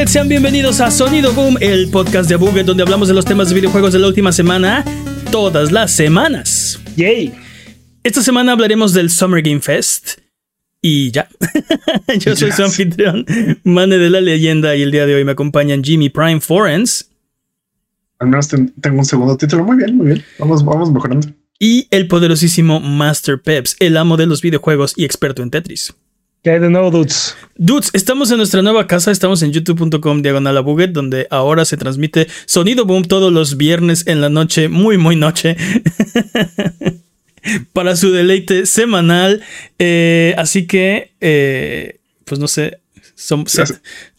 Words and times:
Buget, 0.00 0.08
sean 0.08 0.28
bienvenidos 0.28 0.80
a 0.80 0.90
Sonido 0.90 1.34
Boom, 1.34 1.58
el 1.60 1.90
podcast 1.90 2.26
de 2.26 2.36
Buget 2.36 2.64
donde 2.64 2.82
hablamos 2.82 3.06
de 3.08 3.12
los 3.12 3.26
temas 3.26 3.50
de 3.50 3.54
videojuegos 3.54 3.92
de 3.92 3.98
la 3.98 4.06
última 4.06 4.32
semana, 4.32 4.82
todas 5.30 5.72
las 5.72 5.92
semanas. 5.92 6.80
Yay. 6.96 7.34
Esta 8.02 8.22
semana 8.22 8.52
hablaremos 8.52 8.94
del 8.94 9.10
Summer 9.10 9.42
Game 9.42 9.60
Fest 9.60 10.20
y 10.80 11.10
ya. 11.10 11.28
Yo 12.18 12.34
soy 12.34 12.50
su 12.50 12.64
anfitrión, 12.64 13.26
Mane 13.62 13.98
de 13.98 14.08
la 14.08 14.22
Leyenda, 14.22 14.74
y 14.74 14.80
el 14.80 14.90
día 14.90 15.04
de 15.04 15.16
hoy 15.16 15.24
me 15.26 15.32
acompañan 15.32 15.84
Jimmy 15.84 16.08
Prime 16.08 16.40
Forens. 16.40 17.10
Al 18.20 18.28
menos 18.28 18.48
tengo 18.48 19.00
un 19.00 19.04
segundo 19.04 19.36
título. 19.36 19.64
Muy 19.64 19.76
bien, 19.76 19.98
muy 19.98 20.06
bien. 20.06 20.24
Vamos, 20.38 20.64
vamos 20.64 20.90
mejorando. 20.90 21.28
Y 21.58 21.88
el 21.90 22.08
poderosísimo 22.08 22.80
Master 22.80 23.38
Peps, 23.42 23.76
el 23.80 23.98
amo 23.98 24.16
de 24.16 24.24
los 24.24 24.40
videojuegos 24.40 24.94
y 24.96 25.04
experto 25.04 25.42
en 25.42 25.50
Tetris. 25.50 25.92
¿Qué 26.42 26.50
hay 26.50 26.58
de 26.58 26.70
nuevo, 26.70 26.90
dudes? 26.90 27.36
Dudes, 27.56 27.90
estamos 27.92 28.30
en 28.30 28.38
nuestra 28.38 28.62
nueva 28.62 28.86
casa, 28.86 29.10
estamos 29.10 29.42
en 29.42 29.52
youtube.com 29.52 30.22
diagonal 30.22 30.56
a 30.56 30.60
Buget, 30.60 30.92
donde 30.92 31.26
ahora 31.30 31.66
se 31.66 31.76
transmite 31.76 32.28
Sonido 32.46 32.86
Boom 32.86 33.04
todos 33.04 33.30
los 33.30 33.58
viernes 33.58 34.06
en 34.06 34.22
la 34.22 34.30
noche, 34.30 34.68
muy, 34.68 34.96
muy 34.96 35.16
noche. 35.16 35.56
para 37.72 37.96
su 37.96 38.10
deleite 38.10 38.66
semanal. 38.66 39.42
Eh, 39.78 40.34
así 40.38 40.66
que, 40.66 41.12
eh, 41.20 42.00
pues 42.24 42.40
no 42.40 42.48
sé, 42.48 42.80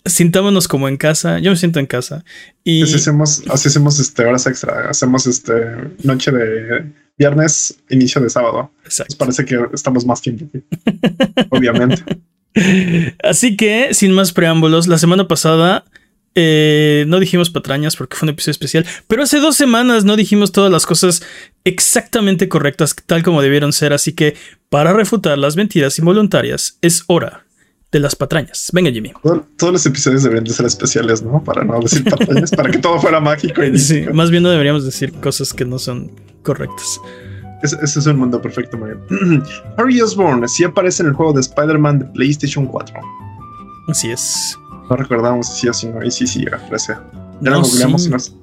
sintámonos 0.06 0.68
como 0.68 0.88
en 0.88 0.98
casa. 0.98 1.40
Yo 1.40 1.52
me 1.52 1.58
siento 1.58 1.80
en 1.80 1.86
casa. 1.86 2.24
Y 2.64 2.84
así 2.84 2.96
hacemos, 2.96 3.44
así 3.50 3.68
hacemos 3.68 4.00
este, 4.00 4.26
horas 4.26 4.48
extra. 4.48 4.90
Hacemos 4.90 5.28
este 5.28 5.54
noche 6.04 6.32
de 6.32 6.92
viernes, 7.18 7.78
inicio 7.90 8.22
de 8.22 8.30
sábado. 8.30 8.72
Exacto. 8.84 9.16
parece 9.18 9.46
que 9.46 9.60
estamos 9.74 10.06
más 10.06 10.22
tiempo 10.22 10.46
Obviamente. 11.50 12.04
Así 13.24 13.56
que, 13.56 13.94
sin 13.94 14.12
más 14.12 14.34
preámbulos, 14.34 14.88
la 14.88 14.98
semana 14.98 15.28
pasada 15.28 15.86
eh, 16.34 17.06
no 17.08 17.20
dijimos 17.20 17.50
patrañas 17.50 17.96
porque 17.96 18.16
fue 18.16 18.26
un 18.26 18.32
episodio 18.32 18.52
especial, 18.52 18.86
pero 19.08 19.24
hace 19.24 19.40
dos 19.40 19.58
semanas 19.58 20.06
no 20.06 20.16
dijimos 20.16 20.54
todas 20.54 20.72
las 20.72 20.86
cosas 20.86 21.24
exactamente 21.66 22.48
correctas 22.48 22.96
tal 23.06 23.22
como 23.22 23.42
debieron 23.42 23.74
ser, 23.74 23.92
así 23.92 24.14
que 24.14 24.36
para 24.70 24.94
refutar 24.94 25.38
las 25.38 25.58
mentiras 25.58 26.00
involuntarias 26.00 26.78
es 26.82 27.04
hora 27.08 27.46
de 27.92 28.00
las 28.00 28.16
patrañas. 28.16 28.70
Venga, 28.74 28.90
Jimmy. 28.92 29.12
todos 29.58 29.74
los 29.74 29.86
episodios 29.86 30.24
deberían 30.24 30.46
de 30.46 30.54
ser 30.54 30.66
especiales, 30.66 31.22
¿no? 31.22 31.44
Para 31.44 31.64
no 31.64 31.80
decir 31.80 32.04
patrañas, 32.06 32.52
para 32.52 32.72
que 32.72 32.78
todo 32.78 33.00
fuera 33.00 33.20
mágico. 33.20 33.64
Y 33.64 33.78
sí, 33.80 34.06
más 34.14 34.32
bien 34.32 34.44
no 34.44 34.50
deberíamos 34.50 34.86
decir 34.86 35.12
cosas 35.14 35.54
que 35.54 35.66
no 35.66 35.78
son 35.78 36.12
correctas. 36.44 37.00
Ese, 37.62 37.78
es 37.84 38.08
un 38.08 38.18
mundo 38.18 38.42
perfecto, 38.42 38.78
Mario. 38.78 39.00
Harry 39.78 40.02
Osborn 40.02 40.48
sí 40.48 40.64
aparece 40.64 41.04
en 41.04 41.10
el 41.10 41.16
juego 41.16 41.34
de 41.34 41.42
Spider-Man 41.42 42.00
de 42.00 42.06
PlayStation 42.06 42.66
4. 42.66 42.96
Así 43.88 44.10
es. 44.10 44.58
No 44.90 44.96
recordamos 44.96 45.48
si 45.48 45.62
sí 45.62 45.70
o 45.70 45.74
si 45.74 45.88
no. 45.88 46.04
Y 46.04 46.10
sí, 46.10 46.26
sí, 46.26 46.46
aparece. 46.48 46.96
Ya 47.42 47.52
lo 47.52 47.62
googleamos 47.62 48.08
y 48.08 48.10
nos. 48.10 48.36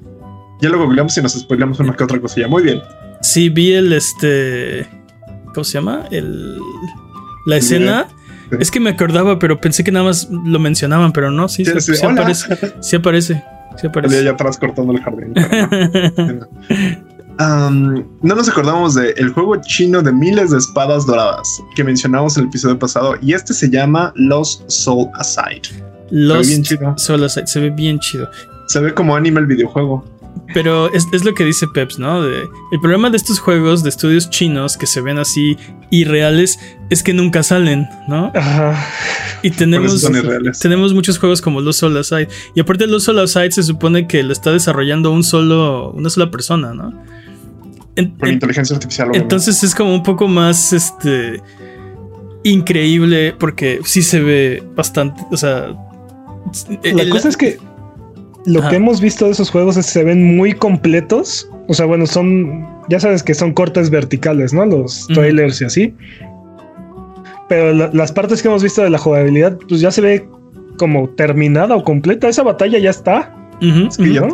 Ya 0.60 0.69
lo 0.69 0.78
googleamos 0.78 1.16
y 1.16 1.22
nos 1.22 1.32
spoileamos 1.32 1.80
una 1.80 1.96
que 1.96 2.04
otra 2.04 2.20
cosilla. 2.20 2.48
Muy 2.48 2.62
bien. 2.62 2.80
Sí, 3.22 3.48
vi 3.48 3.72
el 3.72 3.92
este. 3.92 4.86
¿Cómo 5.53 5.65
se 5.65 5.72
llama? 5.72 6.04
El. 6.10 6.59
La 7.47 7.56
escena. 7.56 8.09
Es 8.59 8.70
que 8.70 8.81
me 8.81 8.91
acordaba, 8.91 9.38
pero 9.38 9.60
pensé 9.60 9.84
que 9.84 9.92
nada 9.92 10.06
más 10.06 10.28
lo 10.31 10.59
mencionaban, 10.59 11.12
pero 11.12 11.31
no, 11.31 11.48
sí, 11.48 11.64
sí, 11.64 11.72
sí, 11.81 12.04
aparece. 12.04 12.56
Sí 12.81 12.97
aparece. 12.97 13.42
Sí 13.76 13.86
aparece. 13.86 14.19
allá 14.19 14.32
atrás 14.32 14.59
cortando 14.59 14.92
el 14.92 15.03
jardín. 15.03 15.34
no 17.38 18.34
nos 18.34 18.48
acordamos 18.48 18.94
de 18.94 19.10
el 19.16 19.31
juego 19.31 19.56
chino 19.60 20.03
de 20.03 20.12
miles 20.12 20.50
de 20.50 20.59
espadas 20.59 21.06
doradas 21.06 21.47
que 21.76 21.84
mencionamos 21.84 22.36
en 22.36 22.44
el 22.44 22.48
episodio 22.48 22.78
pasado 22.78 23.14
y 23.22 23.32
este 23.32 23.54
se 23.54 23.70
llama 23.70 24.12
Lost 24.16 24.69
Soul 24.69 25.09
Aside. 25.15 25.62
Lost 26.10 26.72
Soul 26.97 27.25
Aside, 27.25 27.47
se 27.47 27.60
ve 27.60 27.70
bien 27.70 27.98
chido. 28.00 28.28
Se 28.66 28.80
ve 28.80 28.92
como 28.92 29.15
anime 29.15 29.41
el 29.41 29.47
videojuego. 29.47 30.04
Pero 30.54 30.93
es, 30.93 31.25
lo 31.25 31.34
que 31.34 31.44
dice 31.44 31.66
Peps, 31.69 31.99
¿no? 31.99 32.25
el 32.25 32.81
problema 32.81 33.10
de 33.10 33.16
estos 33.16 33.38
juegos 33.38 33.82
de 33.82 33.91
estudios 33.91 34.31
chinos 34.31 34.76
que 34.76 34.87
se 34.87 35.00
ven 35.00 35.19
así 35.19 35.56
irreales 35.91 36.59
es 36.91 37.03
que 37.03 37.12
nunca 37.12 37.43
salen, 37.43 37.88
¿no? 38.09 38.32
Ajá. 38.34 38.87
Y 39.43 39.50
tenemos, 39.50 40.06
tenemos 40.60 40.94
muchos 40.94 41.19
juegos 41.19 41.41
como 41.41 41.60
Los 41.60 41.77
Soul 41.77 41.97
Aside. 41.97 42.28
Y 42.54 42.60
aparte 42.60 42.87
Los 42.87 43.04
Soul 43.04 43.19
Aside 43.21 43.53
se 43.53 43.62
supone 43.62 44.06
que 44.06 44.22
lo 44.22 44.32
está 44.32 44.53
desarrollando 44.53 45.12
un 45.12 45.22
solo, 45.22 45.93
una 45.93 46.10
sola 46.10 46.31
persona, 46.31 46.75
¿no? 46.75 46.93
Por 48.19 48.28
inteligencia 48.28 48.77
artificial. 48.77 49.10
Entonces 49.15 49.62
es 49.62 49.75
como 49.75 49.94
un 49.94 50.03
poco 50.03 50.28
más 50.28 50.72
este 50.72 51.43
increíble 52.44 53.34
porque 53.38 53.81
sí 53.84 54.03
se 54.03 54.21
ve 54.21 54.62
bastante, 54.75 55.21
o 55.31 55.37
sea, 55.37 55.75
la 56.82 57.09
cosa 57.10 57.28
es 57.28 57.37
que 57.37 57.59
lo 58.47 58.69
que 58.69 58.76
hemos 58.76 59.00
visto 59.00 59.26
de 59.26 59.32
esos 59.32 59.50
juegos 59.50 59.76
es 59.76 59.87
que 59.87 59.93
se 59.93 60.04
ven 60.04 60.37
muy 60.37 60.53
completos. 60.53 61.49
O 61.69 61.75
sea, 61.75 61.87
bueno, 61.87 62.06
son, 62.06 62.66
ya 62.88 63.00
sabes 63.00 63.22
que 63.22 63.34
son 63.34 63.53
cortes 63.53 63.91
verticales, 63.91 64.53
¿no? 64.53 64.65
Los 64.65 65.06
trailers 65.09 65.60
y 65.60 65.65
así. 65.65 65.94
Pero 67.48 67.72
las 67.72 68.12
partes 68.12 68.43
que 68.43 68.48
hemos 68.48 68.62
visto 68.62 68.82
de 68.82 68.91
la 68.91 68.98
jugabilidad, 68.98 69.59
pues 69.69 69.81
ya 69.81 69.91
se 69.91 70.00
ve 70.00 70.28
como 70.78 71.09
terminada 71.10 71.77
o 71.77 71.84
completa. 71.84 72.28
Esa 72.28 72.43
batalla 72.43 72.78
ya 72.78 72.91
está. 72.91 73.34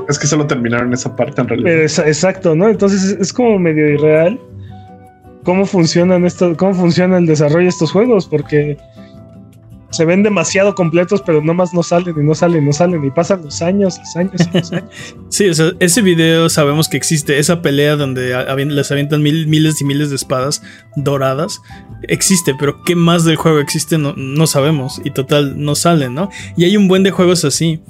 es, 0.08 0.18
que 0.18 0.26
solo 0.26 0.46
terminaron 0.46 0.92
esa 0.92 1.16
parte 1.16 1.40
en 1.40 1.48
realidad. 1.48 1.72
exacto, 2.06 2.54
¿no? 2.54 2.68
Entonces 2.68 3.16
es, 3.18 3.32
como 3.32 3.58
medio 3.58 3.88
irreal 3.88 4.38
cómo 5.44 5.66
funcionan 5.66 6.24
esto, 6.24 6.56
cómo 6.56 6.74
funciona 6.74 7.18
el 7.18 7.26
desarrollo 7.26 7.64
de 7.64 7.68
estos 7.68 7.92
juegos, 7.92 8.26
porque 8.26 8.78
se 9.94 10.04
ven 10.04 10.22
demasiado 10.22 10.74
completos, 10.74 11.22
pero 11.24 11.40
nomás 11.40 11.72
no 11.72 11.82
salen 11.82 12.14
y 12.18 12.22
no 12.22 12.34
salen, 12.34 12.66
no 12.66 12.72
salen 12.72 13.04
y 13.04 13.10
pasan 13.10 13.42
los 13.42 13.62
años, 13.62 13.98
los 13.98 14.16
años 14.16 14.32
los 14.54 14.72
años. 14.72 14.90
sí, 15.28 15.48
o 15.48 15.54
sea, 15.54 15.72
ese 15.80 16.02
video 16.02 16.48
sabemos 16.48 16.88
que 16.88 16.96
existe, 16.96 17.38
esa 17.38 17.62
pelea 17.62 17.96
donde 17.96 18.34
les 18.66 18.90
avientan 18.90 19.22
miles 19.22 19.80
y 19.80 19.84
miles 19.84 20.10
de 20.10 20.16
espadas 20.16 20.62
doradas, 20.96 21.60
existe, 22.02 22.54
pero 22.58 22.82
¿qué 22.84 22.96
más 22.96 23.24
del 23.24 23.36
juego 23.36 23.58
existe? 23.60 23.96
No, 23.96 24.14
no 24.16 24.46
sabemos 24.46 25.00
y 25.04 25.10
total, 25.10 25.54
no 25.62 25.74
salen, 25.74 26.14
¿no? 26.14 26.28
Y 26.56 26.64
hay 26.64 26.76
un 26.76 26.88
buen 26.88 27.02
de 27.02 27.10
juegos 27.10 27.44
así. 27.44 27.80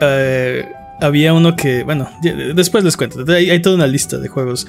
Eh, 0.00 0.66
había 1.00 1.32
uno 1.32 1.56
que, 1.56 1.82
bueno, 1.84 2.08
después 2.54 2.84
les 2.84 2.96
cuento, 2.96 3.24
hay, 3.32 3.60
toda 3.60 3.76
una 3.76 3.86
lista 3.86 4.18
de 4.18 4.28
juegos 4.28 4.66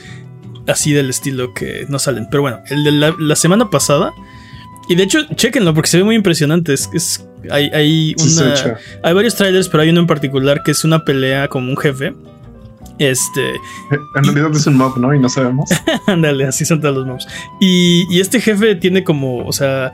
así 0.68 0.94
del 0.94 1.10
estilo 1.10 1.54
que 1.54 1.86
no 1.90 2.00
salen, 2.00 2.28
pero 2.30 2.42
bueno, 2.42 2.60
el 2.70 2.84
de 2.84 2.92
la 2.92 3.36
semana 3.36 3.70
pasada 3.70 4.12
y 4.90 4.96
de 4.96 5.04
hecho, 5.04 5.20
chequenlo 5.36 5.74
porque 5.74 5.90
se 5.90 5.98
ve 5.98 6.04
muy 6.04 6.16
impresionante. 6.16 6.74
Es, 6.74 7.26
hay, 7.50 7.70
hay, 7.74 8.16
hay 9.04 9.14
varios 9.14 9.36
trailers, 9.36 9.70
pero 9.70 9.84
hay 9.84 9.90
uno 9.90 10.02
en 10.02 10.08
particular 10.08 10.62
que 10.64 10.72
es 10.72 10.84
una 10.84 11.04
pelea 11.04 11.48
como 11.48 11.70
un 11.70 11.78
jefe. 11.78 12.14
Este. 13.00 13.42
En 14.16 14.24
realidad 14.24 14.52
es 14.54 14.68
un 14.68 14.78
mob, 14.78 14.98
¿no? 14.98 15.14
Y 15.14 15.20
no 15.20 15.30
sabemos. 15.30 15.70
Ándale, 16.08 16.46
así 16.46 16.66
son 16.66 16.80
todos 16.80 16.96
los 16.96 17.08
mobs. 17.08 17.28
Y, 17.60 18.06
y 18.10 18.20
este 18.20 18.40
jefe 18.40 18.76
tiene 18.76 19.04
como, 19.04 19.46
o 19.46 19.52
sea, 19.52 19.94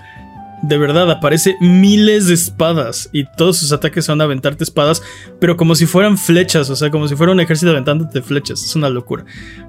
de 0.61 0.77
verdad, 0.77 1.09
aparece 1.09 1.55
miles 1.61 2.27
de 2.27 2.33
espadas 2.33 3.09
y 3.13 3.25
todos 3.37 3.57
sus 3.57 3.71
ataques 3.71 4.05
son 4.05 4.21
aventarte 4.21 4.63
espadas, 4.63 5.01
pero 5.39 5.55
como 5.55 5.75
si 5.75 5.85
fueran 5.85 6.17
flechas, 6.17 6.69
o 6.69 6.75
sea, 6.75 6.91
como 6.91 7.07
si 7.07 7.15
fuera 7.15 7.31
un 7.31 7.39
ejército 7.39 7.71
aventándote 7.71 8.21
flechas. 8.21 8.63
Es 8.63 8.75
una 8.75 8.89
locura. 8.89 9.23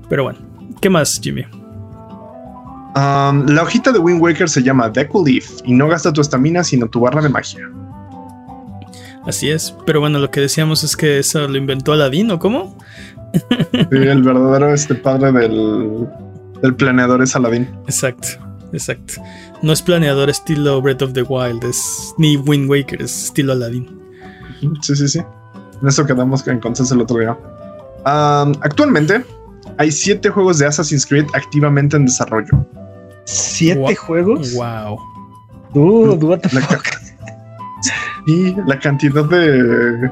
Pero 0.09 0.25
bueno, 0.25 0.39
¿qué 0.81 0.91
más, 0.91 1.21
Jimmy? 1.23 1.45
La 2.95 3.63
hojita 3.63 3.93
de 3.93 3.99
Wind 3.99 4.21
Waker 4.21 4.49
se 4.49 4.63
llama 4.63 4.89
Deku 4.89 5.25
Leaf 5.25 5.61
y 5.65 5.75
no 5.75 5.89
gasta 5.89 6.13
tu 6.13 6.21
estamina 6.21 6.65
sino 6.65 6.89
tu 6.89 7.01
barra 7.01 7.23
de 7.23 7.29
magia. 7.29 7.71
Así 9.27 9.51
es, 9.51 9.75
pero 9.87 10.01
bueno, 10.01 10.19
lo 10.19 10.31
que 10.31 10.41
decíamos 10.41 10.83
es 10.83 10.97
que 10.97 11.19
eso 11.19 11.47
lo 11.47 11.57
inventó 11.59 11.93
Aladdin, 11.93 12.31
¿o 12.31 12.39
cómo? 12.39 12.77
el 13.91 14.23
verdadero 14.23 14.73
este 14.73 14.95
padre 14.95 15.31
del, 15.31 16.09
del 16.63 16.75
planeador 16.75 17.23
es 17.23 17.37
Aladdin. 17.37 17.69
Exacto, 17.85 18.29
exacto. 18.73 19.15
No 19.63 19.73
es 19.73 19.83
planeador 19.83 20.31
estilo 20.31 20.81
Breath 20.81 21.03
of 21.03 21.13
the 21.13 21.23
Wild, 21.23 21.63
es 21.65 22.15
ni 22.17 22.39
Wind 22.39 22.69
Waker, 22.71 23.03
es 23.03 23.25
estilo 23.25 23.53
Aladdin. 23.53 24.01
Sí, 24.81 24.97
sí, 24.97 25.07
sí. 25.07 25.21
En 25.81 25.89
eso 25.89 26.05
quedamos 26.05 26.47
en 26.49 26.59
consenso 26.59 26.95
el 26.95 27.03
otro 27.03 27.19
día. 27.19 27.37
actualmente 28.05 29.25
hay 29.79 29.91
siete 29.91 30.31
juegos 30.31 30.59
de 30.59 30.67
Assassin's 30.67 31.07
Creed 31.07 31.27
activamente 31.35 31.97
en 31.97 32.07
desarrollo. 32.07 32.67
¿Siete 33.31 33.95
juegos? 33.95 34.55
Wow. 34.55 34.99
Dude, 35.73 36.27
what 36.27 36.41
the 36.41 36.49
fuck? 36.49 36.85
Y 38.27 38.55
la 38.67 38.79
cantidad 38.79 39.25
de, 39.25 40.11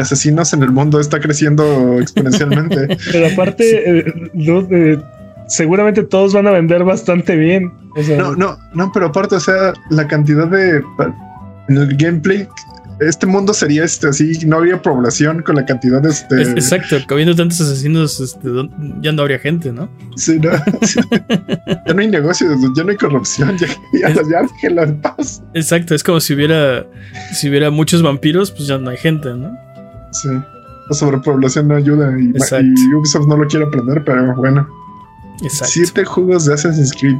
asesinos 0.00 0.52
en 0.52 0.62
el 0.62 0.70
mundo 0.70 1.00
está 1.00 1.20
creciendo 1.20 1.98
exponencialmente. 2.00 2.96
Pero 3.12 3.26
aparte, 3.26 3.98
eh, 3.98 4.30
eh, 4.34 4.98
seguramente 5.48 6.04
todos 6.04 6.32
van 6.34 6.46
a 6.46 6.52
vender 6.52 6.84
bastante 6.84 7.36
bien. 7.36 7.72
no, 8.16 8.36
no, 8.36 8.58
no, 8.74 8.92
pero 8.92 9.06
aparte, 9.06 9.36
o 9.36 9.40
sea, 9.40 9.72
la 9.90 10.06
cantidad 10.06 10.46
de. 10.46 10.82
En 11.68 11.76
el 11.78 11.96
gameplay 11.96 12.46
este 13.00 13.26
mundo 13.26 13.52
sería 13.52 13.84
este 13.84 14.08
así, 14.08 14.38
no 14.46 14.56
habría 14.56 14.80
población 14.80 15.42
con 15.42 15.56
la 15.56 15.66
cantidad 15.66 16.00
de 16.00 16.10
este. 16.10 16.42
exacto, 16.42 16.96
habiendo 17.10 17.34
tantos 17.34 17.60
asesinos, 17.60 18.20
este, 18.20 18.48
ya 19.00 19.12
no 19.12 19.22
habría 19.22 19.38
gente, 19.38 19.72
¿no? 19.72 19.88
Sí, 20.16 20.38
no. 20.38 20.50
ya 21.86 21.94
no 21.94 22.00
hay 22.00 22.08
negocios, 22.08 22.58
ya 22.74 22.84
no 22.84 22.90
hay 22.90 22.96
corrupción, 22.96 23.56
ya, 23.58 23.68
ya, 23.92 24.14
ya 24.62 24.70
la 24.70 25.00
paz. 25.02 25.42
Exacto, 25.54 25.94
es 25.94 26.02
como 26.02 26.20
si 26.20 26.34
hubiera 26.34 26.86
si 27.32 27.48
hubiera 27.48 27.70
muchos 27.70 28.02
vampiros, 28.02 28.50
pues 28.50 28.66
ya 28.66 28.78
no 28.78 28.90
hay 28.90 28.96
gente, 28.96 29.34
¿no? 29.34 29.56
Sí. 30.12 30.28
La 30.88 30.94
sobrepoblación 30.94 31.68
no 31.68 31.76
ayuda 31.76 32.14
y, 32.18 32.32
y 32.32 32.94
Ubisoft 32.94 33.26
no 33.26 33.36
lo 33.36 33.46
quiere 33.46 33.66
aprender, 33.66 34.04
pero 34.04 34.34
bueno. 34.36 34.68
Exacto. 35.42 35.66
Siete 35.66 36.04
juegos 36.04 36.46
de 36.46 36.54
Assassin's 36.54 36.92
Creed, 36.92 37.16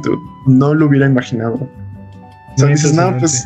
no 0.47 0.73
lo 0.73 0.87
hubiera 0.87 1.05
imaginado. 1.05 1.55
O 1.55 2.57
sea, 2.57 2.69
dices, 2.69 2.93
no, 2.93 3.15
pues 3.19 3.45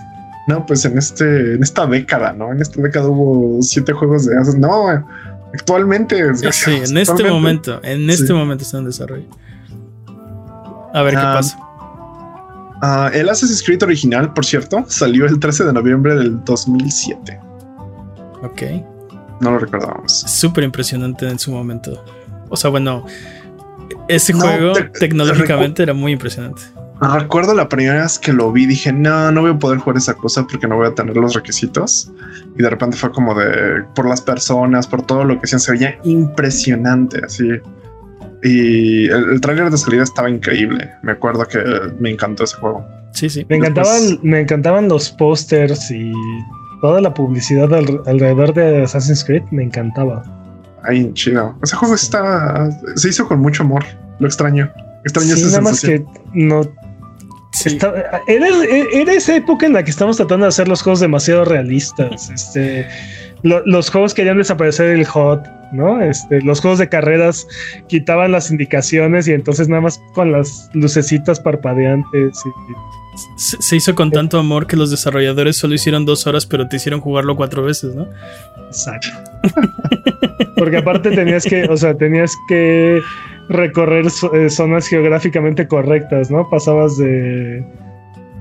no, 0.52 0.66
pues 0.66 0.86
en 0.86 0.98
este, 0.98 1.56
en 1.56 1.64
esta 1.64 1.86
década, 1.86 2.34
¿no? 2.34 2.52
En 2.52 2.62
esta 2.62 2.82
década 2.82 3.08
hubo 3.08 3.62
siete 3.62 3.94
juegos 3.94 4.26
de 4.26 4.38
Assassin's 4.38 4.60
No, 4.60 4.88
actualmente. 5.54 6.36
Sí, 6.52 6.72
en 6.72 6.98
este 6.98 7.24
momento, 7.24 7.80
en 7.84 8.10
este 8.10 8.34
momento 8.34 8.64
está 8.64 8.80
en 8.80 8.86
desarrollo. 8.86 9.28
A 10.94 11.02
ver 11.04 11.14
qué 11.14 11.22
ah, 11.22 11.34
pasa. 11.34 11.58
Uh, 12.84 13.16
el 13.16 13.30
Assassin's 13.30 13.64
Creed 13.64 13.84
original, 13.84 14.34
por 14.34 14.46
cierto, 14.46 14.84
salió 14.88 15.26
el 15.26 15.40
13 15.40 15.66
de 15.66 15.74
noviembre 15.74 16.16
del 16.16 16.44
2007. 16.44 17.40
Ok. 18.42 18.62
No 19.40 19.52
lo 19.52 19.60
recordábamos. 19.60 20.12
Súper 20.12 20.64
impresionante 20.64 21.28
en 21.28 21.40
su 21.40 21.52
momento. 21.52 22.04
O 22.50 22.58
sea, 22.58 22.70
bueno, 22.70 23.06
ese 24.08 24.34
juego 24.34 24.74
tecnológicamente 25.00 25.84
era 25.84 25.94
muy 25.94 26.12
impresionante. 26.12 26.62
Recuerdo 27.02 27.56
la 27.56 27.68
primera 27.68 28.04
vez 28.04 28.20
que 28.20 28.32
lo 28.32 28.52
vi, 28.52 28.68
dije, 28.68 28.94
no, 28.94 29.32
no 29.32 29.42
voy 29.42 29.52
a 29.52 29.58
poder 29.58 29.80
jugar 29.80 29.98
esa 29.98 30.14
cosa 30.14 30.46
porque 30.46 30.68
no 30.68 30.76
voy 30.76 30.88
a 30.88 30.94
tener 30.94 31.18
los 31.18 31.34
requisitos. 31.34 32.12
Y 32.56 32.62
de 32.62 32.70
repente 32.70 32.96
fue 32.96 33.12
como 33.12 33.34
de, 33.34 33.84
por 33.96 34.08
las 34.08 34.22
personas, 34.22 34.86
por 34.86 35.02
todo 35.02 35.24
lo 35.24 35.34
que 35.40 35.46
hacían, 35.46 35.60
se 35.60 35.72
veía 35.72 35.98
impresionante, 36.04 37.20
así. 37.26 37.50
Y 38.44 39.08
el, 39.08 39.32
el 39.32 39.42
trailer 39.42 39.72
de 39.72 39.78
salida 39.78 40.04
estaba 40.04 40.30
increíble. 40.30 40.92
Me 41.02 41.14
acuerdo 41.14 41.48
que 41.48 41.60
me 42.00 42.12
encantó 42.12 42.44
ese 42.44 42.56
juego. 42.58 42.86
Sí, 43.14 43.32
sí. 43.32 43.48
Me 43.50 43.58
encantaban, 43.58 44.20
me 44.22 44.42
encantaban 44.42 44.88
los 44.88 45.10
pósters 45.10 45.90
y 45.90 46.12
toda 46.82 47.02
la 47.02 47.14
publicidad 47.14 47.74
alrededor 47.74 48.54
de 48.54 48.84
Assassin's 48.84 49.24
Creed. 49.24 49.44
Me 49.50 49.64
encantaba. 49.64 50.24
Ay, 50.84 51.12
chido. 51.14 51.56
Ese 51.64 51.76
juego 51.76 51.96
está, 51.96 52.70
se 52.96 53.10
hizo 53.10 53.28
con 53.28 53.40
mucho 53.40 53.64
amor. 53.64 53.84
Lo 54.20 54.28
extraño. 54.28 54.72
Extraño 55.04 55.36
sí, 55.36 55.46
nada 55.46 55.62
más 55.62 55.82
que 55.82 56.06
no 56.34 56.62
era, 58.28 59.14
esa 59.14 59.36
época 59.36 59.66
en 59.66 59.74
la 59.74 59.84
que 59.84 59.92
estamos 59.92 60.18
tratando 60.18 60.46
de 60.46 60.50
hacer 60.50 60.68
los 60.68 60.82
juegos 60.82 61.00
demasiado 61.00 61.46
realistas. 61.46 62.30
Este, 62.30 62.88
los 63.44 63.90
juegos 63.90 64.14
querían 64.14 64.38
desaparecer 64.38 64.90
el 64.90 65.06
HOT, 65.12 65.48
¿no? 65.72 66.02
Este, 66.02 66.42
los 66.42 66.62
juegos 66.62 66.80
de 66.80 66.90
carreras 66.90 67.48
quitaban 67.88 68.32
las 68.32 68.52
indicaciones 68.52 69.28
y 69.28 69.34
entonces 69.34 69.68
nada 69.68 69.82
más 69.82 70.02
con 70.14 70.32
las 70.32 70.70
lucecitas 70.74 71.40
parpadeantes. 71.40 72.40
se, 73.38 73.76
hizo 73.76 73.96
con 73.96 74.12
tanto 74.12 74.38
amor 74.38 74.68
que 74.68 74.76
los 74.76 74.92
desarrolladores 74.92 75.58
solo 75.58 75.74
hicieron 75.74 76.06
dos 76.06 76.28
horas, 76.28 76.46
pero 76.46 76.68
te 76.68 76.76
hicieron 76.76 77.02
jugarlo 77.02 77.36
cuatro 77.36 77.64
veces, 77.64 77.96
¿no? 77.96 78.08
Exacto. 78.68 79.10
Porque 80.56 80.78
aparte 80.78 81.10
tenías 81.12 81.44
que, 81.44 81.64
o 81.64 81.78
sea, 81.78 81.96
tenías 81.96 82.36
que 82.48 83.02
recorrer 83.52 84.06
eh, 84.34 84.50
zonas 84.50 84.88
geográficamente 84.88 85.68
correctas, 85.68 86.32
¿no? 86.32 86.50
Pasabas 86.50 86.98
de. 86.98 87.64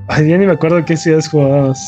Ay, 0.09 0.29
ya 0.29 0.39
ni 0.39 0.47
me 0.47 0.53
acuerdo 0.53 0.85
qué 0.85 0.97
ciudades 0.97 1.29
jugabas. 1.29 1.79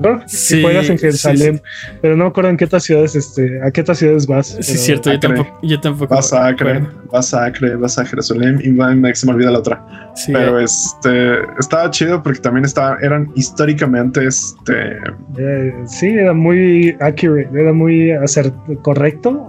¿no? 0.00 0.20
Sí, 0.26 0.56
si 0.56 0.62
juegas 0.62 0.88
en 0.88 0.98
Jerusalén, 0.98 1.62
pero 2.00 2.16
no 2.16 2.24
me 2.24 2.30
acuerdo 2.30 2.50
en 2.50 2.56
qué 2.56 2.64
otras 2.64 2.84
ciudades, 2.84 3.14
este, 3.14 3.62
a 3.62 3.70
qué 3.70 3.82
otras 3.82 3.98
ciudades 3.98 4.26
vas. 4.26 4.48
Sí, 4.60 4.72
es 4.72 4.84
cierto, 4.84 5.12
yo 5.12 5.20
tampoco, 5.20 5.58
yo 5.62 5.80
tampoco. 5.80 6.14
Vas 6.14 6.32
a 6.32 6.46
Acre, 6.46 6.86
vas 7.10 7.32
a 7.34 7.44
Acre, 7.46 7.76
vas 7.76 7.98
a 7.98 8.04
Jerusalén 8.04 8.60
y 8.62 9.14
se 9.14 9.26
me 9.26 9.32
olvida 9.32 9.50
la 9.50 9.58
otra. 9.58 10.12
Sí, 10.14 10.32
pero 10.32 10.58
este 10.58 11.38
estaba 11.58 11.90
chido 11.90 12.22
porque 12.22 12.40
también 12.40 12.64
estaba, 12.64 12.98
eran 13.00 13.30
históricamente 13.34 14.26
este. 14.26 14.96
Eh, 15.38 15.72
sí, 15.86 16.08
era 16.08 16.32
muy 16.32 16.96
accurate, 17.00 17.48
era 17.54 17.72
muy 17.72 18.12
correcto. 18.82 19.48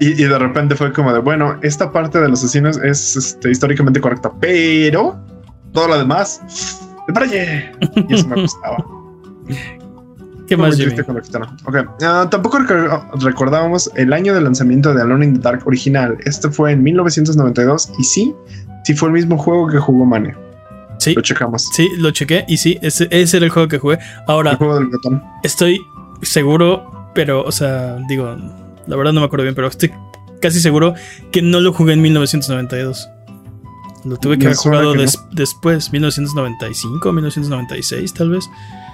Y, 0.00 0.14
de 0.14 0.38
repente 0.38 0.74
fue 0.74 0.92
como 0.94 1.12
de, 1.12 1.18
bueno, 1.18 1.58
esta 1.60 1.92
parte 1.92 2.18
de 2.18 2.28
los 2.28 2.42
asesinos 2.42 2.78
es 2.82 3.16
este, 3.16 3.50
históricamente 3.50 4.00
correcta, 4.00 4.32
pero 4.40 5.22
todo 5.72 5.88
lo 5.88 5.98
demás, 5.98 6.40
de 7.06 7.12
para 7.12 7.26
Y 8.08 8.14
eso 8.14 8.26
me 8.26 8.40
gustaba. 8.40 8.82
¿Qué 10.48 10.56
más, 10.56 10.74
Okay. 10.74 11.82
Uh, 11.82 12.28
tampoco 12.28 12.58
recordábamos 13.20 13.88
el 13.94 14.12
año 14.12 14.34
de 14.34 14.40
lanzamiento 14.40 14.92
de 14.92 15.02
Alone 15.02 15.26
in 15.26 15.34
the 15.34 15.40
Dark 15.40 15.64
original. 15.64 16.16
Este 16.24 16.50
fue 16.50 16.72
en 16.72 16.82
1992 16.82 17.92
y 17.98 18.02
sí, 18.02 18.34
sí 18.84 18.94
fue 18.94 19.10
el 19.10 19.12
mismo 19.12 19.38
juego 19.38 19.68
que 19.68 19.78
jugó 19.78 20.04
Mane. 20.06 20.34
Sí. 20.98 21.14
Lo 21.14 21.22
checamos. 21.22 21.68
Sí, 21.72 21.88
lo 21.98 22.10
chequé 22.10 22.44
y 22.48 22.56
sí, 22.56 22.78
ese, 22.82 23.06
ese 23.12 23.36
era 23.36 23.46
el 23.46 23.52
juego 23.52 23.68
que 23.68 23.78
jugué. 23.78 23.98
Ahora, 24.26 24.52
el 24.52 24.56
juego 24.56 24.74
del 24.80 24.88
estoy 25.44 25.80
seguro, 26.22 27.10
pero, 27.14 27.44
o 27.44 27.52
sea, 27.52 27.96
digo, 28.08 28.36
la 28.86 28.96
verdad 28.96 29.12
no 29.12 29.20
me 29.20 29.26
acuerdo 29.26 29.44
bien, 29.44 29.54
pero 29.54 29.68
estoy 29.68 29.92
casi 30.40 30.60
seguro 30.60 30.94
que 31.30 31.42
no 31.42 31.60
lo 31.60 31.72
jugué 31.72 31.92
en 31.92 32.02
1992. 32.02 33.08
Lo 34.04 34.16
tuve 34.16 34.38
que 34.38 34.46
haber 34.46 34.56
jugado 34.56 34.94
después, 35.32 35.92
1995, 35.92 37.12
1996 37.12 38.14
tal 38.14 38.30
vez. 38.30 38.48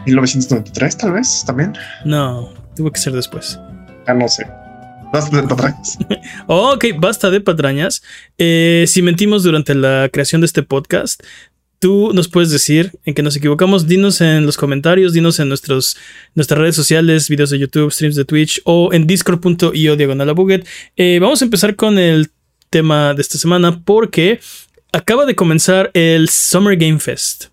1993 0.06 0.96
tal 0.98 1.12
vez 1.12 1.44
también. 1.46 1.74
No, 2.04 2.52
tuvo 2.74 2.90
que 2.90 2.98
ser 2.98 3.12
después. 3.12 3.58
Ah, 4.06 4.14
no 4.14 4.28
sé. 4.28 4.46
Basta 5.12 5.40
de 5.40 5.46
patrañas. 5.46 5.98
ok, 6.46 6.84
basta 6.98 7.30
de 7.30 7.40
patrañas. 7.40 8.02
Eh, 8.38 8.84
si 8.88 9.02
mentimos 9.02 9.44
durante 9.44 9.74
la 9.74 10.08
creación 10.12 10.40
de 10.40 10.46
este 10.46 10.62
podcast, 10.62 11.22
tú 11.78 12.12
nos 12.14 12.28
puedes 12.28 12.50
decir 12.50 12.92
en 13.04 13.14
que 13.14 13.22
nos 13.22 13.36
equivocamos, 13.36 13.86
dinos 13.86 14.20
en 14.20 14.46
los 14.46 14.56
comentarios, 14.56 15.12
dinos 15.12 15.38
en 15.40 15.48
nuestros, 15.48 15.96
nuestras 16.34 16.58
redes 16.58 16.76
sociales, 16.76 17.28
videos 17.28 17.50
de 17.50 17.58
YouTube, 17.58 17.92
streams 17.92 18.16
de 18.16 18.24
Twitch 18.24 18.60
o 18.64 18.92
en 18.92 19.06
discord.io 19.06 19.96
diagonal 19.96 20.28
a 20.28 20.32
buget. 20.32 20.66
Eh, 20.96 21.18
vamos 21.20 21.42
a 21.42 21.44
empezar 21.44 21.76
con 21.76 21.98
el 21.98 22.30
tema 22.70 23.14
de 23.14 23.22
esta 23.22 23.38
semana 23.38 23.82
porque 23.84 24.40
acaba 24.92 25.26
de 25.26 25.34
comenzar 25.34 25.90
el 25.94 26.28
Summer 26.28 26.76
Game 26.76 26.98
Fest. 26.98 27.46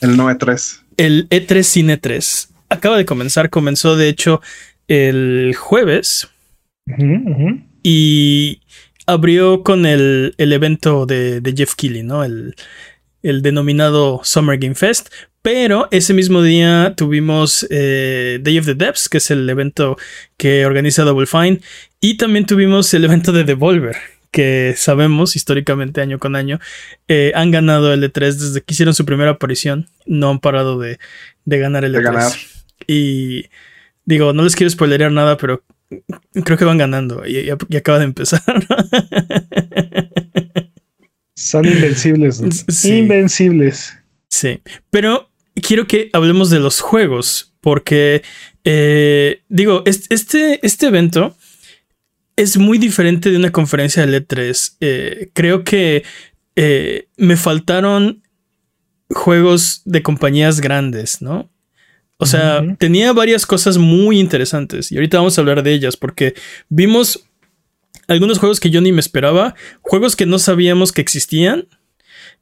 El 0.00 0.16
no 0.16 0.30
E3. 0.30 0.80
El 0.96 1.28
E3 1.28 1.62
Cine 1.62 1.96
3. 1.96 2.48
Acaba 2.68 2.96
de 2.96 3.04
comenzar, 3.04 3.50
comenzó 3.50 3.96
de 3.96 4.08
hecho 4.08 4.40
el 4.88 5.54
jueves. 5.56 6.28
Y 7.82 8.60
abrió 9.06 9.62
con 9.62 9.86
el, 9.86 10.34
evento 10.38 11.06
de, 11.06 11.40
de 11.40 11.52
Jeff 11.52 11.74
Keighley, 11.74 12.02
¿no? 12.02 12.24
El, 12.24 12.54
el 13.22 13.42
denominado 13.42 14.20
Summer 14.24 14.58
Game 14.58 14.74
Fest. 14.74 15.10
Pero 15.42 15.88
ese 15.90 16.12
mismo 16.12 16.42
día 16.42 16.92
tuvimos 16.96 17.66
eh, 17.70 18.38
Day 18.42 18.58
of 18.58 18.66
the 18.66 18.74
Depths, 18.74 19.08
que 19.08 19.18
es 19.18 19.30
el 19.30 19.48
evento 19.48 19.96
que 20.36 20.66
organiza 20.66 21.02
Double 21.02 21.26
Fine. 21.26 21.60
Y 22.00 22.18
también 22.18 22.44
tuvimos 22.44 22.92
el 22.92 23.04
evento 23.04 23.32
de 23.32 23.44
Devolver, 23.44 23.96
que 24.30 24.74
sabemos 24.76 25.36
históricamente 25.36 26.02
año 26.02 26.18
con 26.18 26.36
año 26.36 26.60
eh, 27.08 27.32
han 27.34 27.50
ganado 27.50 27.92
el 27.92 28.04
E3 28.04 28.32
desde 28.32 28.60
que 28.60 28.74
hicieron 28.74 28.94
su 28.94 29.06
primera 29.06 29.30
aparición. 29.30 29.88
No 30.04 30.28
han 30.28 30.40
parado 30.40 30.78
de, 30.78 30.98
ganar 31.46 31.86
el 31.86 31.94
E3. 31.94 32.36
Y 32.86 33.46
digo, 34.04 34.34
no 34.34 34.44
les 34.44 34.56
quiero 34.56 34.70
spoilerear 34.70 35.10
nada, 35.10 35.38
pero 35.38 35.62
creo 36.44 36.58
que 36.58 36.64
van 36.66 36.78
ganando 36.78 37.26
y, 37.26 37.50
y 37.68 37.76
acaba 37.76 37.98
de 37.98 38.04
empezar. 38.04 38.42
Son 41.40 41.64
invencibles. 41.64 42.84
Invencibles. 42.84 43.94
Sí. 44.28 44.60
Pero 44.90 45.30
quiero 45.54 45.86
que 45.86 46.10
hablemos 46.12 46.50
de 46.50 46.60
los 46.60 46.80
juegos. 46.80 47.54
Porque, 47.62 48.22
eh, 48.64 49.42
digo, 49.48 49.82
este, 49.86 50.60
este 50.62 50.86
evento 50.86 51.36
es 52.36 52.56
muy 52.56 52.78
diferente 52.78 53.30
de 53.30 53.36
una 53.36 53.52
conferencia 53.52 54.06
de 54.06 54.26
E3. 54.26 54.76
Eh, 54.80 55.30
creo 55.32 55.64
que 55.64 56.04
eh, 56.56 57.08
me 57.16 57.36
faltaron 57.36 58.22
juegos 59.10 59.82
de 59.84 60.02
compañías 60.02 60.60
grandes, 60.60 61.20
¿no? 61.22 61.50
O 62.18 62.26
sea, 62.26 62.62
tenía 62.78 63.14
varias 63.14 63.46
cosas 63.46 63.78
muy 63.78 64.20
interesantes 64.20 64.92
y 64.92 64.96
ahorita 64.96 65.16
vamos 65.16 65.38
a 65.38 65.40
hablar 65.40 65.62
de 65.62 65.72
ellas 65.72 65.96
porque 65.96 66.34
vimos 66.68 67.29
algunos 68.10 68.40
juegos 68.40 68.58
que 68.58 68.70
yo 68.70 68.80
ni 68.80 68.90
me 68.90 68.98
esperaba, 68.98 69.54
juegos 69.82 70.16
que 70.16 70.26
no 70.26 70.40
sabíamos 70.40 70.90
que 70.90 71.00
existían, 71.00 71.68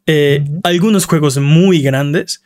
eh, 0.06 0.42
algunos 0.62 1.04
juegos 1.04 1.36
muy 1.36 1.82
grandes, 1.82 2.42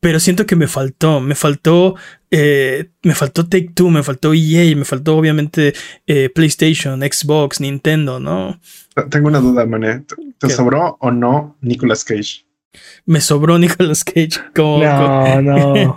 pero 0.00 0.18
siento 0.18 0.46
que 0.46 0.56
me 0.56 0.66
faltó, 0.66 1.20
me 1.20 1.34
faltó, 1.34 1.96
eh, 2.30 2.88
me 3.02 3.14
faltó 3.14 3.46
Take 3.46 3.72
Two, 3.74 3.90
me 3.90 4.02
faltó 4.02 4.32
EA, 4.32 4.74
me 4.74 4.86
faltó 4.86 5.18
obviamente 5.18 5.74
eh, 6.06 6.30
PlayStation, 6.30 7.00
Xbox, 7.00 7.60
Nintendo, 7.60 8.18
¿no? 8.18 8.58
Tengo 9.10 9.28
una 9.28 9.40
duda, 9.40 9.66
Mané. 9.66 10.04
¿Te 10.38 10.48
sobró 10.48 10.96
o 11.00 11.10
no 11.10 11.58
Nicolas 11.60 12.02
Cage? 12.02 12.47
Me 13.06 13.20
sobró 13.20 13.58
Nicolas 13.58 14.04
Cage. 14.04 14.40
Como, 14.54 14.82
no, 14.82 15.42
no. 15.42 15.94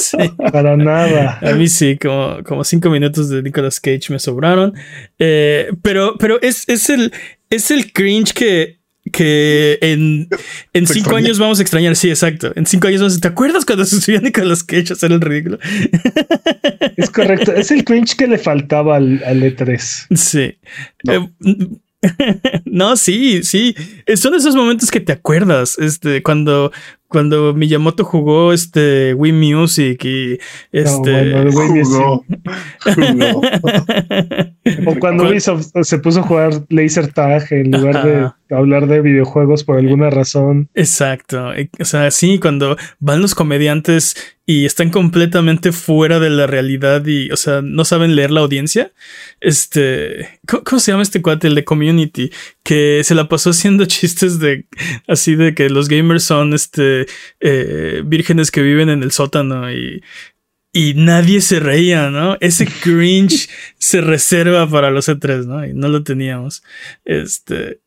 Para 0.52 0.76
nada. 0.76 1.38
A 1.42 1.52
mí 1.52 1.68
sí, 1.68 1.98
como, 1.98 2.42
como 2.44 2.64
cinco 2.64 2.90
minutos 2.90 3.28
de 3.28 3.42
Nicolas 3.42 3.80
Cage 3.80 4.10
me 4.10 4.18
sobraron. 4.18 4.74
Eh, 5.18 5.70
pero 5.82 6.16
pero 6.18 6.40
es, 6.40 6.68
es, 6.68 6.88
el, 6.88 7.12
es 7.50 7.70
el 7.70 7.92
cringe 7.92 8.32
que 8.32 8.84
que 9.12 9.78
en, 9.82 10.28
en 10.72 10.86
cinco 10.86 11.16
años 11.16 11.38
vamos 11.38 11.58
a 11.58 11.62
extrañar. 11.62 11.94
Sí, 11.96 12.08
exacto. 12.08 12.52
En 12.56 12.66
cinco 12.66 12.88
años 12.88 13.00
vamos 13.00 13.16
a... 13.16 13.20
¿Te 13.20 13.28
acuerdas 13.28 13.64
cuando 13.64 13.84
se 13.84 14.00
subían 14.00 14.24
Nicolas 14.24 14.64
Cage 14.64 14.90
a 14.90 14.92
hacer 14.94 15.12
el 15.12 15.20
ridículo? 15.20 15.58
Es 16.96 17.10
correcto. 17.10 17.52
Es 17.52 17.70
el 17.70 17.84
cringe 17.84 18.16
que 18.16 18.26
le 18.26 18.38
faltaba 18.38 18.96
al, 18.96 19.22
al 19.24 19.42
E3. 19.42 20.06
Sí. 20.16 20.58
Eh, 21.08 21.28
no, 22.64 22.96
sí, 22.96 23.42
sí. 23.42 23.74
Son 24.16 24.34
esos 24.34 24.54
momentos 24.56 24.90
que 24.90 25.00
te 25.00 25.12
acuerdas. 25.12 25.78
Este, 25.78 26.22
cuando 26.22 26.72
cuando 27.08 27.54
Miyamoto 27.54 28.04
jugó 28.04 28.52
este 28.52 29.14
Wii 29.14 29.32
Music 29.32 30.04
y 30.04 30.38
este 30.72 31.50
jugó, 31.50 32.24
o 34.86 34.98
cuando 34.98 35.28
Ubisoft 35.28 35.66
se 35.82 35.98
puso 35.98 36.20
a 36.20 36.22
jugar 36.22 36.64
Laser 36.70 37.12
Tag 37.12 37.46
en 37.52 37.70
lugar 37.70 38.04
de 38.04 38.30
hablar 38.54 38.86
de 38.86 39.00
videojuegos 39.00 39.64
por 39.64 39.78
alguna 39.78 40.10
razón. 40.10 40.68
Exacto. 40.74 41.50
O 41.80 41.84
sea, 41.84 42.10
sí, 42.10 42.38
cuando 42.38 42.76
van 42.98 43.20
los 43.20 43.34
comediantes 43.34 44.16
y 44.46 44.66
están 44.66 44.90
completamente 44.90 45.72
fuera 45.72 46.20
de 46.20 46.30
la 46.30 46.46
realidad 46.46 47.04
y, 47.06 47.30
o 47.30 47.36
sea, 47.36 47.62
no 47.62 47.84
saben 47.84 48.14
leer 48.14 48.30
la 48.30 48.40
audiencia. 48.40 48.92
Este, 49.40 50.40
¿cómo, 50.46 50.78
se 50.80 50.92
llama 50.92 51.02
este 51.02 51.22
cuate? 51.22 51.48
El 51.48 51.54
de 51.54 51.64
Community, 51.64 52.30
que 52.64 53.02
se 53.04 53.14
la 53.14 53.28
pasó 53.28 53.50
haciendo 53.50 53.84
chistes 53.86 54.40
de, 54.40 54.66
así 55.06 55.36
de 55.36 55.54
que 55.54 55.70
los 55.70 55.88
gamers 55.88 56.24
son, 56.24 56.54
este, 56.54 57.06
eh, 57.38 58.02
vírgenes 58.04 58.50
que 58.50 58.62
viven 58.62 58.88
en 58.88 59.04
el 59.04 59.12
sótano 59.12 59.70
y, 59.70 60.02
y 60.72 60.94
nadie 60.94 61.40
se 61.40 61.60
reía, 61.60 62.10
¿no? 62.10 62.36
Ese 62.40 62.66
cringe 62.82 63.48
se 63.78 64.00
reserva 64.00 64.68
para 64.68 64.90
los 64.90 65.08
E3, 65.08 65.46
¿no? 65.46 65.64
Y 65.64 65.72
no 65.72 65.88
lo 65.88 66.02
teníamos. 66.02 66.64
Este. 67.04 67.80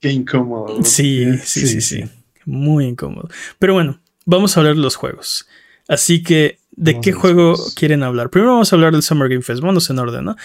qué, 0.00 0.10
incómodo. 0.10 0.82
sí, 0.82 1.38
sí, 1.44 1.66
sí, 1.66 1.80
sí, 1.80 2.04
Muy 2.46 2.86
incómodo. 2.86 3.28
Pero 3.60 3.74
bueno, 3.74 4.00
vamos 4.26 4.56
a 4.56 4.60
hablar 4.60 4.74
de 4.74 4.82
los 4.82 4.96
juegos. 4.96 5.46
Así 5.86 6.22
que, 6.22 6.58
¿de 6.80 7.00
qué 7.00 7.12
juego 7.12 7.54
quieren 7.76 8.02
hablar? 8.02 8.30
Primero 8.30 8.52
vamos 8.52 8.72
a 8.72 8.76
hablar 8.76 8.92
del 8.92 9.02
Summer 9.02 9.28
Game 9.28 9.42
Fest. 9.42 9.60
Vamos 9.60 9.88
en 9.90 9.98
orden, 9.98 10.24
¿no? 10.24 10.36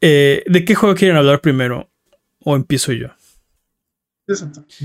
Eh, 0.00 0.42
¿De 0.46 0.64
qué 0.64 0.74
juego 0.74 0.94
quieren 0.94 1.16
hablar 1.16 1.40
primero? 1.40 1.88
¿O 2.40 2.56
empiezo 2.56 2.92
yo? 2.92 3.08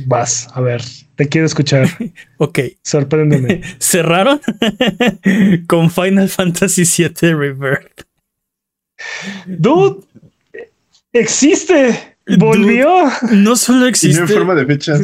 Vas, 0.06 0.48
a 0.54 0.62
ver, 0.62 0.82
te 1.16 1.28
quiero 1.28 1.48
escuchar. 1.48 1.88
ok. 2.38 2.60
Sorpréndeme. 2.84 3.62
Cerraron 3.80 4.40
con 5.68 5.90
Final 5.90 6.30
Fantasy 6.30 6.84
VII 6.84 7.34
Rebirth. 7.34 8.04
Dude, 9.48 10.06
existe. 11.14 12.09
Volvió. 12.38 13.06
no 13.32 13.56
solo 13.56 13.88
existe. 13.88 14.22
en 14.22 14.28
forma 14.28 14.56
de 14.56 14.66
fecha. 14.66 14.96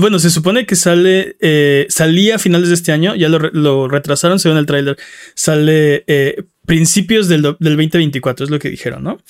bueno, 0.00 0.18
se 0.18 0.30
supone 0.30 0.66
que 0.66 0.76
sale. 0.76 1.36
Eh, 1.40 1.86
salía 1.88 2.36
a 2.36 2.38
finales 2.38 2.68
de 2.68 2.74
este 2.74 2.92
año. 2.92 3.14
Ya 3.14 3.28
lo, 3.28 3.88
retrasaron 3.88 4.38
según 4.38 4.58
el 4.58 4.66
tráiler. 4.66 4.96
Sale 5.34 6.04
eh, 6.06 6.44
principios 6.66 7.28
del, 7.28 7.42
2024, 7.42 8.44
es 8.44 8.50
lo 8.50 8.58
que 8.58 8.70
dijeron, 8.70 9.04
¿no? 9.04 9.20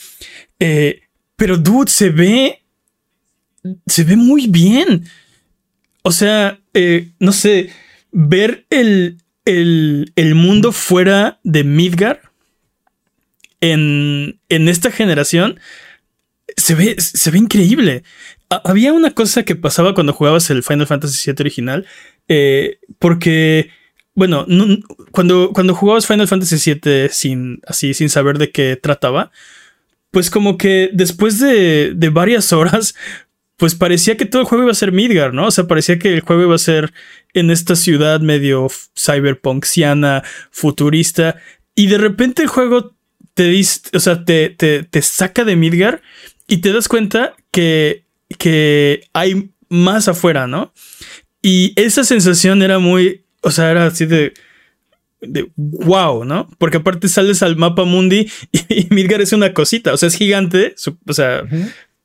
Eh, 0.58 1.02
pero, 1.36 1.56
dude, 1.56 1.90
se 1.90 2.10
ve. 2.10 2.62
Se 3.86 4.04
ve 4.04 4.16
muy 4.16 4.46
bien. 4.46 5.04
O 6.02 6.12
sea, 6.12 6.58
no 7.18 7.32
sé. 7.32 7.70
Ver 8.16 8.64
el, 8.70 9.18
el, 9.44 10.12
el 10.14 10.34
mundo 10.36 10.70
fuera 10.70 11.40
de 11.42 11.64
Midgar 11.64 12.20
en, 13.60 14.38
en 14.48 14.68
esta 14.68 14.90
generación 14.90 15.58
se 16.56 16.74
ve, 16.74 16.96
se 16.98 17.30
ve 17.30 17.38
increíble. 17.38 18.02
había 18.48 18.92
una 18.92 19.12
cosa 19.12 19.42
que 19.42 19.56
pasaba 19.56 19.94
cuando 19.94 20.12
jugabas 20.12 20.50
el 20.50 20.62
Final 20.62 20.86
Fantasy 20.86 21.30
VII 21.30 21.36
original, 21.40 21.86
eh, 22.28 22.78
porque, 22.98 23.70
bueno, 24.14 24.46
cuando, 25.10 25.52
cuando 25.52 25.74
jugabas 25.74 26.06
Final 26.06 26.28
Fantasy 26.28 26.74
VII 26.74 27.08
sin, 27.10 27.60
así, 27.66 27.94
sin 27.94 28.08
saber 28.08 28.38
de 28.38 28.50
qué 28.50 28.76
trataba, 28.80 29.30
pues 30.10 30.30
como 30.30 30.56
que 30.56 30.90
después 30.92 31.40
de, 31.40 31.92
de 31.94 32.08
varias 32.08 32.52
horas, 32.52 32.94
pues 33.56 33.74
parecía 33.74 34.16
que 34.16 34.26
todo 34.26 34.42
el 34.42 34.48
juego 34.48 34.64
iba 34.64 34.72
a 34.72 34.76
ser 34.76 34.92
Midgar, 34.92 35.32
¿no? 35.32 35.46
O 35.46 35.50
sea, 35.50 35.66
parecía 35.66 35.98
que 35.98 36.12
el 36.12 36.20
juego 36.20 36.42
iba 36.42 36.54
a 36.54 36.58
ser 36.58 36.92
en 37.34 37.50
esta 37.50 37.76
ciudad 37.76 38.20
medio 38.20 38.68
cyberpunksiana, 38.96 40.22
futurista, 40.50 41.36
y 41.74 41.86
de 41.88 41.98
repente 41.98 42.42
el 42.42 42.48
juego 42.48 42.94
te, 43.34 43.60
o 43.92 44.00
sea, 44.00 44.24
te, 44.24 44.50
te, 44.50 44.84
te 44.84 45.02
saca 45.02 45.44
de 45.44 45.56
Midgar 45.56 46.02
y 46.46 46.58
te 46.58 46.72
das 46.72 46.88
cuenta 46.88 47.34
que, 47.50 48.04
que 48.38 49.08
hay 49.12 49.50
más 49.68 50.08
afuera, 50.08 50.46
¿no? 50.46 50.72
Y 51.42 51.72
esa 51.76 52.04
sensación 52.04 52.62
era 52.62 52.78
muy, 52.78 53.24
o 53.42 53.50
sea, 53.50 53.70
era 53.70 53.86
así 53.86 54.06
de, 54.06 54.32
de 55.20 55.50
wow, 55.56 56.24
¿no? 56.24 56.48
Porque 56.58 56.78
aparte 56.78 57.08
sales 57.08 57.42
al 57.42 57.56
mapa 57.56 57.84
mundi 57.84 58.30
y, 58.52 58.86
Midgar 58.90 59.20
es 59.20 59.32
una 59.32 59.52
cosita, 59.52 59.92
o 59.92 59.96
sea, 59.96 60.08
es 60.08 60.16
gigante, 60.16 60.74
o 61.06 61.12
sea, 61.12 61.44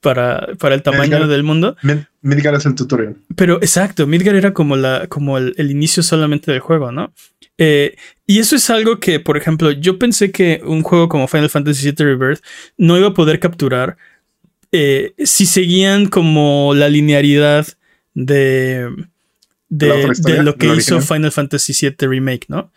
para, 0.02 0.50
para 0.60 0.76
el 0.76 0.84
tamaño 0.84 1.28
del 1.28 1.44
mundo. 1.44 1.76
Midgar 2.22 2.56
es 2.56 2.66
el 2.66 2.76
tutorial. 2.76 3.16
Pero 3.36 3.58
exacto, 3.58 4.08
Midgar 4.08 4.36
era 4.36 4.54
como, 4.54 4.76
la, 4.76 5.08
como 5.08 5.38
el, 5.38 5.72
inicio 5.72 6.04
solamente 6.04 6.52
del 6.52 6.62
juego, 6.62 6.92
¿no? 6.92 7.14
Eh, 7.58 7.98
y 8.26 8.40
eso 8.40 8.56
es 8.56 8.70
algo 8.70 9.00
que, 9.00 9.20
por 9.20 9.36
ejemplo, 9.36 9.72
yo 9.72 10.00
pensé 10.00 10.32
que 10.32 10.62
un 10.66 10.82
juego 10.82 11.10
como 11.10 11.28
Final 11.28 11.50
Fantasy 11.50 11.92
VII 11.92 12.06
Rebirth 12.06 12.42
no 12.78 12.98
iba 12.98 13.10
a 13.10 13.14
poder 13.14 13.40
capturar 13.40 13.98
eh, 14.72 15.14
si 15.18 15.46
seguían 15.46 16.08
como 16.08 16.74
la 16.76 16.90
linealidad 16.90 17.68
de, 18.14 18.90
de, 19.70 20.44
lo 20.44 20.56
que 20.56 20.76
hizo 20.76 21.02
Final 21.02 21.32
Fantasy 21.32 21.74
VII 21.74 22.08
Remake, 22.08 22.46
¿no? 22.48 22.72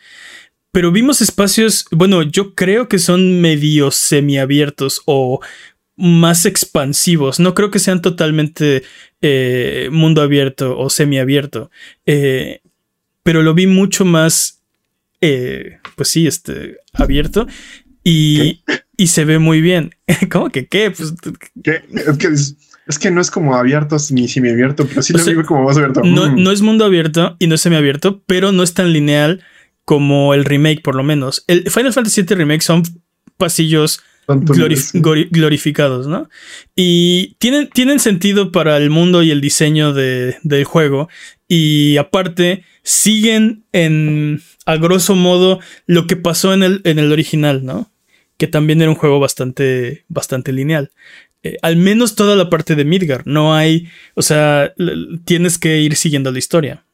Pero 0.71 0.91
vimos 0.91 1.21
espacios, 1.21 1.85
bueno, 1.91 2.23
yo 2.23 2.55
creo 2.55 2.89
que 2.89 2.99
son 2.99 3.43
medio 3.43 3.91
semiabiertos 3.91 5.03
o 5.05 5.41
más 5.97 6.47
expansivos. 6.47 7.39
No 7.41 7.53
creo 7.53 7.71
que 7.71 7.79
sean 7.79 8.01
totalmente 8.01 8.83
eh, 9.21 9.91
mundo 9.93 10.23
abierto 10.23 10.79
o 10.79 10.89
semiabierto. 10.89 11.71
Eh, 12.07 12.61
pero 13.23 13.43
lo 13.43 13.53
vi 13.53 13.67
mucho 13.67 14.07
más, 14.07 14.63
pues 15.21 16.09
sí, 16.09 16.27
este, 16.27 16.79
abierto. 16.95 17.47
Y, 18.05 18.63
y 18.97 19.07
se 19.09 19.25
ve 19.25 19.39
muy 19.39 19.61
bien. 19.61 19.95
¿Cómo 20.31 20.51
que 20.51 20.67
qué? 20.67 20.91
Pues, 20.91 21.13
Es, 21.65 22.19
que, 22.19 22.27
es, 22.29 22.99
que 22.99 23.11
no 23.11 23.21
es 23.21 23.31
como 23.31 23.57
abierto 23.57 23.97
ni 24.11 24.29
semiabierto, 24.29 24.87
pero 24.87 25.03
sí 25.03 25.13
lo 25.13 25.25
digo 25.25 25.45
como 25.45 25.65
más 25.65 25.77
abierto. 25.77 26.03
No, 26.05 26.31
mm. 26.31 26.43
no 26.43 26.51
es 26.51 26.63
mundo 26.63 26.85
abierto 26.85 27.37
y 27.39 27.47
no 27.47 27.55
es 27.55 27.61
semiabierto, 27.61 28.23
pero 28.27 28.53
no 28.53 28.63
es 28.63 28.75
tan 28.75 28.93
lineal 28.93 29.43
como 29.85 30.35
el 30.35 30.45
remake, 30.45 30.83
por 30.83 30.95
lo 30.95 31.03
menos. 31.03 31.45
El 31.47 31.71
Final 31.71 31.93
Fantasy 31.93 32.23
VII 32.23 32.37
Remake 32.37 32.63
son 32.63 32.83
pasillos 33.37 34.01
glorificados, 34.27 36.07
¿no? 36.07 36.29
Y 36.77 37.37
tienen, 37.39 37.69
tienen 37.69 37.99
sentido 37.99 38.53
para 38.53 38.77
el 38.77 38.91
mundo 38.91 39.23
y 39.23 39.31
el 39.31 39.41
diseño 39.41 39.93
de, 39.93 40.37
del 40.43 40.65
juego. 40.65 41.09
Y 41.49 41.97
aparte, 41.97 42.65
siguen 42.83 43.65
en, 43.73 44.41
a 44.65 44.77
grosso 44.77 45.15
modo, 45.15 45.61
lo 45.87 46.07
que 46.07 46.17
pasó 46.17 46.55
en 46.55 46.63
el, 46.63 46.81
en 46.85 46.99
el 46.99 47.13
original, 47.13 47.65
¿no? 47.65 47.92
Que 48.43 48.49
también 48.49 48.83
era 48.83 48.91
un 48.91 48.97
juego 48.97 49.21
bastante, 49.21 50.05
bastante 50.09 50.53
lineal. 50.53 50.91
Eh, 51.45 51.59
al 51.63 51.77
menos 51.77 52.17
toda 52.17 52.35
la 52.35 52.51
parte 52.51 52.75
de 52.75 52.85
Midgar. 52.85 53.25
No 53.25 53.55
hay, 53.55 53.89
o 54.17 54.23
sea, 54.23 54.75
tienes 55.25 55.59
que 55.59 55.79
ir 55.79 55.95
siguiendo 55.95 56.33
la 56.33 56.41
historia 56.41 56.85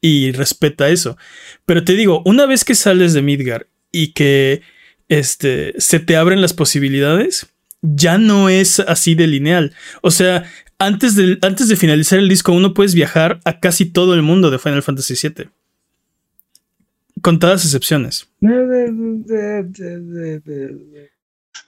y 0.00 0.30
respeta 0.30 0.90
eso. 0.90 1.18
Pero 1.66 1.82
te 1.82 1.94
digo, 1.94 2.22
una 2.24 2.46
vez 2.46 2.64
que 2.64 2.76
sales 2.76 3.14
de 3.14 3.22
Midgar 3.22 3.66
y 3.90 4.12
que 4.12 4.62
este, 5.08 5.74
se 5.76 5.98
te 5.98 6.14
abren 6.16 6.40
las 6.40 6.52
posibilidades, 6.52 7.48
ya 7.80 8.16
no 8.16 8.48
es 8.48 8.78
así 8.78 9.16
de 9.16 9.26
lineal. 9.26 9.74
O 10.02 10.12
sea, 10.12 10.44
antes 10.78 11.16
de, 11.16 11.36
antes 11.42 11.66
de 11.66 11.74
finalizar 11.74 12.20
el 12.20 12.28
disco, 12.28 12.52
uno 12.52 12.74
puedes 12.74 12.94
viajar 12.94 13.40
a 13.44 13.58
casi 13.58 13.86
todo 13.86 14.14
el 14.14 14.22
mundo 14.22 14.52
de 14.52 14.60
Final 14.60 14.84
Fantasy 14.84 15.14
VII 15.20 15.48
contadas 17.22 17.64
excepciones. 17.64 18.28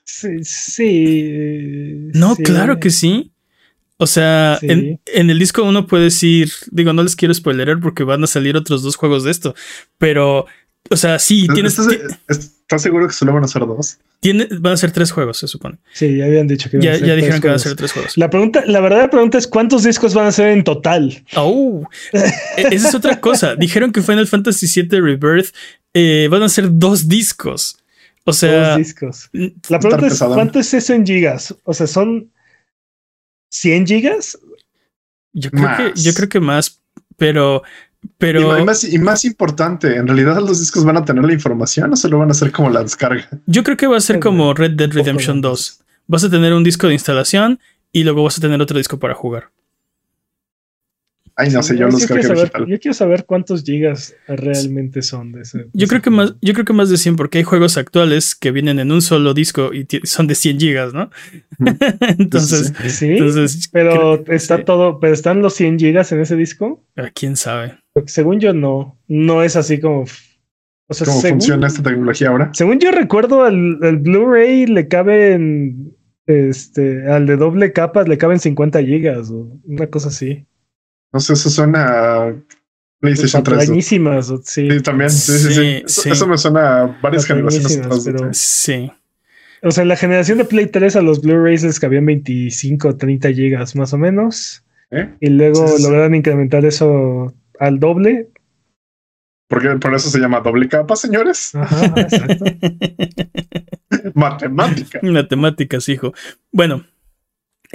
Sí, 0.03 0.43
sí. 0.43 2.09
No, 2.13 2.35
claro 2.35 2.79
que 2.79 2.91
sí. 2.91 3.31
O 3.97 4.07
sea, 4.07 4.59
en, 4.61 4.99
el 5.05 5.39
disco 5.39 5.63
uno 5.63 5.87
puede 5.87 6.05
decir, 6.05 6.51
digo, 6.69 6.91
no 6.91 7.01
les 7.01 7.15
quiero 7.15 7.33
spoilerar 7.33 7.79
porque 7.79 8.03
van 8.03 8.23
a 8.23 8.27
salir 8.27 8.57
otros 8.57 8.83
dos 8.83 8.97
juegos 8.97 9.23
de 9.23 9.31
esto, 9.31 9.55
pero, 9.97 10.47
o 10.89 10.97
sea, 10.97 11.17
sí, 11.17 11.47
tienes... 11.53 11.79
¿Estás, 12.27 12.81
seguro 12.81 13.07
que 13.07 13.13
solo 13.13 13.33
van 13.33 13.45
a 13.45 13.47
ser 13.47 13.65
dos? 13.65 13.99
Tiene, 14.25 14.47
van 14.59 14.73
a 14.73 14.77
ser 14.77 14.91
tres 14.91 15.11
juegos, 15.11 15.37
se 15.37 15.47
supone. 15.47 15.77
Sí, 15.93 16.17
ya 16.17 16.25
habían 16.25 16.47
dicho 16.47 16.67
que 16.67 16.81
ya, 16.81 16.97
ya 16.97 17.13
dijeron 17.13 17.39
que 17.39 17.47
van 17.47 17.57
a 17.57 17.59
ser 17.59 17.75
tres 17.75 17.91
juegos. 17.91 18.17
La 18.17 18.27
pregunta, 18.31 18.63
la 18.65 18.79
verdadera 18.79 19.07
pregunta 19.07 19.37
es 19.37 19.45
cuántos 19.45 19.83
discos 19.83 20.15
van 20.15 20.25
a 20.25 20.31
ser 20.31 20.47
en 20.47 20.63
total. 20.63 21.23
Oh, 21.35 21.87
e, 22.11 22.23
esa 22.71 22.89
es 22.89 22.95
otra 22.95 23.21
cosa. 23.21 23.55
dijeron 23.55 23.91
que 23.91 24.01
Final 24.01 24.25
Fantasy 24.25 24.65
VII 24.81 24.99
Rebirth 24.99 25.53
eh, 25.93 26.27
van 26.31 26.41
a 26.41 26.49
ser 26.49 26.69
dos 26.71 27.07
discos. 27.07 27.77
O 28.23 28.33
sea, 28.33 28.69
dos 28.69 28.77
discos. 28.79 29.29
La 29.69 29.79
pregunta 29.79 30.07
es 30.07 30.17
cuánto 30.17 30.57
es 30.57 30.73
eso 30.73 30.95
en 30.95 31.05
gigas. 31.05 31.55
O 31.63 31.75
sea, 31.75 31.85
son 31.85 32.31
100 33.51 33.85
gigas. 33.85 34.39
Yo 35.33 35.51
creo 35.51 35.77
que, 35.77 36.01
yo 36.01 36.15
creo 36.15 36.29
que 36.29 36.39
más, 36.39 36.81
pero 37.15 37.61
pero. 38.17 38.59
Y 38.59 38.63
más, 38.63 38.83
y 38.83 38.97
más, 38.99 39.25
importante, 39.25 39.95
¿en 39.95 40.07
realidad 40.07 40.39
los 40.41 40.59
discos 40.59 40.83
van 40.83 40.97
a 40.97 41.05
tener 41.05 41.23
la 41.23 41.33
información 41.33 41.93
o 41.93 41.95
solo 41.95 42.19
van 42.19 42.31
a 42.31 42.33
ser 42.33 42.51
como 42.51 42.69
la 42.69 42.81
descarga? 42.83 43.27
Yo 43.45 43.63
creo 43.63 43.77
que 43.77 43.87
va 43.87 43.97
a 43.97 44.01
ser 44.01 44.19
como 44.19 44.53
Red 44.53 44.71
Dead 44.71 44.91
Redemption 44.91 45.41
2. 45.41 45.79
Vas 46.07 46.23
a 46.23 46.29
tener 46.29 46.53
un 46.53 46.63
disco 46.63 46.87
de 46.87 46.93
instalación 46.93 47.59
y 47.91 48.03
luego 48.03 48.23
vas 48.23 48.37
a 48.37 48.41
tener 48.41 48.61
otro 48.61 48.77
disco 48.77 48.99
para 48.99 49.13
jugar. 49.13 49.51
Ay, 51.37 51.49
no 51.49 51.61
sé, 51.61 51.77
yo 51.77 51.87
los 51.87 52.05
quiero 52.05 52.23
saber, 52.23 52.51
Yo 52.65 52.79
quiero 52.79 52.93
saber 52.93 53.25
cuántos 53.25 53.63
gigas 53.63 54.15
realmente 54.25 55.01
son 55.01 55.33
de 55.33 55.41
ese. 55.41 55.67
yo 55.73 55.87
creo 55.87 56.01
que 56.01 56.09
más, 56.09 56.35
yo 56.41 56.53
creo 56.53 56.63
que 56.63 56.71
más 56.71 56.89
de 56.89 56.95
100, 56.95 57.17
porque 57.17 57.39
hay 57.39 57.43
juegos 57.43 57.77
actuales 57.77 58.35
que 58.35 58.51
vienen 58.51 58.79
en 58.79 58.91
un 58.91 59.01
solo 59.01 59.33
disco 59.33 59.71
y 59.73 59.85
son 60.03 60.27
de 60.27 60.35
100 60.35 60.59
gigas, 60.59 60.93
¿no? 60.93 61.09
entonces, 62.17 62.73
sí, 62.87 63.17
pero 63.73 64.23
está 64.27 64.63
todo, 64.63 64.99
pero 65.01 65.13
están 65.13 65.41
los 65.41 65.53
100 65.55 65.77
gigas 65.79 66.11
en 66.13 66.21
ese 66.21 66.37
disco. 66.37 66.81
Ah, 66.95 67.09
quién 67.13 67.35
sabe. 67.35 67.77
Porque 67.91 68.11
según 68.11 68.39
yo 68.39 68.53
no, 68.53 68.97
no 69.07 69.43
es 69.43 69.57
así 69.57 69.79
como. 69.79 70.05
¿Cómo 70.87 71.19
funciona 71.19 71.67
esta 71.67 71.81
tecnología 71.81 72.29
ahora? 72.29 72.51
Según 72.53 72.79
yo 72.79 72.91
recuerdo, 72.91 73.47
el, 73.47 73.79
el 73.81 73.97
Blu-ray 73.97 74.67
le 74.67 74.87
caben, 74.87 75.95
este, 76.27 77.09
al 77.09 77.25
de 77.25 77.37
doble 77.37 77.73
capa 77.73 78.03
le 78.03 78.17
caben 78.19 78.39
50 78.39 78.83
gigas 78.83 79.31
o 79.31 79.59
una 79.65 79.87
cosa 79.87 80.09
así. 80.09 80.45
No 81.15 81.21
sé, 81.21 81.31
eso 81.31 81.49
suena 81.49 82.23
a 82.23 82.35
PlayStation 82.99 83.41
3. 83.41 83.67
Buenísimas, 83.67 84.33
sí. 84.43 84.69
sí. 84.69 84.81
también. 84.81 85.09
Sí, 85.09 85.31
sí, 85.31 85.83
sí. 85.87 86.09
Eso, 86.09 86.27
me 86.27 86.37
suena 86.37 86.81
a 86.81 86.99
varias 87.01 87.25
generaciones. 87.25 88.03
Pero, 88.03 88.33
sí. 88.33 88.91
O 89.61 89.71
sea, 89.71 89.83
en 89.83 89.87
la 89.87 89.95
generación 89.95 90.39
de 90.39 90.43
Play 90.43 90.65
3 90.65 90.97
a 90.97 91.01
los 91.01 91.21
Blu-rays 91.21 91.63
les 91.63 91.79
cabían 91.79 92.05
25 92.05 92.89
o 92.89 92.97
30 92.97 93.31
gigas 93.31 93.77
más 93.77 93.93
o 93.93 93.97
menos. 93.97 94.65
¿Eh? 94.91 95.09
Y 95.21 95.29
luego 95.29 95.65
lograron 95.79 96.15
incrementar 96.15 96.65
eso 96.65 97.33
al 97.61 97.79
doble. 97.79 98.27
Porque 99.47 99.69
por 99.69 99.95
eso 99.95 100.09
se 100.09 100.19
llama 100.19 100.41
doble 100.41 100.67
capa, 100.67 100.97
señores. 100.97 101.55
Ajá, 101.55 101.93
exacto. 101.95 102.43
Matemáticas. 104.15 105.01
Matemáticas, 105.01 105.87
hijo. 105.87 106.13
Bueno, 106.51 106.83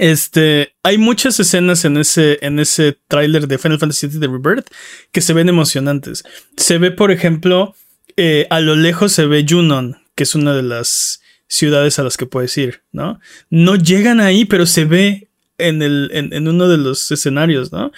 este, 0.01 0.73
hay 0.81 0.97
muchas 0.97 1.39
escenas 1.39 1.85
en 1.85 1.95
ese, 1.95 2.39
en 2.41 2.57
ese 2.57 2.97
tráiler 3.07 3.47
de 3.47 3.59
Final 3.59 3.77
Fantasy 3.77 4.07
VII 4.07 4.19
de 4.19 4.27
Rebirth 4.27 4.67
que 5.11 5.21
se 5.21 5.33
ven 5.33 5.47
emocionantes. 5.47 6.23
Se 6.57 6.79
ve, 6.79 6.89
por 6.89 7.11
ejemplo, 7.11 7.75
eh, 8.17 8.47
a 8.49 8.61
lo 8.61 8.75
lejos 8.75 9.11
se 9.11 9.27
ve 9.27 9.45
Junon, 9.47 9.97
que 10.15 10.23
es 10.23 10.33
una 10.33 10.55
de 10.55 10.63
las 10.63 11.21
ciudades 11.45 11.99
a 11.99 12.03
las 12.03 12.17
que 12.17 12.25
puedes 12.25 12.57
ir, 12.57 12.81
¿no? 12.91 13.19
No 13.51 13.75
llegan 13.75 14.21
ahí, 14.21 14.45
pero 14.45 14.65
se 14.65 14.85
ve 14.85 15.27
en, 15.59 15.83
el, 15.83 16.09
en, 16.13 16.33
en 16.33 16.47
uno 16.47 16.67
de 16.67 16.79
los 16.79 17.11
escenarios, 17.11 17.71
¿no? 17.71 17.91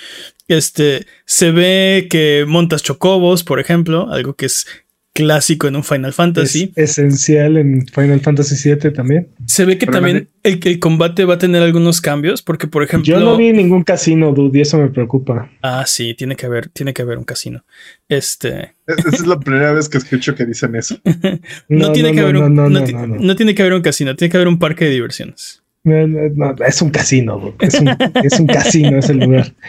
Este, 0.50 1.08
se 1.26 1.52
ve 1.52 2.08
que 2.10 2.44
montas 2.46 2.84
chocobos, 2.84 3.46
por 3.46 3.62
ejemplo, 3.62 4.12
algo 4.12 4.34
que 4.34 4.48
es 4.48 4.68
clásico 5.14 5.68
en 5.68 5.76
un 5.76 5.84
Final 5.84 6.12
Fantasy. 6.12 6.74
esencial 6.76 7.58
en 7.58 7.86
Final 7.88 8.20
Fantasy 8.20 8.74
VII 8.74 8.92
también. 8.92 9.30
Se 9.46 9.64
ve 9.64 9.78
que 9.78 9.86
también 9.86 10.30
el, 10.42 10.60
el, 10.64 10.80
combate 10.80 11.24
va 11.26 11.36
a 11.36 11.38
tener 11.38 11.62
algunos 11.62 12.02
cambios, 12.02 12.42
porque 12.42 12.68
por 12.68 12.84
ejemplo. 12.84 13.14
Yo 13.14 13.20
no 13.20 13.38
vi 13.38 13.54
ningún 13.54 13.84
casino, 13.84 14.34
dude, 14.34 14.58
y 14.58 14.62
eso 14.62 14.78
me 14.80 14.90
preocupa. 14.90 15.50
Ah, 15.62 15.86
sí, 15.86 16.16
tiene 16.16 16.36
que 16.36 16.48
haber, 16.48 16.70
tiene 16.70 16.94
que 16.94 17.04
haber 17.04 17.18
un 17.18 17.24
casino. 17.24 17.64
Este. 18.10 18.74
Esa 18.88 19.10
es 19.10 19.28
la 19.28 19.40
primera 19.40 19.72
vez 19.74 19.88
que 19.88 20.00
escucho 20.00 20.36
que 20.36 20.46
dicen 20.46 20.76
eso. 20.76 21.00
no, 21.70 21.92
tiene 21.92 22.12
que 22.14 22.20
haber 22.20 22.38
un, 22.38 22.56
no, 22.56 23.36
tiene 23.36 23.56
que 23.56 23.62
haber 23.62 23.74
un 23.74 23.82
casino, 23.82 24.16
tiene 24.16 24.32
que 24.32 24.38
haber 24.38 24.48
un 24.48 24.60
parque 24.60 24.86
de 24.86 24.92
diversiones. 24.92 25.64
es 25.86 26.82
un 26.82 26.90
casino, 26.90 27.56
es 27.60 27.76
un, 27.76 27.90
es 28.24 28.40
un 28.40 28.48
casino, 28.48 28.98
es 28.98 29.10
el 29.10 29.20
lugar. 29.20 29.54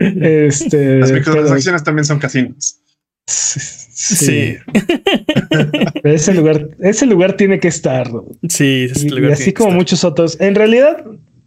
Este, 0.00 1.00
Las 1.00 1.10
microtransacciones 1.10 1.82
también 1.82 2.04
son 2.04 2.20
casinos. 2.20 2.78
Sí. 3.28 4.56
ese 6.04 6.34
lugar, 6.34 6.68
ese 6.80 7.06
lugar 7.06 7.34
tiene 7.34 7.60
que 7.60 7.68
estar. 7.68 8.10
Sí, 8.48 8.86
y, 8.94 9.24
así 9.30 9.52
como 9.52 9.72
muchos 9.72 10.04
otros. 10.04 10.40
En 10.40 10.54
realidad 10.54 11.04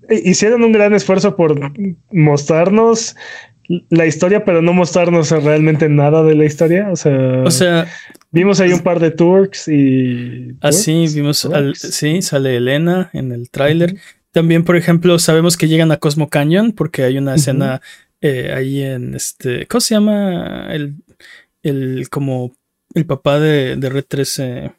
eh, 0.10 0.22
hicieron 0.26 0.64
un 0.64 0.72
gran 0.72 0.94
esfuerzo 0.94 1.36
por 1.36 1.72
mostrarnos 2.12 3.16
la 3.90 4.06
historia, 4.06 4.46
pero 4.46 4.62
no 4.62 4.74
mostrarnos 4.74 5.32
realmente 5.32 5.90
nada 5.90 6.24
de 6.24 6.36
la 6.36 6.46
historia. 6.46 6.90
O 6.92 6.96
sea, 6.96 7.44
o 7.44 7.52
sea 7.52 7.88
vimos 8.32 8.60
ahí 8.60 8.74
un 8.74 8.82
par 8.82 9.00
de 9.00 9.12
turks 9.12 9.68
y. 9.68 10.56
Así 10.62 11.06
vimos, 11.14 11.46
al, 11.46 11.76
sí, 11.76 12.22
sale 12.22 12.58
Elena 12.58 13.10
en 13.14 13.32
el 13.32 13.50
tráiler. 13.50 13.96
También, 14.32 14.64
por 14.64 14.78
ejemplo, 14.78 15.20
sabemos 15.20 15.58
que 15.58 15.68
llegan 15.68 15.92
a 15.92 15.98
Cosmo 15.98 16.30
Canyon 16.30 16.72
porque 16.72 17.04
hay 17.04 17.18
una 17.18 17.36
escena 17.36 17.82
eh, 18.22 18.52
ahí 18.56 18.82
en 18.82 19.16
este. 19.16 19.68
¿Cómo 19.68 19.82
se 19.82 19.96
llama? 19.96 20.68
El, 20.72 20.96
el 21.64 22.08
como 22.10 22.56
el 22.94 23.06
papá 23.06 23.40
de, 23.40 23.76
de 23.76 23.90
Red 23.90 24.06
13. 24.08 24.72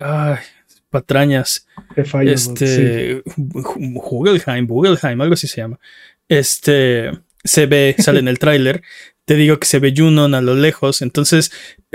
Ay, 0.00 0.36
patrañas. 0.90 1.66
este 1.96 3.22
Hugelheim, 3.36 5.20
algo 5.20 5.34
así 5.34 5.46
se 5.46 5.60
llama. 5.60 5.78
Este 6.28 7.12
se 7.44 7.66
ve, 7.66 7.96
sale 7.98 8.20
en 8.20 8.28
el 8.28 8.38
tráiler. 8.40 8.82
Te 9.24 9.34
digo 9.34 9.58
que 9.58 9.66
se 9.66 9.78
ve 9.78 9.94
Junon 9.96 10.34
a 10.34 10.40
lo 10.40 10.54
lejos. 10.54 11.02
Entonces, 11.02 11.52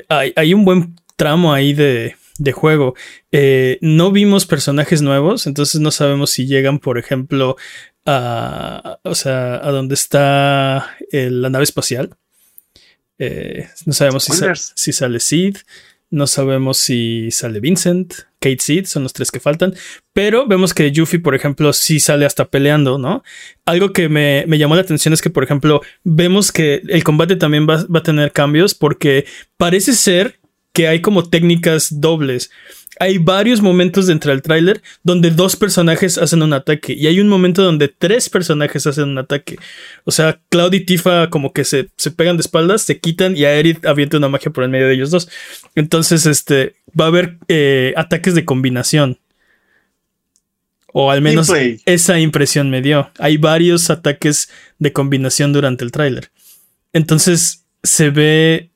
hay, 0.10 0.34
hay 0.36 0.54
un 0.54 0.66
buen 0.66 0.96
tramo 1.16 1.54
ahí 1.54 1.74
de, 1.74 2.16
de 2.38 2.52
juego. 2.52 2.96
Eh, 3.32 3.78
no 3.82 4.12
vimos 4.12 4.46
personajes 4.46 5.02
nuevos, 5.02 5.48
entonces 5.48 5.82
no 5.82 5.92
sabemos 5.92 6.30
si 6.32 6.46
llegan, 6.46 6.80
por 6.80 6.98
ejemplo, 6.98 7.56
a, 8.06 9.00
o 9.04 9.16
sea, 9.16 9.56
a 9.56 9.72
donde 9.72 9.96
está 9.96 10.96
la 11.12 11.50
nave 11.50 11.64
espacial. 11.64 12.16
Eh, 13.20 13.68
no 13.86 13.94
sabemos 13.94 14.24
si, 14.76 14.92
sale 14.92 15.20
Sid, 15.20 15.58
no 16.10 16.28
sabemos 16.28 16.78
si 16.78 17.32
sale 17.32 17.60
Vincent, 17.60 18.14
Kate 18.40 18.60
Sid, 18.60 18.86
son 18.86 19.04
los 19.04 19.14
tres 19.14 19.32
que 19.32 19.40
faltan, 19.40 19.74
pero 20.14 20.48
vemos 20.48 20.74
que 20.74 20.92
Yuffie, 20.92 21.20
por 21.20 21.36
ejemplo, 21.36 21.74
sí 21.74 22.00
sale 22.00 22.26
hasta 22.26 22.50
peleando, 22.50 22.98
¿no? 22.98 23.24
Algo 23.66 23.94
que 23.94 24.10
me, 24.10 24.46
llamó 24.58 24.76
la 24.76 24.82
atención 24.82 25.14
es 25.14 25.22
que, 25.22 25.30
por 25.30 25.44
ejemplo, 25.44 25.82
vemos 26.04 26.52
que 26.52 26.82
el 26.88 27.04
combate 27.04 27.36
también 27.36 27.68
va, 27.68 27.86
va 27.86 28.00
a 28.00 28.04
tener 28.04 28.32
cambios 28.32 28.76
porque 28.76 29.26
parece 29.58 29.94
ser 29.94 30.40
que 30.74 30.88
hay 30.88 31.02
como 31.02 31.30
técnicas 31.30 32.02
dobles 32.02 32.50
hay 33.00 33.18
varios 33.18 33.62
momentos 33.62 34.08
dentro 34.08 34.32
del 34.32 34.42
tráiler 34.42 34.82
donde 35.04 35.32
dos 35.32 35.56
personajes 35.56 36.18
hacen 36.18 36.42
un 36.42 36.54
ataque 36.54 36.94
y 36.94 37.08
hay 37.08 37.20
un 37.20 37.28
momento 37.28 37.64
donde 37.64 37.88
tres 37.88 38.30
personajes 38.30 38.86
hacen 38.86 39.06
un 39.10 39.18
ataque. 39.18 39.58
O 40.04 40.12
sea, 40.12 40.40
Cloud 40.50 40.74
y 40.74 40.86
Tifa 40.86 41.30
como 41.30 41.54
que 41.54 41.64
se, 41.64 41.90
pegan 42.16 42.38
de 42.38 42.42
espaldas, 42.42 42.84
se 42.84 43.00
quitan 43.00 43.36
y 43.36 43.46
Aerith 43.46 43.86
avienta 43.86 44.18
una 44.18 44.30
magia 44.30 44.52
por 44.52 44.64
el 44.64 44.70
medio 44.70 44.88
de 44.88 44.94
ellos 44.94 45.12
dos. 45.12 45.30
Entonces, 45.76 46.26
este, 46.26 46.76
va 47.00 47.06
a 47.06 47.08
haber 47.10 47.38
eh, 47.48 47.94
ataques 47.98 48.36
de 48.36 48.46
combinación. 48.46 49.18
O 50.96 51.10
al 51.10 51.22
menos 51.22 51.52
esa 51.86 52.20
impresión 52.20 52.70
me 52.70 52.84
dio. 52.84 53.10
Hay 53.18 53.38
varios 53.38 53.90
ataques 53.90 54.50
de 54.78 54.94
combinación 54.94 55.52
durante 55.52 55.84
el 55.84 55.92
tráiler. 55.92 56.30
Entonces, 56.94 57.64
se 57.82 58.12
ve... 58.12 58.70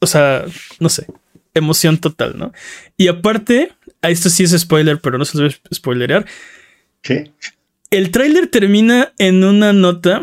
O 0.00 0.06
sea, 0.06 0.44
no 0.78 0.88
sé 0.90 1.06
emoción 1.54 1.98
total, 1.98 2.38
¿no? 2.38 2.52
Y 2.96 3.08
aparte, 3.08 3.72
a 4.02 4.10
esto 4.10 4.30
sí 4.30 4.44
es 4.44 4.52
spoiler, 4.58 5.00
pero 5.00 5.18
no 5.18 5.24
se 5.24 5.38
los 5.38 5.52
voy 5.52 5.60
a 5.70 5.74
spoilerear. 5.74 6.26
¿Qué? 7.02 7.32
El 7.90 8.10
tráiler 8.10 8.46
termina 8.46 9.12
en 9.18 9.42
una 9.44 9.72
nota. 9.72 10.22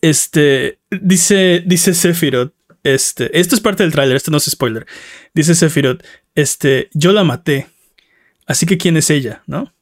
Este 0.00 0.78
dice, 0.90 1.62
dice 1.66 1.94
Sephiroth. 1.94 2.52
Este, 2.82 3.38
esto 3.38 3.54
es 3.54 3.62
parte 3.62 3.82
del 3.82 3.92
tráiler, 3.92 4.16
esto 4.16 4.30
no 4.30 4.36
es 4.36 4.44
spoiler. 4.44 4.86
Dice 5.32 5.54
Sephiroth, 5.54 6.02
este, 6.34 6.90
yo 6.92 7.12
la 7.12 7.24
maté. 7.24 7.68
Así 8.46 8.66
que 8.66 8.76
quién 8.76 8.98
es 8.98 9.08
ella, 9.08 9.42
¿no? 9.46 9.72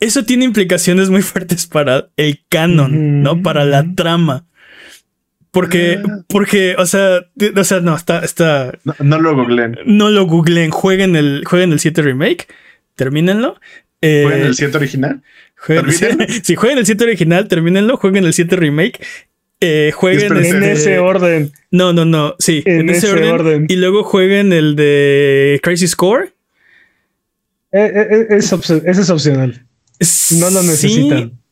Eso 0.00 0.24
tiene 0.24 0.44
implicaciones 0.44 1.10
muy 1.10 1.22
fuertes 1.22 1.66
para 1.66 2.10
el 2.16 2.44
canon, 2.48 3.22
¿no? 3.22 3.40
Para 3.42 3.64
la 3.64 3.84
trama. 3.94 4.46
Porque, 5.54 6.00
ah. 6.04 6.24
porque, 6.28 6.74
o 6.76 6.84
sea, 6.84 7.26
o 7.56 7.64
sea, 7.64 7.80
no, 7.80 7.94
está, 7.94 8.24
está. 8.24 8.76
No, 8.98 9.20
lo 9.20 9.36
googleen. 9.36 9.78
No 9.86 10.10
lo 10.10 10.26
googleen. 10.26 10.72
Jueguen 10.72 11.14
el, 11.14 11.44
jueguen 11.46 11.72
el 11.72 11.78
7 11.78 12.02
remake. 12.02 12.48
Termínenlo. 12.96 13.60
Eh, 14.00 14.24
¿Jueguen 14.26 14.46
el 14.48 14.54
7 14.56 14.76
original? 14.76 15.22
Jueguen 15.56 15.86
si 16.42 16.56
jueguen 16.56 16.78
el 16.78 16.86
7 16.86 17.04
original, 17.04 17.46
termínenlo. 17.46 17.96
Jueguen 17.96 18.24
el 18.24 18.32
7 18.32 18.56
remake. 18.56 18.98
Eh, 19.60 19.92
jueguen 19.94 20.36
en 20.44 20.64
ese 20.64 20.98
orden. 20.98 21.52
No, 21.70 21.92
no, 21.92 22.04
no. 22.04 22.34
Sí, 22.40 22.64
en, 22.66 22.90
ese, 22.90 23.12
orden. 23.12 23.66
Y 23.68 23.76
luego 23.76 24.02
jueguen 24.02 24.52
el 24.52 24.74
de 24.74 25.60
Crisis 25.62 25.94
Core. 25.94 26.32
eh, 27.70 28.26
es 28.28 28.52
ese 28.52 28.90
es 28.90 29.10
opcional. 29.10 29.64
No 30.40 30.50
lo 30.50 30.62
necesitan. 30.64 31.30
Sí, 31.30 31.43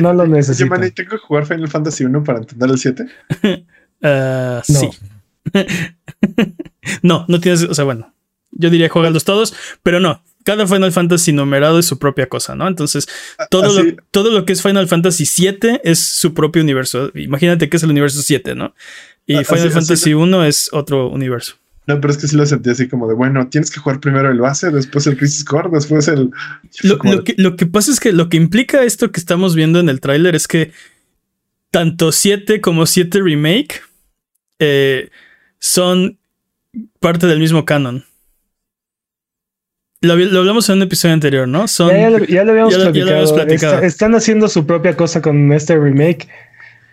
no, 0.00 0.12
lo 0.12 0.26
necesitan. 0.26 0.92
¿tengo 0.92 1.10
que 1.10 1.18
jugar 1.18 1.46
Final 1.46 1.68
Fantasy 1.68 2.04
1 2.04 2.24
para 2.24 2.38
entender 2.38 2.70
el 2.70 2.78
7? 2.78 3.06
Uh, 4.02 4.60
sí. 4.62 4.88
no, 7.02 7.24
no 7.28 7.40
tienes, 7.40 7.64
o 7.64 7.74
sea, 7.74 7.84
bueno, 7.84 8.14
yo 8.52 8.70
diría 8.70 8.88
juegalos 8.88 9.24
todos, 9.24 9.54
pero 9.82 10.00
no. 10.00 10.22
Cada 10.44 10.66
Final 10.66 10.90
Fantasy 10.90 11.32
numerado 11.32 11.78
es 11.78 11.86
su 11.86 12.00
propia 12.00 12.28
cosa, 12.28 12.56
¿no? 12.56 12.66
Entonces, 12.66 13.06
ah, 13.38 13.46
todo, 13.48 13.72
lo, 13.72 13.96
todo 14.10 14.32
lo 14.32 14.44
que 14.44 14.52
es 14.52 14.62
Final 14.62 14.88
Fantasy 14.88 15.24
7 15.24 15.82
es 15.84 16.00
su 16.00 16.34
propio 16.34 16.62
universo. 16.62 17.12
Imagínate 17.14 17.68
que 17.68 17.76
es 17.76 17.82
el 17.84 17.90
universo 17.90 18.22
7, 18.22 18.56
¿no? 18.56 18.74
Y 19.24 19.36
ah, 19.36 19.44
Final 19.44 19.70
Fantasy 19.70 20.14
1 20.14 20.44
es 20.44 20.68
otro 20.72 21.08
universo. 21.08 21.61
No, 21.86 22.00
pero 22.00 22.12
es 22.12 22.18
que 22.18 22.28
sí 22.28 22.36
lo 22.36 22.46
sentí 22.46 22.70
así 22.70 22.88
como 22.88 23.08
de, 23.08 23.14
bueno, 23.14 23.48
tienes 23.48 23.70
que 23.70 23.80
jugar 23.80 23.98
primero 23.98 24.30
el 24.30 24.38
base, 24.38 24.70
después 24.70 25.06
el 25.08 25.16
Crisis 25.16 25.44
Core, 25.44 25.68
después 25.72 26.06
el... 26.06 26.30
Lo, 26.82 27.24
que, 27.24 27.34
lo 27.36 27.56
que 27.56 27.66
pasa 27.66 27.90
es 27.90 27.98
que 27.98 28.12
lo 28.12 28.28
que 28.28 28.36
implica 28.36 28.84
esto 28.84 29.10
que 29.10 29.18
estamos 29.18 29.56
viendo 29.56 29.80
en 29.80 29.88
el 29.88 30.00
tráiler 30.00 30.36
es 30.36 30.46
que 30.46 30.70
tanto 31.72 32.12
7 32.12 32.60
como 32.60 32.86
7 32.86 33.20
Remake 33.20 33.80
eh, 34.60 35.10
son 35.58 36.18
parte 37.00 37.26
del 37.26 37.40
mismo 37.40 37.64
canon. 37.64 38.04
Lo, 40.02 40.14
hablamos 40.14 40.68
en 40.68 40.76
un 40.76 40.82
episodio 40.82 41.14
anterior, 41.14 41.46
¿no? 41.46 41.68
Son, 41.68 41.88
ya, 41.90 42.10
lo, 42.10 42.50
habíamos, 42.50 43.32
platicado. 43.32 43.80
están 43.82 44.14
haciendo 44.14 44.48
su 44.48 44.66
propia 44.66 44.96
cosa 44.96 45.22
con 45.22 45.52
este 45.52 45.76
remake. 45.76 46.28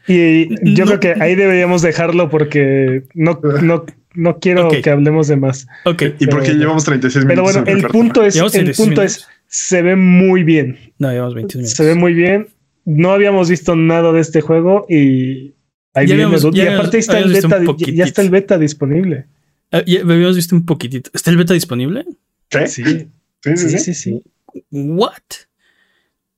Y 0.10 0.74
yo 0.74 0.86
creo 0.86 1.00
que 1.00 1.14
ahí 1.22 1.36
deberíamos 1.36 1.84
dejarlo 1.84 2.30
porque 2.30 3.04
no, 3.14 3.40
no, 3.62 3.86
no 4.16 4.40
quiero 4.40 4.70
que 4.70 4.90
hablemos 4.90 5.28
de 5.28 5.36
más. 5.36 5.68
Ok. 5.86 6.04
Y 6.18 6.26
porque 6.28 6.54
llevamos 6.54 6.84
36 6.84 7.26
minutos. 7.26 7.54
Pero 7.54 7.64
bueno, 7.64 7.80
el 7.80 7.88
punto 7.90 8.24
es, 8.24 8.36
el 8.36 8.74
punto 8.74 9.04
es, 9.04 9.28
se 9.46 9.84
ve 9.84 9.96
muy 9.96 10.44
bien. 10.44 10.80
No, 10.98 11.12
llevamos 11.12 11.36
21 11.36 11.62
minutos. 11.62 11.78
Se 11.78 11.86
ve 11.86 11.94
muy 11.94 12.14
bien. 12.14 12.48
No 12.86 13.12
habíamos 13.12 13.50
visto 13.50 13.76
nada 13.76 14.12
de 14.12 14.22
este 14.22 14.42
juego 14.42 14.88
y 14.90 15.54
ahí 15.94 16.08
viene 16.08 16.24
y 16.54 16.62
aparte 16.62 16.98
está 16.98 17.20
el 17.20 17.32
beta, 17.32 17.60
ya, 17.78 18.06
está 18.06 18.24
el 18.24 18.32
beta 18.32 18.58
disponible. 18.58 19.28
Ah, 19.72 19.84
ya 19.86 20.02
habíamos 20.02 20.38
visto 20.38 20.56
un 20.56 20.66
poquitito. 20.66 21.12
¿Está 21.14 21.30
el 21.30 21.38
beta 21.38 21.54
disponible? 21.54 22.06
Sí. 22.50 23.08
Sí, 23.42 23.56
sí, 23.56 23.80
sí. 23.80 23.94
sí, 23.94 24.24
What? 24.72 25.14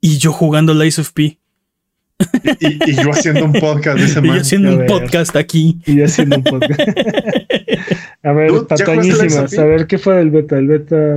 Y 0.01 0.17
yo 0.17 0.34
jugando 0.34 0.73
Lies 0.73 0.99
of 0.99 1.12
P. 1.13 1.39
Y, 2.60 2.95
yo 2.95 3.12
haciendo 3.12 3.45
un 3.45 3.53
podcast 3.53 3.97
de 3.97 4.05
ese 4.05 4.19
Y 4.23 4.27
yo 4.27 4.34
haciendo 4.34 4.77
un 4.77 4.86
podcast 4.86 5.36
aquí. 5.36 5.79
Y 5.86 5.97
yo 5.97 6.05
haciendo 6.05 6.38
un 6.38 6.43
podcast. 6.43 6.79
a 8.23 8.31
ver, 8.31 8.51
patañísimas. 8.67 9.57
A 9.57 9.65
ver, 9.65 9.88
¿qué 9.88 9.97
fue 9.97 10.15
del 10.15 10.31
beta? 10.31 10.57
El 10.57 10.67
beta. 10.67 11.15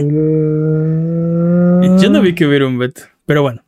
Yo 2.02 2.10
no 2.10 2.22
vi 2.22 2.34
que 2.34 2.46
hubiera 2.46 2.66
un 2.66 2.78
beta, 2.78 3.10
pero 3.26 3.42
bueno. 3.42 3.62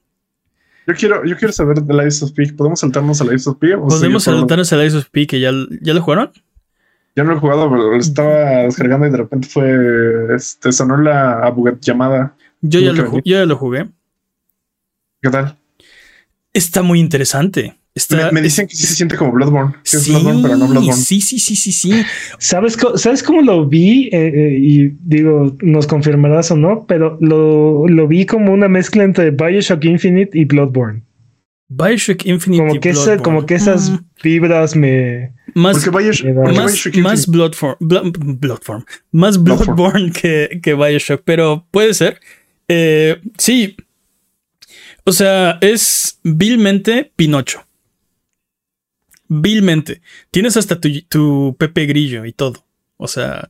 Yo 0.86 0.94
quiero, 0.94 1.24
yo 1.24 1.36
quiero 1.36 1.52
saber 1.52 1.82
de 1.82 1.94
Lies 1.94 2.22
of 2.22 2.32
P. 2.32 2.52
¿Podemos 2.52 2.80
saltarnos 2.80 3.20
a 3.20 3.24
Lies 3.24 3.46
of 3.46 3.58
P? 3.58 3.76
¿Podemos 3.76 4.22
saltarnos 4.22 4.72
a 4.72 4.76
Lies 4.76 4.94
of 4.94 5.08
P? 5.10 5.26
Que 5.26 5.40
ya, 5.40 5.50
ya 5.80 5.94
lo 5.94 6.00
jugaron. 6.00 6.30
Ya 7.16 7.24
no 7.24 7.30
lo 7.30 7.38
he 7.38 7.40
jugado, 7.40 7.68
pero 7.70 7.90
lo 7.90 7.96
estaba 7.96 8.62
descargando 8.62 9.06
y 9.06 9.10
de 9.10 9.16
repente 9.16 9.48
fue. 9.48 10.34
Este, 10.34 10.70
sonó 10.70 10.96
la 10.98 11.52
llamada. 11.80 12.36
Yo 12.60 12.80
ya, 12.80 12.92
lo, 12.92 13.14
yo 13.14 13.22
ya 13.24 13.46
lo 13.46 13.56
jugué. 13.56 13.88
¿Qué 15.22 15.30
tal? 15.30 15.56
Está 16.56 16.82
muy 16.82 17.00
interesante. 17.00 17.76
me, 18.32 18.40
dicen 18.40 18.66
que 18.66 18.74
sí 18.74 18.86
se 18.86 18.94
siente 18.94 19.14
como 19.16 19.32
Bloodborne. 19.32 19.74
sí, 19.82 19.96
es 19.98 20.08
Bloodborne, 20.08 20.42
pero 20.42 20.56
no 20.56 20.68
Bloodborne. 20.68 21.02
Sí, 21.02 21.20
sí, 21.20 21.38
sí, 21.38 21.54
sí, 21.54 21.70
sí. 21.70 21.92
¿Sabes, 22.38 22.78
¿sabes 22.94 23.22
cómo 23.22 23.42
lo 23.42 23.66
vi? 23.66 24.08
Eh, 24.10 24.32
eh, 24.34 24.58
y 24.58 24.88
digo, 25.04 25.54
nos 25.60 25.86
confirmarás 25.86 26.50
o 26.50 26.56
no, 26.56 26.86
pero 26.86 27.18
lo, 27.20 27.86
lo 27.86 28.08
vi 28.08 28.24
como 28.24 28.54
una 28.54 28.68
mezcla 28.68 29.04
entre 29.04 29.32
Bioshock 29.32 29.84
Infinite 29.84 30.30
y 30.38 30.46
Bloodborne. 30.46 31.02
Bioshock 31.68 32.24
Infinite 32.24 32.62
como 32.62 32.80
que, 32.80 33.18
como 33.22 33.44
que 33.44 33.54
esas 33.56 33.90
mm. 33.90 33.98
fibras 34.16 34.74
me 34.74 35.34
más, 35.54 35.86
más, 36.96 37.26
Bloodform, 37.26 37.76
Bloodform, 37.80 38.84
más 39.12 39.42
Bloodborne 39.42 40.10
que, 40.10 40.58
que, 40.62 40.72
Bioshock, 40.72 41.20
pero 41.22 41.66
puede 41.70 41.92
ser. 41.92 42.18
Eh, 42.68 43.20
sí. 43.36 43.76
O 45.06 45.12
sea, 45.12 45.58
es 45.60 46.18
vilmente 46.24 47.12
Pinocho. 47.14 47.64
Vilmente. 49.28 50.02
Tienes 50.32 50.56
hasta 50.56 50.80
tu, 50.80 50.88
tu 51.02 51.56
Pepe 51.58 51.86
Grillo 51.86 52.24
y 52.24 52.32
todo. 52.32 52.66
O 52.96 53.06
sea, 53.06 53.48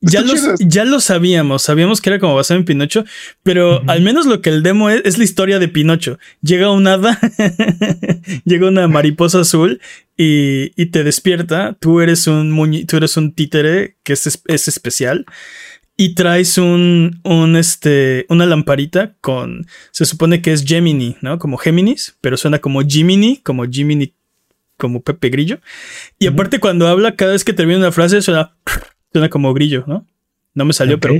ya, 0.00 0.22
ya 0.60 0.84
lo 0.84 1.00
sabíamos, 1.00 1.62
sabíamos 1.62 2.00
que 2.00 2.10
era 2.10 2.18
como 2.18 2.34
basado 2.34 2.58
en 2.58 2.66
Pinocho, 2.66 3.04
pero 3.42 3.82
al 3.88 4.02
menos 4.02 4.26
lo 4.26 4.40
que 4.40 4.50
el 4.50 4.62
demo 4.62 4.90
es, 4.90 5.00
es 5.04 5.16
la 5.16 5.24
historia 5.24 5.58
de 5.58 5.68
Pinocho. 5.68 6.18
Llega 6.40 6.70
un 6.70 6.86
hada, 6.86 7.18
llega 8.44 8.68
una 8.68 8.86
mariposa 8.86 9.40
azul 9.40 9.80
y, 10.16 10.72
y, 10.80 10.86
te 10.86 11.04
despierta. 11.04 11.76
Tú 11.80 12.00
eres 12.00 12.26
un 12.26 12.84
tú 12.86 12.96
eres 12.96 13.16
un 13.16 13.32
títere 13.32 13.96
que 14.02 14.12
es, 14.12 14.42
es 14.46 14.68
especial 14.68 15.24
y 16.02 16.14
traes 16.14 16.58
un, 16.58 17.20
un, 17.22 17.56
este, 17.56 18.26
una 18.28 18.46
lamparita 18.46 19.14
con, 19.20 19.66
se 19.90 20.04
supone 20.04 20.42
que 20.42 20.52
es 20.52 20.64
Gemini, 20.64 21.16
¿no? 21.20 21.38
Como 21.38 21.56
Géminis, 21.56 22.16
pero 22.20 22.36
suena 22.36 22.58
como 22.58 22.82
Jiminy, 22.82 23.38
como 23.38 23.64
Jiminy, 23.64 24.12
como 24.76 25.02
Pepe 25.02 25.28
Grillo. 25.28 25.60
Y 26.18 26.26
aparte 26.26 26.58
cuando 26.58 26.88
habla, 26.88 27.14
cada 27.14 27.32
vez 27.32 27.44
que 27.44 27.52
termina 27.52 27.78
una 27.78 27.92
frase 27.92 28.20
suena 28.20 28.54
Suena 29.12 29.28
como 29.28 29.52
grillo, 29.52 29.84
¿no? 29.86 30.06
No 30.54 30.64
me 30.64 30.72
salió, 30.72 30.98
pero 30.98 31.14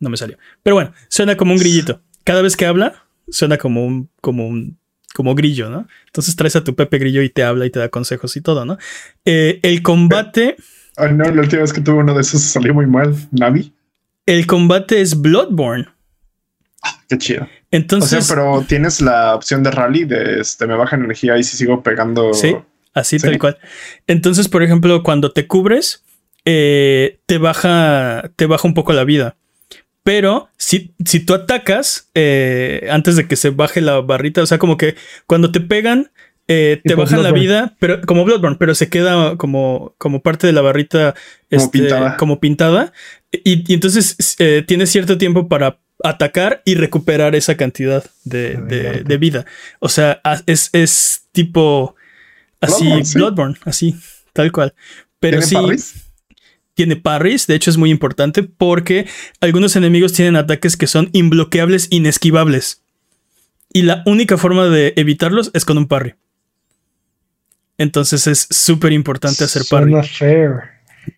no 0.00 0.10
me 0.10 0.16
salió. 0.16 0.38
Pero 0.62 0.76
bueno, 0.76 0.92
suena 1.08 1.36
como 1.36 1.52
un 1.52 1.58
grillito. 1.58 2.00
Cada 2.22 2.40
vez 2.40 2.56
que 2.56 2.66
habla, 2.66 3.04
suena 3.28 3.58
como 3.58 3.84
un, 3.84 4.08
como 4.20 4.46
un, 4.46 4.78
como 5.12 5.34
grillo, 5.34 5.70
¿no? 5.70 5.88
Entonces 6.06 6.36
traes 6.36 6.56
a 6.56 6.62
tu 6.62 6.74
Pepe 6.74 6.98
Grillo 6.98 7.22
y 7.22 7.30
te 7.30 7.42
habla 7.42 7.66
y 7.66 7.70
te 7.70 7.80
da 7.80 7.88
consejos 7.88 8.36
y 8.36 8.40
todo, 8.40 8.64
¿no? 8.64 8.78
Eh, 9.24 9.58
el 9.62 9.82
combate. 9.82 10.56
Ay, 10.96 11.14
no, 11.14 11.24
la 11.24 11.42
última 11.42 11.62
vez 11.62 11.72
que 11.72 11.80
tuve 11.80 11.98
uno 11.98 12.14
de 12.14 12.20
esos 12.20 12.40
salió 12.40 12.72
muy 12.72 12.86
mal. 12.86 13.14
Navi. 13.32 13.73
El 14.26 14.46
combate 14.46 15.00
es 15.00 15.20
Bloodborne. 15.20 15.86
Ah, 16.82 17.00
qué 17.08 17.18
chido. 17.18 17.48
Entonces. 17.70 18.18
O 18.18 18.22
sea, 18.22 18.34
pero 18.34 18.64
tienes 18.66 19.00
la 19.00 19.34
opción 19.34 19.62
de 19.62 19.70
rally 19.70 20.04
de 20.04 20.40
este, 20.40 20.66
me 20.66 20.76
baja 20.76 20.96
energía 20.96 21.36
y 21.38 21.44
si 21.44 21.56
sigo 21.56 21.82
pegando. 21.82 22.32
Sí, 22.32 22.56
así 22.92 23.18
tal 23.18 23.38
cual. 23.38 23.58
Entonces, 24.06 24.48
por 24.48 24.62
ejemplo, 24.62 25.02
cuando 25.02 25.32
te 25.32 25.46
cubres, 25.46 26.04
eh, 26.44 27.20
te, 27.26 27.38
baja, 27.38 28.30
te 28.36 28.46
baja 28.46 28.68
un 28.68 28.74
poco 28.74 28.92
la 28.92 29.04
vida. 29.04 29.36
Pero 30.02 30.50
si, 30.58 30.94
si 31.04 31.20
tú 31.20 31.32
atacas 31.32 32.10
eh, 32.14 32.86
antes 32.90 33.16
de 33.16 33.26
que 33.26 33.36
se 33.36 33.50
baje 33.50 33.80
la 33.80 34.00
barrita, 34.00 34.42
o 34.42 34.46
sea, 34.46 34.58
como 34.58 34.76
que 34.76 34.96
cuando 35.26 35.50
te 35.50 35.60
pegan, 35.60 36.12
eh, 36.48 36.80
te 36.84 36.94
bajan 36.94 37.22
la 37.22 37.32
vida, 37.32 37.74
pero 37.78 38.00
como 38.02 38.24
Bloodborne, 38.24 38.56
pero 38.58 38.74
se 38.74 38.88
queda 38.88 39.36
como, 39.36 39.94
como 39.98 40.22
parte 40.22 40.46
de 40.46 40.52
la 40.52 40.60
barrita 40.60 41.14
como 41.50 41.64
este, 41.64 42.40
pintada. 42.40 42.92
Y, 43.32 43.72
entonces 43.72 44.16
tienes 44.66 44.90
cierto 44.90 45.18
tiempo 45.18 45.48
para 45.48 45.78
atacar 46.02 46.62
y 46.64 46.74
recuperar 46.74 47.34
esa 47.34 47.56
cantidad 47.56 48.04
de, 48.24 49.16
vida. 49.18 49.46
O 49.78 49.88
sea, 49.88 50.20
es, 50.46 50.70
es 50.72 51.26
tipo 51.32 51.96
así, 52.60 52.90
Bloodborne, 53.14 53.56
así, 53.64 53.96
tal 54.32 54.52
cual. 54.52 54.74
Pero 55.20 55.40
sí 55.40 55.56
tiene 56.74 56.96
parries, 56.96 57.46
de 57.46 57.54
hecho 57.54 57.70
es 57.70 57.76
muy 57.76 57.90
importante 57.90 58.42
porque 58.42 59.06
algunos 59.40 59.76
enemigos 59.76 60.12
tienen 60.12 60.36
ataques 60.36 60.76
que 60.76 60.86
son 60.86 61.08
imbloqueables, 61.12 61.88
inesquivables. 61.90 62.82
Y 63.72 63.82
la 63.82 64.02
única 64.06 64.36
forma 64.36 64.66
de 64.68 64.92
evitarlos 64.96 65.50
es 65.54 65.64
con 65.64 65.78
un 65.78 65.86
parry. 65.86 66.14
Entonces 67.78 68.26
es 68.26 68.46
súper 68.50 68.92
importante 68.92 69.44
hacer 69.44 69.62
parry. 69.68 69.94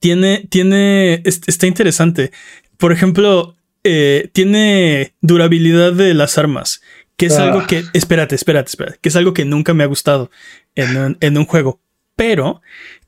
Tiene, 0.00 0.46
tiene, 0.48 1.22
está 1.24 1.66
interesante. 1.66 2.32
Por 2.76 2.92
ejemplo, 2.92 3.56
eh, 3.84 4.30
tiene 4.32 5.14
durabilidad 5.20 5.92
de 5.92 6.14
las 6.14 6.38
armas, 6.38 6.82
que 7.16 7.26
es 7.26 7.38
algo 7.38 7.60
ah. 7.60 7.66
que, 7.66 7.84
espérate, 7.92 8.34
espérate, 8.34 8.68
espérate, 8.68 8.98
que 9.00 9.08
es 9.08 9.16
algo 9.16 9.32
que 9.32 9.44
nunca 9.44 9.74
me 9.74 9.84
ha 9.84 9.86
gustado 9.86 10.30
en 10.74 11.16
en 11.20 11.38
un 11.38 11.44
juego. 11.44 11.80
Pero 12.16 12.62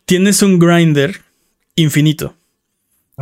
tienes 0.05 0.43
un 0.43 0.59
grinder 0.59 1.21
infinito. 1.75 2.35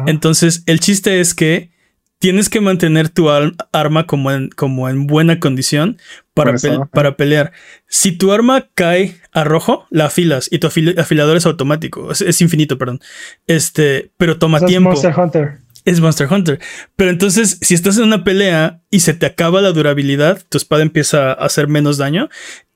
Entonces, 0.06 0.62
el 0.66 0.80
chiste 0.80 1.20
es 1.20 1.32
que 1.34 1.70
tienes 2.18 2.48
que 2.48 2.60
mantener 2.60 3.08
tu 3.08 3.28
arma 3.30 4.06
como 4.06 4.30
en, 4.30 4.48
como 4.50 4.88
en 4.88 5.06
buena 5.06 5.38
condición 5.38 5.98
para, 6.34 6.54
para 6.92 7.16
pelear. 7.16 7.52
Si 7.88 8.12
tu 8.12 8.32
arma 8.32 8.68
cae 8.74 9.16
a 9.32 9.44
rojo, 9.44 9.86
la 9.90 10.06
afilas 10.06 10.48
y 10.50 10.58
tu 10.58 10.66
afilador 10.66 11.36
es 11.36 11.46
automático, 11.46 12.10
es, 12.10 12.40
infinito, 12.40 12.78
perdón. 12.78 13.00
Este, 13.46 14.10
pero 14.16 14.38
toma 14.38 14.60
tiempo. 14.60 14.92
Es 14.92 15.02
Monster 15.02 15.20
Hunter. 15.20 15.58
Es 15.84 16.00
Monster 16.00 16.28
Hunter. 16.30 16.60
Pero 16.96 17.10
entonces, 17.10 17.58
si 17.60 17.74
estás 17.74 17.96
en 17.98 18.04
una 18.04 18.24
pelea 18.24 18.80
y 18.90 19.00
se 19.00 19.14
te 19.14 19.26
acaba 19.26 19.60
la 19.60 19.72
durabilidad, 19.72 20.42
tu 20.48 20.58
espada 20.58 20.82
empieza 20.82 21.30
a 21.30 21.32
hacer 21.32 21.68
menos 21.68 21.96
daño 21.96 22.28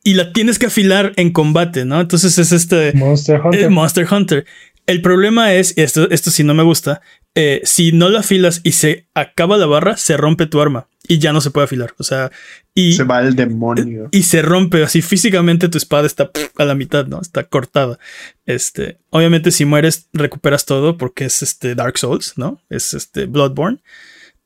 y 0.04 0.14
la 0.14 0.32
tienes 0.32 0.58
que 0.58 0.66
afilar 0.66 1.12
en 1.16 1.32
combate, 1.32 1.84
¿no? 1.84 2.00
Entonces 2.00 2.38
es 2.38 2.52
este 2.52 2.92
Monster 2.94 3.40
Hunter. 3.40 3.70
Monster 3.70 4.06
Hunter. 4.10 4.46
El 4.86 5.02
problema 5.02 5.52
es, 5.54 5.74
esto, 5.76 6.10
esto 6.10 6.30
sí 6.30 6.42
no 6.42 6.54
me 6.54 6.62
gusta, 6.62 7.00
eh, 7.42 7.62
si 7.64 7.92
no 7.92 8.10
la 8.10 8.20
afilas 8.20 8.60
y 8.64 8.72
se 8.72 9.06
acaba 9.14 9.56
la 9.56 9.64
barra, 9.64 9.96
se 9.96 10.18
rompe 10.18 10.44
tu 10.44 10.60
arma 10.60 10.88
y 11.08 11.20
ya 11.20 11.32
no 11.32 11.40
se 11.40 11.50
puede 11.50 11.64
afilar. 11.64 11.94
O 11.96 12.02
sea, 12.02 12.30
y 12.74 12.92
se 12.92 13.04
va 13.04 13.22
el 13.22 13.34
demonio 13.34 14.08
y 14.10 14.24
se 14.24 14.42
rompe 14.42 14.82
así 14.82 15.00
físicamente. 15.00 15.70
Tu 15.70 15.78
espada 15.78 16.06
está 16.06 16.30
a 16.58 16.64
la 16.66 16.74
mitad, 16.74 17.06
no 17.06 17.18
está 17.18 17.44
cortada. 17.44 17.98
Este, 18.44 18.98
obviamente, 19.08 19.52
si 19.52 19.64
mueres, 19.64 20.10
recuperas 20.12 20.66
todo 20.66 20.98
porque 20.98 21.24
es 21.24 21.40
este 21.40 21.74
Dark 21.74 21.96
Souls, 21.96 22.34
no 22.36 22.60
es 22.68 22.92
este 22.92 23.24
Bloodborne. 23.24 23.78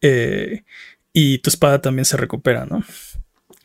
Eh, 0.01 0.63
y 1.13 1.39
tu 1.39 1.51
espada 1.51 1.81
también 1.81 2.05
se 2.05 2.17
recupera, 2.17 2.65
¿no? 2.65 2.85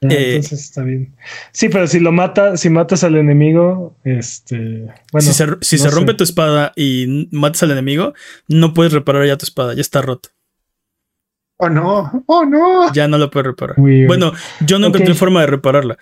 Ah, 0.02 0.08
eh, 0.12 0.36
entonces 0.36 0.62
está 0.62 0.84
bien. 0.84 1.14
Sí, 1.52 1.68
pero 1.68 1.86
si 1.86 2.00
lo 2.00 2.12
mata, 2.12 2.56
si 2.56 2.70
matas 2.70 3.04
al 3.04 3.16
enemigo, 3.16 3.98
este. 4.06 4.88
Bueno, 5.12 5.34
si 5.62 5.78
se, 5.78 5.90
rompe 5.90 6.14
tu 6.14 6.24
espada 6.24 6.72
y 6.76 7.28
matas 7.32 7.64
al 7.64 7.72
enemigo, 7.72 8.14
no 8.48 8.74
puedes 8.74 8.94
reparar 8.94 9.26
ya 9.26 9.38
tu 9.38 9.46
espada, 9.46 9.74
ya 9.74 9.82
está 9.82 10.02
rota. 10.02 10.30
Oh 11.58 11.70
no, 11.70 12.24
oh 12.28 12.46
no. 12.46 12.94
Ya 12.94 13.10
no 13.10 13.18
lo 13.18 13.30
puedes 13.30 13.48
reparar. 13.48 13.76
bueno, 13.78 14.32
yo 14.66 14.80
no 14.80 14.88
encontré 14.88 15.14
forma 15.14 15.42
de 15.42 15.48
repararla. 15.48 15.98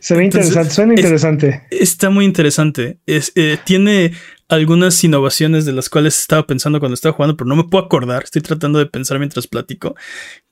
Se 0.00 0.14
ve 0.14 0.24
interesante, 0.24 0.70
suena 0.70 0.94
interesante. 0.94 1.62
está 1.70 2.08
muy 2.08 2.24
interesante. 2.24 2.98
Es, 3.06 3.32
eh, 3.34 3.58
tiene 3.64 4.12
algunas 4.48 5.02
innovaciones 5.04 5.66
de 5.66 5.72
las 5.72 5.90
cuales 5.90 6.18
estaba 6.18 6.46
pensando 6.46 6.80
cuando 6.80 6.94
estaba 6.94 7.14
jugando, 7.14 7.36
pero 7.36 7.48
no 7.48 7.56
me 7.56 7.64
puedo 7.64 7.84
acordar. 7.84 8.24
Estoy 8.24 8.40
tratando 8.40 8.78
de 8.78 8.86
pensar 8.86 9.18
mientras 9.18 9.46
platico. 9.46 9.94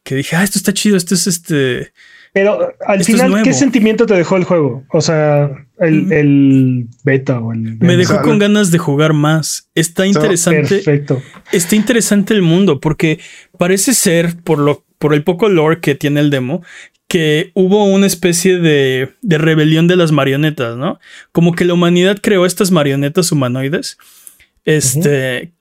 Que 0.02 0.16
dije, 0.16 0.36
ah, 0.36 0.44
esto 0.44 0.58
está 0.58 0.74
chido, 0.74 0.96
esto 0.96 1.14
es 1.14 1.26
este 1.26 1.92
pero 2.32 2.74
al 2.86 3.04
final, 3.04 3.42
¿qué 3.42 3.52
sentimiento 3.52 4.06
te 4.06 4.14
dejó 4.14 4.36
el 4.36 4.44
juego? 4.44 4.84
O 4.88 5.02
sea, 5.02 5.50
el, 5.78 6.86
mm. 6.86 6.88
beta 7.04 7.38
o 7.38 7.52
el. 7.52 7.76
Me 7.78 7.96
dejó 7.96 8.22
con 8.22 8.38
ganas 8.38 8.70
de 8.70 8.78
jugar 8.78 9.12
más. 9.12 9.68
Está 9.74 10.06
interesante. 10.06 10.76
Perfecto. 10.76 11.22
Está 11.52 11.76
interesante 11.76 12.32
el 12.32 12.40
mundo 12.40 12.80
porque 12.80 13.20
parece 13.58 13.92
ser, 13.92 14.36
por, 14.42 14.58
lo, 14.58 14.82
por 14.98 15.12
el 15.12 15.24
poco 15.24 15.50
lore 15.50 15.80
que 15.80 15.94
tiene 15.94 16.20
el 16.20 16.30
demo, 16.30 16.62
que 17.06 17.50
hubo 17.52 17.84
una 17.84 18.06
especie 18.06 18.58
de, 18.58 19.10
de 19.20 19.36
rebelión 19.36 19.86
de 19.86 19.96
las 19.96 20.10
marionetas, 20.10 20.78
¿no? 20.78 20.98
Como 21.32 21.54
que 21.54 21.66
la 21.66 21.74
humanidad 21.74 22.18
creó 22.22 22.46
estas 22.46 22.70
marionetas 22.70 23.30
humanoides. 23.30 23.98
Este. 24.64 25.52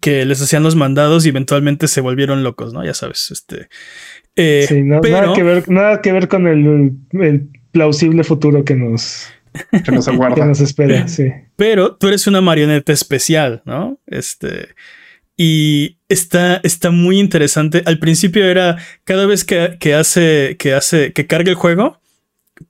Que 0.00 0.26
les 0.26 0.42
hacían 0.42 0.62
los 0.62 0.76
mandados 0.76 1.24
y 1.24 1.30
eventualmente 1.30 1.88
se 1.88 2.02
volvieron 2.02 2.42
locos, 2.42 2.74
¿no? 2.74 2.84
Ya 2.84 2.92
sabes, 2.92 3.30
este. 3.30 3.68
Eh, 4.40 4.66
sí, 4.68 4.82
nada, 4.82 5.32
que 5.34 5.42
ver, 5.42 5.68
nada 5.68 6.00
que 6.00 6.12
ver 6.12 6.28
con 6.28 6.46
el, 6.46 7.48
plausible 7.72 8.22
futuro 8.22 8.64
que 8.64 8.76
nos, 8.76 9.26
que 9.84 9.90
nos 9.90 10.06
aguarda. 10.06 10.36
que 10.36 10.44
nos 10.44 10.60
espera, 10.60 11.08
sí. 11.08 11.24
Pero 11.56 11.96
tú 11.96 12.06
eres 12.06 12.28
una 12.28 12.40
marioneta 12.40 12.92
especial, 12.92 13.62
¿no? 13.64 13.98
Este. 14.06 14.68
Y 15.36 15.98
está, 16.08 16.60
está 16.62 16.92
muy 16.92 17.18
interesante. 17.18 17.82
Al 17.84 17.98
principio 17.98 18.44
era 18.44 18.78
cada 19.02 19.26
vez 19.26 19.44
que, 19.44 19.94
hace, 19.94 20.56
que 20.56 20.74
hace, 20.74 21.12
que 21.12 21.26
carga 21.26 21.50
el 21.50 21.56
juego. 21.56 22.00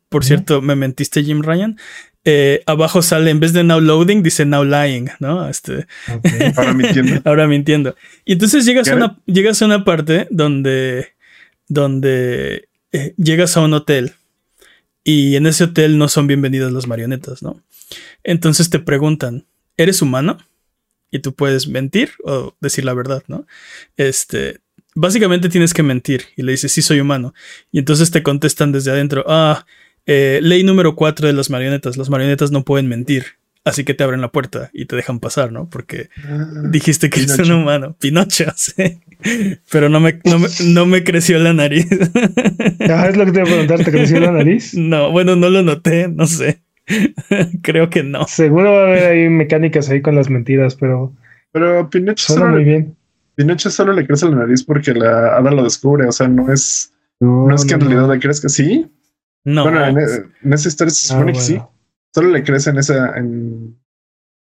Por 0.09 0.25
cierto, 0.25 0.63
me 0.63 0.75
mentiste, 0.75 1.23
Jim 1.23 1.43
Ryan. 1.43 1.77
Eh, 2.25 2.63
abajo 2.65 3.03
sale, 3.03 3.31
en 3.31 3.41
vez 3.41 3.53
de 3.53 3.63
now 3.63 3.81
loading, 3.81 4.23
dice 4.23 4.47
now 4.47 4.65
lying, 4.65 5.11
¿no? 5.21 5.49
Este. 5.49 5.87
Ahora 6.57 6.73
mintiendo. 6.73 7.21
Ahora 7.25 7.47
mintiendo. 7.47 7.95
Y 8.25 8.33
entonces 8.33 8.65
llegas 8.65 8.89
a, 8.89 8.97
una, 8.97 9.19
llegas 9.27 9.61
a 9.61 9.67
una 9.67 9.85
parte 9.85 10.27
donde 10.31 11.18
donde 11.69 12.69
eh, 12.93 13.15
llegas 13.17 13.57
a 13.57 13.61
un 13.61 13.75
hotel 13.75 14.15
y 15.05 15.37
en 15.37 15.47
ese 15.47 15.65
hotel 15.65 15.99
no 15.99 16.09
son 16.09 16.27
bienvenidas 16.27 16.73
las 16.73 16.87
marionetas, 16.87 17.43
¿no? 17.43 17.63
Entonces 18.25 18.71
te 18.71 18.79
preguntan, 18.79 19.47
¿eres 19.77 20.03
humano? 20.03 20.39
Y 21.11 21.21
tú 21.21 21.35
puedes 21.35 21.69
mentir 21.69 22.11
o 22.25 22.55
decir 22.61 22.85
la 22.85 22.95
verdad, 22.95 23.23
¿no? 23.27 23.47
Este, 23.97 24.61
básicamente 24.95 25.49
tienes 25.49 25.73
que 25.73 25.83
mentir 25.83 26.25
y 26.37 26.43
le 26.43 26.53
dices, 26.53 26.73
sí, 26.73 26.83
soy 26.83 27.01
humano. 27.01 27.33
Y 27.73 27.79
entonces 27.79 28.11
te 28.11 28.23
contestan 28.23 28.73
desde 28.73 28.91
adentro, 28.91 29.25
ah, 29.29 29.65
eh, 30.07 30.41
ley 30.43 30.65
número 30.65 30.95
4 30.95 31.27
de 31.27 31.33
las 31.33 31.51
marionetas, 31.51 31.97
las 31.97 32.11
marionetas 32.11 32.51
no 32.51 32.65
pueden 32.65 32.89
mentir. 32.89 33.25
Así 33.65 33.85
que 33.85 33.95
te 33.95 34.05
abren 34.05 34.21
la 34.21 34.33
puerta 34.33 34.71
y 34.73 34.87
te 34.87 34.97
dejan 34.97 35.21
pasar, 35.21 35.53
¿no? 35.53 35.69
Porque 35.69 36.09
ah, 36.27 36.47
dijiste 36.71 37.11
que 37.11 37.21
eres 37.21 37.39
un 37.39 37.53
humano. 37.53 37.97
Pinocho, 37.99 38.45
sí. 38.57 39.01
Pero 39.71 39.89
no 39.89 40.01
me, 40.01 40.21
no 40.65 40.87
me, 40.87 41.05
creció 41.05 41.39
la 41.39 41.53
nariz. 41.53 41.87
Ah, 42.89 43.09
es 43.09 43.17
lo 43.17 43.27
que 43.27 43.33
te 43.33 43.41
iba 43.41 43.49
a 43.49 43.51
preguntar, 43.51 43.85
¿te 43.85 43.91
creció 43.91 44.21
la 44.21 44.33
nariz? 44.33 44.75
No, 44.79 45.11
bueno, 45.11 45.37
no 45.37 45.51
lo 45.51 45.63
noté, 45.63 46.09
no 46.09 46.27
sé. 46.27 46.63
Creo 47.63 47.91
que 47.91 48.03
no. 48.03 48.27
Seguro 48.27 48.73
va 48.73 48.81
a 48.81 48.85
haber 48.85 49.05
ahí 49.05 49.29
mecánicas 49.29 49.91
ahí 49.91 50.01
con 50.01 50.15
las 50.15 50.31
mentiras, 50.31 50.75
pero. 50.77 51.13
Pero 51.53 51.91
Pinocho 51.91 52.33
solo, 52.33 52.49
muy 52.49 52.65
bien. 52.65 52.97
Pinocho 53.35 53.71
solo 53.71 53.93
le 53.93 54.07
crece 54.07 54.27
la 54.29 54.37
nariz 54.37 54.63
porque 54.63 54.95
la 54.95 55.37
hada 55.37 55.51
lo 55.51 55.63
descubre. 55.65 56.07
O 56.07 56.13
sea, 56.13 56.29
no 56.29 56.53
es. 56.53 56.93
No, 57.21 57.53
es 57.55 57.65
que 57.65 57.75
en 57.75 57.81
realidad 57.81 58.09
le 58.09 58.21
crezca. 58.21 58.49
Sí. 58.49 58.87
No. 59.45 59.65
Bueno, 59.65 59.85
en, 59.85 59.99
e, 59.99 60.55
esa 60.55 60.69
historia 60.69 60.91
se 60.91 61.09
supone 61.09 61.33
ah, 61.33 61.35
que 61.35 61.41
sí. 61.41 61.61
Solo 62.19 62.33
le 62.33 62.43
crece 62.43 62.71
en 62.71 62.79
esa. 62.79 63.15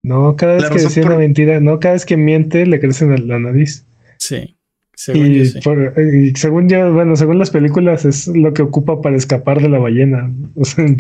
No, 0.04 0.36
cada 0.36 0.56
vez 0.56 0.70
que 0.70 0.82
decía 0.82 1.06
una 1.06 1.18
mentira, 1.18 1.62
no, 1.62 1.80
cada 1.80 1.94
vez 1.94 2.06
que 2.06 2.18
miente 2.18 2.66
le 2.66 2.82
crece 2.82 3.06
en 3.06 3.30
la 3.30 3.40
nariz. 3.40 3.86
Sí. 4.18 4.58
Según 4.94 5.32
y, 5.32 6.36
según 6.36 6.68
yo, 6.68 6.92
bueno, 6.92 7.16
según 7.16 7.40
las 7.40 7.50
películas, 7.50 8.04
es 8.04 8.28
lo 8.28 8.54
que 8.54 8.62
ocupa 8.62 9.02
para 9.02 9.16
escapar 9.16 9.62
de 9.62 9.70
la 9.70 9.80
ballena. 9.80 10.30
O 10.56 10.66
sea, 10.66 10.86
en 10.86 10.98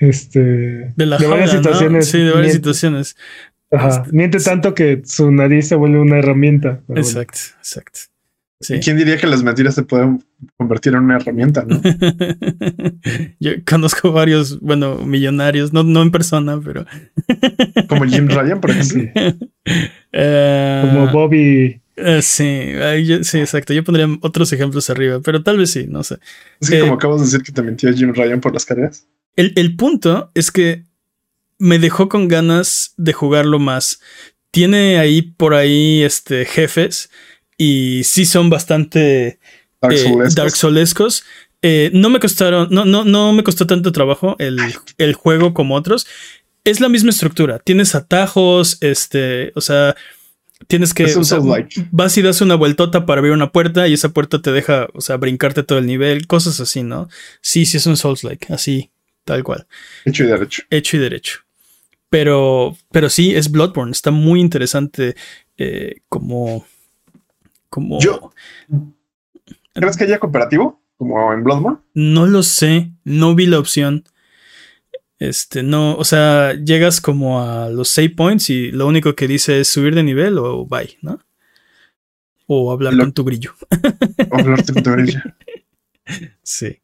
este, 0.00 0.40
de, 0.40 1.06
la 1.06 1.18
varias 1.18 1.52
situaciones. 1.52 2.08
Sí, 2.08 2.18
de 2.18 2.32
varias 2.32 2.54
situaciones. 2.54 3.16
Ajá. 3.70 3.88
Este, 3.88 4.12
miente 4.12 4.40
tanto 4.40 4.74
que 4.74 5.02
su 5.04 5.30
nariz 5.30 5.68
se 5.68 5.76
vuelve 5.76 6.00
una 6.00 6.18
herramienta. 6.18 6.80
Exacto, 6.88 7.38
exacto. 7.58 8.00
¿Quién 8.82 8.96
diría 8.96 9.16
que 9.16 9.26
las 9.26 9.42
mentiras 9.42 9.74
se 9.74 9.82
pueden 9.82 10.22
convertir 10.56 10.94
en 10.94 11.00
una 11.00 11.16
herramienta? 11.16 11.64
¿no? 11.66 11.80
Yo 13.40 13.52
conozco 13.68 14.12
varios, 14.12 14.60
bueno, 14.60 14.98
millonarios, 14.98 15.72
no, 15.72 15.82
no 15.82 16.02
en 16.02 16.10
persona, 16.10 16.60
pero. 16.62 16.86
Como 17.88 18.04
Jim 18.04 18.28
Ryan, 18.28 18.60
por 18.60 18.70
ejemplo. 18.70 19.10
Eh, 20.16 20.82
Como 20.84 21.10
Bobby 21.10 21.80
eh, 21.96 22.22
sí, 22.22 22.72
sí, 23.22 23.38
exacto. 23.38 23.72
Yo 23.72 23.84
pondría 23.84 24.08
otros 24.20 24.52
ejemplos 24.52 24.90
arriba, 24.90 25.20
pero 25.20 25.42
tal 25.42 25.58
vez 25.58 25.70
sí, 25.70 25.86
no 25.88 26.02
sé. 26.02 26.18
Es 26.60 26.70
que 26.70 26.80
como 26.80 26.92
eh, 26.92 26.96
acabas 26.96 27.20
de 27.20 27.26
decir 27.26 27.42
que 27.42 27.52
te 27.52 27.62
mintió 27.62 27.92
Jim 27.92 28.12
Ryan 28.12 28.40
por 28.40 28.52
las 28.52 28.64
carreras. 28.64 29.06
El, 29.36 29.76
punto 29.76 30.30
es 30.34 30.50
que 30.50 30.84
me 31.58 31.78
dejó 31.78 32.08
con 32.08 32.28
ganas 32.28 32.94
de 32.96 33.12
jugarlo 33.12 33.58
más. 33.58 34.00
Tiene 34.50 34.98
ahí 34.98 35.22
por 35.22 35.54
ahí 35.54 36.02
este, 36.02 36.44
jefes 36.44 37.10
y 37.56 38.02
sí 38.04 38.26
son 38.26 38.50
bastante 38.50 39.38
Dark 39.80 39.94
eh, 39.94 40.50
Soulescos. 40.50 41.24
no 41.92 42.10
me 42.10 42.20
costaron, 42.20 42.68
no, 42.70 42.84
no, 42.84 43.04
no 43.04 43.32
me 43.32 43.44
costó 43.44 43.66
tanto 43.66 43.92
trabajo 43.92 44.36
el, 44.38 44.58
el 44.98 45.14
juego 45.14 45.54
como 45.54 45.74
otros. 45.74 46.06
Es 46.64 46.80
la 46.80 46.88
misma 46.88 47.10
estructura. 47.10 47.58
Tienes 47.58 47.94
atajos, 47.94 48.78
este, 48.80 49.52
o 49.54 49.60
sea, 49.60 49.94
Tienes 50.66 50.94
que. 50.94 51.06
vas 51.90 52.16
y 52.16 52.22
das 52.22 52.40
una 52.40 52.54
vueltota 52.54 53.06
para 53.06 53.18
abrir 53.18 53.32
una 53.32 53.52
puerta 53.52 53.88
y 53.88 53.94
esa 53.94 54.10
puerta 54.10 54.40
te 54.40 54.52
deja, 54.52 54.88
o 54.94 55.00
sea, 55.00 55.16
brincarte 55.16 55.62
todo 55.62 55.78
el 55.78 55.86
nivel, 55.86 56.26
cosas 56.26 56.60
así, 56.60 56.82
¿no? 56.82 57.08
Sí, 57.40 57.66
sí, 57.66 57.76
es 57.76 57.86
un 57.86 57.96
Souls-like, 57.96 58.52
así, 58.52 58.90
tal 59.24 59.42
cual. 59.42 59.66
Hecho 60.04 60.24
y 60.24 60.26
derecho. 60.28 60.62
Hecho 60.70 60.96
y 60.96 61.00
derecho. 61.00 61.40
Pero, 62.08 62.76
pero 62.92 63.10
sí, 63.10 63.34
es 63.34 63.50
Bloodborne. 63.50 63.92
Está 63.92 64.10
muy 64.10 64.40
interesante 64.40 65.16
eh, 65.58 65.96
como. 66.08 66.64
Como. 67.74 67.98
Yo. 67.98 68.30
¿Crees 69.72 69.96
que 69.96 70.04
haya 70.04 70.20
cooperativo? 70.20 70.80
Como 70.96 71.32
en 71.32 71.42
Bloodborne? 71.42 71.78
No 71.92 72.24
lo 72.24 72.44
sé. 72.44 72.92
No 73.02 73.34
vi 73.34 73.46
la 73.46 73.58
opción. 73.58 74.04
Este, 75.18 75.64
no, 75.64 75.96
o 75.96 76.04
sea, 76.04 76.52
llegas 76.52 77.00
como 77.00 77.42
a 77.42 77.68
los 77.70 77.88
save 77.88 78.10
points 78.10 78.48
y 78.48 78.70
lo 78.70 78.86
único 78.86 79.16
que 79.16 79.26
dice 79.26 79.58
es 79.58 79.66
subir 79.66 79.96
de 79.96 80.04
nivel 80.04 80.38
o 80.38 80.66
bye, 80.66 80.96
¿no? 81.02 81.18
O 82.46 82.70
hablar 82.70 82.96
con 82.96 83.12
tu 83.12 83.24
brillo. 83.24 83.54
O 84.30 84.38
hablar 84.38 84.64
con 84.64 84.82
tu 84.82 84.90
brillo. 84.92 85.20
Sí. 86.44 86.80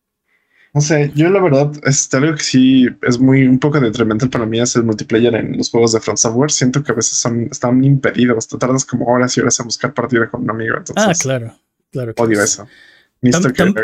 No 0.73 0.81
sé, 0.81 1.11
yo 1.17 1.29
la 1.31 1.41
verdad, 1.41 1.73
este, 1.85 2.17
algo 2.17 2.37
que 2.37 2.45
sí 2.45 2.87
es 3.03 3.19
muy 3.19 3.43
un 3.47 3.59
poco 3.59 3.81
detrimental 3.81 4.31
para 4.31 4.47
mí 4.47 4.61
es 4.61 4.77
el 4.77 4.85
multiplayer 4.85 5.35
en 5.35 5.57
los 5.57 5.71
juegos 5.71 5.93
de 5.93 6.01
Front 6.01 6.19
Software. 6.19 6.51
Siento 6.53 6.83
que 6.85 6.93
a 6.93 6.95
veces 6.95 7.19
son, 7.19 7.49
están 7.51 7.83
impedidos. 7.83 8.47
Te 8.47 8.57
tardas 8.57 8.85
como 8.85 9.07
horas 9.07 9.37
y 9.37 9.41
horas 9.41 9.59
a 9.59 9.65
buscar 9.65 9.93
partida 9.93 10.29
con 10.31 10.43
un 10.43 10.51
amigo. 10.51 10.77
ah, 10.95 11.13
claro, 11.21 11.57
claro. 11.91 12.15
odio 12.17 12.41
eso. 12.41 12.69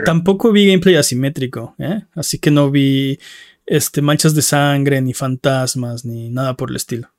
tampoco 0.05 0.53
vi 0.53 0.69
gameplay 0.69 0.95
asimétrico, 0.95 1.75
¿eh? 1.79 2.05
así 2.15 2.39
que 2.39 2.53
no 2.53 2.71
vi 2.71 3.19
este, 3.67 4.01
manchas 4.01 4.35
de 4.35 4.43
sangre, 4.43 5.01
ni 5.01 5.13
fantasmas, 5.13 6.05
ni 6.05 6.31
nada 6.31 6.57
por 6.57 6.71
el 6.71 6.77
estilo. 6.77 7.11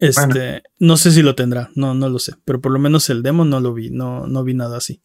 Este, 0.00 0.62
no 0.78 0.96
sé 0.96 1.10
si 1.10 1.22
lo 1.22 1.34
tendrá, 1.34 1.70
no, 1.74 1.92
no 1.92 2.08
lo 2.08 2.20
sé, 2.20 2.34
pero 2.44 2.60
por 2.60 2.70
lo 2.70 2.78
menos 2.78 3.10
el 3.10 3.24
demo 3.24 3.44
no 3.44 3.58
lo 3.58 3.74
vi, 3.74 3.90
no, 3.90 4.28
no 4.28 4.44
vi 4.44 4.54
nada 4.54 4.76
así. 4.76 5.02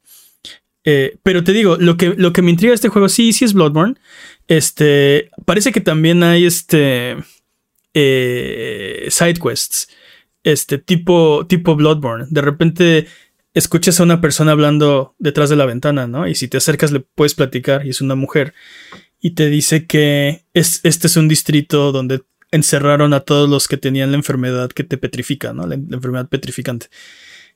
Eh, 0.86 1.18
pero 1.24 1.44
te 1.44 1.54
digo, 1.54 1.78
lo 1.78 1.98
que, 1.98 2.14
lo 2.18 2.34
que 2.34 2.42
me 2.42 2.52
intriga 2.52 2.74
este 2.74 2.90
juego, 2.90 3.10
sí, 3.10 3.34
sí 3.34 3.46
es 3.46 3.54
Bloodborne. 3.54 3.96
Este, 4.48 5.30
parece 5.46 5.72
que 5.72 5.82
también 5.82 6.24
hay 6.24 6.46
este 6.46 7.18
eh, 7.94 9.08
side 9.10 9.36
quests. 9.36 9.90
Este 10.44 10.78
tipo, 10.78 11.46
tipo 11.48 11.76
Bloodborne. 11.76 12.26
De 12.30 12.42
repente 12.42 13.08
escuchas 13.54 14.00
a 14.00 14.04
una 14.04 14.20
persona 14.20 14.52
hablando 14.52 15.16
detrás 15.20 15.50
de 15.50 15.56
la 15.56 15.66
ventana, 15.66 16.08
¿no? 16.08 16.28
Y 16.28 16.36
si 16.36 16.48
te 16.48 16.58
acercas 16.58 16.92
le 16.92 17.02
puedes 17.02 17.36
platicar 17.36 17.86
y 17.86 17.90
es 17.90 18.02
una 18.02 18.16
mujer. 18.16 18.54
Y 19.20 19.32
te 19.32 19.50
dice 19.50 19.86
que 19.86 20.44
es, 20.54 20.82
este 20.84 21.08
es 21.08 21.16
un 21.16 21.28
distrito 21.28 21.92
donde 21.92 22.24
encerraron 22.52 23.14
a 23.14 23.22
todos 23.22 23.50
los 23.50 23.68
que 23.68 23.78
tenían 23.78 24.12
la 24.12 24.18
enfermedad 24.18 24.70
que 24.72 24.84
te 24.84 24.98
petrifica, 24.98 25.54
¿no? 25.54 25.66
La, 25.66 25.76
enfermedad 25.76 26.28
petrificante. 26.28 26.88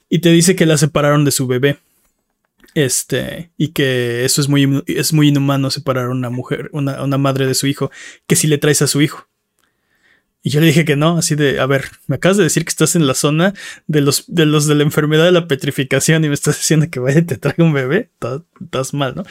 Y 0.10 0.20
te 0.20 0.32
dice 0.32 0.56
que 0.56 0.66
la 0.66 0.78
separaron 0.78 1.26
de 1.26 1.32
su 1.32 1.48
bebé. 1.48 1.80
Este, 2.78 3.50
y 3.58 3.70
que 3.70 4.24
eso 4.24 4.40
es 4.40 4.50
muy, 4.50 4.84
es 4.86 5.12
muy 5.12 5.30
inhumano 5.30 5.72
separar 5.72 6.06
a 6.06 6.10
una 6.10 6.30
mujer, 6.30 6.70
una, 6.74 7.02
una 7.02 7.18
madre 7.18 7.48
de 7.48 7.56
su 7.56 7.66
hijo, 7.66 7.90
que 8.28 8.36
si 8.36 8.46
le 8.46 8.60
traes 8.60 8.84
a 8.84 8.88
su 8.88 9.02
hijo. 9.02 9.28
Y 10.44 10.52
yo 10.52 10.60
le 10.60 10.68
dije 10.68 10.86
que 10.86 10.96
no, 10.96 11.18
así 11.18 11.34
de, 11.34 11.60
a 11.60 11.66
ver, 11.66 11.86
me 12.06 12.18
acabas 12.18 12.38
de 12.38 12.44
decir 12.44 12.66
que 12.66 12.70
estás 12.70 12.96
en 12.96 13.08
la 13.08 13.16
zona 13.16 13.56
de 13.88 14.02
los 14.02 14.26
de, 14.28 14.46
los 14.46 14.68
de 14.68 14.76
la 14.76 14.84
enfermedad 14.84 15.26
de 15.26 15.32
la 15.32 15.48
petrificación 15.48 16.24
y 16.24 16.28
me 16.28 16.36
estás 16.36 16.56
diciendo 16.58 16.86
que 16.92 17.00
vaya 17.00 17.18
y 17.18 17.24
te 17.24 17.38
traiga 17.38 17.64
un 17.64 17.74
bebé, 17.74 18.12
estás, 18.62 18.94
mal, 18.94 19.16
¿no? 19.16 19.24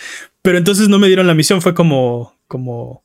Pero 0.42 0.58
entonces 0.58 0.88
no 0.88 0.98
me 0.98 1.06
dieron 1.06 1.28
la 1.28 1.34
misión, 1.34 1.62
fue 1.62 1.72
como, 1.72 2.36
como, 2.48 3.04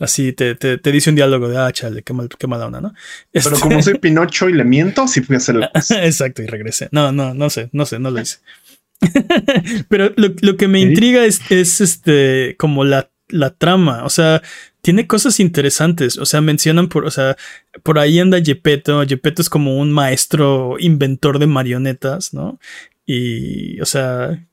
Así 0.00 0.32
te, 0.32 0.54
te, 0.54 0.78
te, 0.78 0.92
dice 0.92 1.10
un 1.10 1.16
diálogo 1.16 1.46
de, 1.46 1.58
ah, 1.58 1.70
chale, 1.72 2.02
qué, 2.02 2.14
mal, 2.14 2.30
qué 2.30 2.46
mala 2.46 2.64
onda, 2.64 2.80
¿no? 2.80 2.94
Pero 3.30 3.60
como 3.60 3.78
este 3.78 3.90
soy 3.90 4.00
Pinocho 4.00 4.48
y 4.48 4.54
le 4.54 4.64
miento, 4.64 5.06
sí 5.06 5.20
fui 5.20 5.34
a 5.34 5.36
hacerlo. 5.36 5.68
Exacto, 5.90 6.42
y 6.42 6.46
regresé. 6.46 6.88
No, 6.90 7.12
no, 7.12 7.34
no 7.34 7.50
sé, 7.50 7.68
no 7.72 7.84
sé, 7.84 7.98
no 7.98 8.10
lo 8.10 8.18
hice. 8.18 8.38
Pero 9.88 10.12
lo, 10.16 10.28
lo, 10.40 10.56
que 10.56 10.68
me 10.68 10.80
intriga 10.80 11.24
es, 11.24 11.40
es 11.50 11.80
este, 11.80 12.56
como 12.58 12.84
la, 12.84 13.10
la 13.28 13.50
trama. 13.50 14.04
O 14.04 14.10
sea, 14.10 14.42
tiene 14.82 15.06
cosas 15.06 15.40
interesantes. 15.40 16.18
O 16.18 16.26
sea, 16.26 16.40
mencionan 16.40 16.88
por, 16.88 17.04
o 17.04 17.10
sea, 17.10 17.36
por 17.82 17.98
ahí 17.98 18.18
anda 18.18 18.42
Gepetto. 18.42 19.04
Gepetto 19.06 19.42
es 19.42 19.48
como 19.48 19.78
un 19.78 19.92
maestro 19.92 20.76
inventor 20.78 21.38
de 21.38 21.46
marionetas, 21.46 22.34
¿no? 22.34 22.58
Y, 23.06 23.80
o 23.80 23.86
sea, 23.86 24.46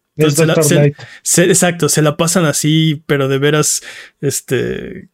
exacto, 1.36 1.90
se 1.90 2.02
la 2.02 2.18
pasan 2.18 2.46
así, 2.46 3.04
pero 3.06 3.28
de 3.28 3.38
veras, 3.38 3.84
este, 4.20 5.10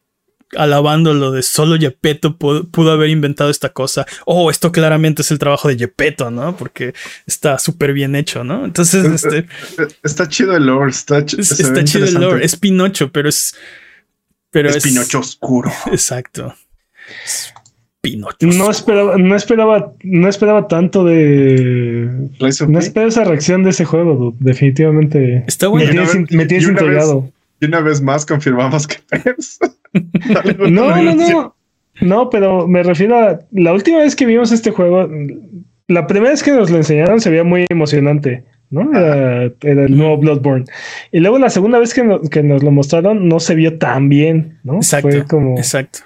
alabándolo 0.57 1.31
de 1.31 1.43
solo 1.43 1.75
Yepeto 1.75 2.37
pudo, 2.37 2.91
haber 2.91 3.09
inventado 3.09 3.49
esta 3.49 3.69
cosa. 3.69 4.05
Oh, 4.25 4.49
esto 4.49 4.71
claramente 4.71 5.21
es 5.21 5.31
el 5.31 5.39
trabajo 5.39 5.67
de 5.67 5.77
Yepeto, 5.77 6.31
¿no? 6.31 6.55
Porque 6.55 6.93
está 7.25 7.57
súper 7.59 7.93
bien 7.93 8.15
hecho, 8.15 8.43
¿no? 8.43 8.65
Entonces, 8.65 9.05
este. 9.05 9.47
Está 10.03 10.27
chido 10.27 10.55
el 10.55 10.65
lore, 10.65 10.91
está, 10.91 11.25
chido 11.25 12.05
el 12.05 12.13
lore. 12.13 12.45
Es 12.45 12.55
Pinocho, 12.55 13.11
pero 13.11 13.29
es. 13.29 13.55
Pero 14.51 14.69
es, 14.69 14.83
Pinocho 14.83 15.19
oscuro. 15.19 15.71
Exacto. 15.87 16.53
Pinocho. 18.01 18.47
No 18.47 18.69
esperaba, 18.69 19.17
no 19.17 19.35
esperaba, 19.35 19.93
no 20.03 20.27
esperaba 20.27 20.67
tanto 20.67 21.05
de. 21.05 22.29
No 22.39 22.79
esperaba 22.79 23.09
esa 23.09 23.23
reacción 23.23 23.63
de 23.63 23.71
ese 23.71 23.85
juego, 23.85 24.35
definitivamente. 24.39 25.43
Está 25.47 25.67
bueno. 25.67 26.03
Me 26.29 26.45
tienes, 26.45 26.67
y 27.63 27.65
una 27.65 27.79
vez 27.79 28.01
más 28.01 28.25
confirmamos 28.25 28.87
que 28.87 28.97
no, 30.69 30.95
no, 31.01 31.15
no. 31.15 31.55
No, 32.01 32.29
pero 32.29 32.67
me 32.67 32.83
refiero 32.83 33.17
a 33.17 33.39
la 33.51 33.73
última 33.73 33.99
vez 33.99 34.15
que 34.15 34.25
vimos 34.25 34.51
este 34.51 34.71
juego, 34.71 35.07
la 35.87 36.07
primera 36.07 36.31
vez 36.31 36.43
que 36.43 36.51
nos 36.51 36.69
lo 36.69 36.77
enseñaron 36.77 37.21
se 37.21 37.29
veía 37.29 37.43
muy 37.43 37.65
emocionante, 37.69 38.43
¿no? 38.69 38.89
Era, 38.91 39.43
el 39.61 39.97
nuevo 39.97 40.17
Bloodborne. 40.17 40.65
Y 41.11 41.19
luego 41.19 41.37
la 41.37 41.49
segunda 41.49 41.79
vez 41.79 41.93
que, 41.93 42.03
nos 42.43 42.63
lo 42.63 42.71
mostraron 42.71 43.27
no 43.27 43.39
se 43.39 43.55
vio 43.55 43.77
tan 43.77 44.09
bien, 44.09 44.59
¿no? 44.63 44.75
Exacto. 44.77 45.09
Fue 45.09 45.25
como... 45.25 45.57
Exacto. 45.57 45.99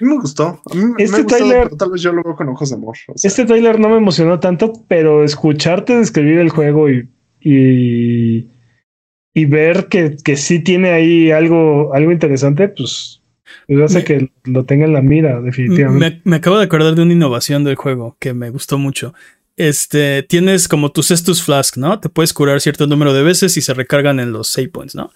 A 0.00 0.04
mí 0.04 0.10
me 0.10 0.16
gustó. 0.20 0.60
A 0.70 0.74
mí 0.74 0.94
este 0.98 1.22
trailer, 1.22 1.68
tal 1.76 1.92
vez 1.92 2.02
yo 2.02 2.12
lo 2.12 2.24
veo 2.24 2.34
con 2.34 2.48
ojos 2.48 2.70
de 2.70 2.74
amor. 2.74 2.96
Este 3.22 3.44
trailer 3.44 3.78
no 3.78 3.88
me 3.88 3.98
emocionó 3.98 4.40
tanto, 4.40 4.72
pero 4.88 5.22
escucharte 5.22 5.96
describir 5.96 6.40
el 6.40 6.50
juego 6.50 6.90
y, 6.90 7.08
y 7.40 8.48
y 9.34 9.46
ver 9.46 9.86
que, 9.86 10.16
que 10.22 10.36
sí 10.36 10.60
tiene 10.60 10.90
ahí 10.90 11.30
algo, 11.30 11.94
algo 11.94 12.12
interesante, 12.12 12.68
pues, 12.68 13.22
pues 13.66 13.80
hace 13.80 14.04
que 14.04 14.30
lo 14.44 14.64
tenga 14.64 14.84
en 14.84 14.92
la 14.92 15.02
mira, 15.02 15.40
definitivamente. 15.40 16.20
Me, 16.24 16.36
acabo 16.36 16.58
de 16.58 16.64
acordar 16.64 16.94
de 16.94 17.02
una 17.02 17.12
innovación 17.12 17.64
del 17.64 17.76
juego 17.76 18.16
que 18.18 18.34
me 18.34 18.50
gustó 18.50 18.78
mucho. 18.78 19.14
Este, 19.56 20.22
tienes 20.22 20.68
como 20.68 20.92
tus 20.92 21.10
estos 21.10 21.42
Flask, 21.42 21.76
¿no? 21.76 22.00
Te 22.00 22.08
puedes 22.08 22.32
curar 22.32 22.60
cierto 22.60 22.86
número 22.86 23.12
de 23.12 23.22
veces 23.22 23.56
y 23.56 23.62
se 23.62 23.74
recargan 23.74 24.20
en 24.20 24.32
los 24.32 24.48
save 24.48 24.68
points, 24.68 24.94
¿no? 24.94 25.12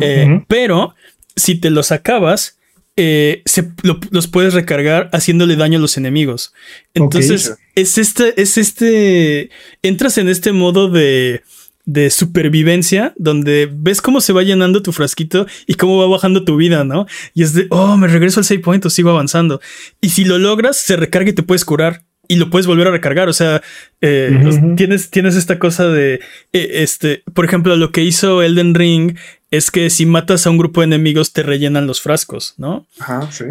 Eh, 0.00 0.44
pero 0.48 0.94
si 1.34 1.54
te 1.56 1.70
los 1.70 1.92
acabas, 1.92 2.58
eh, 2.96 3.42
se, 3.44 3.70
los 4.10 4.26
puedes 4.26 4.54
recargar 4.54 5.08
haciéndole 5.12 5.56
daño 5.56 5.78
a 5.78 5.80
los 5.80 5.96
enemigos. 5.96 6.52
Entonces, 6.94 7.56
es 7.74 7.98
este, 7.98 8.40
es 8.40 8.58
este, 8.58 9.50
entras 9.82 10.18
en 10.18 10.28
este 10.28 10.52
modo 10.52 10.88
de 10.88 11.42
de 11.88 12.10
supervivencia 12.10 13.14
donde 13.16 13.66
ves 13.72 14.02
cómo 14.02 14.20
se 14.20 14.34
va 14.34 14.42
llenando 14.42 14.82
tu 14.82 14.92
frasquito 14.92 15.46
y 15.66 15.74
cómo 15.74 15.96
va 15.96 16.06
bajando 16.06 16.44
tu 16.44 16.56
vida, 16.56 16.84
¿no? 16.84 17.06
Y 17.32 17.42
es 17.42 17.54
de, 17.54 17.66
oh, 17.70 17.96
me 17.96 18.08
regreso 18.08 18.40
al 18.40 18.44
save 18.44 18.60
point 18.60 18.84
o 18.84 18.90
sigo 18.90 19.08
avanzando. 19.08 19.62
Y 20.02 20.10
si 20.10 20.26
lo 20.26 20.38
logras, 20.38 20.76
se 20.76 20.96
recarga 20.96 21.30
y 21.30 21.32
te 21.32 21.42
puedes 21.42 21.64
curar 21.64 22.04
y 22.28 22.36
lo 22.36 22.50
puedes 22.50 22.66
volver 22.66 22.88
a 22.88 22.90
recargar. 22.90 23.30
O 23.30 23.32
sea, 23.32 23.62
eh, 24.02 24.38
tienes, 24.76 25.08
tienes 25.08 25.34
esta 25.34 25.58
cosa 25.58 25.88
de, 25.88 26.20
eh, 26.52 26.70
este, 26.74 27.22
por 27.32 27.46
ejemplo, 27.46 27.74
lo 27.76 27.90
que 27.90 28.04
hizo 28.04 28.42
Elden 28.42 28.74
Ring 28.74 29.16
es 29.50 29.70
que 29.70 29.88
si 29.88 30.04
matas 30.04 30.46
a 30.46 30.50
un 30.50 30.58
grupo 30.58 30.82
de 30.82 30.88
enemigos 30.88 31.32
te 31.32 31.42
rellenan 31.42 31.86
los 31.86 32.02
frascos, 32.02 32.52
¿no? 32.58 32.86
Ajá, 32.98 33.32
sí 33.32 33.46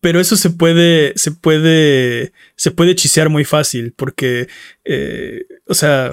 pero 0.00 0.20
eso 0.20 0.36
se 0.36 0.50
puede, 0.50 1.12
se 1.16 1.30
puede, 1.30 2.32
se 2.56 2.70
puede 2.70 2.92
hechicear 2.92 3.28
muy 3.28 3.44
fácil 3.44 3.92
porque, 3.96 4.48
eh, 4.84 5.44
o 5.66 5.74
sea, 5.74 6.10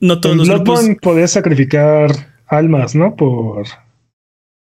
no 0.00 0.20
todos 0.20 0.36
los 0.36 0.48
Bloodborne 0.48 0.96
podías 1.00 1.32
sacrificar 1.32 2.10
almas, 2.46 2.94
¿no? 2.94 3.14
Por, 3.14 3.66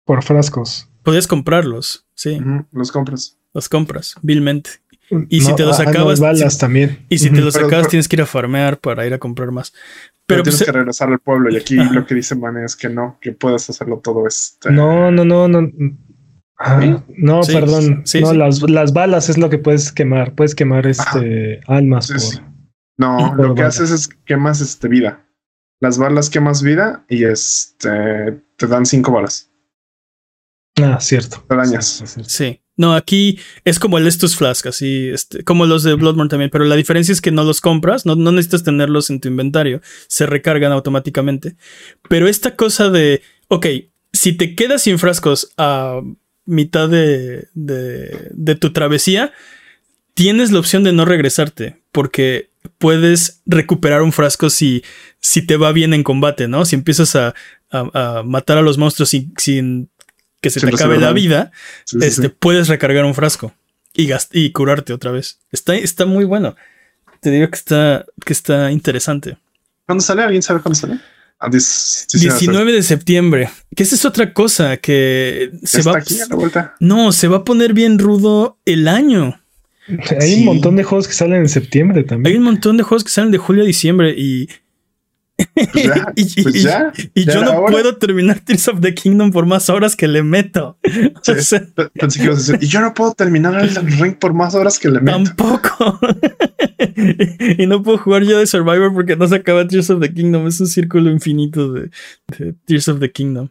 por 0.04 0.22
frascos. 0.22 0.88
Podías 1.02 1.26
comprarlos, 1.26 2.06
sí. 2.14 2.38
los 2.72 2.92
compras. 2.92 3.38
Los 3.54 3.68
compras, 3.68 4.14
vilmente. 4.22 4.70
Y 5.30 5.40
si 5.40 5.54
te 5.54 5.62
los 5.62 5.80
ah, 5.80 5.84
acabas. 5.84 6.20
balas 6.20 6.58
también. 6.58 7.06
Y 7.08 7.18
si 7.18 7.30
te 7.30 7.40
los 7.40 7.56
acabas, 7.56 7.88
tienes 7.88 8.08
que 8.08 8.16
ir 8.16 8.22
a 8.22 8.26
farmear 8.26 8.78
para 8.78 9.06
ir 9.06 9.14
a 9.14 9.18
comprar 9.18 9.50
más. 9.50 9.72
Pero, 10.26 10.42
tienes 10.42 10.60
pues, 10.60 10.66
que 10.66 10.72
regresar 10.72 11.08
al 11.08 11.18
pueblo. 11.20 11.50
Y 11.50 11.56
aquí 11.56 11.74
lo 11.76 12.04
que 12.04 12.14
dice 12.14 12.34
Man 12.34 12.58
es 12.62 12.76
que 12.76 12.90
no, 12.90 13.16
que 13.18 13.32
puedes 13.32 13.70
hacerlo 13.70 14.00
todo 14.04 14.26
este. 14.26 14.70
No, 14.70 15.10
no, 15.10 15.24
no, 15.24 15.48
no. 15.48 15.66
Ah, 16.58 16.80
no, 17.16 17.40
perdón. 17.42 18.02
no, 18.20 18.32
Las, 18.32 18.92
balas 18.92 19.28
es 19.28 19.38
lo 19.38 19.48
que 19.48 19.58
puedes 19.58 19.92
quemar. 19.92 20.34
Puedes 20.34 20.54
quemar 20.54 20.86
este 20.86 21.60
almas. 21.66 22.42
no, 22.96 23.34
lo 23.36 23.54
que 23.54 23.62
haces 23.62 23.90
es 23.90 24.08
quemas 24.08 24.60
este 24.60 24.88
vida. 24.88 25.24
Las 25.80 25.98
balas 25.98 26.30
quemas 26.30 26.62
vida 26.62 27.04
y 27.08 27.24
este 27.24 28.42
te 28.56 28.66
dan 28.66 28.86
cinco 28.86 29.12
balas. 29.12 29.52
Ah, 30.82 30.98
cierto. 31.00 31.44
Te 31.48 31.56
dañas. 31.56 32.02
Sí. 32.26 32.60
No, 32.76 32.94
aquí 32.94 33.40
es 33.64 33.80
como 33.80 33.98
el 33.98 34.06
Estus 34.06 34.36
Flask, 34.36 34.66
así, 34.66 35.08
este, 35.12 35.42
como 35.42 35.66
los 35.66 35.82
de 35.82 35.94
Bloodborne 35.94 36.28
también, 36.30 36.48
pero 36.48 36.64
la 36.64 36.76
diferencia 36.76 37.10
es 37.10 37.20
que 37.20 37.32
no 37.32 37.42
los 37.42 37.60
compras, 37.60 38.06
no, 38.06 38.14
no 38.14 38.30
necesitas 38.30 38.62
tenerlos 38.62 39.10
en 39.10 39.20
tu 39.20 39.26
inventario, 39.26 39.82
se 40.06 40.26
recargan 40.26 40.70
automáticamente. 40.70 41.56
Pero 42.08 42.28
esta 42.28 42.54
cosa 42.54 42.88
de, 42.88 43.20
ok, 43.48 43.66
si 44.12 44.32
te 44.32 44.54
quedas 44.54 44.82
sin 44.82 45.00
frascos 45.00 45.52
a 45.56 46.00
mitad 46.48 46.88
de, 46.88 47.48
de, 47.54 48.54
tu 48.54 48.72
travesía, 48.72 49.32
tienes 50.14 50.50
la 50.50 50.58
opción 50.58 50.82
de 50.82 50.92
no 50.92 51.04
regresarte, 51.04 51.76
porque 51.92 52.48
puedes 52.78 53.42
recuperar 53.44 54.00
un 54.00 54.12
frasco 54.12 54.48
si, 54.48 54.82
si 55.20 55.46
te 55.46 55.58
va 55.58 55.72
bien 55.72 55.92
en 55.92 56.02
combate, 56.02 56.48
¿no? 56.48 56.64
Si 56.64 56.74
empiezas 56.74 57.14
a, 57.16 57.34
matar 58.24 58.56
a 58.56 58.62
los 58.62 58.78
monstruos 58.78 59.10
sin, 59.10 59.34
sin 59.36 59.90
que 60.40 60.48
se 60.48 60.60
te 60.60 60.68
acabe 60.68 60.98
la 60.98 61.12
vida, 61.12 61.52
este, 62.00 62.30
puedes 62.30 62.68
recargar 62.68 63.04
un 63.04 63.14
frasco 63.14 63.52
y, 63.92 64.08
y 64.32 64.52
curarte 64.52 64.94
otra 64.94 65.10
vez. 65.10 65.38
Está, 65.52 65.76
está 65.76 66.06
muy 66.06 66.24
bueno. 66.24 66.56
Te 67.20 67.30
digo 67.30 67.48
que 67.50 67.56
está, 67.56 68.06
que 68.24 68.32
está 68.32 68.72
interesante. 68.72 69.36
¿Cuándo 69.84 70.02
sale? 70.02 70.22
¿Alguien 70.22 70.42
sabe 70.42 70.60
cuándo 70.62 70.78
sale? 70.78 70.98
19 71.50 72.72
de 72.72 72.82
septiembre. 72.82 73.50
Que 73.74 73.84
esa 73.84 73.94
es 73.94 74.04
otra 74.04 74.32
cosa 74.32 74.76
que 74.78 75.52
se 75.62 75.82
va. 75.82 75.98
Aquí 75.98 76.20
a 76.20 76.26
la 76.26 76.36
vuelta. 76.36 76.74
No, 76.80 77.12
se 77.12 77.28
va 77.28 77.38
a 77.38 77.44
poner 77.44 77.74
bien 77.74 77.98
rudo 77.98 78.58
el 78.64 78.88
año. 78.88 79.40
Hay 80.20 80.40
un 80.40 80.44
montón 80.44 80.76
de 80.76 80.84
juegos 80.84 81.08
que 81.08 81.14
salen 81.14 81.40
en 81.42 81.48
septiembre 81.48 82.04
también. 82.04 82.32
Hay 82.32 82.38
un 82.38 82.44
montón 82.44 82.76
de 82.76 82.82
juegos 82.82 83.04
que 83.04 83.10
salen 83.10 83.30
de 83.30 83.38
julio 83.38 83.62
a 83.62 83.66
diciembre 83.66 84.14
y 84.16 84.48
pues 85.72 85.86
y, 86.16 86.42
pues 86.42 86.64
yo 87.14 87.44
no 87.44 87.66
puedo 87.66 87.96
terminar 87.96 88.40
Tears 88.40 88.68
of 88.68 88.80
the 88.80 88.92
Kingdom 88.92 89.30
por 89.30 89.46
más 89.46 89.70
horas 89.70 89.94
que 89.94 90.08
le 90.08 90.22
meto. 90.22 90.78
pensé 91.24 91.72
que 91.74 92.24
ibas 92.24 92.48
a 92.48 92.52
decir, 92.52 92.58
y 92.60 92.66
yo 92.66 92.80
no 92.80 92.92
puedo 92.92 93.14
terminar 93.14 93.54
el 93.62 93.74
Ring 93.98 94.18
por 94.18 94.34
más 94.34 94.56
horas 94.56 94.78
que 94.80 94.88
le 94.88 95.00
meto. 95.00 95.22
Tampoco. 95.22 96.00
y 97.58 97.66
no 97.66 97.82
puedo 97.82 97.98
jugar 97.98 98.24
yo 98.24 98.38
de 98.38 98.46
Survivor 98.46 98.92
porque 98.92 99.14
no 99.14 99.28
se 99.28 99.36
acaba 99.36 99.66
Tears 99.66 99.90
of 99.90 100.00
the 100.00 100.12
Kingdom. 100.12 100.48
Es 100.48 100.60
un 100.60 100.66
círculo 100.66 101.08
infinito 101.08 101.72
de, 101.72 101.90
Tears 102.64 102.88
of 102.88 102.98
the 102.98 103.12
Kingdom. 103.12 103.48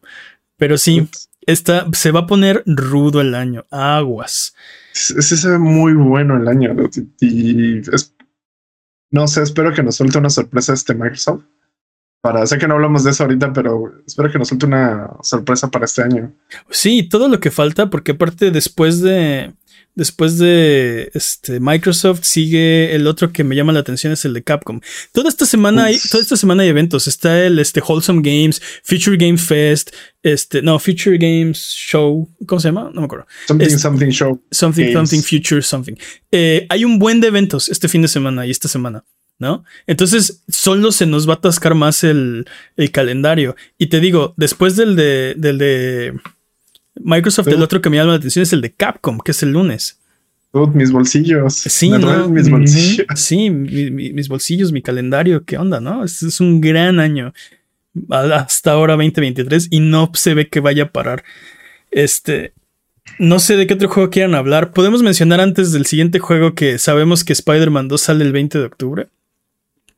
Pero 0.58 0.78
sí, 0.78 1.08
está, 1.46 1.88
se 1.94 2.12
va 2.12 2.22
a 2.22 2.28
poner 2.28 2.64
rudo 2.66 3.22
el 3.22 3.34
año. 3.34 3.66
Aguas. 3.72 4.56
Ese 4.94 5.38
se 5.38 5.50
ve 5.50 5.58
muy 5.58 5.94
bueno 5.94 6.36
el 6.36 6.50
año. 6.50 6.76
Y 7.22 7.80
es 7.80 8.14
No 9.10 9.26
sé, 9.30 9.44
espero 9.44 9.74
que 9.74 9.84
nos 9.84 9.96
suelte 9.96 10.18
una 10.18 10.30
sorpresa 10.30 10.74
este 10.74 10.94
Microsoft. 10.94 11.44
Para, 12.22 12.46
sé 12.46 12.58
que 12.58 12.68
no 12.68 12.76
hablamos 12.76 13.04
de 13.04 13.12
eso 13.12 13.24
ahorita, 13.24 13.54
pero 13.54 13.94
espero 14.06 14.32
que 14.32 14.40
nos 14.40 14.48
suelte 14.48 14.66
una 14.66 15.12
sorpresa 15.22 15.70
para 15.70 15.86
este 15.86 16.02
año. 16.02 16.34
Sí, 16.70 17.08
todo 17.08 17.28
lo 17.30 17.40
que 17.40 17.52
falta, 17.52 17.90
porque 17.90 18.14
aparte 18.14 18.52
después 18.52 19.02
de 19.02 19.54
Después 19.98 20.38
de 20.38 21.10
este, 21.16 21.60
Microsoft 21.60 22.20
sigue 22.22 22.94
el 22.94 23.08
otro 23.08 23.34
que 23.34 23.44
me 23.44 23.56
llama 23.56 23.74
la 23.74 23.80
atención 23.80 24.14
es 24.14 24.26
el 24.26 24.34
de 24.36 24.44
Capcom. 24.44 24.80
Toda 25.12 25.28
esta 25.28 25.48
semana 25.48 25.86
hay, 25.86 25.98
toda 25.98 26.22
esta 26.22 26.38
semana 26.38 26.62
hay 26.62 26.70
eventos. 26.70 27.08
Está 27.08 27.44
el 27.44 27.58
este, 27.58 27.82
Wholesome 27.82 28.22
Games, 28.22 28.62
Future 28.84 29.18
Game 29.18 29.40
Fest, 29.40 29.90
este, 30.22 30.62
no, 30.62 30.78
Future 30.78 31.18
Games 31.18 31.58
Show. 31.76 32.32
¿Cómo 32.46 32.60
se 32.60 32.68
llama? 32.68 32.92
No 32.94 33.02
me 33.02 33.06
acuerdo. 33.06 33.26
Something, 33.48 33.78
something 33.80 34.10
show. 34.10 34.40
Something, 34.52 34.94
something, 34.94 35.22
future, 35.24 35.64
something. 35.64 35.96
Eh, 36.32 36.68
hay 36.70 36.86
un 36.86 37.00
buen 37.00 37.20
de 37.20 37.30
eventos 37.30 37.68
este 37.68 37.88
fin 37.88 38.04
de 38.04 38.08
semana 38.08 38.46
y 38.46 38.52
esta 38.52 38.68
semana. 38.68 39.04
¿No? 39.40 39.64
Entonces, 39.86 40.44
solo 40.48 40.92
se 40.92 41.06
nos 41.06 41.28
va 41.28 41.34
a 41.34 41.38
atascar 41.38 41.76
más 41.76 42.04
el, 42.04 42.46
el 42.76 42.92
calendario. 42.92 43.56
Y 43.78 43.88
te 43.88 44.00
digo, 44.00 44.34
después 44.38 44.76
del 44.76 44.96
de, 44.96 45.36
del 45.38 45.58
de 45.58 46.14
Microsoft, 46.96 47.48
el 47.48 47.62
otro 47.62 47.82
que 47.82 47.90
me 47.90 47.98
llama 47.98 48.12
la 48.12 48.18
atención 48.18 48.44
es 48.44 48.54
el 48.54 48.62
de 48.62 48.74
Capcom, 48.74 49.20
que 49.20 49.32
es 49.32 49.44
el 49.44 49.52
lunes. 49.52 50.00
mis 50.74 50.92
bolsillos. 50.92 51.54
Sí, 51.54 51.92
mis 51.92 52.50
bolsillos. 52.50 53.08
Sí, 53.16 53.50
mis 53.50 54.28
bolsillos, 54.28 54.72
mi 54.72 54.82
calendario, 54.82 55.44
¿qué 55.44 55.58
onda, 55.58 55.80
no? 55.80 56.04
Es, 56.04 56.40
un 56.40 56.62
gran 56.62 57.00
año. 57.00 57.34
Hasta 58.10 58.72
ahora 58.72 58.94
2023 58.94 59.70
y 59.72 59.80
no 59.80 60.12
se 60.14 60.34
ve 60.34 60.50
que 60.50 60.60
vaya 60.60 60.84
a 60.84 60.92
parar. 60.92 61.24
Este, 61.90 62.54
no 63.18 63.40
sé 63.40 63.56
de 63.56 63.66
qué 63.66 63.74
otro 63.74 63.90
juego 63.90 64.10
quieran 64.10 64.36
hablar. 64.36 64.72
Podemos 64.72 65.02
mencionar 65.02 65.42
antes 65.42 65.72
del 65.72 65.86
siguiente 65.86 66.20
juego 66.20 66.54
que 66.54 66.78
sabemos 66.78 67.24
que 67.24 67.34
Spider-Man 67.34 67.88
2 67.88 68.02
sale 68.02 68.24
el 68.24 68.32
20 68.32 68.60
de 68.60 68.66
octubre. 68.66 69.08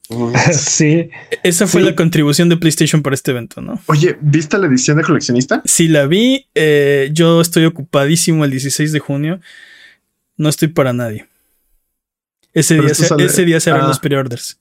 sí. 0.54 1.10
Esa 1.44 1.68
fue 1.68 1.82
la 1.82 1.96
contribución 1.96 2.50
de 2.50 2.58
PlayStation 2.58 3.02
para 3.02 3.14
este 3.14 3.32
evento, 3.32 3.62
¿no? 3.62 3.80
Oye, 3.86 4.18
¿viste 4.22 4.58
la 4.58 4.68
edición 4.68 4.98
de 4.98 5.04
coleccionista? 5.04 5.62
Sí, 5.66 5.88
la 5.88 6.08
vi. 6.08 6.48
Eh, 6.56 7.10
yo 7.14 7.42
estoy 7.42 7.66
ocupadísimo 7.66 8.44
el 8.44 8.52
16 8.52 8.92
de 8.92 9.00
junio. 9.00 9.40
No 10.38 10.50
estoy 10.50 10.70
para 10.70 10.94
nadie. 10.94 11.28
Ese, 12.54 12.76
día, 12.76 12.92
ese 12.92 13.46
día 13.46 13.60
se 13.60 13.70
harán 13.70 13.86
ah. 13.86 13.88
los 13.90 14.00
pre-orders. 14.00 14.60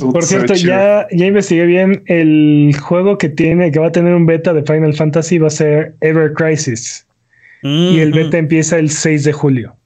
Por 0.00 0.24
cierto, 0.24 0.54
ya, 0.54 1.06
ya 1.12 1.26
investigué 1.26 1.66
bien. 1.66 2.02
El 2.06 2.74
juego 2.80 3.18
que 3.18 3.28
tiene, 3.28 3.70
que 3.70 3.78
va 3.78 3.88
a 3.88 3.92
tener 3.92 4.14
un 4.14 4.24
beta 4.24 4.54
de 4.54 4.62
Final 4.62 4.94
Fantasy 4.94 5.38
va 5.38 5.48
a 5.48 5.50
ser 5.50 5.96
Ever 6.00 6.32
Crisis. 6.32 7.06
Y 7.62 7.98
el 8.00 8.12
beta 8.12 8.38
empieza 8.38 8.78
el 8.78 8.90
6 8.90 9.24
de 9.24 9.32
julio. 9.34 9.76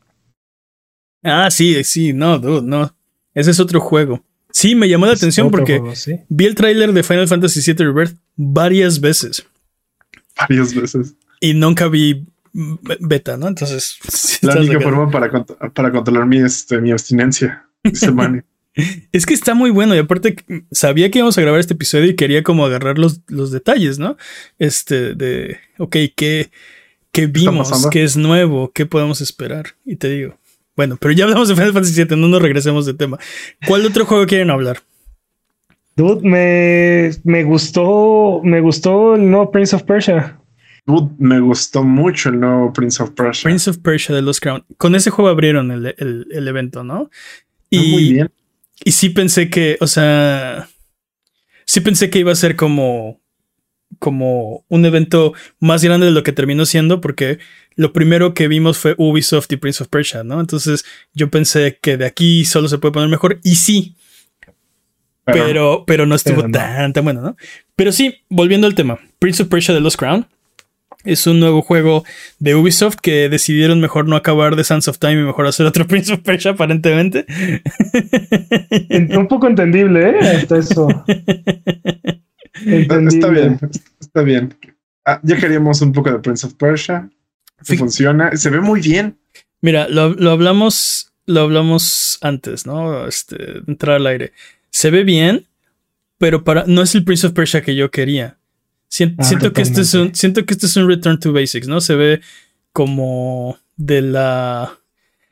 Ah, 1.24 1.50
sí, 1.50 1.82
sí, 1.82 2.12
no, 2.12 2.38
dude, 2.38 2.62
no. 2.64 2.94
Ese 3.34 3.50
es 3.50 3.60
otro 3.60 3.80
juego. 3.80 4.24
Sí, 4.50 4.74
me 4.74 4.88
llamó 4.88 5.06
la 5.06 5.14
atención 5.14 5.50
porque 5.50 5.82
vi 6.28 6.44
el 6.44 6.54
tráiler 6.54 6.92
de 6.92 7.02
Final 7.02 7.26
Fantasy 7.26 7.60
VII 7.60 7.86
Rebirth 7.86 8.16
varias 8.36 9.00
veces. 9.00 9.44
Varias 10.36 10.74
veces. 10.74 11.14
Y 11.40 11.54
nunca 11.54 11.88
vi 11.88 12.24
beta, 12.52 13.36
¿no? 13.36 13.48
Entonces. 13.48 13.98
La 14.42 14.56
única 14.56 14.80
forma 14.80 15.10
para, 15.10 15.44
para 15.44 15.90
controlar 15.90 16.26
mi, 16.26 16.38
este, 16.38 16.80
mi 16.80 16.92
abstinencia. 16.92 17.66
es 19.12 19.26
que 19.26 19.34
está 19.34 19.54
muy 19.54 19.70
bueno 19.70 19.94
y 19.94 19.98
aparte 19.98 20.36
sabía 20.70 21.10
que 21.10 21.18
íbamos 21.18 21.36
a 21.36 21.42
grabar 21.42 21.60
este 21.60 21.74
episodio 21.74 22.06
y 22.06 22.16
quería 22.16 22.42
como 22.42 22.64
agarrar 22.64 22.98
los, 22.98 23.20
los 23.28 23.50
detalles, 23.50 23.98
¿no? 23.98 24.16
Este 24.58 25.14
de, 25.14 25.58
ok, 25.78 25.96
¿qué, 26.14 26.50
qué 27.12 27.26
vimos? 27.26 27.88
¿Qué 27.90 28.04
es 28.04 28.16
nuevo? 28.16 28.72
¿Qué 28.72 28.86
podemos 28.86 29.20
esperar? 29.20 29.74
Y 29.84 29.96
te 29.96 30.08
digo, 30.08 30.38
bueno, 30.76 30.96
pero 31.00 31.12
ya 31.12 31.24
hablamos 31.24 31.48
de 31.48 31.54
Final 31.54 31.72
Fantasy 31.72 32.04
VII, 32.04 32.16
no 32.16 32.28
nos 32.28 32.42
regresemos 32.42 32.86
de 32.86 32.94
tema. 32.94 33.18
¿Cuál 33.66 33.86
otro 33.86 34.04
juego 34.04 34.26
quieren 34.26 34.50
hablar? 34.50 34.82
Dude, 35.96 36.28
me, 36.28 37.10
me 37.22 37.44
gustó, 37.44 38.40
me 38.42 38.60
gustó 38.60 39.14
el 39.14 39.30
nuevo 39.30 39.50
Prince 39.52 39.76
of 39.76 39.84
Persia. 39.84 40.40
Dude, 40.86 41.14
me 41.18 41.38
gustó 41.40 41.84
mucho 41.84 42.30
el 42.30 42.40
nuevo 42.40 42.72
Prince 42.72 43.02
of 43.02 43.10
Persia. 43.10 43.44
Prince 43.44 43.70
of 43.70 43.78
Persia 43.78 44.14
de 44.14 44.22
Los 44.22 44.40
Crown. 44.40 44.64
Con 44.76 44.94
ese 44.96 45.10
juego 45.10 45.30
abrieron 45.30 45.70
el, 45.70 46.48
evento, 46.48 46.82
¿no? 46.82 47.10
Y, 47.70 47.92
muy 47.92 48.12
bien. 48.12 48.30
Y 48.82 48.92
sí 48.92 49.10
pensé 49.10 49.48
que, 49.48 49.76
o 49.80 49.86
sea, 49.86 50.68
sí 51.64 51.80
pensé 51.80 52.10
que 52.10 52.18
iba 52.18 52.32
a 52.32 52.36
ser 52.36 52.56
como 52.56 53.20
como 53.98 54.64
un 54.68 54.84
evento 54.84 55.34
más 55.60 55.84
grande 55.84 56.06
de 56.06 56.12
lo 56.12 56.22
que 56.22 56.32
terminó 56.32 56.66
siendo, 56.66 57.00
porque 57.00 57.38
lo 57.76 57.92
primero 57.92 58.34
que 58.34 58.48
vimos 58.48 58.78
fue 58.78 58.94
Ubisoft 58.98 59.50
y 59.52 59.56
Prince 59.56 59.82
of 59.82 59.88
Persia, 59.88 60.22
¿no? 60.24 60.40
Entonces 60.40 60.84
yo 61.12 61.30
pensé 61.30 61.78
que 61.80 61.96
de 61.96 62.06
aquí 62.06 62.44
solo 62.44 62.68
se 62.68 62.78
puede 62.78 62.92
poner 62.92 63.08
mejor, 63.08 63.40
y 63.42 63.56
sí, 63.56 63.96
pero, 65.24 65.84
pero, 65.86 66.04
no 66.04 66.14
estuvo 66.14 66.42
tan, 66.50 66.92
tan 66.92 67.04
bueno, 67.04 67.22
¿no? 67.22 67.36
Pero 67.76 67.92
sí, 67.92 68.14
volviendo 68.28 68.66
al 68.66 68.74
tema, 68.74 68.98
Prince 69.18 69.42
of 69.42 69.48
Persia 69.48 69.72
de 69.72 69.80
Lost 69.80 69.96
Crown 69.96 70.26
es 71.04 71.26
un 71.26 71.38
nuevo 71.38 71.62
juego 71.62 72.04
de 72.38 72.54
Ubisoft 72.54 72.96
que 72.96 73.28
decidieron 73.28 73.80
mejor 73.80 74.08
no 74.08 74.16
acabar 74.16 74.56
de 74.56 74.64
Sands 74.64 74.88
of 74.88 74.98
Time 74.98 75.20
y 75.20 75.24
mejor 75.24 75.46
hacer 75.46 75.66
otro 75.66 75.86
Prince 75.88 76.12
of 76.12 76.20
Persia, 76.20 76.52
aparentemente. 76.52 77.26
Un 79.16 79.28
poco 79.28 79.46
entendible, 79.46 80.10
¿eh? 80.10 80.18
Hasta 80.20 80.58
eso. 80.58 80.88
Está 82.66 83.28
bien, 83.28 83.58
está 83.98 84.22
bien. 84.22 84.54
Ah, 85.04 85.20
ya 85.24 85.36
queríamos 85.36 85.82
un 85.82 85.92
poco 85.92 86.12
de 86.12 86.20
Prince 86.20 86.46
of 86.46 86.54
Persia. 86.54 87.10
Funciona, 87.64 88.36
se 88.36 88.50
ve 88.50 88.60
muy 88.60 88.80
bien. 88.80 89.18
Mira, 89.60 89.88
lo, 89.88 90.30
hablamos, 90.30 91.12
lo 91.26 91.40
hablamos 91.40 92.18
antes, 92.20 92.66
¿no? 92.66 93.06
Este, 93.06 93.58
entrar 93.66 93.96
al 93.96 94.06
aire. 94.06 94.32
Se 94.70 94.90
ve 94.90 95.04
bien, 95.04 95.46
pero 96.18 96.44
para 96.44 96.64
no 96.66 96.82
es 96.82 96.94
el 96.94 97.04
Prince 97.04 97.26
of 97.26 97.32
Persia 97.32 97.62
que 97.62 97.74
yo 97.74 97.90
quería. 97.90 98.36
Ah, 99.18 99.24
siento, 99.24 99.52
que 99.52 99.62
este 99.62 99.80
es 99.80 99.94
un, 99.94 100.14
siento 100.14 100.44
que 100.44 100.54
este 100.54 100.66
es 100.66 100.76
un 100.76 100.88
return 100.88 101.18
to 101.18 101.32
basics, 101.32 101.66
¿no? 101.66 101.80
Se 101.80 101.96
ve 101.96 102.20
como 102.72 103.58
de 103.76 104.02
la 104.02 104.78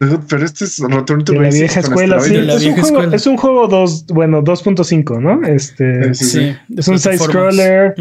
pero 0.29 0.45
este 0.45 0.65
es 0.65 0.79
Return 0.79 1.25
to 1.25 1.35
la 1.35 1.51
vieja 1.51 1.81
escuela, 1.81 2.21
sí. 2.21 2.35
es, 2.37 2.65
un 2.65 2.75
juego, 2.75 3.13
es 3.13 3.27
un 3.27 3.37
juego 3.37 3.69
dos, 3.69 4.07
bueno, 4.07 4.43
2.5, 4.43 5.21
¿no? 5.21 5.47
Este 5.47 6.15
sí, 6.15 6.55
es 6.77 6.89
un 6.89 6.99
side 6.99 7.19
scroller. 7.19 7.95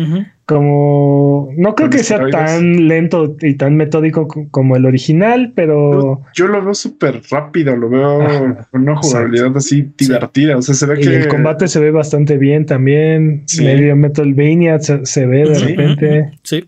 Como 0.46 1.50
no 1.56 1.76
creo 1.76 1.90
que 1.90 2.00
sea 2.00 2.28
tan 2.30 2.88
lento 2.88 3.38
y 3.40 3.54
tan 3.54 3.78
metódico 3.78 4.28
como 4.50 4.76
el 4.76 4.86
original, 4.86 5.54
pero 5.56 6.22
yo, 6.34 6.48
lo 6.48 6.62
veo 6.62 6.74
súper 6.74 7.22
rápido, 7.30 7.76
lo 7.78 7.90
veo 7.90 8.58
con 8.70 8.82
una 8.82 8.98
jugabilidad 8.98 9.56
así 9.56 9.90
divertida. 9.98 10.58
O 10.58 10.62
sea, 10.62 10.76
se 10.76 10.86
ve 10.88 11.00
que 11.00 11.16
el 11.16 11.28
combate 11.30 11.70
se 11.70 11.80
ve 11.80 11.92
bastante 11.92 12.38
bien 12.38 12.66
también. 12.66 13.46
Medio 13.60 13.96
Metalvania 13.96 14.80
se, 14.80 15.06
se 15.06 15.26
ve 15.26 15.48
de 15.48 15.60
repente. 15.60 16.32
Sí, 16.44 16.66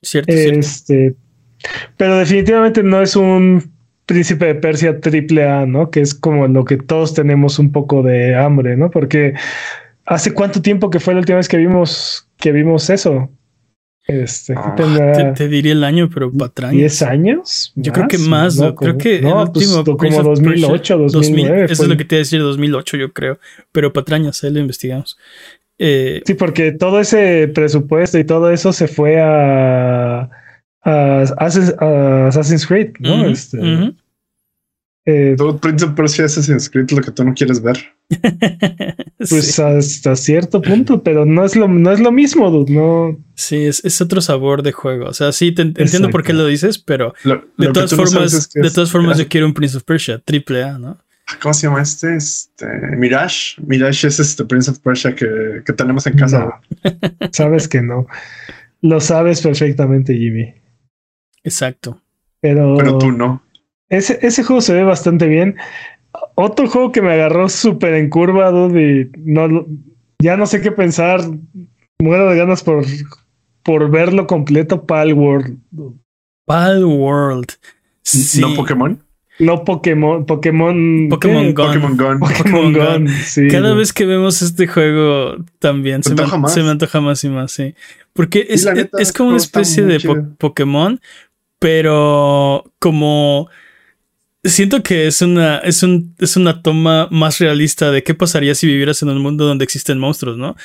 cierto. 0.00 0.32
Este, 0.32 1.16
pero 1.98 2.16
definitivamente 2.18 2.82
no 2.82 3.02
es 3.02 3.14
un 3.14 3.75
Príncipe 4.06 4.46
de 4.46 4.54
Persia 4.54 5.00
triple 5.00 5.48
A, 5.48 5.66
¿no? 5.66 5.90
Que 5.90 6.00
es 6.00 6.14
como 6.14 6.46
lo 6.46 6.64
que 6.64 6.76
todos 6.76 7.14
tenemos 7.14 7.58
un 7.58 7.72
poco 7.72 8.02
de 8.02 8.34
hambre, 8.34 8.76
¿no? 8.76 8.90
Porque 8.90 9.34
hace 10.04 10.32
cuánto 10.32 10.62
tiempo 10.62 10.90
que 10.90 11.00
fue 11.00 11.14
la 11.14 11.20
última 11.20 11.36
vez 11.36 11.48
que 11.48 11.56
vimos 11.56 12.28
que 12.38 12.52
vimos 12.52 12.90
eso. 12.90 13.30
Este, 14.06 14.54
ah, 14.56 15.34
te, 15.34 15.48
diría 15.48 15.72
el 15.72 15.82
año, 15.82 16.08
pero 16.08 16.30
patrañas. 16.30 17.02
¿10 17.02 17.08
años? 17.08 17.72
Yo 17.74 17.92
creo 17.92 18.06
que 18.06 18.18
más, 18.18 18.56
creo 18.78 18.96
que 18.96 19.20
no, 19.20 19.52
pues, 19.52 19.66
como 19.68 20.22
2008, 20.22 20.98
2009. 20.98 21.64
eso 21.64 21.82
es 21.82 21.88
lo 21.88 21.96
que 21.96 22.04
te 22.04 22.14
iba 22.14 22.18
a 22.18 22.22
decir, 22.22 22.40
2008 22.40 22.96
yo 22.98 23.12
creo, 23.12 23.40
pero 23.72 23.92
patrañas, 23.92 24.44
ahí 24.44 24.52
lo 24.52 24.60
investigamos. 24.60 25.18
Eh, 25.78 26.22
sí, 26.24 26.34
porque 26.34 26.70
todo 26.70 27.00
ese 27.00 27.48
presupuesto 27.48 28.16
y 28.18 28.24
todo 28.24 28.52
eso 28.52 28.72
se 28.72 28.86
fue 28.86 29.20
a 29.20 30.30
Assassin's 30.86 32.66
Creed, 32.66 32.94
¿no? 33.00 33.26
este, 33.26 33.92
eh, 35.08 35.36
Prince 35.60 35.84
of 35.84 35.92
Persia 35.92 36.24
Assassin's 36.24 36.68
Creed 36.68 36.90
lo 36.90 37.00
que 37.00 37.12
tú 37.12 37.24
no 37.24 37.32
quieres 37.34 37.62
ver. 37.62 37.78
pues 39.18 39.58
hasta 39.58 40.16
cierto 40.16 40.60
punto, 40.60 41.02
pero 41.02 41.24
no 41.24 41.44
es 41.44 41.54
lo, 41.54 41.68
no 41.68 41.92
es 41.92 42.00
lo 42.00 42.10
mismo, 42.10 42.50
dude, 42.50 42.72
no. 42.72 43.16
Sí, 43.34 43.66
es, 43.66 44.00
otro 44.00 44.20
sabor 44.20 44.62
de 44.62 44.72
juego. 44.72 45.06
O 45.06 45.14
sea, 45.14 45.30
sí, 45.32 45.52
te, 45.52 45.62
entiendo 45.62 46.10
por 46.10 46.24
qué 46.24 46.32
lo 46.32 46.46
dices, 46.46 46.78
pero 46.78 47.14
de, 47.56 47.68
todas 47.68 47.94
formas, 47.94 48.50
de 48.52 48.70
todas 48.70 48.90
formas, 48.90 49.18
yo 49.18 49.28
quiero 49.28 49.46
un 49.46 49.54
Prince 49.54 49.76
of 49.76 49.84
Persia, 49.84 50.20
triple 50.24 50.64
A, 50.64 50.78
¿no? 50.78 50.98
¿Cómo 51.40 51.54
se 51.54 51.66
llama 51.66 51.82
este? 51.82 52.16
este 52.16 52.66
Mirage. 52.96 53.60
Mirage 53.64 54.06
es 54.06 54.20
este 54.20 54.44
Prince 54.44 54.70
of 54.70 54.78
Persia 54.78 55.14
que, 55.14 55.62
que 55.64 55.72
tenemos 55.72 56.06
en 56.06 56.16
casa. 56.16 56.60
sabes 57.32 57.66
que 57.66 57.82
no. 57.82 58.06
Lo 58.82 59.00
sabes 59.00 59.40
perfectamente, 59.40 60.14
Jimmy. 60.14 60.54
Exacto. 61.46 62.02
Pero, 62.40 62.76
Pero 62.76 62.98
tú 62.98 63.12
no. 63.12 63.40
Ese, 63.88 64.18
ese 64.20 64.42
juego 64.42 64.60
se 64.60 64.74
ve 64.74 64.82
bastante 64.82 65.26
bien. 65.28 65.56
Otro 66.34 66.68
juego 66.68 66.90
que 66.90 67.02
me 67.02 67.12
agarró 67.12 67.48
súper 67.48 67.94
en 67.94 68.10
curva, 68.10 68.50
dude, 68.50 68.82
y 68.82 69.10
no, 69.18 69.64
ya 70.18 70.36
no 70.36 70.46
sé 70.46 70.60
qué 70.60 70.72
pensar. 70.72 71.20
Muero 72.00 72.28
de 72.28 72.36
ganas 72.36 72.64
por, 72.64 72.84
por 73.62 73.90
verlo 73.90 74.26
completo, 74.26 74.84
Pal 74.84 75.14
World. 75.14 75.56
Pal 76.46 76.84
World. 76.84 77.52
¿No 78.40 78.54
Pokémon? 78.54 79.00
No 79.38 79.64
Pokémon, 79.64 80.26
Pokémon. 80.26 81.08
Pokémon 81.10 81.54
Gun. 81.54 81.54
Pokémon 81.54 81.96
Gun. 81.96 82.20
Pokémon 82.20 82.72
Gun. 82.72 83.08
Sí. 83.08 83.48
Cada 83.48 83.74
vez 83.74 83.92
que 83.92 84.04
vemos 84.04 84.42
este 84.42 84.66
juego 84.66 85.36
también 85.58 86.02
se, 86.02 86.14
me, 86.14 86.24
se 86.48 86.62
me, 86.62 86.70
antoja 86.70 87.00
más 87.00 87.22
y 87.22 87.28
más, 87.28 87.52
sí. 87.52 87.74
Porque 88.16 88.46
es, 88.48 88.66
es, 88.98 89.12
como 89.12 89.30
una 89.30 89.38
especie 89.38 89.84
de 89.84 90.00
Pokémon, 90.38 91.00
pero 91.58 92.64
como 92.78 93.48
siento 94.44 94.82
que 94.82 95.06
es 95.06 95.22
una, 95.22 95.58
es, 95.58 95.82
un, 95.82 96.14
es 96.18 96.36
una 96.36 96.62
toma 96.62 97.08
más 97.10 97.38
realista 97.38 97.90
de 97.90 98.02
qué 98.02 98.14
pasaría 98.14 98.54
si 98.54 98.66
vivieras 98.66 99.02
en 99.02 99.08
un 99.08 99.20
mundo 99.20 99.46
donde 99.46 99.64
existen 99.64 99.98
monstruos, 99.98 100.36
¿no? 100.36 100.56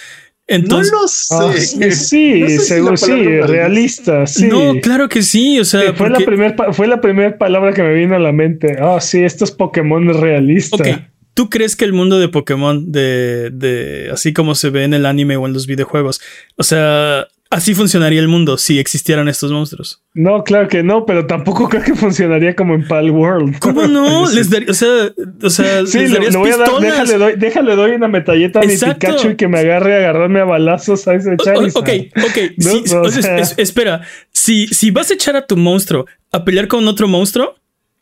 Entonces, 0.48 0.92
no 0.92 1.02
lo 1.02 1.08
sé. 1.08 1.86
Ah, 1.86 1.92
sí, 1.92 2.60
seguro, 2.60 2.98
sí, 2.98 3.14
realista, 3.42 4.28
sí. 4.28 4.48
No, 4.48 4.74
claro 4.82 5.08
que 5.08 5.22
sí, 5.22 5.60
o 5.60 5.66
sea, 5.66 5.94
fue 5.94 6.10
la 6.10 6.20
primera 6.20 6.74
fue 6.74 6.88
la 6.88 7.00
primera 7.00 7.38
palabra 7.38 7.74
que 7.74 7.84
me 7.84 7.94
vino 7.94 8.16
a 8.16 8.20
la 8.20 8.34
mente. 8.34 8.78
Ah, 8.82 9.00
sí, 9.00 9.24
estos 9.24 9.52
Pokémon 9.52 10.10
realistas. 10.20 10.82
Ok, 10.82 10.88
¿tú 11.34 11.50
crees 11.50 11.78
que 11.78 11.86
el 11.86 11.94
mundo 11.94 12.20
de 12.20 12.28
Pokémon 12.28 12.92
de, 12.92 13.50
de 13.52 14.10
así 14.12 14.34
como 14.34 14.56
se 14.56 14.72
ve 14.72 14.84
en 14.84 14.94
el 14.94 15.06
anime 15.06 15.38
o 15.38 15.48
en 15.48 15.54
los 15.54 15.68
videojuegos, 15.68 16.20
o 16.58 16.64
sea, 16.64 17.28
Así 17.52 17.76
funcionaría 17.76 18.22
el 18.22 18.30
mundo 18.30 18.58
si 18.58 18.80
existieran 18.80 19.28
estos 19.28 19.52
monstruos. 19.52 20.02
No, 20.14 20.46
claro 20.46 20.70
que 20.70 20.84
no, 20.84 21.06
pero 21.06 21.28
tampoco 21.28 21.68
creo 21.68 21.84
que 21.84 21.96
funcionaría 21.96 22.56
como 22.56 22.76
en 22.76 22.88
Pal 22.88 23.12
World. 23.12 23.60
¿Cómo 23.60 23.88
no? 23.88 24.26
les 24.34 24.50
daría, 24.50 24.72
o 24.72 24.74
sea, 24.74 25.12
o 25.44 25.50
sea, 25.50 25.86
sí, 25.86 26.08
les 26.08 26.34
voy 26.34 26.52
a 26.52 26.56
dar, 26.56 26.70
déjale 26.80 27.18
doy, 27.18 27.34
déjale 27.36 27.76
doy 27.76 27.92
una 27.92 28.08
metalleta 28.08 28.62
a 28.62 28.64
mi 28.64 28.78
Pikachu 28.78 29.32
y 29.32 29.36
que 29.36 29.50
me 29.50 29.60
agarre 29.60 29.96
a 29.96 29.98
agarrarme 29.98 30.40
a 30.40 30.46
balazos 30.46 31.06
a 31.10 31.16
ese 31.16 31.36
Charizard. 31.36 31.76
Ok, 31.76 31.90
ok. 32.26 33.58
espera, 33.58 34.02
si, 34.32 34.68
si 34.68 34.92
vas 34.92 35.12
a 35.12 35.16
echar 35.16 35.36
a 35.36 35.46
tu 35.46 35.58
monstruo 35.58 36.06
a 36.32 36.46
pelear 36.46 36.70
con 36.70 36.88
otro 36.88 37.10
monstruo 37.10 37.56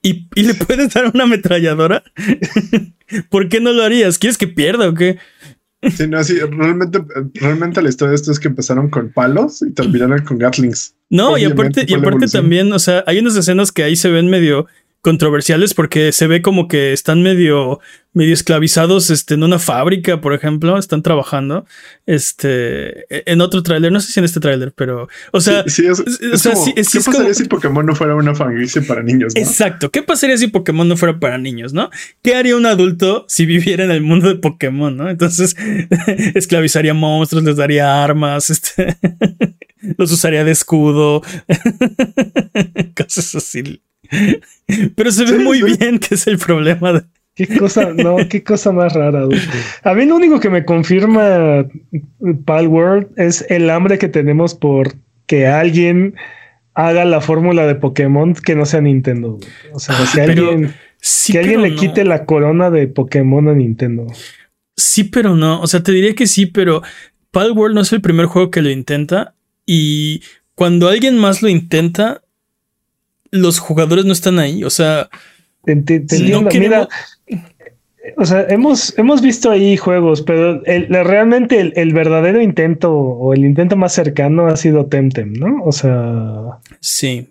y, 0.03 0.27
y 0.35 0.43
le 0.43 0.53
puedes 0.53 0.93
dar 0.93 1.09
una 1.11 1.23
ametralladora, 1.23 2.03
¿por 3.29 3.49
qué 3.49 3.59
no 3.59 3.73
lo 3.73 3.81
harías? 3.81 4.19
¿Quieres 4.19 4.37
que 4.37 4.47
pierda 4.47 4.87
o 4.89 4.93
qué? 4.93 5.17
Sí, 5.81 6.07
no, 6.07 6.21
sí, 6.23 6.37
realmente, 6.39 6.99
realmente 7.35 7.81
la 7.81 7.89
historia 7.89 8.09
de 8.09 8.15
esto 8.15 8.31
es 8.31 8.39
que 8.39 8.49
empezaron 8.49 8.89
con 8.89 9.11
palos 9.13 9.61
y 9.61 9.71
terminaron 9.71 10.23
con 10.25 10.37
Gatlings. 10.37 10.93
No, 11.09 11.37
y 11.37 11.45
aparte, 11.45 11.85
y 11.87 11.93
aparte 11.93 12.27
también, 12.27 12.71
o 12.73 12.79
sea, 12.79 13.03
hay 13.07 13.19
unas 13.19 13.35
escenas 13.35 13.71
que 13.71 13.83
ahí 13.83 13.95
se 13.95 14.09
ven 14.09 14.29
medio 14.29 14.67
controversiales 15.01 15.73
porque 15.73 16.11
se 16.11 16.27
ve 16.27 16.41
como 16.41 16.67
que 16.67 16.91
están 16.91 17.21
medio, 17.21 17.79
medio 18.13 18.33
esclavizados 18.33 19.09
este, 19.09 19.35
en 19.35 19.43
una 19.43 19.57
fábrica, 19.57 20.19
por 20.19 20.33
ejemplo, 20.33 20.77
están 20.77 21.03
trabajando 21.03 21.65
este, 22.05 23.05
e, 23.13 23.23
en 23.25 23.39
otro 23.39 23.63
tráiler, 23.63 23.91
no 23.91 24.01
sé 24.01 24.11
si 24.11 24.19
en 24.19 24.25
este 24.25 24.39
tráiler, 24.39 24.73
pero, 24.75 25.07
o 25.31 25.39
sea, 25.39 25.63
sí, 25.67 25.85
es, 25.87 26.03
¿qué 26.91 26.99
pasaría 26.99 27.33
si 27.33 27.45
Pokémon 27.45 27.85
no 27.85 27.95
fuera 27.95 28.15
una 28.15 28.35
franquicia 28.35 28.81
para 28.81 29.01
niños? 29.01 29.33
Exacto, 29.35 29.89
¿qué 29.89 30.03
pasaría 30.03 30.37
si 30.37 30.47
Pokémon 30.47 30.87
no 30.87 30.97
fuera 30.97 31.17
para 31.17 31.37
niños, 31.37 31.71
no? 31.71 31.89
¿Qué 32.21 32.35
haría 32.35 32.57
un 32.57 32.65
adulto 32.65 33.25
si 33.29 33.45
viviera 33.45 33.85
en 33.85 33.91
el 33.91 34.01
mundo 34.01 34.27
de 34.27 34.35
Pokémon, 34.35 34.95
no? 34.95 35.09
Entonces, 35.09 35.55
esclavizaría 36.35 36.93
monstruos, 36.93 37.45
les 37.45 37.55
daría 37.55 38.03
armas, 38.03 38.49
este, 38.49 38.97
los 39.97 40.11
usaría 40.11 40.43
de 40.43 40.51
escudo, 40.51 41.21
cosas 42.97 43.35
así 43.35 43.81
pero 44.95 45.11
se 45.11 45.25
ve 45.25 45.39
muy 45.39 45.61
bien 45.61 45.99
que 45.99 46.15
es 46.15 46.27
el 46.27 46.37
problema. 46.37 47.03
Qué 47.35 47.47
cosa, 47.57 47.93
no, 47.93 48.17
qué 48.29 48.43
cosa 48.43 48.71
más 48.71 48.93
rara. 48.93 49.23
A 49.83 49.93
mí 49.93 50.05
lo 50.05 50.15
único 50.15 50.39
que 50.39 50.49
me 50.49 50.65
confirma 50.65 51.65
Pal 52.45 52.67
World 52.67 53.07
es 53.17 53.45
el 53.49 53.69
hambre 53.69 53.97
que 53.97 54.09
tenemos 54.09 54.55
por 54.55 54.93
que 55.25 55.47
alguien 55.47 56.15
haga 56.73 57.05
la 57.05 57.21
fórmula 57.21 57.65
de 57.65 57.75
Pokémon 57.75 58.33
que 58.33 58.55
no 58.55 58.65
sea 58.65 58.81
Nintendo. 58.81 59.39
O 59.73 59.79
sea, 59.79 59.95
que 60.13 60.21
alguien, 60.21 60.73
que 61.27 61.39
alguien 61.39 61.61
le 61.61 61.75
quite 61.75 62.03
la 62.03 62.25
corona 62.25 62.69
de 62.69 62.87
Pokémon 62.87 63.47
a 63.47 63.53
Nintendo. 63.53 64.07
Sí, 64.75 65.03
pero 65.03 65.35
no. 65.35 65.61
O 65.61 65.67
sea, 65.67 65.83
te 65.83 65.91
diría 65.91 66.15
que 66.15 66.27
sí, 66.27 66.45
pero 66.45 66.81
Pal 67.31 67.51
World 67.51 67.75
no 67.75 67.81
es 67.81 67.93
el 67.93 68.01
primer 68.01 68.25
juego 68.25 68.49
que 68.49 68.61
lo 68.61 68.69
intenta. 68.69 69.35
Y 69.65 70.23
cuando 70.55 70.87
alguien 70.87 71.17
más 71.17 71.41
lo 71.41 71.49
intenta, 71.49 72.21
los 73.31 73.59
jugadores 73.59 74.05
no 74.05 74.13
están 74.13 74.39
ahí. 74.39 74.63
O 74.63 74.69
sea, 74.69 75.09
o 78.17 78.25
sea, 78.25 78.45
hemos, 78.49 78.97
hemos 78.97 79.21
visto 79.21 79.51
ahí 79.51 79.77
juegos, 79.77 80.21
pero 80.21 80.61
realmente 80.63 81.73
el, 81.75 81.93
verdadero 81.93 82.41
intento 82.41 82.93
o 82.93 83.33
el 83.33 83.45
intento 83.45 83.75
más 83.75 83.93
cercano 83.93 84.47
ha 84.47 84.55
sido 84.55 84.87
Temtem, 84.87 85.33
¿no? 85.33 85.63
O 85.63 85.71
sea, 85.71 86.59
sí. 86.79 87.29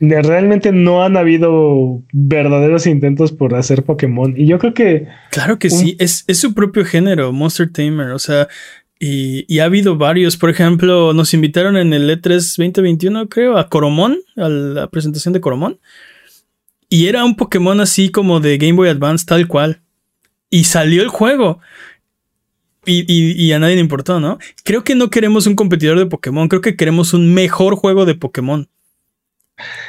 Realmente 0.00 0.72
no 0.72 1.04
han 1.04 1.16
habido 1.16 2.02
verdaderos 2.12 2.86
intentos 2.86 3.32
por 3.32 3.54
hacer 3.54 3.84
Pokémon. 3.84 4.34
Y 4.36 4.46
yo 4.46 4.58
creo 4.58 4.74
que. 4.74 5.06
Claro 5.30 5.58
que 5.58 5.70
sí, 5.70 5.96
es, 5.98 6.24
es, 6.26 6.38
su 6.38 6.52
propio 6.52 6.84
género, 6.84 7.32
Monster 7.32 7.70
Tamer. 7.70 8.10
O 8.10 8.18
sea, 8.18 8.48
y, 9.06 9.58
ha 9.58 9.64
habido 9.64 9.96
varios. 9.96 10.38
Por 10.38 10.48
ejemplo, 10.48 11.12
nos 11.12 11.34
invitaron 11.34 11.76
en 11.76 11.92
el 11.92 12.08
E3 12.08 12.56
2021, 12.56 13.28
creo, 13.28 13.58
a 13.58 13.68
Coromon, 13.68 14.18
a 14.36 14.48
la 14.48 14.88
presentación 14.88 15.34
de 15.34 15.42
Coromon. 15.42 15.78
Y 16.88 17.06
era 17.06 17.22
un 17.24 17.36
Pokémon 17.36 17.78
así 17.80 18.10
como 18.10 18.40
de 18.40 18.56
Game 18.56 18.72
Boy 18.72 18.88
Advance, 18.88 19.26
tal 19.26 19.46
cual. 19.46 19.82
Y 20.48 20.64
salió 20.64 21.02
el 21.02 21.08
juego. 21.08 21.60
Y, 22.86 23.52
a 23.52 23.58
nadie 23.58 23.74
le 23.74 23.82
importó, 23.82 24.20
¿no? 24.20 24.38
Creo 24.62 24.84
que 24.84 24.94
no 24.94 25.10
queremos 25.10 25.46
un 25.46 25.54
competidor 25.54 25.98
de 25.98 26.06
Pokémon, 26.06 26.48
creo 26.48 26.60
que 26.62 26.76
queremos 26.76 27.12
un 27.12 27.32
mejor 27.32 27.76
juego 27.76 28.06
de 28.06 28.14
Pokémon. 28.14 28.68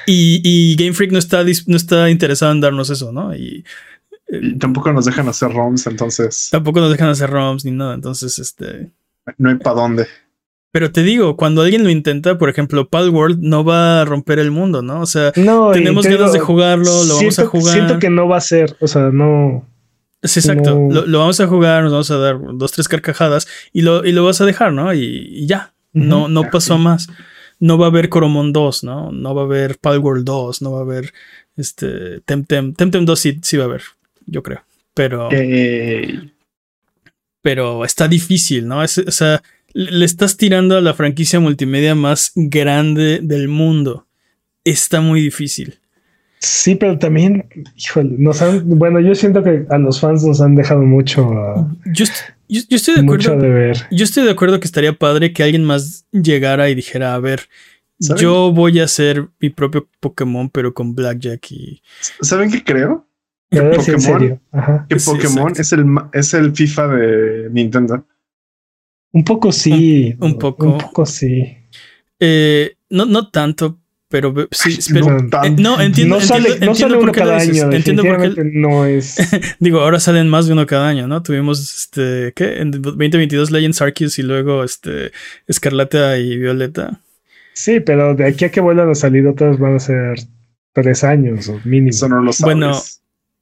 Y, 0.06 0.76
Game 0.76 0.94
Freak 0.94 1.12
no 1.12 1.20
está, 1.20 1.44
no 1.68 1.78
está 1.78 2.10
interesado 2.10 2.52
en 2.52 2.60
darnos 2.60 2.90
eso, 2.90 3.14
¿no? 3.14 3.34
Y, 3.34 3.64
tampoco 4.60 4.92
nos 4.92 5.06
dejan 5.06 5.28
hacer 5.30 5.52
ROMs, 5.52 5.88
entonces. 5.88 6.50
Tampoco 6.52 6.82
nos 6.82 6.92
dejan 6.92 7.10
hacer 7.10 7.30
ROMs 7.30 7.64
ni 7.64 7.72
nada, 7.72 7.94
entonces, 7.94 8.40
este 8.40 8.92
no 9.38 9.50
hay 9.50 9.56
para 9.56 9.82
dónde. 9.82 10.08
Pero 10.76 10.92
te 10.92 11.04
digo, 11.04 11.38
cuando 11.38 11.62
alguien 11.62 11.86
lo 11.86 11.90
intenta, 11.90 12.38
por 12.38 12.50
ejemplo, 12.50 12.90
Pal 12.90 13.10
World 13.10 13.40
no 13.40 13.64
va 13.64 14.02
a 14.02 14.06
romper 14.06 14.40
el 14.40 14.52
mundo, 14.52 14.82
¿no? 14.82 15.00
O 15.00 15.06
sea, 15.06 15.32
tenemos 15.32 16.06
ganas 16.06 16.34
de 16.34 16.40
jugarlo, 16.40 17.06
lo 17.06 17.16
vamos 17.16 17.40
a 17.40 17.46
jugar. 17.46 17.74
Siento 17.74 17.98
que 17.98 18.10
no 18.10 18.28
va 18.28 18.36
a 18.36 18.42
ser, 18.42 18.76
o 18.82 18.88
sea, 18.90 19.04
no. 19.04 19.66
Sí, 20.22 20.42
exacto. 20.42 20.90
Lo, 20.92 21.20
vamos 21.20 21.40
a 21.40 21.48
jugar, 21.48 21.84
nos 21.84 21.94
vamos 21.94 22.12
a 22.12 22.18
dar 22.18 22.40
dos, 22.56 22.74
tres 22.74 22.90
carcajadas 22.90 23.48
y 23.72 23.84
lo, 23.84 24.04
y 24.04 24.12
lo 24.12 24.26
vas 24.26 24.42
a 24.42 24.46
dejar, 24.46 24.74
¿no? 24.74 24.94
Y, 24.94 25.48
ya. 25.48 25.72
No, 25.94 26.28
no 26.28 26.50
pasó 26.52 26.78
más. 26.78 27.08
No 27.62 27.78
va 27.78 27.86
a 27.86 27.90
haber 27.90 28.10
Coromon 28.10 28.52
2, 28.52 28.84
¿no? 28.84 29.14
No 29.14 29.34
va 29.34 29.44
a 29.44 29.46
haber 29.46 29.78
Pal 29.78 30.00
World 30.00 30.26
2, 30.26 30.62
no 30.62 30.74
va 30.74 30.80
a 30.80 30.82
haber 30.82 31.14
este 31.56 32.20
Temtem. 32.26 32.74
Temtem 32.74 33.06
2 33.06 33.18
sí, 33.18 33.40
sí 33.42 33.56
va 33.56 33.64
a 33.64 33.68
haber, 33.68 33.84
yo 34.26 34.44
creo. 34.44 34.62
Pero 34.94 35.30
pero 37.46 37.86
está 37.86 38.08
difícil, 38.08 38.68
¿no? 38.68 38.80
o 38.80 38.88
sea, 38.88 39.44
le 39.72 40.04
estás 40.04 40.36
tirando 40.36 40.78
a 40.78 40.82
la 40.82 40.96
franquicia 40.96 41.40
multimedia 41.40 41.94
más 41.94 42.32
grande 42.34 43.20
del 43.22 43.50
mundo. 43.50 44.08
Está 44.64 45.00
muy 45.00 45.22
difícil. 45.22 45.78
Sí, 46.40 46.74
pero 46.74 46.98
también, 46.98 47.48
híjole, 47.76 48.16
nos 48.18 48.42
han, 48.42 48.68
bueno, 48.80 49.00
yo 49.00 49.14
siento 49.14 49.44
que 49.44 49.64
a 49.70 49.78
los 49.78 50.00
fans 50.00 50.24
nos 50.24 50.42
han 50.42 50.56
dejado 50.56 50.82
mucho. 50.82 51.70
yo, 51.86 52.06
estoy 52.50 52.96
de 52.96 53.02
acuerdo. 53.02 53.38
De 53.38 53.50
ver. 53.50 53.78
Yo 53.92 54.06
estoy 54.06 54.24
de 54.24 54.32
acuerdo 54.32 54.60
que 54.60 54.66
estaría 54.66 54.94
padre 54.94 55.32
que 55.32 55.44
alguien 55.44 55.66
más 55.66 56.08
llegara 56.12 56.72
y 56.72 56.74
dijera, 56.74 57.14
a 57.14 57.20
ver, 57.20 57.42
yo 58.00 58.52
voy 58.54 58.80
a 58.80 58.86
hacer 58.86 59.28
mi 59.40 59.52
propio 59.52 59.88
Pokémon, 60.00 60.50
pero 60.50 60.74
con 60.74 60.96
Blackjack 60.96 61.52
y. 61.52 61.84
¿Saben 62.22 62.50
qué 62.50 62.64
creo? 62.64 63.05
Que 63.50 63.62
Pokémon, 63.62 64.40
Que 64.90 64.96
Pokémon 64.98 65.54
es, 65.58 65.72
el, 65.72 65.86
es 66.14 66.34
el 66.34 66.56
FIFA 66.56 66.88
de 66.88 67.50
Nintendo. 67.52 68.06
Un 69.12 69.24
poco 69.24 69.52
sí. 69.52 70.16
Un, 70.20 70.38
poco. 70.38 70.66
Un 70.66 70.78
poco 70.78 71.06
sí. 71.06 71.58
Eh, 72.20 72.76
no, 72.90 73.06
no 73.06 73.30
tanto, 73.30 73.80
pero 74.10 74.34
sí. 74.52 74.94
no, 74.94 75.18
eh, 75.18 75.50
no, 75.58 75.82
entiendo. 75.82 76.16
No 76.16 76.22
sale, 76.22 76.50
entiendo, 76.50 76.66
no 76.68 76.76
sale 76.76 76.98
uno 76.98 77.12
cada 77.12 77.38
año. 77.38 77.72
Entiendo 77.72 78.04
por 78.04 78.22
qué. 78.22 78.44
No 78.54 78.86
es. 78.86 79.18
Digo, 79.60 79.80
ahora 79.80 80.00
salen 80.00 80.28
más 80.28 80.48
de 80.48 80.54
uno 80.54 80.66
cada 80.66 80.88
año, 80.88 81.08
¿no? 81.08 81.24
Tuvimos 81.24 81.62
este. 81.76 82.34
¿Qué? 82.36 82.62
En 82.62 82.72
2022 82.72 83.52
Legends 83.52 83.82
Arceus 83.82 84.20
y 84.20 84.24
luego 84.24 84.64
este. 84.64 85.12
Escarlata 85.48 86.18
y 86.18 86.38
Violeta. 86.38 87.00
Sí, 87.54 87.80
pero 87.80 88.16
de 88.16 88.26
aquí 88.26 88.46
a 88.46 88.52
que 88.52 88.60
vuelvan 88.60 88.90
a 88.90 88.96
salir 88.96 89.26
otras 89.28 89.58
van 89.60 89.76
a 89.76 89.80
ser 89.80 90.20
tres 90.74 91.06
años 91.06 91.48
o 91.48 91.60
mínimo. 91.64 91.92
Eso 91.92 92.10
no 92.10 92.22
lo 92.22 92.34
sabes. 92.34 92.56
Bueno, 92.56 92.78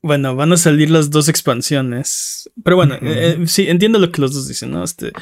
bueno, 0.03 0.35
van 0.35 0.51
a 0.51 0.57
salir 0.57 0.91
las 0.91 1.09
dos 1.09 1.29
expansiones. 1.29 2.51
Pero 2.61 2.75
bueno, 2.75 2.95
eh, 2.95 3.37
eh, 3.39 3.47
sí, 3.47 3.67
entiendo 3.67 3.97
lo 3.97 4.11
que 4.11 4.21
los 4.21 4.33
dos 4.33 4.47
dicen, 4.49 4.71
¿no? 4.71 4.83
Este, 4.83 5.13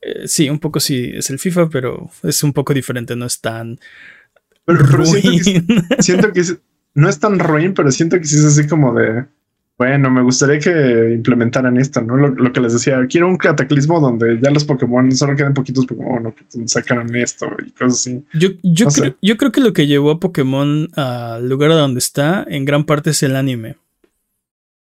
eh, 0.00 0.28
sí, 0.28 0.48
un 0.48 0.60
poco 0.60 0.78
sí 0.78 1.10
es 1.12 1.28
el 1.28 1.40
FIFA, 1.40 1.68
pero 1.68 2.08
es 2.22 2.42
un 2.44 2.52
poco 2.52 2.72
diferente, 2.72 3.16
no 3.16 3.26
es 3.26 3.40
tan. 3.40 3.80
Pero, 4.64 5.04
siento, 5.98 6.32
que, 6.32 6.42
no 6.94 7.08
es 7.08 7.18
tan 7.18 7.40
ruin, 7.40 7.74
pero 7.74 7.90
siento 7.90 8.16
que 8.18 8.24
sí 8.24 8.36
es 8.36 8.44
así 8.44 8.66
como 8.66 8.94
de. 8.94 9.24
Bueno, 9.76 10.10
me 10.10 10.22
gustaría 10.22 10.58
que 10.58 11.12
implementaran 11.14 11.76
esto, 11.76 12.00
¿no? 12.00 12.16
Lo, 12.16 12.52
que 12.52 12.60
les 12.60 12.72
decía, 12.72 12.98
quiero 13.08 13.28
un 13.28 13.36
cataclismo 13.36 14.00
donde 14.00 14.40
ya 14.40 14.50
los 14.50 14.64
Pokémon 14.64 15.10
solo 15.12 15.36
quedan 15.36 15.54
poquitos 15.54 15.86
Pokémon, 15.86 16.22
¿no? 16.24 16.34
que 16.34 16.44
sacaran 16.66 17.14
esto 17.14 17.46
y 17.64 17.70
cosas 17.70 17.94
así. 17.94 18.24
Yo, 18.34 18.48
yo, 18.64 18.88
creo, 18.88 19.16
yo 19.22 19.36
creo 19.36 19.52
que 19.52 19.60
lo 19.60 19.72
que 19.72 19.86
llevó 19.86 20.10
a 20.10 20.20
Pokémon 20.20 20.88
al 20.96 21.48
lugar 21.48 21.70
donde 21.70 22.00
está, 22.00 22.44
en 22.48 22.64
gran 22.64 22.84
parte 22.84 23.10
es 23.10 23.22
el 23.22 23.36
anime. 23.36 23.76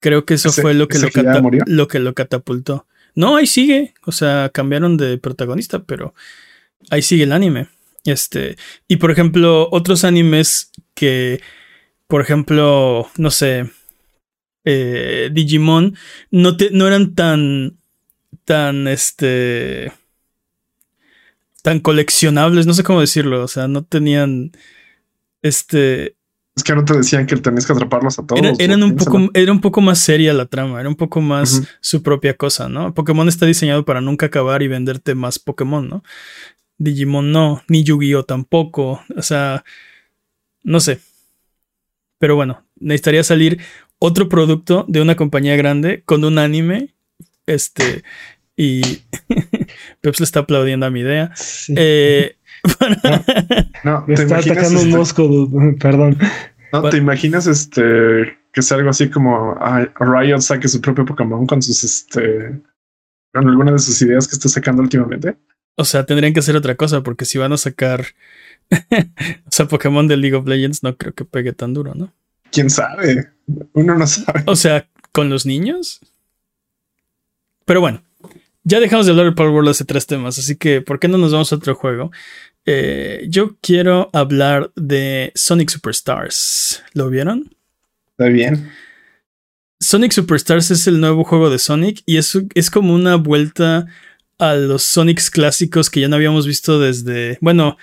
Creo 0.02 0.26
que 0.26 0.34
eso 0.34 0.52
fue 0.52 0.74
lo 0.74 0.90
que 0.90 1.00
lo, 1.00 1.08
lo 1.66 1.88
que 1.88 2.00
lo 2.00 2.14
catapultó. 2.14 2.86
No, 3.16 3.38
ahí 3.38 3.48
sigue. 3.48 3.94
O 4.04 4.12
sea, 4.12 4.50
cambiaron 4.54 4.98
de 4.98 5.18
protagonista, 5.18 5.84
pero 5.84 6.14
ahí 6.90 7.02
sigue 7.02 7.24
el 7.24 7.32
anime. 7.32 7.70
Este. 8.04 8.58
Y 8.90 8.98
por 8.98 9.12
ejemplo, 9.12 9.70
otros 9.72 10.04
animes 10.04 10.72
que. 10.94 11.40
Por 12.08 12.22
ejemplo, 12.22 13.10
no 13.16 13.32
sé 13.32 13.70
eh, 14.64 15.30
Digimon 15.32 15.96
no, 16.30 16.56
no 16.72 16.88
eran 16.88 17.16
tan, 17.16 17.78
tan, 18.46 18.88
este, 18.88 19.92
tan 21.64 21.80
coleccionables, 21.80 22.68
no 22.68 22.74
sé 22.74 22.84
cómo 22.84 23.02
decirlo, 23.02 23.44
o 23.44 23.48
sea, 23.48 23.68
no 23.68 23.84
tenían, 23.84 24.52
este... 25.42 26.16
Es 26.56 26.64
que 26.64 26.76
no 26.76 26.84
te 26.84 26.98
decían 26.98 27.26
que 27.26 27.38
tenías 27.38 27.66
que 27.66 27.74
atraparlos 27.74 28.20
a 28.20 28.26
todos. 28.26 28.60
Era, 28.60 28.76
un 28.76 28.96
poco, 28.96 29.30
era 29.34 29.52
un 29.52 29.62
poco 29.62 29.80
más 29.80 30.00
seria 30.00 30.34
la 30.34 30.48
trama, 30.48 30.80
era 30.80 30.90
un 30.90 30.96
poco 30.96 31.22
más 31.22 31.62
su 31.80 32.04
propia 32.04 32.36
cosa, 32.36 32.68
¿no? 32.68 32.94
Pokémon 32.94 33.28
está 33.30 33.46
diseñado 33.46 33.86
para 33.86 34.02
nunca 34.02 34.26
acabar 34.26 34.62
y 34.62 34.68
venderte 34.68 35.16
más 35.16 35.40
Pokémon, 35.40 35.88
¿no? 35.88 36.04
Digimon 36.78 37.32
no, 37.32 37.64
ni 37.68 37.84
Yu-Gi-Oh 37.84 38.26
tampoco, 38.26 39.02
o 39.16 39.22
sea, 39.22 39.64
no 40.64 40.80
sé. 40.80 41.00
Pero 42.20 42.36
bueno, 42.36 42.66
necesitaría 42.76 43.24
salir 43.24 43.62
otro 43.98 44.28
producto 44.30 44.86
de 44.88 45.02
una 45.02 45.16
compañía 45.16 45.56
grande 45.56 46.04
con 46.06 46.24
un 46.26 46.38
anime. 46.38 46.94
Este. 47.46 48.04
Y 48.58 48.82
Peps 50.02 50.20
le 50.20 50.24
está 50.24 50.42
aplaudiendo 50.42 50.86
a 50.86 50.92
mi 50.92 51.00
idea. 51.00 51.32
Eh, 51.76 52.36
no, 53.84 54.06
me 54.08 54.14
está 54.14 54.38
atacando 54.38 54.80
un 54.80 54.88
este 54.88 54.98
mosco, 54.98 55.50
perdón. 55.80 56.18
No, 56.72 56.90
¿te 56.90 56.98
imaginas 56.98 57.48
este 57.48 58.38
que 58.54 58.62
sea 58.62 58.78
algo 58.78 58.90
así 58.90 59.10
como 59.10 59.58
Riot 60.00 60.42
saque 60.42 60.68
su 60.68 60.82
propio 60.82 61.06
Pokémon 61.06 61.48
con 61.48 61.62
sus 61.62 61.84
este 61.84 62.62
con 63.34 63.48
alguna 63.48 63.72
de 63.72 63.80
sus 63.80 64.02
ideas 64.02 64.28
que 64.28 64.36
está 64.36 64.50
sacando 64.50 64.82
últimamente? 64.82 65.36
O 65.76 65.86
sea, 65.86 66.06
tendrían 66.06 66.34
que 66.34 66.42
hacer 66.42 66.56
otra 66.56 66.76
cosa, 66.76 67.02
porque 67.02 67.26
si 67.26 67.38
van 67.38 67.54
a 67.54 67.58
sacar 67.58 68.06
o 68.70 69.52
sea, 69.52 69.68
Pokémon 69.68 70.08
de 70.08 70.18
League 70.18 70.36
of 70.36 70.48
Legends, 70.48 70.84
no 70.84 70.98
creo 70.98 71.14
que 71.14 71.26
pegue 71.26 71.54
tan 71.54 71.74
duro, 71.74 71.94
¿no? 71.96 72.14
quién 72.52 72.70
sabe. 72.70 73.32
Uno 73.74 73.96
no 73.96 74.06
sabe. 74.06 74.44
O 74.46 74.56
sea, 74.56 74.88
con 75.12 75.30
los 75.30 75.46
niños. 75.46 76.00
Pero 77.66 77.82
bueno, 77.82 78.04
ya 78.64 78.80
dejamos 78.80 79.06
de 79.06 79.12
hablar 79.12 79.28
de 79.28 79.32
Power 79.32 79.52
World 79.52 79.70
hace 79.70 79.86
tres 79.86 80.06
temas, 80.06 80.38
así 80.38 80.56
que 80.56 80.82
¿por 80.82 81.00
qué 81.00 81.08
no 81.08 81.18
nos 81.18 81.32
vamos 81.32 81.52
a 81.52 81.56
otro 81.56 81.74
juego? 81.76 82.12
Eh, 82.66 83.26
yo 83.30 83.58
quiero 83.62 84.10
hablar 84.14 84.72
de 84.76 85.32
Sonic 85.36 85.70
Superstars. 85.70 86.84
¿Lo 86.94 87.10
vieron? 87.10 87.56
Está 88.12 88.26
bien. 88.26 88.72
Sonic 89.80 90.12
Superstars 90.12 90.70
es 90.70 90.86
el 90.88 91.02
nuevo 91.02 91.24
juego 91.24 91.50
de 91.50 91.58
Sonic 91.58 92.04
y 92.06 92.18
es, 92.18 92.38
es 92.54 92.70
como 92.70 92.94
una 92.94 93.16
vuelta 93.16 93.88
a 94.38 94.54
los 94.54 94.84
Sonics 94.84 95.32
clásicos 95.32 95.90
que 95.90 96.02
ya 96.02 96.08
no 96.08 96.16
habíamos 96.16 96.46
visto 96.46 96.80
desde. 96.80 97.38
Bueno, 97.42 97.78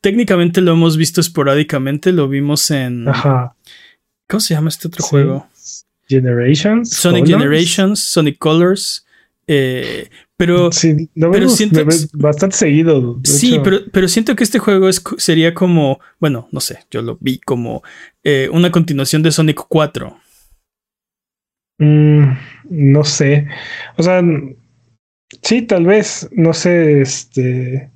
técnicamente 0.00 0.60
lo 0.60 0.72
hemos 0.72 0.96
visto 0.96 1.20
esporádicamente, 1.20 2.12
lo 2.12 2.28
vimos 2.28 2.70
en. 2.70 3.08
Ajá. 3.08 3.54
¿Cómo 4.28 4.40
se 4.40 4.54
llama 4.54 4.68
este 4.68 4.88
otro 4.88 5.04
juego? 5.04 5.48
Generations. 6.08 6.90
Sonic 6.90 7.26
Generations, 7.26 8.02
Sonic 8.02 8.38
Colors. 8.38 9.06
Eh, 9.46 10.10
pero, 10.38 10.70
sí, 10.70 11.10
pero 11.14 11.48
siento 11.48 11.84
bastante 12.12 12.56
seguido. 12.56 13.18
Sí, 13.24 13.58
pero, 13.64 13.78
pero, 13.92 14.06
siento 14.06 14.36
que 14.36 14.44
este 14.44 14.60
juego 14.60 14.88
es, 14.88 15.02
sería 15.16 15.52
como, 15.52 15.98
bueno, 16.20 16.48
no 16.52 16.60
sé, 16.60 16.78
yo 16.92 17.02
lo 17.02 17.18
vi 17.20 17.40
como 17.40 17.82
eh, 18.22 18.48
una 18.52 18.70
continuación 18.70 19.24
de 19.24 19.32
Sonic 19.32 19.60
4. 19.68 20.16
Mm, 21.78 22.32
no 22.70 23.02
sé. 23.02 23.48
O 23.96 24.02
sea, 24.04 24.22
sí, 25.42 25.62
tal 25.62 25.86
vez, 25.86 26.28
no 26.30 26.52
sé, 26.54 27.00
este... 27.00 27.90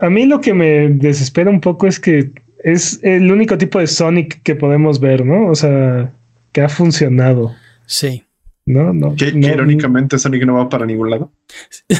A 0.00 0.08
mí 0.08 0.24
lo 0.24 0.40
que 0.40 0.54
me 0.54 0.88
desespera 0.88 1.50
un 1.50 1.60
poco 1.60 1.88
es 1.88 2.00
que 2.00 2.32
es 2.64 3.00
el 3.02 3.30
único 3.30 3.58
tipo 3.58 3.78
de 3.78 3.86
Sonic 3.86 4.42
que 4.42 4.54
podemos 4.54 4.98
ver, 4.98 5.26
¿no? 5.26 5.50
O 5.50 5.54
sea, 5.54 6.14
que 6.52 6.62
ha 6.62 6.70
funcionado. 6.70 7.54
Sí. 7.84 8.24
No, 8.66 8.92
no. 8.92 9.16
Que, 9.16 9.28
irónicamente 9.28 10.18
Sonic 10.18 10.44
no 10.44 10.54
va 10.54 10.68
para 10.68 10.86
ningún 10.86 11.10
lado. 11.10 11.32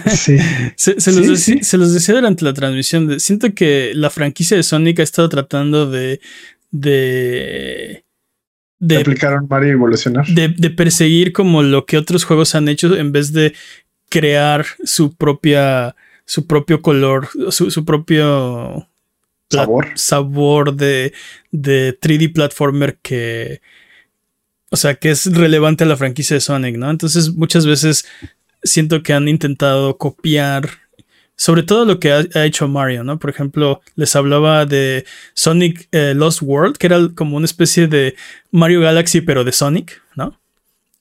Sí. 0.06 0.38
se, 0.76 1.78
los 1.78 1.92
decía 1.92 2.14
durante 2.14 2.44
la 2.44 2.54
transmisión. 2.54 3.18
siento 3.18 3.54
que 3.54 3.92
la 3.94 4.10
franquicia 4.10 4.56
de 4.56 4.62
Sonic 4.62 5.00
ha 5.00 5.04
estado 5.04 5.28
tratando 5.28 5.90
de. 5.90 6.20
de. 6.70 8.04
de, 8.78 8.96
aplicar 8.98 9.42
Mario 9.48 9.68
y 9.68 9.72
evolucionar. 9.72 10.26
De, 10.26 10.48
de 10.48 10.70
perseguir 10.70 11.32
como 11.32 11.62
lo 11.62 11.86
que 11.86 11.98
otros 11.98 12.24
juegos 12.24 12.54
han 12.54 12.68
hecho 12.68 12.96
en 12.96 13.12
vez 13.12 13.32
de 13.32 13.54
crear 14.08 14.64
su 14.84 15.14
propia. 15.16 15.96
su 16.24 16.46
propio 16.46 16.82
color. 16.82 17.28
su, 17.50 17.70
su 17.70 17.84
propio 17.84 18.86
sabor, 19.50 19.88
sabor 19.94 20.74
de, 20.74 21.12
de 21.50 21.98
3D 21.98 22.32
platformer 22.32 22.98
que, 23.02 23.60
o 24.70 24.76
sea, 24.76 24.94
que 24.94 25.10
es 25.10 25.26
relevante 25.26 25.84
a 25.84 25.86
la 25.86 25.96
franquicia 25.96 26.34
de 26.34 26.40
Sonic, 26.40 26.76
¿no? 26.76 26.90
Entonces 26.90 27.34
muchas 27.34 27.66
veces 27.66 28.06
siento 28.62 29.02
que 29.02 29.12
han 29.12 29.28
intentado 29.28 29.96
copiar 29.98 30.68
sobre 31.36 31.62
todo 31.62 31.86
lo 31.86 31.98
que 31.98 32.12
ha, 32.12 32.44
hecho 32.44 32.68
Mario, 32.68 33.02
¿no? 33.02 33.18
Por 33.18 33.30
ejemplo, 33.30 33.80
les 33.96 34.14
hablaba 34.14 34.66
de 34.66 35.06
Sonic 35.32 35.88
eh, 35.90 36.12
Lost 36.14 36.42
World, 36.42 36.76
que 36.76 36.86
era 36.86 36.98
como 37.14 37.38
una 37.38 37.46
especie 37.46 37.86
de 37.86 38.14
Mario 38.50 38.82
Galaxy, 38.82 39.22
pero 39.22 39.42
de 39.42 39.52
Sonic, 39.52 40.02
¿no? 40.16 40.38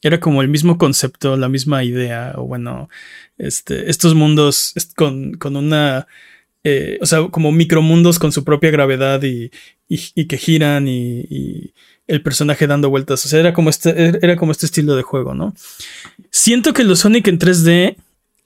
Era 0.02 0.22
como 0.22 0.42
el 0.42 0.48
mismo 0.48 0.78
concepto, 0.78 1.36
la 1.36 1.50
misma 1.50 1.84
idea, 1.84 2.36
o 2.38 2.44
bueno, 2.46 2.90
este, 3.38 3.90
estos 3.90 4.16
mundos 4.16 4.74
con, 4.96 5.34
con 5.34 5.58
una 5.58 6.08
eh, 6.64 7.00
o 7.02 7.06
sea, 7.06 7.28
como 7.30 7.52
micromundos 7.52 8.20
con 8.20 8.32
su 8.32 8.44
propia 8.44 8.70
gravedad 8.72 9.22
y, 9.24 9.50
que 10.28 10.38
giran 10.38 10.88
y, 10.88 11.74
el 12.10 12.22
personaje 12.24 12.68
dando 12.68 12.90
vueltas. 12.90 13.24
O 13.26 13.30
sea, 13.30 13.40
era 13.40 13.54
como, 13.54 13.70
este, 13.70 14.20
era 14.22 14.36
como 14.36 14.52
este 14.52 14.66
estilo 14.66 14.96
de 14.96 15.04
juego, 15.04 15.36
¿no? 15.36 15.54
Siento 16.32 16.74
que 16.74 16.84
los 16.84 17.00
Sonic 17.00 17.28
en 17.28 17.40
3D 17.40 17.96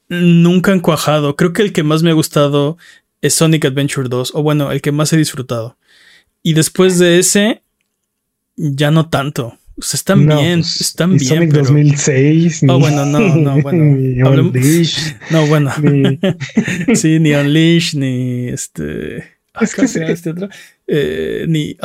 nunca 0.09 0.74
han 0.74 0.82
cuajado. 0.82 1.36
Creo 1.36 1.53
que 1.53 1.61
el 1.61 1.72
que 1.72 1.84
más 1.84 2.03
me 2.03 2.09
ha 2.09 2.14
gustado 2.14 2.78
es 3.22 3.34
Sonic 3.34 3.66
Adventure 3.66 4.09
2, 4.09 4.34
o 4.36 4.43
bueno, 4.43 4.72
el 4.72 4.82
que 4.82 4.91
más 4.91 5.14
he 5.14 5.18
disfrutado. 5.18 5.78
Y 6.43 6.53
después 6.53 6.99
de 6.99 7.20
ese, 7.20 7.64
ya 8.57 8.91
no 8.91 9.09
tanto. 9.09 9.57
O 9.78 9.82
sea, 9.82 9.97
están 9.97 10.28
bien, 10.28 10.59
pues, 10.59 10.82
están 10.82 11.16
bien. 11.16 11.26
Sonic 11.26 11.51
pero... 11.51 11.64
2006. 11.64 12.64
Oh, 12.68 12.80
bueno, 12.80 13.05
no, 13.05 13.20
no, 13.20 13.61
bueno. 13.61 13.84
ni 13.95 14.22
Unleash. 14.22 15.14
No, 15.32 15.47
bueno. 15.47 15.72
sí, 16.95 17.18
ni 17.20 17.34
Unleash, 17.34 17.95
ni 17.95 18.49
este. 18.49 19.24
Ah, 19.53 19.64
es 19.64 19.74
que 19.74 19.88
se... 19.88 20.11
este 20.11 20.32
otro? 20.32 20.49
Eh, 20.86 21.45
ni. 21.47 21.78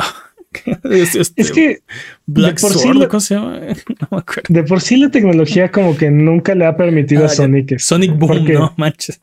Este, 0.83 1.41
es 1.41 1.51
que 1.51 1.79
Black 2.25 2.59
por 2.59 2.73
Sword, 2.73 3.07
¿cómo 3.07 3.19
se 3.19 3.35
llama? 3.35 3.59
No 4.01 4.07
me 4.11 4.17
acuerdo. 4.17 4.43
De 4.49 4.63
por 4.63 4.81
sí 4.81 4.97
la 4.97 5.09
tecnología 5.09 5.71
como 5.71 5.95
que 5.95 6.09
nunca 6.09 6.55
le 6.55 6.65
ha 6.65 6.75
permitido 6.75 7.23
a 7.23 7.25
ah, 7.27 7.29
Sonic. 7.29 7.77
Sonic 7.79 8.17
Boom, 8.17 8.45
no 8.45 8.73
manches. 8.77 9.21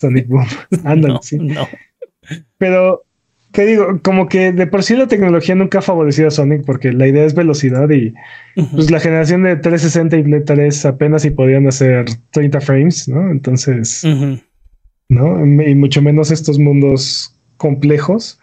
Sonic 0.00 0.28
Boom. 0.28 0.46
Ándale, 0.84 1.18
sí. 1.22 1.38
No. 1.38 1.68
Pero 2.58 3.04
que 3.52 3.66
digo, 3.66 4.00
como 4.02 4.28
que 4.28 4.52
de 4.52 4.66
por 4.66 4.82
sí 4.82 4.96
la 4.96 5.06
tecnología 5.06 5.54
nunca 5.54 5.80
ha 5.80 5.82
favorecido 5.82 6.28
a 6.28 6.30
Sonic 6.30 6.64
porque 6.64 6.92
la 6.92 7.06
idea 7.06 7.24
es 7.24 7.34
velocidad 7.34 7.90
y 7.90 8.14
pues 8.72 8.90
la 8.90 8.98
generación 8.98 9.42
de 9.42 9.56
360 9.56 10.16
y 10.16 10.22
Play 10.22 10.44
3 10.44 10.86
apenas 10.86 11.22
si 11.22 11.30
podían 11.30 11.66
hacer 11.66 12.06
30 12.30 12.60
frames, 12.62 13.08
¿no? 13.08 13.30
Entonces, 13.30 14.04
¿no? 15.08 15.44
Y 15.44 15.74
mucho 15.74 16.00
menos 16.00 16.30
estos 16.30 16.58
mundos 16.58 17.36
complejos. 17.58 18.38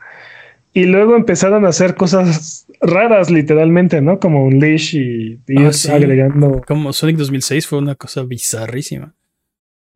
Y 0.74 0.86
luego 0.86 1.16
empezaron 1.16 1.66
a 1.66 1.70
hacer 1.70 1.96
cosas 1.96 2.68
raras, 2.82 3.30
literalmente, 3.30 4.02
¿no? 4.02 4.20
Como 4.20 4.46
un 4.46 4.60
leash 4.60 4.96
y, 4.96 5.40
ah, 5.58 5.72
agregando. 5.92 6.62
Como 6.68 6.94
Sonic 6.94 7.18
2006 7.18 7.68
fue 7.68 7.80
una 7.80 7.96
cosa 7.96 8.24
bizarrísima. 8.24 9.14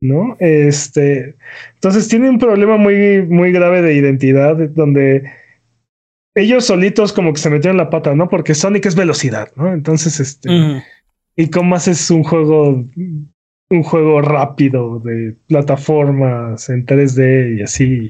¿no? 0.04 0.36
Este, 0.40 1.38
entonces 1.76 2.10
tiene 2.10 2.30
un 2.30 2.38
problema 2.38 2.76
muy, 2.76 3.22
muy 3.22 3.54
grave 3.54 3.82
de 3.82 3.96
identidad 3.96 4.58
donde 4.58 5.32
ellos 6.36 6.66
solitos 6.66 7.14
como 7.14 7.32
que 7.32 7.40
se 7.40 7.50
metieron 7.50 7.78
la 7.78 7.90
pata, 7.90 8.14
¿no? 8.14 8.28
Porque 8.28 8.54
Sonic 8.54 8.86
es 8.86 8.96
velocidad, 8.96 9.52
¿no? 9.56 9.72
Entonces, 9.72 10.20
este, 10.20 10.84
¿y 11.36 11.50
cómo 11.50 11.76
haces 11.76 12.12
un 12.12 12.24
juego, 12.24 12.86
un 13.70 13.84
juego 13.84 14.22
rápido 14.22 15.00
de 15.00 15.36
plataformas 15.48 16.70
en 16.70 16.86
3D 16.86 17.60
y 17.60 17.62
así? 17.62 18.10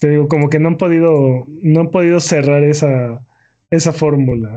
Te 0.00 0.08
digo, 0.08 0.28
como 0.28 0.48
que 0.48 0.58
no 0.58 0.68
han 0.68 0.78
podido, 0.78 1.46
no 1.46 1.80
han 1.80 1.90
podido 1.90 2.20
cerrar 2.20 2.64
esa, 2.64 3.24
esa 3.70 3.92
fórmula. 3.92 4.56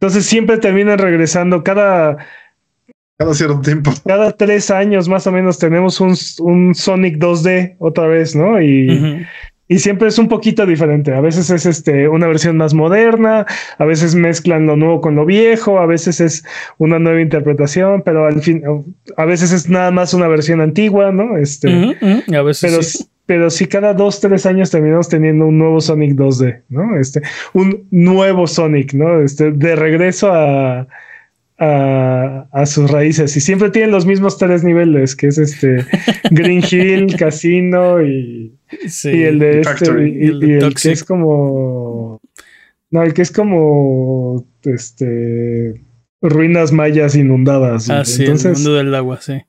Entonces 0.00 0.24
siempre 0.24 0.58
terminan 0.58 0.98
regresando 0.98 1.62
cada... 1.62 2.16
Cada 3.18 3.34
cierto 3.34 3.60
tiempo. 3.60 3.92
Cada 4.06 4.32
tres 4.32 4.70
años 4.70 5.08
más 5.08 5.26
o 5.26 5.32
menos 5.32 5.58
tenemos 5.58 6.00
un, 6.00 6.14
un 6.38 6.74
Sonic 6.74 7.18
2D 7.18 7.76
otra 7.78 8.06
vez, 8.06 8.34
¿no? 8.34 8.62
Y, 8.62 9.26
y 9.70 9.78
siempre 9.78 10.08
es 10.08 10.18
un 10.18 10.28
poquito 10.28 10.64
diferente. 10.64 11.12
A 11.12 11.20
veces 11.20 11.50
es 11.50 11.64
este, 11.66 12.08
una 12.08 12.26
versión 12.26 12.56
más 12.56 12.72
moderna, 12.72 13.46
a 13.78 13.84
veces 13.84 14.16
mezclan 14.16 14.66
lo 14.66 14.74
nuevo 14.74 15.00
con 15.00 15.14
lo 15.14 15.26
viejo, 15.26 15.78
a 15.78 15.86
veces 15.86 16.20
es 16.20 16.44
una 16.78 16.98
nueva 16.98 17.20
interpretación, 17.20 18.02
pero 18.02 18.26
al 18.26 18.40
fin, 18.40 18.64
a 19.16 19.24
veces 19.26 19.52
es 19.52 19.68
nada 19.68 19.90
más 19.90 20.14
una 20.14 20.26
versión 20.26 20.60
antigua, 20.60 21.12
¿no? 21.12 21.36
Este, 21.36 21.68
A 22.34 22.42
veces 22.42 22.70
pero, 22.70 22.82
sí. 22.82 23.04
Pero 23.30 23.48
si 23.48 23.66
cada 23.66 23.94
dos, 23.94 24.18
tres 24.18 24.44
años 24.44 24.72
terminamos 24.72 25.08
teniendo 25.08 25.46
un 25.46 25.56
nuevo 25.56 25.80
Sonic 25.80 26.16
2D, 26.16 26.62
¿no? 26.68 26.98
Este, 26.98 27.22
un 27.52 27.86
nuevo 27.92 28.48
Sonic, 28.48 28.92
¿no? 28.92 29.22
Este, 29.22 29.52
de 29.52 29.76
regreso 29.76 30.32
a, 30.32 30.88
a, 31.56 32.48
a, 32.50 32.66
sus 32.66 32.90
raíces 32.90 33.36
y 33.36 33.40
siempre 33.40 33.70
tienen 33.70 33.92
los 33.92 34.04
mismos 34.04 34.36
tres 34.36 34.64
niveles, 34.64 35.14
que 35.14 35.28
es 35.28 35.38
este 35.38 35.86
Green 36.32 36.60
Hill, 36.68 37.14
Casino 37.16 38.02
y 38.02 38.52
y 39.04 39.22
el 39.22 39.38
de 39.38 39.60
este, 39.60 40.08
y, 40.08 40.26
el, 40.54 40.74
que 40.74 40.90
es 40.90 41.04
como. 41.04 42.20
No, 42.90 43.02
el 43.04 43.14
que 43.14 43.22
es 43.22 43.30
como. 43.30 44.44
Este. 44.64 45.80
Ruinas 46.20 46.72
mayas 46.72 47.14
inundadas. 47.14 47.88
Ah, 47.90 48.04
sí, 48.04 48.24
el 48.24 48.40
mundo 48.42 48.74
del 48.74 48.92
agua, 48.92 49.20
sí. 49.20 49.40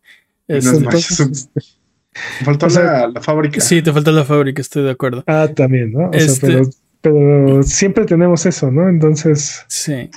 Falta 2.43 2.67
la, 3.13 3.21
fábrica. 3.21 3.61
Sí, 3.61 3.81
te 3.81 3.93
falta 3.93 4.11
la 4.11 4.25
fábrica, 4.25 4.61
estoy 4.61 4.83
de 4.83 4.91
acuerdo. 4.91 5.23
Ah, 5.27 5.49
también, 5.55 5.91
¿no? 5.91 6.11
Este 6.11 6.47
pero, 6.47 6.69
pero, 7.01 7.63
siempre 7.63 8.05
tenemos 8.05 8.45
eso, 8.45 8.71
¿no? 8.71 8.89
Entonces. 8.89 9.63
Sí. 9.67 10.09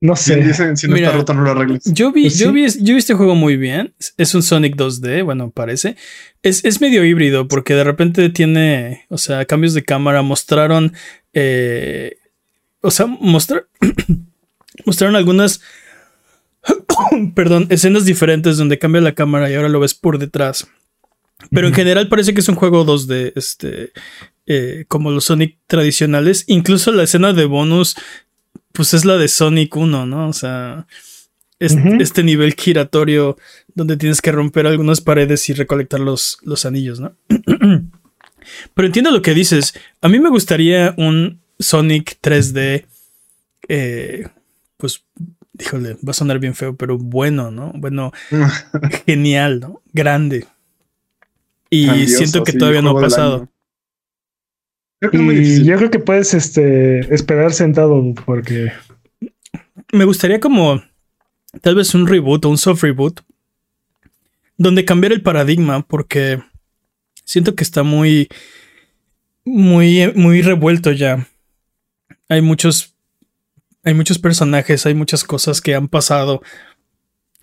No 0.00 0.14
sé. 0.14 0.36
dicen, 0.36 0.76
si 0.76 0.86
no 0.86 0.94
está 0.94 1.10
roto, 1.10 1.34
no 1.34 1.42
lo 1.42 1.50
arregles. 1.50 1.82
Yo 1.86 2.12
vi, 2.12 2.22
pues 2.22 2.38
yo, 2.38 2.52
vi, 2.52 2.68
yo 2.68 2.94
vi 2.94 2.98
este 2.98 3.14
juego 3.14 3.34
muy 3.34 3.56
bien. 3.56 3.94
Es 4.16 4.34
un 4.34 4.42
Sonic 4.42 4.76
2D, 4.76 5.24
bueno, 5.24 5.50
parece. 5.50 5.96
Es, 6.42 6.64
es 6.64 6.80
medio 6.80 7.04
híbrido 7.04 7.48
porque 7.48 7.74
de 7.74 7.82
repente 7.82 8.28
tiene, 8.30 9.06
o 9.08 9.18
sea, 9.18 9.44
cambios 9.44 9.74
de 9.74 9.82
cámara. 9.82 10.22
Mostraron, 10.22 10.92
eh, 11.34 12.16
o 12.80 12.92
sea, 12.92 13.06
mostrar, 13.06 13.66
mostraron 14.86 15.16
algunas, 15.16 15.62
perdón, 17.34 17.66
escenas 17.70 18.04
diferentes 18.04 18.56
donde 18.56 18.78
cambia 18.78 19.00
la 19.00 19.14
cámara 19.14 19.50
y 19.50 19.54
ahora 19.54 19.68
lo 19.68 19.80
ves 19.80 19.94
por 19.94 20.18
detrás. 20.18 20.68
Pero 21.50 21.68
en 21.68 21.74
general 21.74 22.08
parece 22.08 22.34
que 22.34 22.40
es 22.40 22.48
un 22.48 22.56
juego 22.56 22.84
2D, 22.84 23.32
este, 23.36 23.92
eh, 24.46 24.84
como 24.88 25.10
los 25.10 25.26
Sonic 25.26 25.56
tradicionales. 25.66 26.44
Incluso 26.46 26.92
la 26.92 27.04
escena 27.04 27.32
de 27.32 27.44
bonus 27.44 27.96
pues 28.72 28.94
es 28.94 29.04
la 29.04 29.16
de 29.16 29.28
Sonic 29.28 29.74
1, 29.76 30.06
¿no? 30.06 30.28
O 30.28 30.32
sea, 30.32 30.86
este 31.58 32.22
nivel 32.22 32.54
giratorio 32.54 33.36
donde 33.74 33.96
tienes 33.96 34.22
que 34.22 34.30
romper 34.30 34.66
algunas 34.66 35.00
paredes 35.00 35.48
y 35.48 35.52
recolectar 35.52 36.00
los, 36.00 36.38
los 36.42 36.64
anillos, 36.64 37.00
¿no? 37.00 37.12
Pero 38.74 38.86
entiendo 38.86 39.10
lo 39.10 39.22
que 39.22 39.34
dices. 39.34 39.74
A 40.00 40.08
mí 40.08 40.20
me 40.20 40.30
gustaría 40.30 40.94
un 40.96 41.40
Sonic 41.58 42.18
3D, 42.22 42.86
eh, 43.68 44.28
pues, 44.76 45.02
híjole, 45.58 45.94
va 45.94 46.10
a 46.10 46.14
sonar 46.14 46.38
bien 46.38 46.54
feo, 46.54 46.76
pero 46.76 46.96
bueno, 46.96 47.50
¿no? 47.50 47.72
Bueno, 47.74 48.12
genial, 49.06 49.60
¿no? 49.60 49.82
Grande. 49.92 50.46
Y 51.70 52.06
siento 52.06 52.44
que 52.44 52.52
todavía 52.52 52.82
no 52.82 52.96
ha 52.96 53.00
pasado 53.00 53.48
y 55.12 55.64
yo 55.64 55.76
creo 55.76 55.90
que 55.90 55.98
puedes 55.98 56.34
este, 56.34 57.14
esperar 57.14 57.52
sentado 57.52 58.02
porque... 58.26 58.72
Me 59.92 60.04
gustaría 60.04 60.40
como 60.40 60.82
tal 61.62 61.76
vez 61.76 61.94
un 61.94 62.06
reboot 62.06 62.44
o 62.44 62.50
un 62.50 62.58
soft 62.58 62.82
reboot 62.82 63.20
donde 64.56 64.84
cambiar 64.84 65.12
el 65.12 65.22
paradigma 65.22 65.86
porque 65.86 66.42
siento 67.24 67.54
que 67.54 67.62
está 67.62 67.84
muy 67.84 68.28
muy 69.44 70.12
muy 70.14 70.42
revuelto 70.42 70.92
ya. 70.92 71.26
Hay 72.28 72.42
muchos 72.42 72.94
hay 73.82 73.94
muchos 73.94 74.18
personajes, 74.18 74.84
hay 74.84 74.94
muchas 74.94 75.24
cosas 75.24 75.62
que 75.62 75.74
han 75.74 75.88
pasado. 75.88 76.42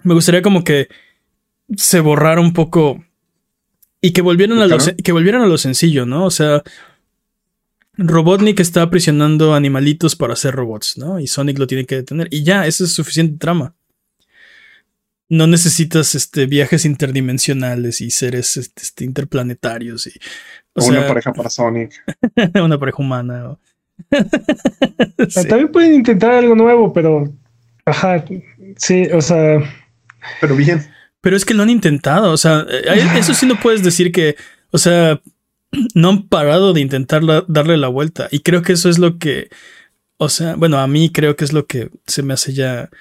Me 0.04 0.14
gustaría 0.14 0.44
como 0.44 0.64
que 0.64 0.88
se 1.76 2.00
borrara 2.00 2.42
un 2.42 2.54
poco 2.54 3.04
y 4.06 4.12
que 4.12 4.22
volvieran 4.22 4.60
a 4.60 4.68
lo, 4.68 4.78
que 5.04 5.12
volvieran 5.12 5.42
a 5.42 5.48
lo 5.48 5.58
sencillo, 5.58 6.06
¿no? 6.06 6.26
O 6.26 6.30
sea, 6.30 6.62
Robotnik 7.98 8.60
está 8.60 8.84
aprisionando 8.84 9.56
animalitos 9.56 10.16
para 10.16 10.34
hacer 10.34 10.54
robots, 10.54 11.00
¿no? 11.00 11.20
Y 11.20 11.26
Sonic 11.26 11.58
lo 11.58 11.66
tiene 11.66 11.86
que 11.86 11.96
detener. 11.96 12.28
Y 12.30 12.44
ya, 12.44 12.68
eso 12.68 12.84
es 12.84 12.94
suficiente 12.94 13.40
trama. 13.40 13.74
No 15.28 15.48
necesitas 15.48 16.14
este, 16.14 16.46
viajes 16.46 16.86
interdimensionales 16.86 18.00
y 18.00 18.12
seres 18.12 18.58
este, 18.58 18.84
este 18.84 19.06
interplanetarios. 19.06 20.06
Y, 20.06 20.12
o, 20.76 20.86
una 20.86 21.08
pareja 21.08 21.34
para 21.34 21.50
Sonic. 21.50 21.92
una 22.64 22.78
pareja 22.78 23.02
humana. 23.02 23.58
También 25.50 25.72
pueden 25.72 25.96
intentar 25.96 26.32
algo 26.32 26.54
nuevo, 26.54 26.94
pero. 26.94 27.34
Ajá. 27.86 28.24
Sí, 28.78 29.08
o 29.12 29.22
sea. 29.22 29.64
Pero 30.42 30.56
bien. 30.56 30.95
Pero 31.26 31.36
es 31.36 31.44
que 31.44 31.56
lo 31.56 31.64
han 31.64 31.72
intentado. 31.72 32.32
O 32.32 32.38
sea, 32.38 32.68
eh, 32.70 33.04
eso 33.18 33.34
sí 33.34 33.48
no 33.48 33.60
puedes 33.60 33.82
decir 33.82 34.12
que. 34.12 34.36
O 34.70 34.78
sea, 34.78 35.20
no 35.96 36.10
han 36.10 36.28
parado 36.28 36.72
de 36.72 36.82
intentar 36.82 37.24
darle 37.48 37.78
la 37.78 37.88
vuelta. 37.88 38.28
Y 38.30 38.42
creo 38.42 38.62
que 38.62 38.74
eso 38.74 38.90
es 38.90 39.00
lo 39.00 39.18
que, 39.18 39.50
o 40.18 40.30
sea, 40.30 40.54
bueno, 40.54 40.78
a 40.78 40.86
mí 40.86 41.12
creo 41.12 41.36
que 41.36 41.44
es 41.44 41.52
lo 41.52 41.66
que 41.66 41.90
se 42.06 42.22
me 42.22 42.36
hace 42.36 42.54
ya 42.54 42.92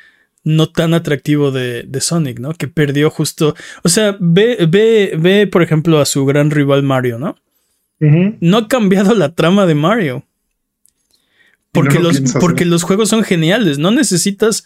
no 0.43 0.71
tan 0.71 0.95
atractivo 0.95 1.51
de, 1.51 1.87
Sonic, 2.01 2.41
¿no? 2.41 2.55
Que 2.55 2.67
perdió 2.67 3.11
justo, 3.11 3.55
o 3.83 3.91
sea, 3.91 4.17
ve, 4.19 4.67
ve, 4.71 5.19
ve, 5.19 5.47
por 5.47 5.63
ejemplo, 5.63 6.01
a 6.01 6.07
su 6.07 6.25
gran 6.25 6.51
rival 6.51 6.83
Mario, 6.83 7.19
¿no? 7.19 7.37
No 8.41 8.57
ha 8.57 8.69
cambiado 8.69 9.15
la 9.15 9.35
trama 9.35 9.67
de 9.67 9.75
Mario. 9.75 10.25
Porque, 11.73 11.99
los, 11.99 12.23
porque 12.41 12.65
los 12.65 12.85
juegos 12.85 13.11
son 13.11 13.23
geniales, 13.23 13.79
no 13.79 13.91
necesitas 13.91 14.65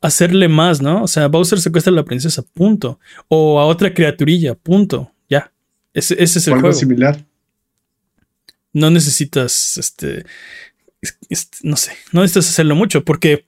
hacerle 0.00 0.48
más, 0.48 0.82
¿no? 0.82 1.02
O 1.02 1.08
sea, 1.08 1.28
Bowser 1.28 1.60
secuestra 1.60 1.92
a 1.92 1.96
la 1.96 2.04
princesa, 2.04 2.42
punto. 2.42 3.00
O 3.28 3.60
a 3.60 3.66
otra 3.66 3.92
criaturilla, 3.92 4.54
punto. 4.54 5.12
Ese, 5.96 6.22
es 6.22 6.46
el 6.46 6.52
Algo 6.52 6.68
juego. 6.68 6.78
similar. 6.78 7.24
No 8.74 8.90
necesitas, 8.90 9.78
este, 9.78 10.26
no 11.62 11.76
sé, 11.78 11.92
no 12.12 12.20
necesitas 12.20 12.50
hacerlo 12.50 12.74
mucho 12.74 13.02
porque 13.02 13.46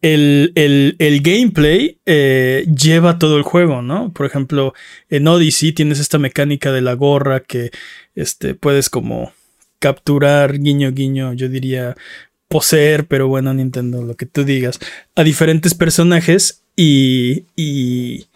el, 0.00 1.20
gameplay 1.22 1.98
eh, 2.06 2.66
lleva 2.74 3.18
todo 3.18 3.36
el 3.36 3.42
juego, 3.42 3.82
¿no? 3.82 4.14
Por 4.14 4.24
ejemplo, 4.24 4.72
en 5.10 5.28
Odyssey 5.28 5.72
tienes 5.72 6.00
esta 6.00 6.16
mecánica 6.16 6.72
de 6.72 6.80
la 6.80 6.94
gorra 6.94 7.40
que 7.40 7.70
este, 8.14 8.54
puedes 8.54 8.88
como 8.88 9.34
capturar, 9.78 10.58
guiño, 10.58 10.90
guiño, 10.92 11.34
yo 11.34 11.50
diría 11.50 11.96
poseer, 12.50 13.06
pero 13.06 13.28
bueno, 13.28 13.54
Nintendo, 13.54 14.02
lo 14.02 14.16
que 14.16 14.26
tú 14.26 14.42
digas, 14.44 14.80
a 15.14 15.22
diferentes 15.22 15.72
personajes 15.72 16.64
y, 16.74 17.44
y, 17.54 18.26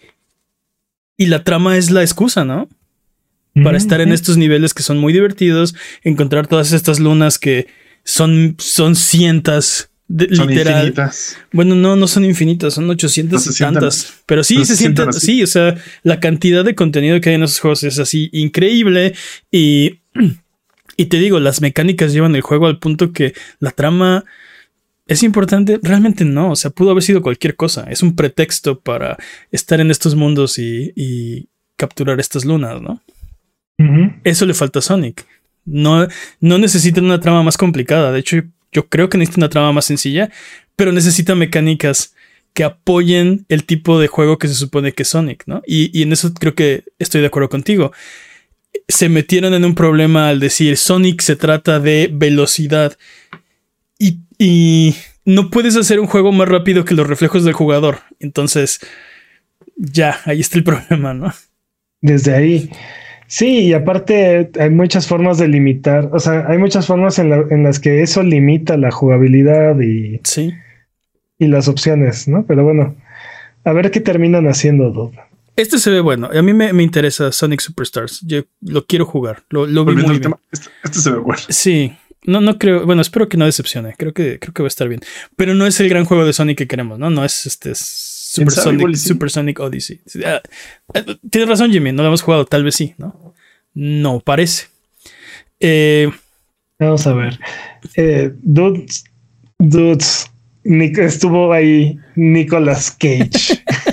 y 1.19 1.27
la 1.27 1.43
trama 1.43 1.77
es 1.77 1.91
la 1.91 2.03
excusa, 2.03 2.45
¿no? 2.45 2.69
Para 3.62 3.77
estar 3.77 4.01
en 4.01 4.12
estos 4.12 4.37
niveles 4.37 4.75
que 4.75 4.83
son 4.83 4.99
muy 4.99 5.12
divertidos, 5.12 5.75
encontrar 6.03 6.47
todas 6.49 6.73
estas 6.73 6.99
lunas 6.99 7.39
que 7.39 7.69
son, 8.05 8.57
son 8.59 8.97
cientas. 8.97 9.91
son 10.09 10.49
literal. 10.49 10.89
Infinitas. 10.89 11.37
Bueno, 11.53 11.75
no, 11.75 11.95
no 11.95 12.09
son 12.09 12.25
infinitas, 12.25 12.75
son 12.75 12.91
800 12.91 13.47
y 13.47 13.62
tantas. 13.62 14.23
Pero 14.27 14.43
sí, 14.43 14.65
se, 14.65 14.77
sienten, 14.77 15.12
sí, 15.12 15.43
o 15.43 15.47
sea, 15.47 15.77
la 16.03 16.19
cantidad 16.19 16.65
de 16.65 16.75
contenido 16.75 17.21
que 17.21 17.31
hay 17.31 17.35
en 17.37 17.45
esos 17.45 17.61
juegos 17.61 17.85
es 17.85 17.99
así 18.01 18.29
increíble. 18.33 19.15
Y, 19.53 20.01
y 20.97 21.07
te 21.07 21.19
digo, 21.19 21.41
las 21.41 21.61
mecánicas 21.61 22.13
llevan 22.13 22.35
el 22.37 22.43
juego 22.43 22.67
al 22.67 22.79
punto 22.79 23.13
que 23.13 23.35
la 23.61 23.71
trama 23.71 24.25
¿Es 25.07 25.23
importante? 25.23 25.79
Realmente 25.83 26.25
no. 26.25 26.53
O 26.53 26.57
sea, 26.57 26.71
pudo 26.71 26.91
haber 26.91 27.03
sido 27.03 27.23
cualquier 27.23 27.57
cosa. 27.57 27.87
Es 27.91 28.03
un 28.03 28.17
pretexto 28.17 28.81
para 28.81 29.19
estar 29.51 29.81
en 29.81 29.91
estos 29.91 30.15
mundos 30.15 30.59
y, 30.59 31.49
capturar 31.77 32.21
estas 32.21 32.45
lunas, 32.45 32.81
¿no? 32.81 33.03
Eso 34.23 34.47
le 34.47 34.55
falta 34.55 34.79
a 34.79 34.83
Sonic. 34.83 35.27
No, 35.65 36.07
no 36.41 36.59
necesita 36.59 37.01
una 37.01 37.21
trama 37.21 37.43
más 37.43 37.59
complicada. 37.59 38.13
De 38.13 38.21
hecho, 38.21 38.43
yo 38.73 38.89
creo 38.89 39.09
que 39.09 39.19
necesita 39.19 39.41
una 39.41 39.51
trama 39.51 39.73
más 39.73 39.85
sencilla, 39.85 40.31
pero 40.77 40.93
necesita 40.93 41.35
mecánicas 41.35 42.15
que 42.55 42.65
apoyen 42.65 43.45
el 43.49 43.65
tipo 43.65 43.99
de 43.99 44.07
juego 44.07 44.39
que 44.39 44.47
se 44.47 44.55
supone 44.55 44.93
que 44.93 45.03
es 45.03 45.09
Sonic, 45.09 45.43
¿no? 45.47 45.63
Y, 45.67 45.91
y 45.99 46.03
en 46.03 46.13
eso 46.13 46.33
creo 46.33 46.55
que 46.55 46.85
estoy 47.01 47.21
de 47.21 47.27
acuerdo 47.27 47.49
contigo. 47.49 47.93
Se 48.89 49.09
metieron 49.09 49.55
en 49.55 49.64
un 49.64 49.74
problema 49.74 50.28
al 50.28 50.41
decir 50.41 50.76
Sonic 50.76 51.22
se 51.22 51.37
trata 51.37 51.80
de 51.80 52.11
velocidad 52.12 52.97
y, 54.39 54.95
no 55.24 55.49
puedes 55.49 55.74
hacer 55.76 56.01
un 56.01 56.07
juego 56.07 56.32
más 56.32 56.49
rápido 56.49 56.85
que 56.85 56.95
los 56.95 57.07
reflejos 57.07 57.45
del 57.45 57.55
jugador. 57.55 58.01
Entonces, 58.20 58.80
ya, 59.76 60.18
ahí 60.26 60.41
está 60.41 60.59
el 60.59 60.64
problema, 60.64 61.14
¿no? 61.14 61.32
Desde 62.03 62.35
ahí. 62.35 62.70
Sí, 63.26 63.61
y 63.61 63.72
aparte 63.72 64.51
hay 64.61 64.70
muchas 64.70 65.07
formas 65.07 65.39
de 65.39 65.49
limitar, 65.49 66.11
o 66.12 66.20
sea, 66.20 66.45
hay 66.47 66.59
muchas 66.59 66.87
formas 66.87 67.18
en, 67.18 67.30
las 67.62 67.80
que 67.80 68.03
eso 68.03 68.22
limita 68.22 68.76
la 68.76 68.91
jugabilidad 68.91 69.80
y... 69.80 70.20
Sí. 70.24 70.53
y 71.39 71.47
las 71.47 71.68
opciones, 71.68 72.28
¿no? 72.28 72.45
Pero 72.47 72.64
bueno, 72.64 72.95
a 73.64 73.72
ver 73.72 73.91
qué 73.91 74.01
terminan 74.01 74.47
haciendo, 74.47 75.11
Este 75.57 75.79
se 75.79 75.91
ve 75.91 76.01
bueno. 76.01 76.29
A 76.33 76.43
mí 76.43 76.53
me, 76.53 76.83
interesa 76.83 77.31
Sonic 77.31 77.61
Superstars. 77.61 78.21
Yo 78.23 78.43
lo 78.61 78.87
quiero 78.87 79.07
jugar. 79.07 79.45
Lo, 79.51 79.67
vi 79.67 79.95
muy 79.95 80.19
bien. 80.19 80.35
Este, 80.51 80.71
este, 80.83 80.99
se 80.99 81.11
ve 81.11 81.19
bueno. 81.19 81.43
Sí. 81.49 81.93
No, 82.25 82.41
no 82.41 82.59
creo. 82.59 82.87
Bueno, 82.87 83.03
espero 83.03 83.29
que 83.29 83.37
no 83.37 83.45
decepcione. 83.45 83.95
Creo 83.97 84.13
que, 84.13 84.39
creo 84.39 84.53
que 84.53 84.63
va 84.63 84.67
a 84.67 84.69
estar 84.69 84.89
bien. 84.89 85.01
Pero 85.37 85.55
no 85.55 85.67
es 85.67 85.79
el 85.81 85.89
gran 85.89 86.05
juego 86.05 86.25
de 86.25 86.33
Sonic 86.33 86.59
que 86.59 86.67
queremos, 86.67 86.99
¿no? 86.99 87.11
No 87.11 87.25
es 87.25 87.47
este 87.47 87.75
Super, 87.75 88.53
Sonic, 88.53 88.97
Super 88.97 89.31
Sonic 89.31 89.61
Odyssey. 89.61 90.01
Ah, 90.25 90.43
eh, 90.95 91.17
tienes 91.31 91.49
razón, 91.49 91.71
Jimmy. 91.71 91.93
No 91.93 92.03
lo 92.03 92.09
hemos 92.09 92.23
jugado. 92.23 92.47
Tal 92.47 92.65
vez 92.65 92.75
sí, 92.75 92.95
¿no? 92.99 93.35
No 93.75 94.21
parece. 94.21 94.67
Eh, 95.61 96.11
Vamos 96.79 97.07
a 97.07 97.13
ver. 97.15 97.39
Eh, 97.97 98.33
dudes, 98.43 99.05
dudes, 99.59 100.31
estuvo 100.65 101.53
ahí 101.53 101.99
Nicolas 102.17 102.91
Cage. 102.91 103.63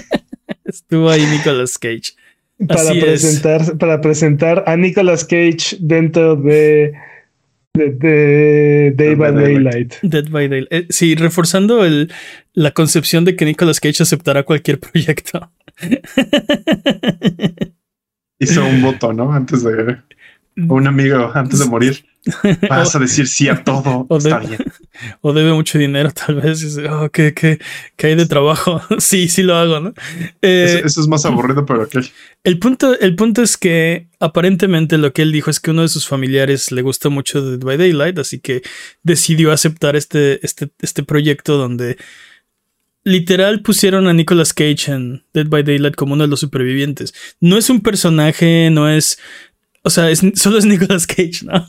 estuvo 0.91 1.09
ahí 1.09 1.25
Nicolas 1.25 1.77
Cage. 1.77 2.13
Para 2.67 2.91
presentar, 2.91 3.77
para 3.79 4.01
presentar 4.01 4.63
a 4.67 4.77
Nicolas 4.77 5.25
Cage 5.25 5.77
dentro 5.79 6.35
de, 6.35 6.93
de, 7.73 8.93
Day 8.95 9.15
by 9.15 9.33
Daylight. 9.33 9.95
Dead 10.03 10.29
by 10.29 10.47
Daylight. 10.47 10.71
Eh, 10.71 10.85
sí, 10.89 11.15
reforzando 11.15 11.83
el, 11.83 12.13
la 12.53 12.69
concepción 12.69 13.25
de 13.25 13.35
que 13.35 13.45
Nicolas 13.45 13.79
Cage 13.79 14.03
aceptará 14.03 14.43
cualquier 14.43 14.79
proyecto. 14.91 15.51
Hizo 18.37 18.63
un 18.63 18.83
voto, 18.83 19.11
¿no? 19.11 19.33
Antes 19.33 19.63
de 19.63 19.97
un 20.56 20.88
amigo 20.88 21.32
antes 21.34 21.60
de 21.60 21.66
morir. 21.66 22.06
Vas 22.70 22.95
a 22.95 22.99
decir 22.99 23.28
sí 23.28 23.47
a 23.49 23.64
todo. 23.64 24.06
O, 24.10 24.18
Está 24.18 24.39
bien. 24.39 24.60
o 25.22 25.34
debe 25.34 25.54
mucho 25.54 25.80
dinero, 25.80 26.12
tal 26.12 26.36
vez. 26.36 26.78
Oh, 26.89 27.10
¿qué, 27.10 27.34
qué, 27.34 28.08
hay 28.08 28.16
de 28.16 28.26
trabajo? 28.26 28.82
sí, 28.99 29.28
sí 29.28 29.43
lo 29.43 29.56
hago, 29.56 29.80
¿no? 29.80 29.93
Eh, 30.41 30.82
eso, 30.84 31.02
es 31.02 31.08
más 31.08 31.26
aburrido, 31.26 31.66
pero 31.66 31.84
ok. 31.84 31.95
El 32.43 32.60
punto, 32.60 32.97
el 32.99 33.16
punto 33.16 33.41
es 33.41 33.58
que 33.58 34.08
aparentemente 34.20 34.97
lo 34.97 35.14
que 35.14 35.22
él 35.24 35.32
dijo 35.32 35.49
es 35.49 35.60
que 35.60 35.72
uno 35.72 35.82
de 35.82 35.89
sus 35.89 36.08
familiares 36.08 36.72
le 36.72 36.82
gusta 36.82 37.10
mucho 37.10 37.41
Dead 37.41 37.60
by 37.60 37.78
Daylight, 37.78 38.20
así 38.20 38.39
que 38.39 38.62
decidió 39.04 39.52
aceptar 39.52 39.95
este, 39.95 40.45
este, 40.45 40.72
este 40.82 41.04
proyecto 41.04 41.58
donde 41.58 41.97
literal 43.04 43.62
pusieron 43.62 44.08
a 44.08 44.14
Nicolas 44.14 44.54
Cage 44.54 44.91
en 44.91 45.24
Dead 45.34 45.47
by 45.47 45.64
Daylight 45.64 45.95
como 45.95 46.14
uno 46.14 46.24
de 46.24 46.30
los 46.30 46.39
supervivientes. 46.39 47.14
No 47.39 47.58
es 47.58 47.70
un 47.70 47.82
personaje, 47.82 48.70
no 48.72 48.89
es. 48.89 49.20
O 49.84 49.89
sea, 49.89 50.07
solo 50.36 50.57
es 50.57 50.65
Nicolas 50.65 51.07
Cage, 51.07 51.43
¿no? 51.43 51.67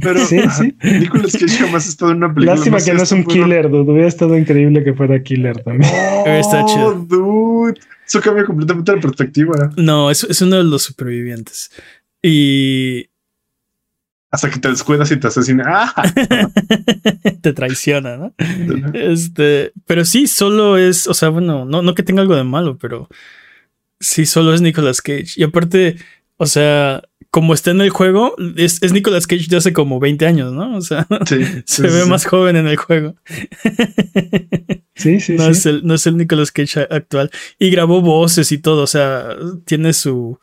Pero 0.00 0.24
sí, 0.26 0.38
sí. 0.56 0.76
Nicolas 0.82 1.32
Cage 1.32 1.56
jamás 1.58 1.86
ha 1.86 1.88
estado 1.88 2.10
en 2.12 2.18
una 2.18 2.34
película. 2.34 2.56
Lástima 2.56 2.80
que 2.80 2.94
no 2.94 3.02
es 3.02 3.12
un 3.12 3.24
killer, 3.24 3.70
dude. 3.70 3.90
Hubiera 3.92 4.08
estado 4.08 4.36
increíble 4.36 4.84
que 4.84 4.94
fuera 4.94 5.22
killer 5.22 5.62
también. 5.62 5.90
Oh, 5.94 6.92
dude. 6.92 7.80
Eso 8.06 8.20
cambia 8.20 8.44
completamente 8.44 8.94
la 8.94 9.00
perspectiva. 9.00 9.72
No, 9.76 10.10
es, 10.10 10.24
es 10.24 10.40
uno 10.42 10.56
de 10.56 10.64
los 10.64 10.82
supervivientes. 10.82 11.70
Y. 12.22 13.08
Hasta 14.30 14.50
que 14.50 14.58
te 14.58 14.68
descuidas 14.68 15.10
y 15.10 15.16
te 15.16 15.28
asesina. 15.28 15.64
¡Ah! 15.96 16.12
te 17.40 17.52
traiciona, 17.52 18.16
¿no? 18.16 18.34
Este, 18.92 19.72
pero 19.86 20.04
sí, 20.04 20.26
solo 20.26 20.76
es, 20.76 21.06
o 21.06 21.14
sea, 21.14 21.28
bueno, 21.28 21.64
no, 21.64 21.82
no 21.82 21.94
que 21.94 22.02
tenga 22.02 22.20
algo 22.20 22.34
de 22.34 22.44
malo, 22.44 22.76
pero 22.76 23.08
sí, 24.00 24.26
solo 24.26 24.52
es 24.52 24.60
Nicolas 24.60 25.00
Cage. 25.00 25.34
Y 25.36 25.44
aparte, 25.44 25.96
o 26.36 26.46
sea, 26.46 27.02
como 27.34 27.52
está 27.52 27.72
en 27.72 27.80
el 27.80 27.90
juego, 27.90 28.36
es, 28.54 28.80
es 28.80 28.92
Nicolas 28.92 29.26
Cage 29.26 29.48
de 29.48 29.56
hace 29.56 29.72
como 29.72 29.98
20 29.98 30.24
años, 30.24 30.52
¿no? 30.52 30.76
O 30.76 30.80
sea, 30.80 31.04
se 31.66 31.82
ve 31.82 32.04
más 32.04 32.26
joven 32.26 32.54
en 32.54 32.68
el 32.68 32.76
juego. 32.76 33.16
Sí, 34.96 35.18
sí, 35.18 35.32
no 35.32 35.48
Es 35.48 35.66
el, 35.66 35.84
no 35.84 35.94
es 35.94 36.06
el 36.06 36.16
Nicolas 36.16 36.52
Cage 36.52 36.86
actual. 36.88 37.28
Y 37.58 37.70
grabó 37.70 38.00
voces 38.00 38.52
y 38.52 38.58
todo, 38.58 38.84
o 38.84 38.86
sea, 38.86 39.30
tiene 39.64 39.92
su, 39.92 40.38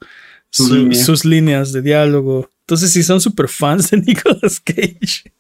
sus 0.50 1.24
líneas 1.24 1.72
de 1.72 1.82
diálogo. 1.82 2.50
Entonces, 2.60 2.92
si 2.92 3.02
son 3.02 3.22
súper 3.22 3.48
fans 3.48 3.92
de 3.92 3.98
Nicolas 4.06 4.60
Cage. 4.60 5.32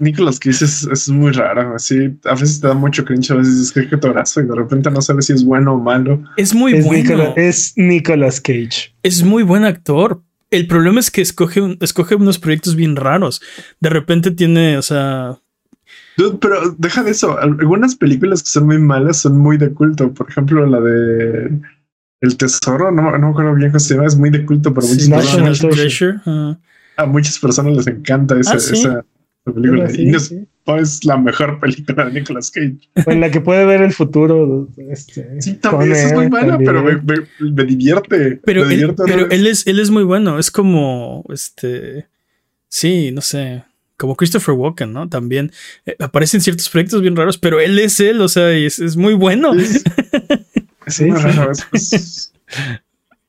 Nicolas 0.00 0.38
Cage 0.38 0.64
es, 0.64 1.08
muy 1.08 1.32
raro. 1.32 1.74
Así, 1.74 2.16
a 2.24 2.32
veces 2.32 2.60
te 2.60 2.68
da 2.68 2.74
mucho 2.74 3.04
cringe, 3.04 3.30
a 3.30 3.36
veces 3.36 3.54
es 3.54 3.72
que 3.72 3.96
te 3.96 4.06
abrazo 4.06 4.40
y 4.40 4.46
de 4.46 4.54
repente 4.54 4.90
no 4.90 5.02
sabes 5.02 5.26
si 5.26 5.32
es 5.32 5.44
bueno 5.44 5.74
o 5.74 5.80
malo. 5.80 6.22
Es 6.36 6.54
muy 6.54 6.80
bueno. 6.82 7.34
es 7.36 7.72
Nicolas 7.76 8.40
Cage. 8.40 8.94
Es 9.02 9.22
muy 9.22 9.42
buen 9.42 9.64
actor. 9.64 10.22
El 10.50 10.66
problema 10.68 11.00
es 11.00 11.10
que 11.10 11.22
escoge, 11.22 11.76
escoge 11.80 12.14
unos 12.14 12.38
proyectos 12.38 12.76
bien 12.76 12.96
raros. 12.96 13.42
De 13.80 13.90
repente 13.90 14.30
tiene, 14.30 14.78
o 14.78 14.82
sea. 14.82 15.38
pero 16.40 16.74
deja 16.78 17.02
de 17.02 17.10
eso. 17.10 17.38
Algunas 17.38 17.96
películas 17.96 18.42
que 18.42 18.50
son 18.50 18.66
muy 18.66 18.78
malas 18.78 19.18
son 19.18 19.38
muy 19.38 19.56
de 19.56 19.72
culto. 19.72 20.14
Por 20.14 20.30
ejemplo, 20.30 20.64
la 20.66 20.80
de 20.80 21.50
El 22.20 22.36
Tesoro, 22.36 22.92
no, 22.92 23.10
no 23.10 23.18
me 23.18 23.30
acuerdo 23.30 23.54
bien 23.54 23.70
cómo 23.70 23.80
se 23.80 23.94
llama, 23.94 24.06
es 24.06 24.16
muy 24.16 24.30
de 24.30 24.46
culto, 24.46 24.72
pero 24.72 24.86
sí, 24.86 25.10
National 25.10 25.58
Treasure 25.58 26.20
a 26.96 27.06
muchas 27.06 27.38
personas 27.38 27.76
les 27.76 27.86
encanta 27.86 28.38
esa, 28.38 28.54
ah, 28.54 29.04
película. 29.44 29.90
y 29.92 30.06
no 30.06 30.76
es, 30.76 31.04
la 31.04 31.16
mejor 31.16 31.60
película 31.60 32.06
de 32.06 32.12
Nicolas 32.12 32.50
Cage. 32.50 32.78
En 32.94 33.20
la 33.20 33.30
que 33.30 33.40
puede 33.40 33.64
ver 33.64 33.82
el 33.82 33.92
futuro. 33.92 34.68
Este, 34.90 35.40
sí, 35.40 35.54
también 35.54 35.92
es 35.92 36.12
muy 36.12 36.26
buena, 36.26 36.58
pero 36.58 36.82
me, 36.82 37.64
divierte. 37.64 38.40
Pero, 38.44 38.68
él, 38.68 38.94
pero 38.96 39.30
él, 39.30 39.46
es, 39.46 39.66
él 39.66 39.78
es 39.78 39.90
muy 39.90 40.02
bueno. 40.02 40.38
Es 40.38 40.50
como 40.50 41.24
este. 41.28 42.06
Sí, 42.68 43.12
no 43.12 43.20
sé. 43.20 43.62
Como 43.96 44.16
Christopher 44.16 44.54
Walken, 44.54 44.92
¿no? 44.92 45.08
También 45.08 45.52
eh, 45.86 45.96
aparecen 46.00 46.40
ciertos 46.40 46.68
proyectos 46.68 47.00
bien 47.00 47.16
raros, 47.16 47.38
pero 47.38 47.60
él 47.60 47.78
es 47.78 47.98
él, 48.00 48.20
o 48.20 48.28
sea, 48.28 48.58
y 48.58 48.66
es, 48.66 48.96
muy 48.96 49.14
bueno. 49.14 49.52
Es, 50.86 51.00
muy 51.00 51.18
raro. 51.18 51.50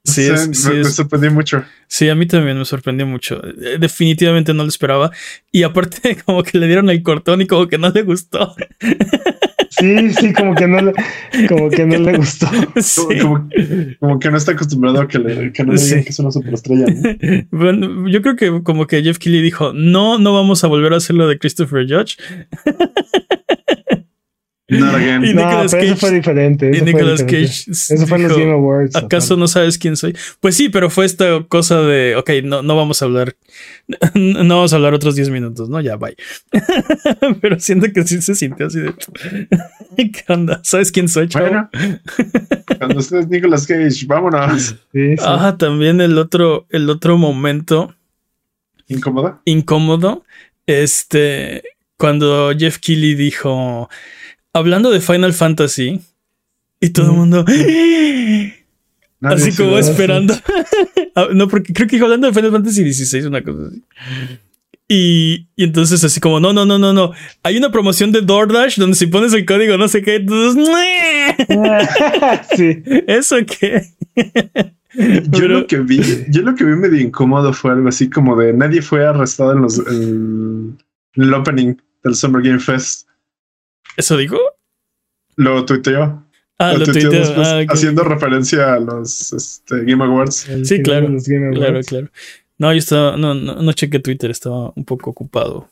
Sí, 0.08 0.30
me, 0.32 0.84
sorprendió 0.86 1.32
mucho. 1.32 1.64
Sí, 1.88 2.08
a 2.08 2.16
mí 2.16 2.26
también 2.26 2.58
me 2.58 2.64
sorprendió 2.64 3.06
mucho. 3.06 3.42
Eh, 3.46 3.78
definitivamente 3.78 4.54
no 4.54 4.64
lo 4.64 4.70
esperaba. 4.70 5.12
Y 5.52 5.64
aparte, 5.64 6.18
como 6.26 6.44
que 6.44 6.58
le 6.58 6.68
dieron 6.68 6.90
el 6.90 7.04
cortón 7.04 7.42
y 7.42 7.48
como 7.48 7.68
que 7.68 7.78
no 7.78 7.90
le 7.90 8.04
gustó. 8.04 8.56
Sí, 9.70 10.10
sí, 10.12 10.34
como 10.34 10.56
que 10.56 10.66
no 10.66 10.82
le, 10.82 10.94
como 11.50 11.70
que 11.70 11.86
no 11.86 11.98
le 12.00 12.18
gustó. 12.18 12.48
Como, 14.00 14.20
que 14.20 14.32
no 14.32 14.38
está 14.38 14.54
acostumbrado 14.54 15.02
a 15.02 15.08
que, 15.08 15.20
le, 15.20 15.52
que 15.52 15.64
no 15.64 15.74
le 15.74 15.82
digan 15.82 16.04
que 16.04 16.10
es 16.10 16.20
una 16.20 16.32
superestrella. 16.32 16.86
Bueno, 17.52 18.08
yo 18.10 18.22
creo 18.22 18.36
que 18.36 18.64
como 18.64 18.88
que 18.88 19.04
Jeff 19.04 19.18
Kelly 19.18 19.42
dijo, 19.42 19.74
no, 19.74 20.18
no 20.18 20.34
vamos 20.34 20.64
a 20.64 20.68
volver 20.68 20.94
a 20.94 20.98
hacer 20.98 21.16
lo 21.16 21.28
de 21.28 21.38
Christopher 21.38 21.86
Judge. 21.88 22.18
Not 24.70 24.96
again. 24.96 25.24
Y 25.24 25.34
no, 25.34 25.42
pero 25.72 25.84
eso 25.84 25.96
fue 25.96 26.12
diferente. 26.12 26.70
Eso 26.70 26.84
y 26.84 26.86
Nicolas 26.86 27.24
Cage. 27.24 27.72
Eso 27.72 28.06
fue 28.08 28.18
en 28.18 28.28
los 28.28 28.38
Game 28.38 28.52
Awards. 28.52 28.96
¿Acaso 28.96 29.38
no 29.38 29.48
sabes 29.48 29.78
quién 29.78 29.96
soy? 29.96 30.16
Pues 30.42 30.56
sí, 30.56 30.68
pero 30.70 30.90
fue 30.90 31.06
esta 31.06 31.42
cosa 31.48 31.82
de, 31.82 32.16
ok, 32.18 32.30
no, 32.44 32.62
no 32.62 32.76
vamos 32.76 33.02
a 33.02 33.06
hablar. 33.06 33.36
No 34.14 34.56
vamos 34.58 34.74
a 34.74 34.76
hablar 34.76 34.94
otros 34.94 35.16
10 35.16 35.30
minutos, 35.30 35.70
¿no? 35.70 35.80
Ya, 35.80 35.96
bye. 35.96 36.16
pero 37.42 37.58
siento 37.60 37.88
que 37.94 38.04
sí 38.06 38.22
se 38.22 38.36
sintió 38.36 38.68
así 38.68 38.80
de. 38.80 38.94
¿Qué 39.96 40.24
onda? 40.28 40.60
¿Sabes 40.64 40.92
quién 40.92 41.08
soy, 41.08 41.28
chavo? 41.30 41.46
Bueno, 41.48 41.70
cuando 42.78 43.00
estés 43.00 43.28
Nicolas 43.30 43.66
Cage, 43.66 44.06
vámonos. 44.06 44.76
Sí, 44.92 45.16
Ah, 45.22 45.56
también 45.58 46.02
el 46.02 46.18
otro, 46.18 46.66
el 46.70 46.90
otro 46.90 47.18
momento. 47.18 47.96
¿Incómodo? 48.88 49.42
Incómodo. 49.46 50.26
Este. 50.66 51.64
Cuando 51.98 52.52
Jeff 52.58 52.78
Keighley 52.80 53.16
dijo 53.16 53.90
hablando 54.54 54.92
de 54.92 55.02
Final 55.02 55.34
Fantasy 55.34 56.02
y 56.80 56.90
todo 56.90 57.12
el 57.12 57.18
mundo 57.18 57.46
así 59.22 59.56
como 59.56 59.78
esperando. 59.78 60.34
Ah, 61.16 61.30
no, 61.34 61.48
porque 61.48 61.74
creo 61.74 61.88
que 61.88 62.00
hablando 62.00 62.28
de 62.28 62.34
Final 62.34 62.52
Fantasy 62.52 62.94
XVI, 62.94 63.26
una 63.26 63.42
cosa 63.42 63.70
así. 63.70 63.82
Y, 64.88 65.48
y, 65.56 65.64
entonces 65.64 66.04
así 66.04 66.20
como, 66.20 66.40
no, 66.40 66.54
no, 66.54 66.64
no, 66.64 66.78
no, 66.78 66.94
no. 66.94 67.12
Hay 67.42 67.58
una 67.58 67.72
promoción 67.72 68.12
de 68.12 68.22
DoorDash 68.22 68.78
donde 68.78 68.96
si 68.96 69.08
pones 69.08 69.34
el 69.34 69.44
código 69.44 69.78
no 69.78 69.88
sé 69.88 70.04
qué, 70.04 70.20
sí. 72.56 72.84
¿Eso 73.08 73.38
qué? 73.60 73.82
yo 75.30 75.48
lo 75.48 75.66
que 75.66 75.80
vi, 75.80 76.02
yo 76.30 76.44
lo 76.44 76.54
que 76.54 76.66
vi 76.66 76.76
medio 76.76 77.02
incómodo 77.02 77.52
fue 77.52 77.72
algo 77.72 77.90
así 77.90 78.12
como 78.12 78.36
de 78.36 78.54
nadie 78.54 78.84
fue 78.84 79.06
arrestado 79.06 79.54
en 79.54 79.62
los 79.62 79.80
en 79.80 80.78
el 81.16 81.34
opening 81.34 81.74
del 82.04 82.14
Summer 82.14 82.44
Game 82.44 82.60
Fest. 82.60 83.07
¿Eso 83.98 84.16
dijo? 84.16 84.38
Lo 85.36 85.66
tuiteó. 85.66 86.24
Ah, 86.60 86.74
lo, 86.74 86.86
tuiteó, 86.86 87.12
ah, 87.38 87.64
haciendo 87.68 88.04
referencia 88.04 88.74
a 88.74 88.80
los 88.80 89.32
este, 89.34 89.84
Game 89.84 90.04
Awards. 90.04 90.48
sí, 90.64 90.82
claro. 90.82 91.08
Claro, 91.54 91.82
claro. 91.82 92.08
No, 92.58 92.72
yo 92.72 92.80
estaba, 92.80 93.18
no, 93.18 93.36
no, 93.36 93.62
no 93.62 93.74
chequé 93.74 94.00
Twitter, 94.00 94.32
estaba 94.32 94.72
un 94.76 94.86
poco 94.86 95.12
ocupado 95.12 95.70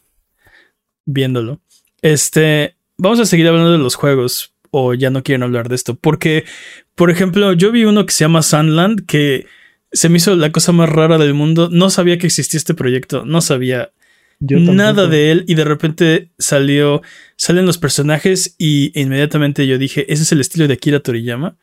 viéndolo. 1.05 1.59
Este, 2.01 2.76
vamos 2.97 3.19
a 3.19 3.26
seguir 3.26 3.47
hablando 3.47 3.71
de 3.71 3.78
los 3.78 3.95
juegos, 3.95 4.53
o 4.69 4.93
ya 4.93 5.09
no 5.09 5.23
quieren 5.23 5.43
hablar 5.43 5.69
de 5.69 5.76
esto, 5.76 5.95
porque, 5.95 6.45
por 6.93 7.09
ejemplo, 7.09 7.53
yo 7.53 7.71
vi 7.71 7.86
uno 7.86 8.05
que 8.05 8.13
se 8.13 8.23
llama 8.23 8.43
Sunland, 8.43 9.05
que 9.05 9.47
se 9.91 10.09
me 10.09 10.17
hizo 10.17 10.36
la 10.36 10.51
cosa 10.51 10.71
más 10.71 10.89
rara 10.89 11.17
del 11.17 11.34
mundo. 11.34 11.69
No 11.71 11.89
sabía 11.89 12.17
que 12.17 12.28
existía 12.28 12.57
este 12.57 12.73
proyecto, 12.73 13.26
no 13.26 13.41
sabía 13.41 13.91
nada 14.39 15.07
de 15.07 15.32
él 15.32 15.45
y 15.47 15.55
de 15.55 15.63
repente 15.63 16.30
salió, 16.38 17.01
salen 17.38 17.65
los 17.65 17.77
personajes 17.77 18.55
y 18.57 18.91
inmediatamente 18.99 19.67
yo 19.67 19.77
dije, 19.77 20.11
ese 20.11 20.23
es 20.23 20.31
el 20.31 20.41
estilo 20.41 20.67
de 20.67 20.75
Akira 20.75 20.99
Toriyama. 20.99 21.57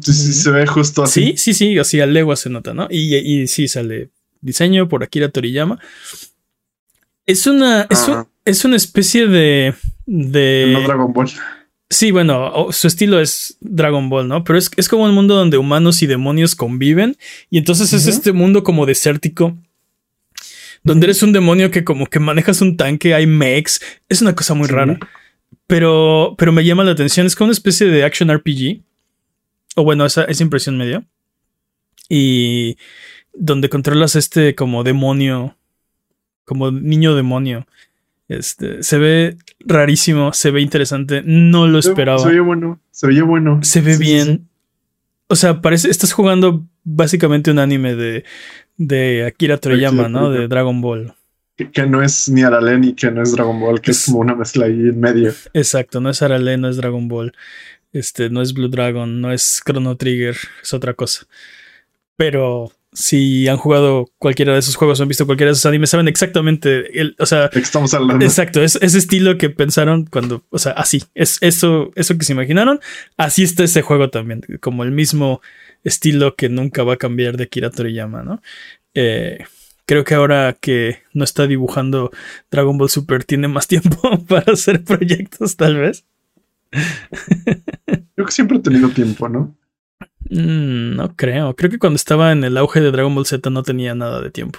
Sí, 0.00 0.12
sí, 0.12 0.32
se 0.32 0.50
ve 0.50 0.66
justo 0.66 1.02
así. 1.02 1.34
Sí, 1.36 1.36
sí, 1.36 1.54
sí, 1.54 1.78
así 1.78 2.00
a 2.00 2.06
legua 2.06 2.36
se 2.36 2.50
nota, 2.50 2.74
¿no? 2.74 2.88
Y, 2.90 3.14
y 3.16 3.46
sí, 3.46 3.68
sale 3.68 4.10
diseño 4.40 4.88
por 4.88 5.02
Akira 5.02 5.28
Toriyama. 5.28 5.78
Es 7.26 7.46
una, 7.46 7.88
es, 8.44 8.64
una 8.64 8.76
especie 8.76 9.26
de... 9.26 9.74
de... 10.06 10.70
No 10.72 10.82
Dragon 10.82 11.12
Ball. 11.12 11.30
Sí, 11.88 12.10
bueno, 12.10 12.68
su 12.70 12.86
estilo 12.86 13.20
es 13.20 13.56
Dragon 13.60 14.08
Ball, 14.10 14.28
¿no? 14.28 14.44
Pero 14.44 14.58
es, 14.58 14.70
es, 14.76 14.88
como 14.88 15.04
un 15.04 15.14
mundo 15.14 15.34
donde 15.34 15.56
humanos 15.56 16.02
y 16.02 16.06
demonios 16.06 16.54
conviven. 16.54 17.16
Y 17.50 17.58
entonces 17.58 17.92
es 17.92 18.06
este 18.06 18.32
mundo 18.32 18.64
como 18.64 18.84
desértico 18.84 19.56
donde 20.84 21.06
eres 21.06 21.22
un 21.22 21.32
demonio 21.32 21.70
que 21.70 21.82
como 21.82 22.06
que 22.06 22.20
manejas 22.20 22.60
un 22.60 22.76
tanque, 22.76 23.14
hay 23.14 23.26
mechs, 23.26 23.80
es 24.08 24.22
una 24.22 24.34
cosa 24.34 24.54
muy 24.54 24.68
rara. 24.68 24.98
Pero, 25.66 26.34
pero 26.36 26.52
me 26.52 26.64
llama 26.64 26.84
la 26.84 26.92
atención, 26.92 27.26
es 27.26 27.34
como 27.34 27.46
una 27.46 27.54
especie 27.54 27.88
de 27.88 28.04
action 28.04 28.32
RPG. 28.32 28.82
O 29.76 29.82
bueno, 29.82 30.04
esa, 30.04 30.24
esa 30.24 30.42
impresión 30.42 30.76
me 30.76 30.86
dio. 30.86 31.04
Y 32.08 32.76
donde 33.32 33.70
controlas 33.70 34.14
este 34.14 34.54
como 34.54 34.84
demonio, 34.84 35.56
como 36.44 36.70
niño 36.70 37.16
demonio. 37.16 37.66
Este, 38.28 38.82
se 38.82 38.98
ve 38.98 39.36
rarísimo, 39.60 40.32
se 40.34 40.50
ve 40.50 40.60
interesante, 40.60 41.22
no 41.24 41.66
lo 41.66 41.78
esperaba. 41.78 42.18
Se, 42.18 42.28
veía 42.28 42.42
bueno, 42.42 42.78
se 42.90 43.06
veía 43.06 43.24
bueno. 43.24 43.60
Se 43.62 43.80
ve 43.80 43.96
bien. 43.96 44.48
O 45.28 45.36
sea, 45.36 45.62
parece, 45.62 45.88
estás 45.88 46.12
jugando 46.12 46.66
básicamente 46.84 47.50
un 47.50 47.58
anime 47.58 47.94
de, 47.94 48.24
de 48.76 49.24
Akira 49.26 49.58
Toriyama, 49.58 50.08
¿no? 50.08 50.30
De 50.30 50.48
Dragon 50.48 50.80
Ball. 50.80 51.14
Que, 51.56 51.86
no 51.86 52.02
es 52.02 52.28
ni 52.28 52.42
Arale 52.42 52.78
ni 52.78 52.94
que 52.94 53.10
no 53.10 53.22
es 53.22 53.32
Dragon 53.32 53.60
Ball, 53.60 53.80
que 53.80 53.92
es, 53.92 54.06
como 54.06 54.18
una 54.18 54.34
mezcla 54.34 54.66
ahí 54.66 54.72
en 54.72 54.98
medio. 54.98 55.32
Exacto, 55.52 56.00
no 56.00 56.10
es 56.10 56.20
Arale, 56.20 56.56
no 56.56 56.68
es 56.68 56.76
Dragon 56.76 57.06
Ball. 57.06 57.32
Este, 57.92 58.28
no 58.28 58.42
es 58.42 58.52
Blue 58.52 58.68
Dragon, 58.68 59.20
no 59.20 59.32
es 59.32 59.62
Chrono 59.64 59.96
Trigger, 59.96 60.36
es 60.60 60.74
otra 60.74 60.94
cosa. 60.94 61.26
Pero 62.16 62.72
si 62.94 63.48
han 63.48 63.56
jugado 63.56 64.06
cualquiera 64.18 64.52
de 64.52 64.60
esos 64.60 64.76
juegos 64.76 64.98
o 64.98 65.02
han 65.02 65.08
visto 65.08 65.26
cualquiera 65.26 65.50
de 65.50 65.54
esos 65.54 65.66
animes, 65.66 65.90
saben 65.90 66.06
exactamente 66.06 67.00
el, 67.00 67.16
o 67.18 67.26
sea, 67.26 67.50
estamos 67.52 67.92
hablando. 67.92 68.24
Exacto, 68.24 68.62
es 68.62 68.78
ese 68.80 68.98
estilo 68.98 69.36
que 69.36 69.50
pensaron 69.50 70.06
cuando, 70.06 70.44
o 70.50 70.58
sea, 70.58 70.72
así, 70.72 71.02
es 71.14 71.38
eso, 71.40 71.90
eso 71.96 72.16
que 72.16 72.24
se 72.24 72.32
imaginaron, 72.32 72.78
así 73.16 73.42
está 73.42 73.64
ese 73.64 73.82
juego 73.82 74.10
también, 74.10 74.42
como 74.60 74.84
el 74.84 74.92
mismo 74.92 75.42
estilo 75.82 76.36
que 76.36 76.48
nunca 76.48 76.84
va 76.84 76.94
a 76.94 76.98
cambiar 76.98 77.36
de 77.36 77.44
Akira 77.44 77.70
Toriyama, 77.70 78.22
¿no? 78.22 78.40
Eh, 78.94 79.44
creo 79.86 80.04
que 80.04 80.14
ahora 80.14 80.56
que 80.58 81.02
no 81.12 81.24
está 81.24 81.48
dibujando 81.48 82.12
Dragon 82.48 82.78
Ball 82.78 82.90
Super 82.90 83.24
tiene 83.24 83.48
más 83.48 83.66
tiempo 83.68 84.24
para 84.28 84.52
hacer 84.52 84.84
proyectos, 84.84 85.56
tal 85.56 85.78
vez. 85.78 86.04
Creo 88.14 88.26
que 88.26 88.32
siempre 88.32 88.58
ha 88.58 88.62
tenido 88.62 88.88
tiempo, 88.90 89.28
¿no? 89.28 89.54
Mm, 90.30 90.96
no 90.96 91.14
creo. 91.16 91.54
Creo 91.54 91.70
que 91.70 91.78
cuando 91.78 91.96
estaba 91.96 92.32
en 92.32 92.44
el 92.44 92.56
auge 92.56 92.80
de 92.80 92.90
Dragon 92.90 93.14
Ball 93.14 93.26
Z 93.26 93.48
no 93.50 93.62
tenía 93.62 93.94
nada 93.94 94.20
de 94.20 94.30
tiempo. 94.30 94.58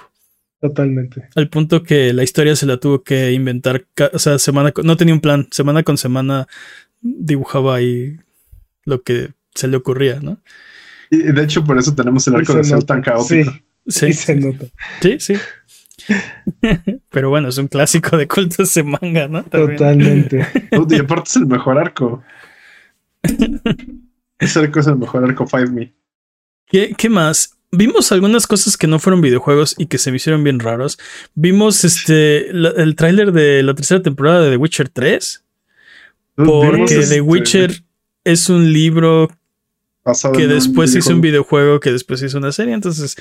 Totalmente. 0.61 1.28
Al 1.36 1.49
punto 1.49 1.84
que 1.84 2.13
la 2.13 2.24
historia 2.24 2.55
se 2.55 2.66
la 2.66 2.78
tuvo 2.78 3.03
que 3.03 3.32
inventar. 3.32 3.86
O 4.13 4.20
sea, 4.20 4.39
semana 4.39 4.74
no 4.84 4.97
tenía 4.97 5.13
un 5.13 5.22
plan. 5.22 5.47
Semana 5.51 5.84
con 5.84 5.97
semana 5.97 6.47
dibujaba 7.01 7.76
ahí 7.76 8.18
lo 8.86 9.03
que 9.03 9.32
se 9.53 9.68
le 9.68 9.78
ocurría, 9.78 10.20
¿no? 10.22 10.39
Y 11.11 11.18
de 11.18 11.43
hecho, 11.43 11.63
por 11.63 11.78
eso 11.78 11.93
tenemos 11.93 12.28
el 12.28 12.36
arco 12.36 12.53
de 12.55 12.63
Cell 12.63 12.84
tan 12.86 13.01
caótico. 13.01 13.51
Sí, 13.88 14.11
sí, 14.11 14.13
se 14.13 14.36
nota. 14.36 14.66
Sí, 15.01 15.18
sí. 15.20 15.36
Pero 17.09 17.30
bueno, 17.30 17.49
es 17.49 17.57
un 17.57 17.68
clásico 17.68 18.18
de 18.18 18.28
culto 18.28 18.63
ese 18.63 18.84
manga, 18.84 19.28
¿no? 19.28 19.43
Totalmente. 19.43 20.45
y 20.89 20.95
aparte 20.95 21.30
es 21.30 21.36
el 21.36 21.45
mejor 21.45 21.78
arco. 21.78 22.24
ese 24.39 24.59
arco 24.59 24.79
es 24.79 24.88
el 24.88 24.97
mejor 24.97 25.23
arco 25.23 25.47
Five 25.47 25.69
Me. 25.69 25.93
¿Qué, 26.67 26.93
¿Qué, 26.97 27.09
más? 27.09 27.57
Vimos 27.71 28.11
algunas 28.11 28.47
cosas 28.47 28.77
que 28.77 28.88
no 28.88 28.99
fueron 28.99 29.21
videojuegos 29.21 29.75
y 29.77 29.88
que 29.88 29.97
se 29.97 30.11
me 30.11 30.17
hicieron 30.17 30.43
bien 30.43 30.59
raros. 30.59 30.97
Vimos 31.33 31.83
este 31.83 32.49
el 32.49 32.95
tráiler 32.95 33.31
de 33.31 33.63
la 33.63 33.73
tercera 33.75 34.01
temporada 34.01 34.41
de 34.41 34.51
The 34.51 34.57
Witcher 34.57 34.89
3. 34.89 35.43
Porque 36.36 37.05
The 37.07 37.21
Witcher 37.21 37.83
es 38.23 38.49
un 38.49 38.71
libro 38.71 39.29
que 40.36 40.47
después 40.47 40.95
hizo 40.95 41.13
un 41.13 41.21
videojuego, 41.21 41.79
que 41.79 41.91
después 41.91 42.21
hizo 42.21 42.38
una 42.38 42.51
serie, 42.51 42.73
entonces 42.73 43.15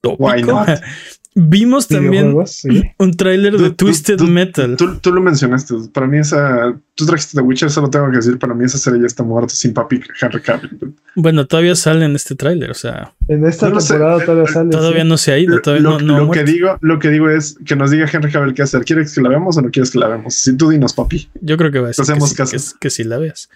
tópico. 0.00 0.64
Vimos 1.38 1.86
también 1.86 2.34
un 2.98 3.14
tráiler 3.14 3.58
de 3.58 3.68
Twisted 3.68 4.18
Metal. 4.22 4.74
Tú, 4.76 5.12
lo 5.12 5.20
mencionaste. 5.20 5.74
Para 5.92 6.06
mí 6.06 6.16
esa... 6.16 6.74
Tú 6.94 7.04
trajiste 7.04 7.36
The 7.36 7.42
Witcher, 7.42 7.70
solo 7.70 7.90
tengo 7.90 8.10
que 8.10 8.16
decir, 8.16 8.38
para 8.38 8.54
mí 8.54 8.64
esa 8.64 8.78
serie 8.78 9.00
ya 9.00 9.06
está 9.06 9.22
muerta 9.22 9.54
sin 9.54 9.74
papi 9.74 10.00
Henry 10.18 10.40
Cavill. 10.40 10.94
Bueno, 11.14 11.46
todavía 11.46 11.76
sale 11.76 12.06
en 12.06 12.16
este 12.16 12.36
tráiler, 12.36 12.70
o 12.70 12.74
sea... 12.74 13.12
En 13.28 13.44
esta 13.44 13.70
temporada 13.70 14.24
todavía 14.24 14.50
sale. 14.50 14.70
Todavía 14.70 15.04
no 15.04 15.18
se 15.18 15.32
ha 15.32 15.38
ido, 15.38 15.60
todavía 15.60 15.82
lo, 15.82 16.00
no, 16.00 16.24
lo 16.24 16.30
que 16.30 16.42
digo, 16.42 16.78
lo 16.80 16.98
que 16.98 17.10
digo 17.10 17.28
es 17.28 17.58
que 17.66 17.76
nos 17.76 17.90
diga 17.90 18.08
Henry 18.10 18.32
Cavill 18.32 18.54
qué 18.54 18.62
hacer. 18.62 18.86
¿Quieres 18.86 19.14
que 19.14 19.20
la 19.20 19.28
veamos 19.28 19.58
o 19.58 19.60
no 19.60 19.70
quieres 19.70 19.90
que 19.90 19.98
la 19.98 20.08
veamos? 20.08 20.34
Si 20.34 20.56
tú 20.56 20.70
dinos, 20.70 20.94
papi. 20.94 21.28
Yo 21.42 21.58
creo 21.58 21.70
que 21.70 21.80
va 21.80 21.90
a 21.90 21.92
ser 21.92 22.06
que, 22.16 22.58
que, 22.80 22.88
sí 22.88 23.04
la 23.04 23.18
veas. 23.18 23.50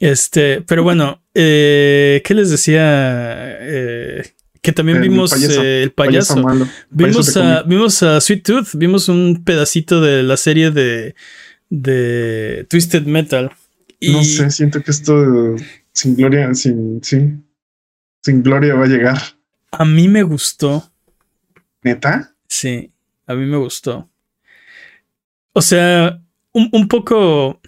Este, 0.00 0.60
pero 0.60 0.82
bueno, 0.82 1.22
eh, 1.32 2.20
¿qué 2.26 2.34
les 2.34 2.50
decía? 2.50 2.82
Eh, 2.82 4.33
que 4.64 4.72
también 4.72 5.02
vimos 5.02 5.30
el 5.34 5.92
payaso. 5.92 6.40
Eh, 6.40 6.66
vimos, 6.88 7.36
a, 7.36 7.62
vimos 7.64 8.02
a 8.02 8.18
Sweet 8.18 8.42
Tooth, 8.42 8.68
vimos 8.72 9.10
un 9.10 9.44
pedacito 9.44 10.00
de 10.00 10.22
la 10.22 10.38
serie 10.38 10.70
de, 10.70 11.14
de 11.68 12.66
Twisted 12.70 13.02
Metal. 13.02 13.50
Y 14.00 14.12
no 14.12 14.24
sé, 14.24 14.50
siento 14.50 14.82
que 14.82 14.90
esto 14.90 15.54
sin 15.92 16.16
gloria, 16.16 16.54
sin, 16.54 17.04
sí, 17.04 17.34
sin 18.22 18.42
gloria 18.42 18.74
va 18.74 18.86
a 18.86 18.88
llegar. 18.88 19.18
A 19.70 19.84
mí 19.84 20.08
me 20.08 20.22
gustó. 20.22 20.90
¿Neta? 21.82 22.34
Sí, 22.48 22.90
a 23.26 23.34
mí 23.34 23.44
me 23.44 23.58
gustó. 23.58 24.08
O 25.52 25.60
sea, 25.60 26.22
un, 26.52 26.70
un 26.72 26.88
poco 26.88 27.60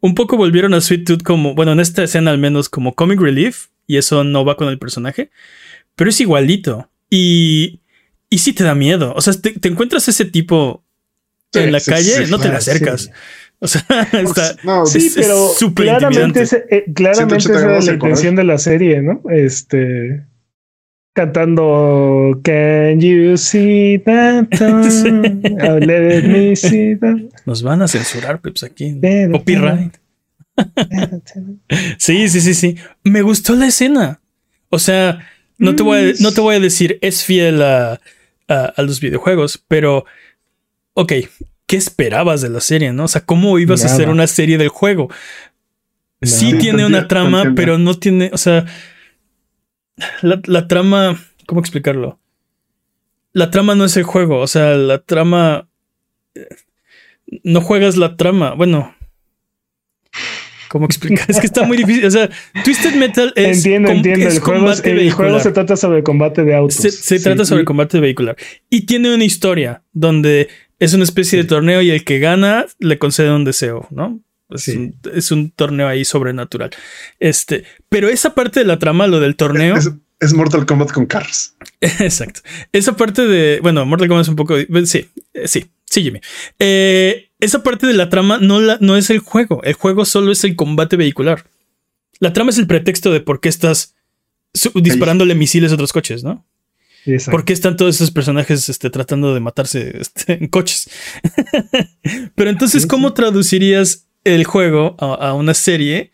un 0.00 0.16
poco 0.16 0.36
volvieron 0.36 0.74
a 0.74 0.80
Sweet 0.80 1.06
Tooth 1.06 1.22
como, 1.22 1.54
bueno, 1.54 1.70
en 1.70 1.78
esta 1.78 2.02
escena 2.02 2.32
al 2.32 2.38
menos 2.38 2.68
como 2.68 2.96
comic 2.96 3.20
relief, 3.20 3.68
y 3.86 3.96
eso 3.96 4.24
no 4.24 4.44
va 4.44 4.56
con 4.56 4.66
el 4.66 4.80
personaje, 4.80 5.30
pero 5.96 6.10
es 6.10 6.20
igualito. 6.20 6.88
Y, 7.10 7.80
y 8.30 8.38
sí 8.38 8.52
te 8.52 8.64
da 8.64 8.74
miedo. 8.74 9.12
O 9.16 9.20
sea, 9.20 9.32
te, 9.32 9.68
encuentras 9.68 10.06
ese 10.08 10.24
tipo 10.24 10.84
en 11.52 11.72
la 11.72 11.80
calle, 11.80 12.26
no 12.28 12.38
te 12.38 12.48
le 12.48 12.56
acercas. 12.56 13.10
O 13.58 13.66
sea, 13.66 13.82
está, 14.12 14.54
sí, 14.84 15.10
pero 15.14 15.50
claramente, 15.74 16.44
eh, 16.70 16.84
claramente 16.94 17.50
esa 17.50 17.58
era 17.58 17.80
la 17.80 17.92
intención 17.92 18.36
de 18.36 18.44
la 18.44 18.58
serie, 18.58 19.00
¿no? 19.00 19.22
Este 19.30 20.26
cantando 21.14 22.38
Can 22.44 23.00
you 23.00 23.38
see 23.38 23.98
that? 24.04 24.48
Let 25.80 26.28
me 26.28 26.54
see 26.54 26.94
that. 26.96 27.16
Nos 27.46 27.62
van 27.62 27.80
a 27.80 27.88
censurar, 27.88 28.42
Peps, 28.42 28.62
aquí. 28.62 29.00
Copyright. 29.32 29.96
sí, 31.96 32.28
sí, 32.28 32.40
sí, 32.40 32.54
sí. 32.54 32.76
Me 33.02 33.22
gustó 33.22 33.56
la 33.56 33.66
escena. 33.66 34.20
O 34.68 34.78
sea, 34.78 35.26
no 35.58 35.76
te 35.76 35.82
voy 35.82 35.98
a, 35.98 36.12
no 36.20 36.32
te 36.32 36.40
voy 36.40 36.56
a 36.56 36.60
decir 36.60 36.98
es 37.02 37.24
fiel 37.24 37.62
a, 37.62 38.00
a, 38.48 38.82
los 38.82 39.00
videojuegos, 39.00 39.62
pero 39.68 40.04
ok, 40.94 41.12
¿qué 41.66 41.76
esperabas 41.76 42.40
de 42.40 42.50
la 42.50 42.60
serie? 42.60 42.92
¿No? 42.92 43.04
O 43.04 43.08
sea, 43.08 43.24
¿cómo 43.24 43.58
ibas 43.58 43.84
a 43.84 43.86
hacer 43.86 44.08
una 44.08 44.26
serie 44.26 44.58
del 44.58 44.68
juego? 44.68 45.08
Sí 46.22 46.56
tiene 46.58 46.84
una 46.84 47.08
trama, 47.08 47.52
pero 47.54 47.78
no 47.78 47.98
tiene, 47.98 48.30
o 48.32 48.38
sea, 48.38 48.66
la, 50.22 50.68
trama, 50.68 51.18
¿cómo 51.46 51.60
explicarlo? 51.60 52.18
La 53.32 53.50
trama 53.50 53.74
no 53.74 53.84
es 53.84 53.96
el 53.96 54.04
juego, 54.04 54.40
o 54.40 54.46
sea, 54.46 54.74
la 54.74 54.98
trama... 54.98 55.68
No 57.42 57.60
juegas 57.60 57.96
la 57.96 58.16
trama, 58.16 58.54
bueno, 58.54 58.94
¿Cómo 60.76 60.84
explicar? 60.84 61.24
Es 61.30 61.40
que 61.40 61.46
está 61.46 61.64
muy 61.64 61.78
difícil. 61.78 62.04
O 62.04 62.10
sea, 62.10 62.28
Twisted 62.62 62.96
Metal 62.96 63.32
es. 63.34 63.56
Entiendo, 63.56 63.88
entiendo. 63.88 64.28
el, 64.28 64.38
juego, 64.40 64.70
el 64.84 65.10
juego, 65.10 65.40
se 65.40 65.50
trata 65.50 65.74
sobre 65.74 66.02
combate 66.02 66.44
de 66.44 66.54
autos. 66.54 66.76
Se, 66.76 67.18
trata 67.18 67.46
sobre 67.46 67.64
combate 67.64 67.98
vehicular. 67.98 68.36
Y 68.68 68.84
tiene 68.84 69.14
una 69.14 69.24
historia 69.24 69.82
donde 69.94 70.48
es 70.78 70.92
una 70.92 71.04
especie 71.04 71.38
de 71.38 71.44
torneo 71.48 71.80
y 71.80 71.90
el 71.90 72.04
que 72.04 72.18
gana 72.18 72.66
le 72.78 72.98
concede 72.98 73.32
un 73.32 73.44
deseo, 73.44 73.88
¿no? 73.90 74.20
Es, 74.50 74.68
un, 74.68 74.94
es, 75.14 75.32
un, 75.32 75.50
torneo 75.50 75.88
ahí 75.88 76.04
sobrenatural. 76.04 76.70
Este, 77.20 77.64
pero 77.88 78.10
esa 78.10 78.34
parte 78.34 78.60
de 78.60 78.66
la 78.66 78.78
trama, 78.78 79.06
lo 79.06 79.18
del 79.18 79.34
torneo. 79.34 79.76
Es, 80.20 80.34
Mortal 80.34 80.66
Kombat 80.66 80.92
con 80.92 81.06
carros. 81.06 81.54
Exacto. 81.80 82.42
Esa 82.70 82.98
parte 82.98 83.22
de. 83.22 83.60
Bueno, 83.62 83.86
Mortal 83.86 84.08
Kombat 84.08 84.24
es 84.24 84.28
un 84.28 84.36
poco. 84.36 84.56
Sí, 84.84 85.08
sí, 85.46 85.70
sí, 85.86 86.02
Jimmy. 86.02 86.20
Eh, 86.58 87.25
esa 87.40 87.62
parte 87.62 87.86
de 87.86 87.94
la 87.94 88.08
trama 88.08 88.38
no, 88.38 88.60
la, 88.60 88.78
no 88.80 88.96
es 88.96 89.10
el 89.10 89.18
juego. 89.18 89.62
El 89.62 89.74
juego 89.74 90.04
solo 90.04 90.32
es 90.32 90.44
el 90.44 90.56
combate 90.56 90.96
vehicular. 90.96 91.44
La 92.18 92.32
trama 92.32 92.50
es 92.50 92.58
el 92.58 92.66
pretexto 92.66 93.12
de 93.12 93.20
por 93.20 93.40
qué 93.40 93.48
estás 93.48 93.94
disparándole 94.74 95.34
misiles 95.34 95.70
a 95.70 95.74
otros 95.74 95.92
coches, 95.92 96.24
¿no? 96.24 96.46
¿Por 97.30 97.44
qué 97.44 97.52
están 97.52 97.76
todos 97.76 97.94
esos 97.94 98.10
personajes 98.10 98.68
este, 98.68 98.90
tratando 98.90 99.32
de 99.32 99.40
matarse 99.40 99.96
este, 100.00 100.32
en 100.40 100.48
coches? 100.48 100.90
Pero 102.34 102.50
entonces, 102.50 102.86
¿cómo 102.86 103.12
traducirías 103.12 104.06
el 104.24 104.44
juego 104.44 104.96
a, 104.98 105.34
una 105.34 105.54
serie 105.54 106.10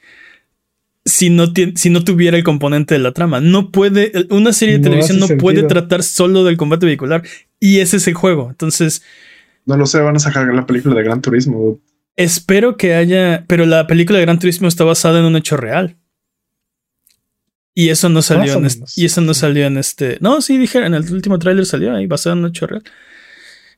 si 1.05 1.31
no, 1.31 1.47
si 1.77 1.89
no 1.89 2.05
tuviera 2.05 2.37
el 2.37 2.45
componente 2.45 2.95
de 2.95 3.01
la 3.01 3.13
trama? 3.13 3.41
No 3.41 3.71
puede, 3.71 4.13
una 4.31 4.53
serie 4.53 4.79
de 4.79 4.85
televisión 4.85 5.19
no 5.19 5.29
puede 5.29 5.63
tratar 5.63 6.03
solo 6.03 6.45
del 6.45 6.57
combate 6.57 6.85
vehicular 6.85 7.23
y 7.59 7.79
ese 7.79 7.99
es 7.99 8.09
el 8.09 8.15
juego. 8.15 8.49
Entonces... 8.51 9.03
No 9.65 9.77
lo 9.77 9.87
sé, 9.87 10.01
van 10.01 10.17
a 10.17 10.21
sacar 10.21 10.47
la 10.53 10.67
película 10.67 10.95
de 10.95 11.05
Gran 11.05 11.23
Turismo. 11.23 11.81
Espero 12.17 12.77
que 12.77 12.95
haya, 12.95 13.45
pero 13.47 13.65
la 13.65 13.87
película 13.87 14.19
de 14.19 14.25
Gran 14.25 14.39
Turismo 14.39 14.69
está 14.69 14.85
basada 14.85 15.21
en 15.21 15.25
un 15.25 15.37
hecho 15.37 15.57
real. 15.57 15.97
Y 17.75 17.89
eso 17.89 18.09
no 18.11 18.21
salió 18.21 18.55
en 18.55 18.67
este, 18.67 18.85
y 18.97 19.07
eso 19.07 19.23
no 19.23 19.33
salió 19.33 19.67
en 19.67 19.79
este. 19.79 20.19
No, 20.21 20.43
sí, 20.43 20.59
dije, 20.59 20.85
en 20.85 20.93
el 20.93 21.11
último 21.11 21.39
tráiler 21.39 21.65
salió 21.65 21.95
ahí, 21.95 22.07
basado 22.07 22.35
en 22.35 22.45
un 22.45 22.51
hecho 22.51 22.67
real. 22.67 22.83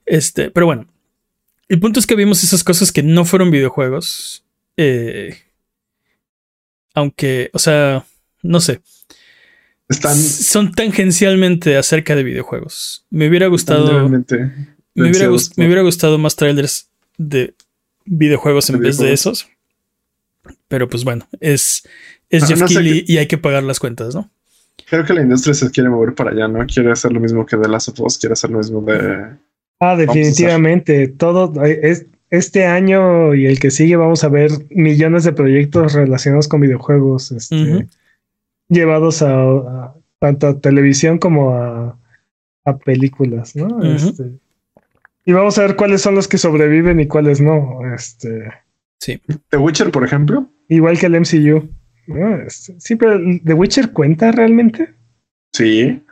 Este, 0.04 0.50
pero 0.50 0.66
bueno. 0.66 0.86
El 1.68 1.80
punto 1.80 1.98
es 1.98 2.06
que 2.06 2.14
vimos 2.14 2.44
esas 2.44 2.62
cosas 2.62 2.92
que 2.92 3.02
no 3.02 3.24
fueron 3.24 3.50
videojuegos. 3.50 4.44
Eh, 4.76 5.38
aunque, 6.92 7.50
o 7.52 7.58
sea, 7.58 8.04
no 8.42 8.60
sé. 8.60 8.80
Están. 9.88 10.16
Son 10.16 10.72
tangencialmente 10.72 11.76
acerca 11.76 12.16
de 12.16 12.22
videojuegos. 12.22 13.06
Me 13.10 13.28
hubiera 13.28 13.46
gustado. 13.46 14.08
Me 14.94 15.10
hubiera, 15.10 15.28
me 15.56 15.66
hubiera, 15.66 15.82
gustado 15.82 16.18
más 16.18 16.36
trailers 16.36 16.88
de 17.18 17.54
videojuegos 18.04 18.70
en 18.70 18.80
vez 18.80 18.98
de 18.98 19.12
esos. 19.12 19.48
Pero 20.68 20.88
pues 20.88 21.04
bueno, 21.04 21.26
es, 21.40 21.88
es 22.30 22.46
Jeff 22.46 22.70
y 22.70 23.18
hay 23.18 23.26
que 23.26 23.38
pagar 23.38 23.62
las 23.62 23.80
cuentas, 23.80 24.14
¿no? 24.14 24.30
Creo 24.88 25.04
que 25.04 25.14
la 25.14 25.22
industria 25.22 25.54
se 25.54 25.70
quiere 25.70 25.88
mover 25.88 26.14
para 26.14 26.30
allá, 26.30 26.48
¿no? 26.48 26.64
Quiere 26.66 26.92
hacer 26.92 27.12
lo 27.12 27.20
mismo 27.20 27.46
que 27.46 27.56
The 27.56 27.68
Last 27.68 27.88
of 27.88 28.00
Us, 28.00 28.18
quiere 28.18 28.34
hacer 28.34 28.50
lo 28.50 28.58
mismo 28.58 28.82
de. 28.82 29.36
Ah, 29.80 29.96
definitivamente. 29.96 31.08
Todo 31.08 31.52
es, 31.64 32.06
este 32.30 32.66
año 32.66 33.34
y 33.34 33.46
el 33.46 33.58
que 33.60 33.70
sigue 33.70 33.96
vamos 33.96 34.24
a 34.24 34.28
ver 34.28 34.50
millones 34.70 35.24
de 35.24 35.32
proyectos 35.32 35.92
relacionados 35.92 36.48
con 36.48 36.60
videojuegos 36.60 37.30
este, 37.32 37.86
llevados 38.68 39.22
a, 39.22 39.94
tanto 40.18 40.48
a 40.48 40.58
televisión 40.58 41.18
como 41.18 41.54
a, 41.54 41.96
a 42.64 42.78
películas, 42.78 43.54
¿no? 43.54 43.82
este, 43.82 44.32
y 45.24 45.32
vamos 45.32 45.58
a 45.58 45.62
ver 45.62 45.76
cuáles 45.76 46.02
son 46.02 46.14
los 46.14 46.28
que 46.28 46.38
sobreviven 46.38 47.00
y 47.00 47.06
cuáles 47.06 47.40
no. 47.40 47.80
Este. 47.94 48.50
Sí. 49.00 49.20
The 49.50 49.56
Witcher, 49.56 49.90
por 49.90 50.04
ejemplo. 50.04 50.48
Igual 50.68 50.98
que 50.98 51.06
el 51.06 51.20
MCU. 51.20 51.68
Este, 52.46 52.78
sí, 52.78 52.96
pero 52.96 53.18
¿The 53.42 53.54
Witcher 53.54 53.92
cuenta 53.92 54.30
realmente? 54.32 54.94
Sí. 55.52 56.02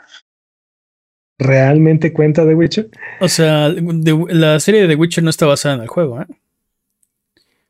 ¿Realmente 1.38 2.12
cuenta 2.12 2.46
The 2.46 2.54
Witcher? 2.54 2.90
O 3.20 3.28
sea, 3.28 3.68
la 3.68 4.60
serie 4.60 4.82
de 4.82 4.88
The 4.88 4.94
Witcher 4.94 5.24
no 5.24 5.30
está 5.30 5.46
basada 5.46 5.74
en 5.74 5.82
el 5.82 5.88
juego, 5.88 6.20
¿eh? 6.20 6.26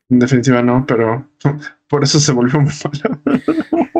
En 0.09 0.19
definitiva 0.19 0.61
no, 0.61 0.85
pero 0.85 1.27
por 1.87 2.03
eso 2.03 2.19
se 2.19 2.31
volvió 2.31 2.61
muy 2.61 2.71
malo. 2.83 3.21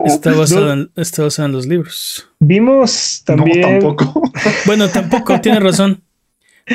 Está 0.06 0.32
basada, 0.38 0.74
en, 0.74 0.92
está 0.96 1.24
basada 1.24 1.48
en 1.48 1.54
los 1.54 1.66
libros. 1.66 2.30
Vimos 2.40 3.24
también. 3.26 3.62
No, 3.62 3.68
tampoco. 3.96 4.22
Bueno, 4.66 4.88
tampoco, 4.90 5.42
tiene 5.42 5.60
razón. 5.60 6.04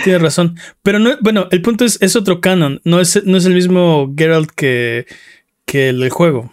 Tienes 0.05 0.23
razón. 0.23 0.57
Pero 0.83 0.99
no, 0.99 1.11
bueno, 1.21 1.49
el 1.51 1.63
punto 1.63 1.85
es, 1.85 1.99
es 2.01 2.17
otro 2.17 2.41
canon. 2.41 2.81
No 2.85 3.01
es, 3.01 3.25
no 3.25 3.37
es 3.37 3.47
el 3.47 3.55
mismo 3.55 4.13
Geralt 4.17 4.51
que, 4.51 5.07
que 5.65 5.91
el 5.91 6.01
del 6.01 6.11
juego. 6.11 6.53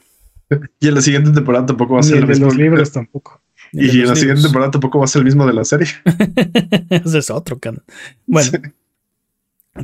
Y 0.79 0.87
en 0.87 0.95
la 0.95 1.01
siguiente 1.01 1.31
temporada 1.31 1.65
tampoco 1.65 1.95
va 1.95 1.99
a 1.99 2.03
ser 2.03 2.17
el, 2.17 2.27
mismo. 2.27 2.45
los 2.45 2.55
libros 2.55 2.91
tampoco. 2.91 3.41
Y, 3.71 4.01
en 4.01 4.07
la 4.07 4.15
siguiente 4.15 4.43
temporada 4.43 4.71
tampoco 4.71 4.99
va 4.99 5.05
a 5.05 5.07
ser 5.07 5.19
el 5.19 5.25
mismo 5.25 5.45
de 5.45 5.53
la 5.53 5.65
serie. 5.65 5.87
Ese 6.89 7.17
es 7.17 7.29
otro 7.29 7.59
canon. 7.59 7.83
Bueno. 8.25 8.51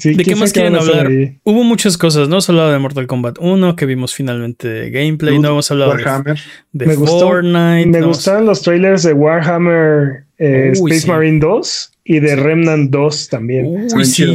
¿De 0.01 0.23
qué 0.23 0.35
más 0.37 0.53
quieren 0.53 0.75
hablar? 0.75 1.09
Hubo 1.43 1.63
muchas 1.63 1.97
cosas, 1.97 2.29
¿no? 2.29 2.39
Se 2.39 2.53
hablaba 2.53 2.71
de 2.71 2.79
Mortal 2.79 3.07
Kombat 3.07 3.39
1, 3.41 3.75
que 3.75 3.85
vimos 3.85 4.13
finalmente 4.13 4.89
gameplay, 4.89 5.37
no 5.37 5.49
hemos 5.49 5.69
hablado 5.69 5.91
Warhammer. 5.91 6.39
de, 6.71 6.85
me 6.85 6.95
Fortnite. 6.95 7.87
me 7.87 8.01
gustaron 8.01 8.45
los 8.45 8.61
trailers 8.61 9.03
de 9.03 9.11
Warhammer 9.11 10.23
eh, 10.37 10.71
Space 10.73 11.05
Marine 11.07 11.39
2 11.39 11.90
y 12.03 12.19
de 12.19 12.35
Remnant 12.35 12.89
2 12.89 13.29
también. 13.29 13.87
Uy, 13.93 14.05
sí. 14.05 14.25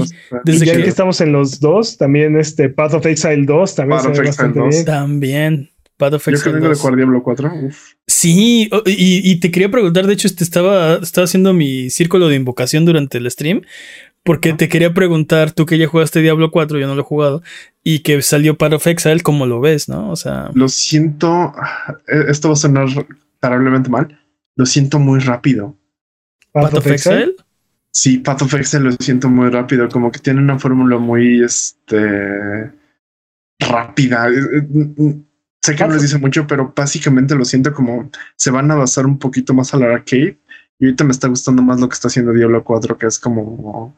Desde 0.45 0.67
ya 0.67 0.77
que... 0.77 0.89
estamos 0.89 1.21
en 1.21 1.33
los 1.33 1.61
dos, 1.61 1.97
también 1.97 2.37
este 2.37 2.69
Path 2.69 2.95
of 2.95 3.07
Exile 3.07 3.45
2 3.45 3.75
también 3.75 4.01
Path 4.01 4.11
of 4.11 4.27
Exile 4.27 4.53
2. 4.55 4.85
También. 4.85 5.71
Path 5.97 6.15
of 6.15 6.29
Exile 6.29 6.37
Yo 6.37 6.45
que 6.45 6.53
vengo 6.53 6.69
de 6.69 6.75
jugar 6.75 6.97
Diablo 6.97 7.23
4. 7.23 7.53
Sí, 8.07 8.69
y, 8.85 9.31
y, 9.31 9.41
te 9.41 9.51
quería 9.51 9.71
preguntar, 9.71 10.07
de 10.07 10.13
hecho, 10.13 10.29
este 10.29 10.45
estaba, 10.45 10.97
estaba 10.97 11.25
haciendo 11.25 11.55
mi 11.55 11.91
círculo 11.91 12.29
de 12.29 12.37
invocación 12.37 12.85
durante 12.85 13.19
el 13.19 13.31
stream. 13.31 13.63
Porque 14.27 14.53
te 14.53 14.69
quería 14.69 14.93
preguntar, 14.93 15.53
tú 15.53 15.67
que 15.67 15.79
ya 15.79 15.87
jugaste 15.87 16.21
Diablo 16.21 16.51
4, 16.51 16.81
yo 16.81 16.89
no 16.89 16.97
lo 16.97 17.03
he 17.03 17.05
jugado, 17.05 17.43
y 17.85 18.01
que 18.01 18.21
salió 18.23 18.59
Path 18.59 18.73
of 18.73 18.87
Exile, 18.89 19.21
¿cómo 19.21 19.47
lo 19.47 19.61
ves, 19.61 19.89
no? 19.89 20.11
O 20.11 20.17
sea. 20.17 20.51
Lo 20.53 20.69
siento. 20.69 21.53
Eh, 22.09 22.25
esto 22.29 22.49
va 22.49 22.55
a 22.55 22.57
sonar 22.57 22.89
terriblemente 23.41 23.89
mal. 23.89 24.21
Lo 24.57 24.67
siento 24.67 24.99
muy 24.99 25.21
rápido. 25.21 25.77
¿Path, 26.51 26.75
of 26.75 26.87
Exile? 26.89 27.37
Sí, 27.97 28.19
Path 28.19 28.43
of 28.43 28.53
Exile 28.53 28.85
lo 28.85 28.93
siento 29.01 29.27
muy 29.31 29.49
rápido, 29.49 29.89
como 29.89 30.13
que 30.13 30.19
tiene 30.19 30.41
una 30.41 30.59
fórmula 30.59 30.99
muy 30.99 31.43
este 31.43 32.71
rápida. 33.59 34.29
Eh, 34.29 34.35
eh, 34.35 34.67
mm, 34.69 35.25
sé 35.63 35.75
que 35.75 35.87
no 35.87 35.95
les 35.95 36.03
dice 36.03 36.19
mucho, 36.19 36.47
pero 36.47 36.75
básicamente 36.77 37.35
lo 37.35 37.47
siento 37.47 37.73
como 37.73 38.11
se 38.37 38.51
van 38.51 38.71
a 38.71 38.75
basar 38.75 39.07
un 39.07 39.19
poquito 39.19 39.55
más 39.55 39.73
a 39.73 39.79
la 39.79 39.87
arcade. 39.87 40.39
Y 40.79 40.85
ahorita 40.85 41.05
me 41.05 41.13
está 41.13 41.29
gustando 41.29 41.63
más 41.63 41.81
lo 41.81 41.89
que 41.89 41.95
está 41.95 42.09
haciendo 42.09 42.35
Diablo 42.35 42.63
4, 42.63 42.99
que 42.99 43.07
es 43.07 43.19
como 43.19 43.97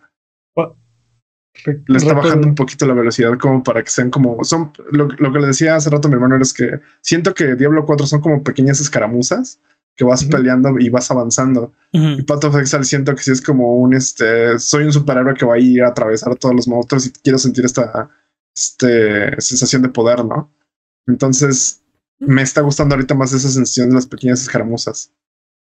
le 1.64 1.98
está 1.98 2.14
bajando 2.14 2.46
un 2.46 2.54
poquito 2.54 2.86
la 2.86 2.94
velocidad 2.94 3.36
como 3.36 3.64
para 3.64 3.82
que 3.82 3.90
sean 3.90 4.10
como 4.10 4.44
son 4.44 4.70
lo, 4.92 5.08
que 5.08 5.40
le 5.40 5.48
decía 5.48 5.74
hace 5.74 5.90
rato 5.90 6.06
mi 6.06 6.14
hermano 6.14 6.36
es 6.36 6.54
que 6.54 6.78
siento 7.00 7.34
que 7.34 7.56
Diablo 7.56 7.84
4 7.84 8.06
son 8.06 8.20
como 8.20 8.44
pequeñas 8.44 8.78
escaramuzas 8.78 9.58
que 9.98 10.04
vas 10.04 10.24
peleando 10.24 10.78
y 10.78 10.88
vas 10.90 11.10
avanzando. 11.10 11.72
Y 11.90 12.22
Path 12.22 12.44
of 12.44 12.56
Exile 12.56 12.84
siento 12.84 13.14
que 13.16 13.22
sí 13.22 13.32
es 13.32 13.42
como 13.42 13.74
un 13.74 13.94
este, 13.94 14.56
soy 14.60 14.84
un 14.84 14.92
superhéroe 14.92 15.34
que 15.34 15.44
va 15.44 15.54
a 15.54 15.58
ir 15.58 15.82
a 15.82 15.88
atravesar 15.88 16.36
todos 16.36 16.54
los 16.54 16.68
monstruos 16.68 17.06
y 17.06 17.10
quiero 17.10 17.36
sentir 17.36 17.64
esta 17.64 18.08
este, 18.54 19.40
sensación 19.40 19.82
de 19.82 19.88
poder, 19.88 20.24
¿no? 20.24 20.54
Entonces 21.08 21.82
me 22.20 22.42
está 22.42 22.60
gustando 22.60 22.94
ahorita 22.94 23.16
más 23.16 23.32
esa 23.32 23.48
sensación 23.48 23.88
de 23.88 23.96
las 23.96 24.06
pequeñas 24.06 24.40
escaramuzas. 24.40 25.12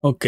Ok. 0.01 0.25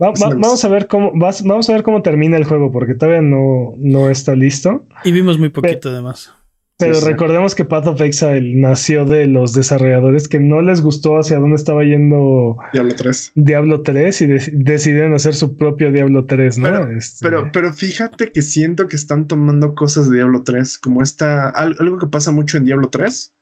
vamos 0.00 0.64
a 0.64 0.68
ver 0.68 0.88
cómo 0.88 1.12
vamos 1.14 1.70
a 1.70 1.72
ver 1.72 1.84
cómo 1.84 2.02
termina 2.02 2.36
el 2.36 2.44
juego 2.44 2.72
porque 2.72 2.94
todavía 2.94 3.22
no, 3.22 3.72
no 3.76 4.10
está 4.10 4.34
listo. 4.34 4.84
Y 5.04 5.12
vimos 5.12 5.38
muy 5.38 5.50
poquito 5.50 5.90
además. 5.90 6.34
Pero 6.78 7.00
recordemos 7.00 7.56
que 7.56 7.64
Path 7.64 7.88
of 7.88 8.00
Exile 8.00 8.54
nació 8.54 9.04
de 9.04 9.26
los 9.26 9.52
desarrolladores 9.52 10.28
que 10.28 10.38
no 10.38 10.62
les 10.62 10.80
gustó 10.80 11.18
hacia 11.18 11.40
dónde 11.40 11.56
estaba 11.56 11.82
yendo 11.82 12.56
Diablo 12.72 12.94
3. 12.94 13.32
Diablo 13.34 13.82
3 13.82 14.22
y 14.22 14.26
decidieron 14.52 15.12
hacer 15.12 15.34
su 15.34 15.56
propio 15.56 15.90
Diablo 15.90 16.24
3, 16.24 16.58
¿no? 16.58 16.88
Este, 16.92 17.28
pero, 17.28 17.50
pero, 17.52 17.72
fíjate 17.72 18.30
que 18.30 18.42
siento 18.42 18.86
que 18.86 18.94
están 18.94 19.26
tomando 19.26 19.74
cosas 19.74 20.08
de 20.08 20.18
Diablo 20.18 20.44
3, 20.44 20.78
como 20.78 21.02
esta, 21.02 21.48
algo 21.50 21.98
que 21.98 22.06
pasa 22.06 22.30
mucho 22.30 22.56
en 22.56 22.64
Diablo 22.64 22.88
3 22.88 23.34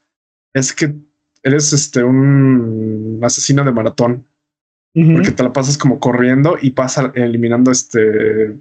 es 0.55 0.73
que 0.73 0.95
eres 1.43 1.73
este 1.73 2.03
un 2.03 3.19
asesino 3.21 3.63
de 3.63 3.71
maratón. 3.71 4.27
Porque 4.93 5.29
te 5.29 5.43
la 5.43 5.53
pasas 5.53 5.77
como 5.77 5.99
corriendo 5.99 6.57
y 6.59 6.71
pasa 6.71 7.11
eliminando 7.13 7.69
este 7.69 8.57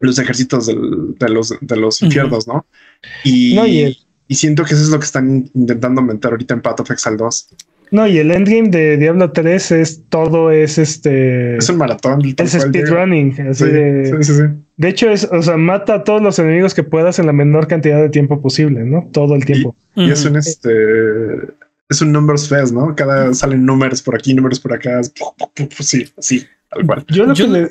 los 0.00 0.18
ejércitos 0.18 0.66
de 0.66 1.28
los, 1.28 1.54
de 1.60 1.76
los 1.76 2.02
infiernos, 2.02 2.46
¿no? 2.46 2.66
Y, 3.24 3.58
y, 4.28 4.34
siento 4.34 4.64
que 4.64 4.74
eso 4.74 4.82
es 4.82 4.90
lo 4.90 4.98
que 4.98 5.06
están 5.06 5.50
intentando 5.54 6.02
meter 6.02 6.30
ahorita 6.30 6.54
en 6.54 6.62
Path 6.62 6.80
of 6.80 6.90
Exile 6.90 7.16
2. 7.16 7.48
No, 7.90 8.06
y 8.06 8.18
el 8.18 8.30
endgame 8.30 8.68
de 8.68 8.96
Diablo 8.98 9.32
3 9.32 9.72
es 9.72 10.02
todo, 10.08 10.50
es 10.50 10.78
este. 10.78 11.56
Es 11.56 11.68
un 11.70 11.78
maratón. 11.78 12.20
Es 12.36 12.52
speedrunning. 12.52 13.48
Así 13.48 13.64
de. 13.64 14.04
Sí, 14.04 14.32
sí, 14.32 14.34
sí. 14.34 14.42
De 14.76 14.88
hecho, 14.88 15.10
es, 15.10 15.24
o 15.24 15.42
sea, 15.42 15.56
mata 15.56 15.94
a 15.94 16.04
todos 16.04 16.22
los 16.22 16.38
enemigos 16.38 16.74
que 16.74 16.82
puedas 16.82 17.18
en 17.18 17.26
la 17.26 17.32
menor 17.32 17.66
cantidad 17.66 18.00
de 18.00 18.10
tiempo 18.10 18.40
posible, 18.40 18.84
¿no? 18.84 19.08
Todo 19.12 19.34
el 19.34 19.44
tiempo. 19.44 19.74
Y, 19.94 20.10
es 20.10 20.24
un 20.24 20.36
este. 20.36 20.70
Es 21.88 22.02
un 22.02 22.12
numbers 22.12 22.48
fest, 22.48 22.74
¿no? 22.74 22.94
Cada 22.94 23.32
salen 23.32 23.64
números 23.64 24.02
por 24.02 24.14
aquí, 24.14 24.34
números 24.34 24.60
por 24.60 24.74
acá. 24.74 25.00
Sí, 25.80 26.06
sí, 26.18 26.46
tal 26.68 26.86
cual. 26.86 27.04
Yo 27.08 27.24
lo 27.24 27.34
que 27.34 27.48
le. 27.48 27.70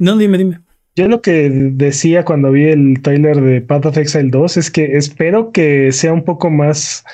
no, 0.00 0.18
dime, 0.18 0.38
dime. 0.38 0.60
Yo 0.96 1.08
lo 1.08 1.20
que 1.20 1.50
decía 1.50 2.24
cuando 2.24 2.52
vi 2.52 2.66
el 2.66 3.02
trailer 3.02 3.40
de 3.40 3.60
Path 3.60 3.86
of 3.86 3.98
Exile 3.98 4.28
2 4.30 4.56
es 4.58 4.70
que 4.70 4.96
espero 4.96 5.50
que 5.50 5.90
sea 5.90 6.12
un 6.12 6.22
poco 6.22 6.50
más 6.50 7.04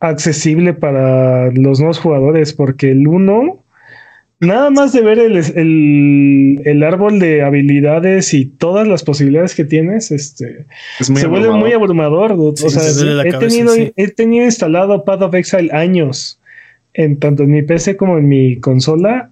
accesible 0.00 0.74
para 0.74 1.52
los 1.52 1.78
nuevos 1.78 2.00
jugadores, 2.00 2.52
porque 2.52 2.90
el 2.90 3.06
1, 3.06 3.64
nada 4.40 4.70
más 4.70 4.92
de 4.92 5.02
ver 5.02 5.20
el, 5.20 6.60
el, 6.64 6.82
árbol 6.82 7.20
de 7.20 7.42
habilidades 7.42 8.34
y 8.34 8.46
todas 8.46 8.88
las 8.88 9.04
posibilidades 9.04 9.54
que 9.54 9.64
tienes, 9.64 10.10
este, 10.10 10.66
se 10.98 11.26
vuelve 11.28 11.52
muy 11.52 11.72
abrumador. 11.72 12.32
o 12.32 12.56
sea, 12.56 12.82
he, 13.24 13.32
tenido, 13.34 13.72
he 13.76 14.08
tenido 14.08 14.44
instalado 14.44 15.04
Path 15.04 15.22
of 15.22 15.34
Exile 15.34 15.70
años, 15.72 16.40
en 16.94 17.20
tanto 17.20 17.44
en 17.44 17.52
mi 17.52 17.62
PC 17.62 17.96
como 17.96 18.18
en 18.18 18.28
mi 18.28 18.56
consola 18.56 19.30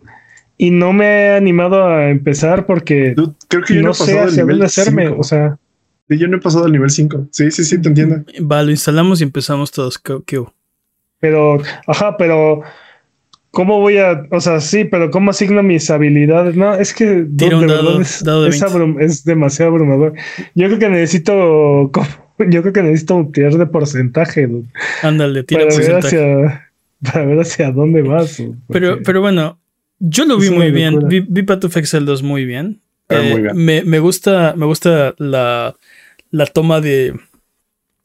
y 0.61 0.71
no 0.71 0.93
me 0.93 1.07
he 1.07 1.31
animado 1.31 1.87
a 1.87 2.11
empezar 2.11 2.67
porque 2.67 3.15
creo 3.49 3.65
que 3.65 3.77
yo 3.77 3.81
no, 3.81 3.95
sé 3.95 4.21
hacia 4.21 4.45
dónde 4.45 4.67
hacerme. 4.67 5.09
O 5.09 5.23
sea, 5.23 5.59
yo 6.07 6.29
no 6.29 6.37
he 6.37 6.41
pasado 6.41 6.67
al 6.67 6.73
nivel 6.73 6.91
5. 6.91 7.29
Sí, 7.31 7.51
sí, 7.51 7.65
sí, 7.65 7.81
te 7.81 7.89
entiendo. 7.89 8.23
Va, 8.41 8.63
lo 8.63 8.71
instalamos 8.71 9.23
y 9.23 9.25
empezamos 9.25 9.71
todos. 9.71 9.99
¿Qué, 9.99 10.45
Pero, 11.19 11.63
ajá, 11.87 12.19
pero 12.19 12.61
¿cómo 13.53 13.81
voy 13.81 13.97
a, 13.97 14.27
o 14.31 14.39
sea, 14.43 14.61
sí, 14.61 14.85
pero 14.85 15.11
cómo 15.11 15.31
asigno 15.31 15.63
mis 15.63 15.89
habilidades? 15.89 16.55
No, 16.57 16.75
es 16.75 16.93
que 16.93 17.27
Tira 17.39 17.57
un 17.57 17.67
dado, 17.67 17.99
es, 17.99 18.23
es, 18.99 19.25
demasiado 19.25 19.71
abrumador. 19.71 20.13
Yo 20.55 20.67
creo 20.67 20.79
que 20.79 20.91
necesito, 20.91 21.91
yo 22.51 22.61
creo 22.61 22.73
que 22.75 22.83
necesito 22.83 23.17
un 23.17 23.33
tier 23.33 23.55
de 23.55 23.65
porcentaje. 23.65 24.47
Ándale, 25.03 25.43
tira 25.45 25.63
para 25.63 25.75
porcentaje. 25.75 26.17
Ver 26.19 26.45
hacia, 26.45 26.71
para 27.13 27.25
ver 27.25 27.41
hacia 27.41 27.73
dónde 27.73 28.03
vas. 28.03 28.43
Pero, 28.69 28.99
pero 29.03 29.23
bueno, 29.23 29.59
yo 30.01 30.25
lo 30.25 30.39
vi 30.39 30.51
muy 30.51 30.71
bien. 30.73 31.07
Vi, 31.09 31.21
vi 31.21 31.43
Path 31.43 31.65
of 31.65 31.77
Excel 31.77 32.07
2 32.07 32.23
muy 32.23 32.47
bien. 32.47 32.81
Eh, 33.11 33.51
me, 33.55 33.83
me, 33.85 33.99
gusta, 33.99 34.55
me 34.57 34.67
gusta 34.67 35.15
la, 35.19 35.77
la 36.31 36.47
toma 36.47 36.81
de, 36.81 37.15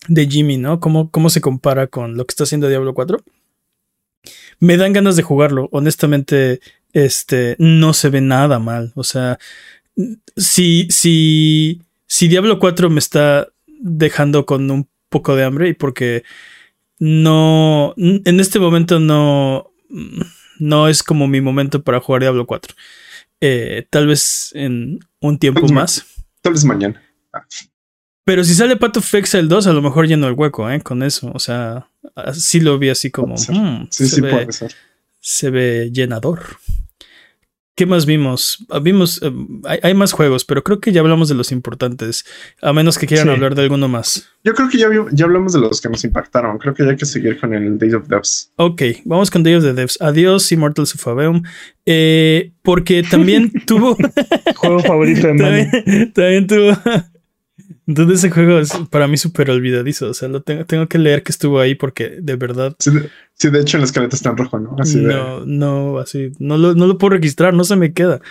de 0.07 0.27
Jimmy, 0.27 0.57
¿no? 0.57 0.79
¿Cómo, 0.79 1.09
¿Cómo 1.09 1.29
se 1.29 1.41
compara 1.41 1.87
con 1.87 2.17
lo 2.17 2.25
que 2.25 2.33
está 2.33 2.43
haciendo 2.43 2.67
Diablo 2.67 2.93
4? 2.93 3.23
Me 4.59 4.77
dan 4.77 4.93
ganas 4.93 5.15
de 5.15 5.23
jugarlo. 5.23 5.69
Honestamente, 5.71 6.59
este 6.91 7.55
no 7.59 7.93
se 7.93 8.09
ve 8.09 8.19
nada 8.19 8.59
mal. 8.59 8.91
O 8.95 9.03
sea, 9.03 9.39
si, 10.35 10.87
si, 10.89 11.81
si 12.07 12.27
Diablo 12.27 12.59
4 12.59 12.89
me 12.89 12.99
está 12.99 13.47
dejando 13.67 14.45
con 14.45 14.69
un 14.69 14.89
poco 15.09 15.35
de 15.35 15.45
hambre 15.45 15.69
y 15.69 15.73
porque 15.73 16.23
no, 16.99 17.93
en 17.95 18.39
este 18.39 18.59
momento 18.59 18.99
no 18.99 19.71
no 20.59 20.87
es 20.87 21.03
como 21.03 21.27
mi 21.27 21.41
momento 21.41 21.83
para 21.83 21.99
jugar 21.99 22.21
Diablo 22.21 22.45
4. 22.45 22.75
Eh, 23.41 23.85
tal 23.89 24.07
vez 24.07 24.51
en 24.53 24.99
un 25.19 25.37
tiempo 25.37 25.67
más. 25.67 26.05
Tal 26.41 26.53
vez 26.53 26.63
mañana. 26.63 27.01
Ah. 27.33 27.45
Pero 28.23 28.43
si 28.43 28.55
sale 28.55 28.75
Path 28.75 28.97
of 28.97 29.13
Exile 29.13 29.47
2, 29.47 29.67
a 29.67 29.73
lo 29.73 29.81
mejor 29.81 30.07
lleno 30.07 30.27
el 30.27 30.33
hueco, 30.33 30.69
¿eh? 30.69 30.81
Con 30.81 31.03
eso. 31.03 31.31
O 31.33 31.39
sea, 31.39 31.87
sí 32.33 32.59
lo 32.59 32.79
vi 32.79 32.89
así 32.89 33.11
como. 33.11 33.35
Mm, 33.35 33.87
sí, 33.91 34.07
sí, 34.07 34.21
puede 34.21 34.51
ser. 34.51 34.73
Se 35.19 35.51
ve 35.51 35.91
llenador. 35.93 36.57
¿Qué 37.75 37.85
más 37.85 38.05
vimos? 38.05 38.65
Ah, 38.69 38.79
vimos, 38.79 39.21
eh, 39.21 39.31
hay, 39.83 39.93
más 39.93 40.13
juegos, 40.13 40.45
pero 40.45 40.63
creo 40.63 40.79
que 40.79 40.93
ya 40.93 41.01
hablamos 41.01 41.27
de 41.27 41.35
los 41.35 41.51
importantes, 41.51 42.25
a 42.61 42.71
menos 42.71 42.97
que 42.97 43.05
quieran 43.05 43.27
hablar 43.27 43.53
de 43.53 43.63
alguno 43.63 43.89
más. 43.89 44.29
Yo 44.45 44.53
creo 44.53 44.69
que 44.69 44.77
ya, 44.77 44.87
ya 45.11 45.25
hablamos 45.25 45.51
de 45.51 45.59
los 45.59 45.81
que 45.81 45.89
nos 45.89 46.05
impactaron. 46.05 46.57
Creo 46.57 46.73
que 46.73 46.85
ya 46.85 46.91
hay 46.91 46.95
que 46.95 47.05
seguir 47.05 47.37
con 47.37 47.53
el 47.53 47.77
Days 47.77 47.95
of 47.95 48.07
Devs. 48.07 48.53
Ok, 48.55 48.81
vamos 49.03 49.29
con 49.29 49.43
Days 49.43 49.57
of 49.57 49.63
the 49.63 49.73
Devs. 49.73 49.97
Adiós, 49.99 50.49
Immortals 50.53 50.95
of 50.95 51.05
Aveum. 51.05 51.43
Eh, 51.85 52.53
porque 52.61 53.03
también 53.03 53.51
tuvo. 53.67 53.97
Juego 54.55 54.79
favorito 54.79 55.27
de 55.27 55.33
también, 55.37 56.13
también 56.13 56.47
tuvo 56.47 56.77
entonces 57.87 58.19
ese 58.19 58.31
juego 58.31 58.59
es 58.59 58.71
para 58.89 59.07
mí 59.07 59.17
súper 59.17 59.51
olvidadizo. 59.51 60.09
O 60.09 60.13
sea, 60.13 60.27
lo 60.27 60.41
tengo, 60.41 60.65
tengo 60.65 60.87
que 60.87 60.97
leer 60.97 61.23
que 61.23 61.31
estuvo 61.31 61.59
ahí 61.59 61.75
porque 61.75 62.17
de 62.19 62.35
verdad. 62.35 62.75
Sí, 62.79 62.91
de, 63.49 63.59
hecho 63.59 63.77
el 63.77 63.83
esqueleto 63.83 64.15
está 64.15 64.31
en 64.31 64.37
rojo, 64.37 64.59
¿no? 64.59 64.75
Así 64.79 64.97
no, 64.97 65.45
no, 65.45 65.99
así. 65.99 66.31
No 66.39 66.57
lo, 66.57 66.73
no 66.73 66.87
lo 66.87 66.97
puedo 66.97 67.15
registrar, 67.15 67.53
no 67.53 67.63
se 67.63 67.75
me 67.75 67.93
queda. 67.93 68.21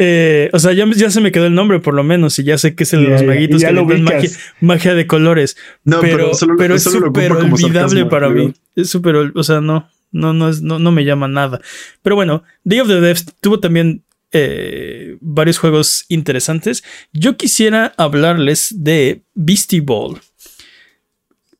Eh, 0.00 0.48
o 0.52 0.58
sea, 0.60 0.72
ya, 0.72 0.86
ya, 0.94 1.10
se 1.10 1.20
me 1.20 1.32
quedó 1.32 1.46
el 1.46 1.54
nombre 1.54 1.80
por 1.80 1.92
lo 1.92 2.04
menos 2.04 2.38
y 2.38 2.44
ya 2.44 2.56
sé 2.56 2.76
que 2.76 2.84
es 2.84 2.92
el 2.92 3.04
de 3.04 3.10
los 3.10 3.24
maguitos 3.24 3.62
que 3.62 3.72
magia, 3.72 4.30
magia, 4.60 4.94
de 4.94 5.06
colores. 5.08 5.56
No, 5.82 6.00
pero, 6.00 6.30
pero, 6.56 6.76
es 6.76 6.84
súper 6.84 7.32
olvidable 7.32 8.06
para 8.06 8.28
mí. 8.28 8.54
Es 8.76 8.90
súper, 8.90 9.16
o 9.16 9.42
sea, 9.42 9.60
no, 9.60 9.88
no, 10.12 10.32
no, 10.32 10.48
es, 10.48 10.62
no, 10.62 10.78
no 10.78 10.92
me 10.92 11.04
llama 11.04 11.26
nada. 11.26 11.60
Pero 12.02 12.14
bueno, 12.14 12.44
Day 12.62 12.78
of 12.78 12.88
the 12.88 13.00
Devs 13.00 13.26
tuvo 13.40 13.58
también 13.58 14.04
eh, 14.32 15.16
varios 15.20 15.58
juegos 15.58 16.04
interesantes. 16.08 16.84
Yo 17.12 17.36
quisiera 17.36 17.94
hablarles 17.96 18.74
de 18.76 19.22
Beastie 19.34 19.80
Ball. 19.80 20.20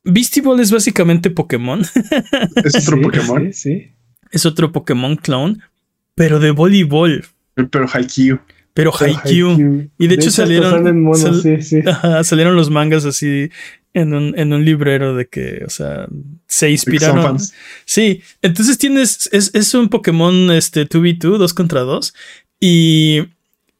Beastie 0.03 0.41
Ball 0.41 0.59
es 0.59 0.71
básicamente 0.71 1.29
Pokémon. 1.29 1.81
Es 2.63 2.87
otro 2.87 3.01
Pokémon. 3.01 3.53
Sí, 3.53 3.91
Es 4.31 4.45
otro 4.45 4.71
Pokémon 4.71 5.15
clone, 5.15 5.57
pero 6.15 6.39
de 6.39 6.51
voleibol. 6.51 7.25
Pero 7.55 7.87
Haikyuu. 7.91 8.39
Pero 8.73 8.93
Haikyuu. 8.97 9.89
Y 9.97 10.07
de, 10.07 10.15
hecho, 10.15 10.31
salieron, 10.31 11.13
salieron 12.23 12.55
los 12.55 12.69
mangas 12.69 13.05
así 13.05 13.49
en 13.93 14.13
un, 14.13 14.37
en 14.37 14.53
un 14.53 14.63
librero 14.63 15.15
de 15.15 15.27
que, 15.27 15.63
o 15.65 15.69
sea, 15.69 16.07
se 16.47 16.69
inspiraron. 16.69 17.37
Sí, 17.85 18.21
entonces 18.41 18.77
tienes, 18.77 19.29
es, 19.31 19.51
es, 19.53 19.73
un 19.73 19.89
Pokémon 19.89 20.51
este 20.51 20.87
2v2, 20.87 21.37
2 21.37 21.53
contra 21.53 21.81
2, 21.81 22.13
y, 22.59 23.23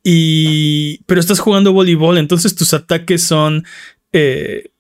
y, 0.03 1.03
pero 1.05 1.19
estás 1.19 1.39
jugando 1.39 1.73
voleibol, 1.73 2.17
entonces 2.17 2.55
tus 2.55 2.73
ataques 2.73 3.23
son 3.23 3.65
eh, 4.13 4.71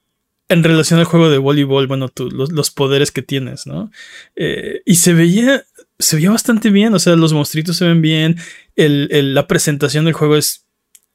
en 0.47 0.63
relación 0.63 0.99
al 0.99 1.05
juego 1.05 1.29
de 1.29 1.37
voleibol, 1.37 1.87
bueno, 1.87 2.09
los, 2.31 2.71
poderes 2.71 3.11
que 3.11 3.21
tienes, 3.21 3.67
¿no? 3.67 3.91
Eh, 4.35 4.81
y 4.85 4.95
se 4.95 5.13
veía, 5.13 5.63
se 5.99 6.15
veía 6.15 6.31
bastante 6.31 6.69
bien, 6.71 6.93
o 6.93 6.99
sea, 6.99 7.15
los 7.15 7.33
monstruitos 7.33 7.77
se 7.77 7.85
ven 7.85 8.01
bien, 8.01 8.37
la 8.75 9.47
presentación 9.47 10.05
del 10.05 10.13
juego 10.13 10.37
es 10.37 10.65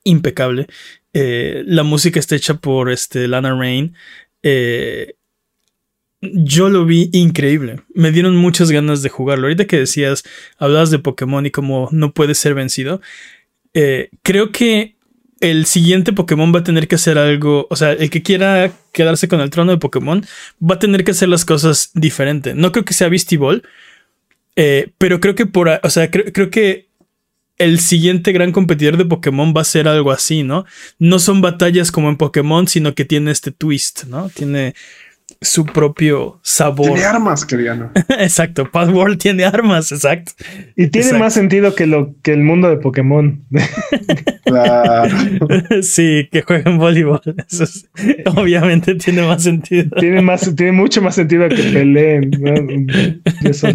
impecable, 0.04 0.68
eh, 1.12 1.64
la 1.66 1.82
música 1.82 2.20
está 2.20 2.36
hecha 2.36 2.54
por 2.54 2.90
este, 2.90 3.26
Lana 3.26 3.58
Rain. 3.58 3.94
Yo 6.32 6.68
lo 6.68 6.84
vi 6.84 7.10
increíble. 7.12 7.80
Me 7.94 8.12
dieron 8.12 8.36
muchas 8.36 8.70
ganas 8.70 9.02
de 9.02 9.08
jugarlo. 9.08 9.46
Ahorita 9.46 9.66
que 9.66 9.78
decías, 9.78 10.24
hablabas 10.58 10.90
de 10.90 10.98
Pokémon 10.98 11.44
y 11.46 11.50
cómo 11.50 11.88
no 11.92 12.12
puede 12.12 12.34
ser 12.34 12.54
vencido. 12.54 13.00
Eh, 13.74 14.10
creo 14.22 14.52
que 14.52 14.94
el 15.40 15.66
siguiente 15.66 16.12
Pokémon 16.12 16.54
va 16.54 16.60
a 16.60 16.64
tener 16.64 16.88
que 16.88 16.94
hacer 16.94 17.18
algo. 17.18 17.66
O 17.70 17.76
sea, 17.76 17.92
el 17.92 18.10
que 18.10 18.22
quiera 18.22 18.72
quedarse 18.92 19.28
con 19.28 19.40
el 19.40 19.50
trono 19.50 19.72
de 19.72 19.78
Pokémon 19.78 20.24
va 20.62 20.76
a 20.76 20.78
tener 20.78 21.04
que 21.04 21.10
hacer 21.10 21.28
las 21.28 21.44
cosas 21.44 21.90
diferente. 21.94 22.54
No 22.54 22.72
creo 22.72 22.84
que 22.84 22.94
sea 22.94 23.08
Vistiball. 23.08 23.62
Eh, 24.56 24.92
pero 24.98 25.20
creo 25.20 25.34
que 25.34 25.46
por. 25.46 25.68
O 25.82 25.90
sea, 25.90 26.10
creo 26.10 26.50
que 26.50 26.88
el 27.58 27.78
siguiente 27.78 28.32
gran 28.32 28.52
competidor 28.52 28.96
de 28.96 29.04
Pokémon 29.04 29.54
va 29.56 29.60
a 29.60 29.64
ser 29.64 29.86
algo 29.86 30.10
así, 30.10 30.42
¿no? 30.42 30.64
No 30.98 31.18
son 31.18 31.40
batallas 31.40 31.92
como 31.92 32.08
en 32.08 32.16
Pokémon, 32.16 32.66
sino 32.66 32.94
que 32.94 33.04
tiene 33.04 33.30
este 33.30 33.52
twist, 33.52 34.04
¿no? 34.04 34.28
Tiene 34.30 34.74
su 35.44 35.64
propio 35.64 36.40
sabor. 36.42 36.86
Tiene 36.86 37.04
armas, 37.04 37.44
queriano. 37.44 37.90
exacto, 38.18 38.70
Password 38.70 39.18
tiene 39.18 39.44
armas, 39.44 39.92
exacto. 39.92 40.32
Y 40.76 40.88
tiene 40.88 41.18
más 41.18 41.34
sentido 41.34 41.74
que 41.74 41.86
lo 41.86 42.14
que 42.22 42.32
el 42.32 42.42
mundo 42.42 42.68
de 42.68 42.78
Pokémon. 42.78 43.44
claro. 44.44 45.16
sí, 45.82 46.28
que 46.32 46.42
jueguen 46.42 46.78
voleibol. 46.78 47.20
Eso 47.48 47.64
obviamente 48.34 48.94
tiene 48.96 49.22
más 49.22 49.42
sentido. 49.42 49.90
Tiene 49.98 50.22
más, 50.22 50.54
tiene 50.56 50.72
mucho 50.72 51.02
más 51.02 51.14
sentido 51.14 51.48
que 51.48 51.62
peleen. 51.62 52.30
Eso 53.44 53.68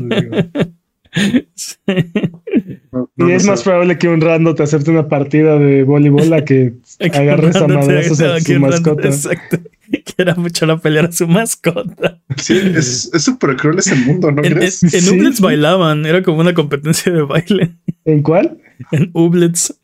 y 3.18 3.32
es 3.32 3.46
más 3.46 3.64
probable 3.64 3.98
que 3.98 4.08
un 4.08 4.22
rando 4.22 4.54
te 4.56 4.64
acepte 4.64 4.92
una 4.92 5.08
partida 5.08 5.58
de 5.58 5.84
voleibol 5.84 6.32
a 6.34 6.46
que, 6.46 6.74
agarres 7.00 7.56
a 7.56 7.68
madrazos 7.68 8.22
a 8.22 8.40
su 8.40 8.60
mascota. 8.60 9.08
Exacto. 9.08 9.58
Quiera 10.16 10.36
mucho 10.36 10.66
la 10.66 10.78
pelear 10.78 11.06
a 11.06 11.12
su 11.12 11.28
mascota. 11.28 12.22
Sí, 12.38 12.60
es 12.76 13.10
súper 13.18 13.56
cruel 13.56 13.80
ese 13.80 13.96
mundo, 13.96 14.32
¿no 14.32 14.44
en, 14.44 14.54
crees? 14.54 14.84
En, 14.84 15.26
en 15.26 15.34
bailaban, 15.40 16.06
era 16.06 16.22
como 16.24 16.40
una 16.40 16.54
competencia 16.54 17.12
de 17.12 17.22
baile. 17.22 17.76
¿En 18.06 18.22
cuál? 18.22 18.58
En 18.94 19.12
Ublets. 19.14 19.78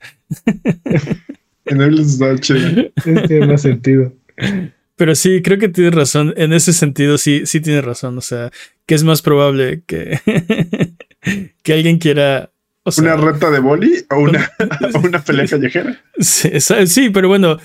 en 1.65 1.81
Ublets 1.81 2.17
da 2.17 2.33
Tiene 2.37 3.45
más 3.45 3.61
sentido. 3.61 4.13
Pero 4.95 5.15
sí, 5.15 5.41
creo 5.41 5.57
que 5.57 5.67
tienes 5.67 5.93
razón. 5.93 6.33
En 6.37 6.53
ese 6.53 6.71
sentido, 6.71 7.17
sí, 7.17 7.41
sí 7.45 7.59
tienes 7.59 7.83
razón. 7.83 8.17
O 8.17 8.21
sea, 8.21 8.51
que 8.85 8.95
es 8.95 9.03
más 9.03 9.21
probable 9.21 9.83
que, 9.85 10.19
que 11.61 11.73
alguien 11.73 11.97
quiera. 11.97 12.51
¿Una 12.97 13.17
reta 13.17 13.49
de 13.49 13.59
boli 13.59 13.91
o 14.11 14.19
una, 14.19 14.49
una 15.03 15.21
pelea 15.21 15.47
callejera? 15.47 16.01
Sí, 16.19 17.09
pero 17.09 17.27
bueno, 17.27 17.57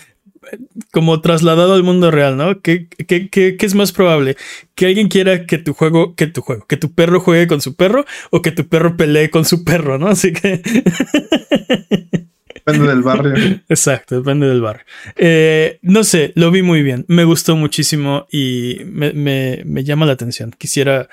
como 0.90 1.20
trasladado 1.20 1.74
al 1.74 1.82
mundo 1.82 2.10
real, 2.10 2.36
¿no? 2.36 2.60
¿Qué, 2.60 2.88
qué, 2.88 3.56
es 3.58 3.74
más 3.74 3.92
probable? 3.92 4.36
¿Que 4.74 4.86
alguien 4.86 5.08
quiera 5.08 5.46
que 5.46 5.58
tu 5.58 5.72
juego, 5.74 6.14
que 6.14 6.26
tu 6.26 6.42
juego, 6.42 6.66
que 6.66 6.76
tu 6.76 6.92
perro 6.92 7.20
juegue 7.20 7.46
con 7.46 7.60
su 7.60 7.74
perro 7.76 8.04
o 8.30 8.42
que 8.42 8.52
tu 8.52 8.68
perro 8.68 8.96
pelee 8.96 9.30
con 9.30 9.44
su 9.44 9.64
perro, 9.64 9.98
¿no? 9.98 10.08
Así 10.08 10.32
que... 10.32 10.62
Depende 12.54 12.88
del 12.88 13.02
barrio. 13.02 13.34
Exacto, 13.68 14.16
depende 14.16 14.46
del 14.46 14.60
barrio. 14.60 14.84
Eh, 15.16 15.78
no 15.82 16.04
sé, 16.04 16.32
lo 16.34 16.50
vi 16.50 16.62
muy 16.62 16.82
bien. 16.82 17.06
Me 17.08 17.24
gustó 17.24 17.56
muchísimo 17.56 18.26
y 18.30 18.80
me, 18.84 19.62
me 19.64 19.84
llama 19.84 20.04
la 20.04 20.12
atención. 20.12 20.54
Quisiera, 20.56 21.08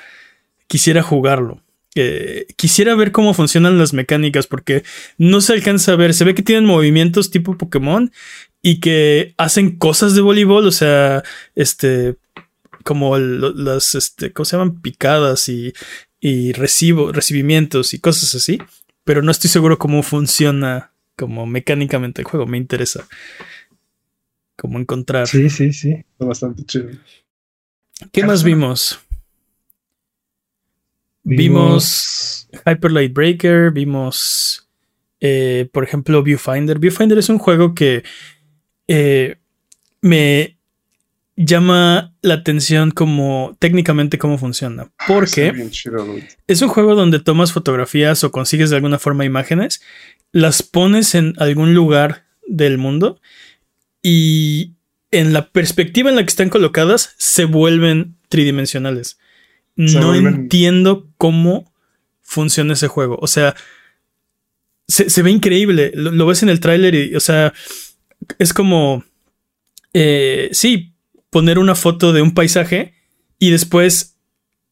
quisiera 0.68 1.02
jugarlo. 1.02 1.62
Eh, 2.00 2.46
quisiera 2.58 2.94
ver 2.94 3.12
cómo 3.12 3.34
funcionan 3.34 3.80
las 3.80 3.92
mecánicas 3.94 4.46
porque 4.46 4.84
no 5.18 5.42
se 5.42 5.54
alcanza 5.54 5.94
a 5.94 5.96
ver. 5.96 6.14
Se 6.14 6.26
ve 6.26 6.36
que 6.36 6.44
tienen 6.44 6.66
movimientos 6.66 7.32
tipo 7.32 7.58
Pokémon 7.58 8.12
y 8.68 8.82
que 8.82 9.34
hacen 9.38 9.78
cosas 9.78 10.14
de 10.14 10.20
voleibol, 10.20 10.68
o 10.68 10.72
sea, 10.72 11.24
este, 11.56 12.18
como 12.84 13.18
las, 13.18 13.96
este, 13.96 14.34
¿cómo 14.34 14.44
se 14.44 14.58
llaman? 14.58 14.82
Picadas 14.82 15.48
y, 15.48 15.72
y 16.20 16.52
recibo, 16.52 17.14
recibimientos 17.14 17.94
y 17.94 18.00
cosas 18.00 18.36
así. 18.36 18.60
pero 19.06 19.22
no 19.22 19.32
estoy 19.32 19.50
seguro 19.50 19.80
cómo 19.80 20.04
funciona 20.04 20.92
como 21.16 21.46
mecánicamente 21.46 22.22
el 22.22 22.28
juego. 22.28 22.46
Me 22.46 22.58
interesa. 22.58 23.08
Cómo 24.58 24.80
encontrar. 24.80 25.28
Sí, 25.28 25.50
sí, 25.50 25.72
sí. 25.72 25.92
Está 25.92 26.26
bastante 26.26 26.66
chido. 26.66 26.90
¿Qué 28.12 28.26
más 28.26 28.44
vimos? 28.44 29.00
Vimos, 31.24 32.50
Hyper 32.66 32.92
Light 32.92 33.14
Breaker, 33.14 33.72
vimos, 33.72 34.68
eh, 35.22 35.70
por 35.72 35.86
ejemplo, 35.86 36.22
Viewfinder. 36.22 36.80
Viewfinder 36.80 37.18
es 37.18 37.30
un 37.30 37.38
juego 37.38 37.74
que 37.74 38.04
eh, 38.88 39.38
me 40.02 40.58
llama 41.36 42.14
la 42.22 42.36
atención 42.36 42.92
como 42.92 43.56
técnicamente 43.60 44.18
cómo 44.18 44.38
funciona. 44.38 44.92
Ah, 44.98 45.06
Porque 45.08 45.54
es 46.48 46.62
un 46.62 46.70
juego 46.70 46.96
donde 46.96 47.20
tomas 47.20 47.52
fotografías 47.52 48.24
o 48.24 48.32
consigues 48.32 48.70
de 48.70 48.78
alguna 48.78 49.00
forma 49.00 49.26
imágenes, 49.26 49.82
las 50.32 50.64
pones 50.64 51.16
en 51.16 51.34
algún 51.38 51.74
lugar 51.74 52.26
del 52.48 52.78
mundo 52.78 53.22
y 54.02 54.74
en 55.12 55.34
la 55.34 55.50
perspectiva 55.50 56.10
en 56.10 56.16
la 56.16 56.24
que 56.24 56.30
están 56.30 56.50
colocadas 56.50 57.14
se 57.18 57.46
vuelven 57.46 58.16
tridimensionales. 58.30 59.20
no 59.76 60.16
entiendo 60.16 61.08
cómo 61.18 61.72
funciona 62.28 62.74
ese 62.74 62.88
juego. 62.88 63.18
O 63.22 63.28
sea, 63.28 63.56
se, 64.88 65.22
ve 65.22 65.32
increíble. 65.32 65.92
Lo, 65.96 66.26
ves 66.26 66.44
en 66.44 66.50
el 66.50 66.60
tráiler 66.60 66.94
y, 66.96 67.16
o 67.16 67.20
sea, 67.20 67.54
es 68.40 68.54
como... 68.54 69.04
Eh, 69.94 70.50
sí, 70.52 70.94
poner 71.30 71.60
una 71.60 71.76
foto 71.76 72.14
de 72.14 72.22
un 72.22 72.34
paisaje 72.34 72.94
y 73.40 73.52
después 73.52 74.16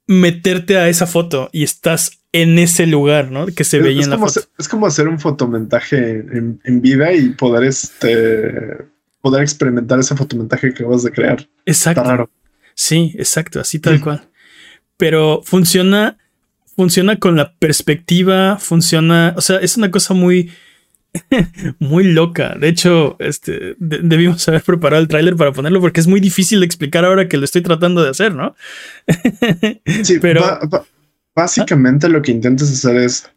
meterte 0.07 0.77
a 0.77 0.87
esa 0.89 1.07
foto 1.07 1.49
y 1.51 1.63
estás 1.63 2.19
en 2.31 2.59
ese 2.59 2.85
lugar, 2.85 3.31
¿no? 3.31 3.47
Que 3.47 3.63
se 3.63 3.79
veía 3.79 4.03
en 4.03 4.09
la 4.09 4.17
foto. 4.17 4.41
es 4.57 4.67
como 4.67 4.85
hacer 4.85 5.07
un 5.07 5.19
fotomontaje 5.19 5.97
en, 5.97 6.59
en, 6.63 6.81
vida 6.81 7.13
y 7.13 7.29
poder 7.29 7.63
este 7.63 8.77
poder 9.21 9.41
experimentar 9.41 9.99
ese 9.99 10.15
fotomontaje 10.15 10.73
que 10.73 10.83
vas 10.83 11.01
de 11.01 11.11
crear. 11.11 11.47
Exacto. 11.65 12.29
Sí, 12.75 13.15
exacto, 13.17 13.59
así 13.59 13.79
tal 13.79 14.01
cual. 14.01 14.27
Pero 14.97 15.41
funciona, 15.43 16.17
funciona 16.75 17.17
con 17.17 17.35
la 17.35 17.55
perspectiva, 17.55 18.57
funciona, 18.59 19.33
o 19.37 19.41
sea, 19.41 19.57
es 19.57 19.77
una 19.77 19.89
cosa 19.89 20.13
muy, 20.13 20.51
muy 21.79 22.03
loca. 22.05 22.55
De 22.59 22.67
hecho, 22.67 23.15
este, 23.19 23.75
debimos 23.79 24.47
haber 24.47 24.63
preparado 24.63 25.01
el 25.01 25.07
tráiler 25.07 25.35
para 25.35 25.51
ponerlo 25.51 25.81
porque 25.81 25.99
es 25.99 26.07
muy 26.07 26.19
difícil 26.19 26.59
de 26.59 26.65
explicar 26.65 27.05
ahora 27.05 27.27
que 27.27 27.37
lo 27.37 27.45
estoy 27.45 27.61
tratando 27.61 28.03
de 28.03 28.09
hacer, 28.09 28.33
¿no? 28.33 28.55
sí, 30.03 30.19
pero 30.19 30.41
básicamente 31.35 32.09
lo 32.09 32.21
que 32.21 32.31
intentas 32.31 32.71
hacer 32.71 32.97
es 32.97 33.29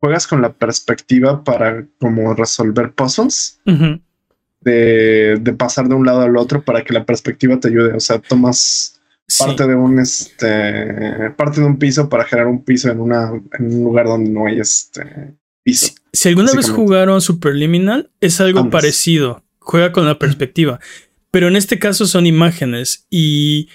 juegas 0.00 0.26
con 0.26 0.42
la 0.42 0.52
perspectiva 0.52 1.42
para 1.42 1.86
como 1.98 2.34
resolver 2.34 2.92
puzzles 2.92 3.60
de, 4.60 5.54
pasar 5.56 5.88
de 5.88 5.94
un 5.94 6.06
lado 6.06 6.22
al 6.22 6.36
otro 6.36 6.62
para 6.62 6.82
que 6.82 6.92
la 6.92 7.04
perspectiva 7.04 7.58
te 7.58 7.68
ayude. 7.68 7.94
O 7.94 8.00
sea, 8.00 8.18
tomas 8.18 9.00
parte 9.38 9.66
de 9.66 9.74
un 9.74 9.98
este 9.98 11.30
parte 11.36 11.60
de 11.60 11.66
un 11.66 11.78
piso 11.78 12.08
para 12.08 12.24
generar 12.24 12.48
un 12.48 12.64
piso 12.64 12.90
en 12.90 13.00
una 13.00 13.30
en 13.58 13.74
un 13.74 13.84
lugar 13.84 14.06
donde 14.06 14.30
no 14.30 14.46
hay 14.46 14.60
este 14.60 15.34
piso. 15.66 15.92
Si, 16.12 16.28
alguna 16.28 16.52
vez 16.52 16.70
jugaron 16.70 17.20
Superliminal, 17.20 18.10
es 18.20 18.40
algo 18.40 18.70
parecido. 18.70 19.44
Juega 19.58 19.92
con 19.92 20.06
la 20.06 20.18
perspectiva. 20.18 20.78
Pero 21.30 21.48
en 21.48 21.56
este 21.56 21.78
caso 21.78 22.06
son 22.06 22.24
imágenes 22.24 23.06
y 23.10 23.68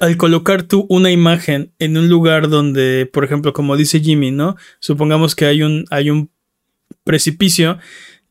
al 0.00 0.16
colocar 0.16 0.62
tú 0.62 0.86
una 0.88 1.10
imagen 1.10 1.72
en 1.78 1.96
un 1.96 2.08
lugar 2.08 2.48
donde, 2.48 3.10
por 3.12 3.24
ejemplo, 3.24 3.52
como 3.52 3.76
dice 3.76 4.00
Jimmy, 4.00 4.30
¿no? 4.30 4.56
Supongamos 4.78 5.34
que 5.34 5.46
hay 5.46 5.62
un, 5.62 5.86
hay 5.90 6.10
un 6.10 6.30
precipicio 7.02 7.78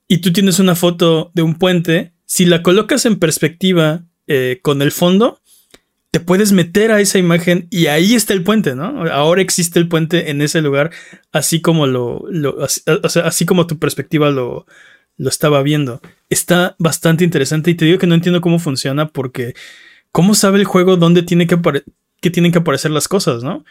y 0.07 0.19
tú 0.19 0.31
tienes 0.31 0.59
una 0.59 0.75
foto 0.75 1.31
de 1.33 1.41
un 1.41 1.55
puente, 1.55 2.13
si 2.25 2.45
la 2.45 2.63
colocas 2.63 3.05
en 3.05 3.17
perspectiva 3.17 4.05
eh, 4.27 4.59
con 4.61 4.81
el 4.81 4.91
fondo, 4.91 5.41
te 6.11 6.19
puedes 6.19 6.51
meter 6.51 6.91
a 6.91 7.01
esa 7.01 7.19
imagen 7.19 7.67
y 7.69 7.87
ahí 7.87 8.15
está 8.15 8.33
el 8.33 8.43
puente, 8.43 8.75
¿no? 8.75 9.05
Ahora 9.11 9.41
existe 9.41 9.79
el 9.79 9.87
puente 9.87 10.31
en 10.31 10.41
ese 10.41 10.61
lugar, 10.61 10.91
así 11.31 11.61
como 11.61 11.85
lo, 11.85 12.25
así, 13.23 13.45
como 13.45 13.67
tu 13.67 13.77
perspectiva 13.77 14.31
lo, 14.31 14.65
lo 15.17 15.29
estaba 15.29 15.61
viendo. 15.61 16.01
Está 16.29 16.75
bastante 16.79 17.23
interesante 17.23 17.71
y 17.71 17.75
te 17.75 17.85
digo 17.85 17.99
que 17.99 18.07
no 18.07 18.15
entiendo 18.15 18.41
cómo 18.41 18.57
funciona 18.57 19.09
porque 19.09 19.53
¿cómo 20.11 20.33
sabe 20.33 20.57
el 20.57 20.65
juego 20.65 20.97
dónde 20.97 21.21
tiene 21.21 21.45
que, 21.45 21.59
que 22.21 22.31
tienen 22.31 22.51
que 22.51 22.59
aparecer 22.59 22.91
las 22.91 23.07
cosas, 23.07 23.43
¿no? 23.43 23.63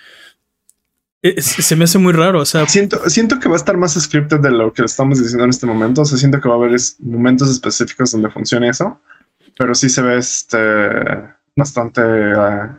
se 1.39 1.75
me 1.75 1.85
hace 1.85 1.99
muy 1.99 2.13
raro. 2.13 2.41
O 2.41 2.45
sea, 2.45 2.67
siento, 2.69 3.11
siento 3.11 3.41
que 3.41 3.49
va 3.49 3.55
a 3.55 3.59
estar 3.59 3.77
más 3.77 3.95
scripted 4.01 4.39
de 4.39 4.53
lo 4.53 4.73
que 4.73 4.85
estamos 4.85 5.19
diciendo 5.19 5.43
en 5.43 5.51
este 5.51 5.67
momento. 5.67 6.03
O 6.03 6.05
sea, 6.05 6.17
siento 6.17 6.41
que 6.41 6.49
va 6.49 6.55
a 6.55 6.59
haber 6.59 6.79
momentos 7.01 7.51
específicos 7.51 8.13
donde 8.13 8.31
funcione 8.31 8.69
eso, 8.69 9.01
pero 9.59 9.75
sí 9.75 9.89
se 9.89 10.03
ve 10.03 10.19
este 10.19 11.37
bastante. 11.59 12.01
Ah, 12.03 12.79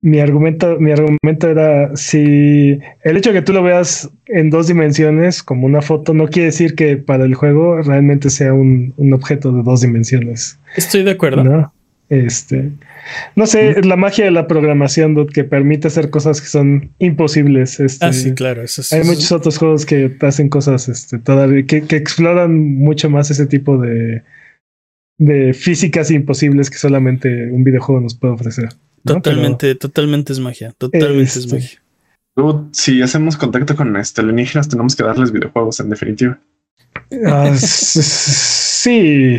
mi 0.00 0.20
argumento, 0.20 0.78
mi 0.78 0.92
argumento 0.92 1.48
era 1.48 1.96
si 1.96 2.78
el 3.04 3.16
hecho 3.16 3.30
de 3.32 3.40
que 3.40 3.42
tú 3.42 3.54
lo 3.54 3.62
veas 3.62 4.10
en 4.26 4.50
dos 4.50 4.66
dimensiones 4.66 5.42
como 5.42 5.66
una 5.66 5.80
foto 5.80 6.12
no 6.12 6.28
quiere 6.28 6.46
decir 6.46 6.74
que 6.74 6.98
para 6.98 7.24
el 7.24 7.34
juego 7.34 7.80
realmente 7.80 8.28
sea 8.28 8.52
un, 8.52 8.92
un 8.98 9.14
objeto 9.14 9.50
de 9.50 9.62
dos 9.62 9.80
dimensiones. 9.80 10.58
Estoy 10.76 11.04
de 11.04 11.12
acuerdo. 11.12 11.42
¿no? 11.42 11.72
Este, 12.10 12.70
no 13.34 13.46
sé, 13.46 13.82
la 13.82 13.96
magia 13.96 14.26
de 14.26 14.30
la 14.30 14.46
programación 14.46 15.26
que 15.26 15.44
permite 15.44 15.88
hacer 15.88 16.10
cosas 16.10 16.40
que 16.40 16.48
son 16.48 16.90
imposibles. 16.98 17.80
Este, 17.80 18.04
ah, 18.04 18.12
sí, 18.12 18.34
claro. 18.34 18.62
hay 18.92 19.04
muchos 19.04 19.32
otros 19.32 19.58
juegos 19.58 19.86
que 19.86 20.14
hacen 20.20 20.48
cosas 20.48 20.88
este, 20.88 21.18
todavía 21.18 21.64
que, 21.64 21.78
exploran 21.96 22.76
mucho 22.76 23.08
más 23.08 23.30
ese 23.30 23.46
tipo 23.46 23.78
de, 23.78 24.22
de 25.18 25.54
físicas 25.54 26.10
imposibles 26.10 26.70
que 26.70 26.78
solamente 26.78 27.50
un 27.50 27.64
videojuego 27.64 28.00
nos 28.00 28.14
puede 28.14 28.34
ofrecer. 28.34 28.68
Totalmente, 29.04 29.74
totalmente 29.74 30.32
es 30.32 30.40
magia. 30.40 30.72
Totalmente 30.76 31.22
es 31.22 31.36
este, 31.36 31.54
magia. 31.56 32.68
si 32.72 33.02
hacemos 33.02 33.36
contacto 33.36 33.76
con 33.76 33.96
este, 33.96 34.22
alienígenas, 34.22 34.68
tenemos 34.68 34.96
que 34.96 35.04
darles 35.04 35.30
videojuegos 35.30 35.80
en 35.80 35.90
definitiva. 35.90 36.38
Ah, 37.26 37.52
sí, 37.56 39.38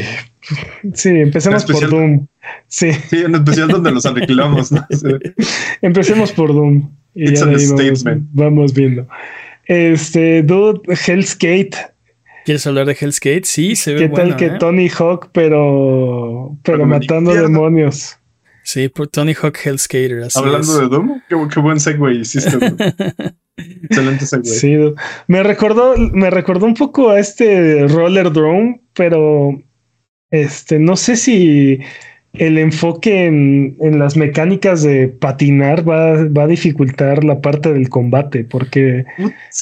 sí, 0.94 1.10
empecemos 1.10 1.66
por 1.66 1.90
Doom. 1.90 2.28
Sí. 2.68 2.92
sí, 3.10 3.18
en 3.18 3.36
especial 3.36 3.70
donde 3.70 3.92
los 3.92 4.06
aniquilamos. 4.06 4.72
Empecemos 5.82 6.32
por 6.32 6.54
Doom. 6.54 6.90
Y 7.16 7.34
ya 7.34 7.46
vamos, 8.34 8.74
viendo. 8.74 9.08
Este, 9.66 10.44
dude, 10.44 10.82
Hell's 11.08 11.36
Gate. 11.38 11.76
¿Quieres 12.46 12.68
hablar 12.68 12.86
de 12.86 12.96
Hell's 13.00 13.20
Gate? 13.20 13.46
Sí, 13.46 13.76
se 13.76 13.94
ve 13.94 14.02
¿Qué 14.02 14.10
tal 14.10 14.36
que 14.36 14.46
¿eh? 14.46 14.58
Tony 14.60 14.88
Hawk, 14.88 15.30
pero, 15.32 16.56
pero, 16.64 16.86
matando 16.86 17.34
demonios? 17.34 18.18
Sí, 18.62 18.88
por 18.88 19.08
Tony 19.08 19.34
Hawk 19.34 19.58
Hell's 19.64 19.82
Skater. 19.82 20.28
Hablando 20.36 20.80
de 20.80 20.88
Doom, 20.88 21.22
qué, 21.28 21.60
buen 21.60 21.80
segue 21.80 22.14
hiciste. 22.14 22.56
Excelente 23.58 24.28
segue. 24.28 24.46
Sí, 24.46 24.78
me 25.28 25.42
recordó, 25.42 25.96
me 25.98 26.30
recordó 26.30 26.68
un 26.68 26.76
poco 26.76 27.10
a 27.10 27.20
este 27.20 27.88
Roller 27.88 28.32
Drone, 28.32 28.80
pero 28.94 29.60
este, 30.30 30.78
no 30.78 30.96
sé 30.96 31.16
si 31.16 31.80
el 32.40 32.58
enfoque 32.58 33.26
en, 33.26 34.00
las 34.00 34.18
mecánicas 34.18 34.84
de 34.84 35.08
patinar 35.08 35.88
va, 35.88 36.44
a 36.44 36.48
dificultar 36.48 37.24
la 37.24 37.42
parte 37.42 37.74
del 37.74 37.90
combate, 37.90 38.44
porque 38.44 39.06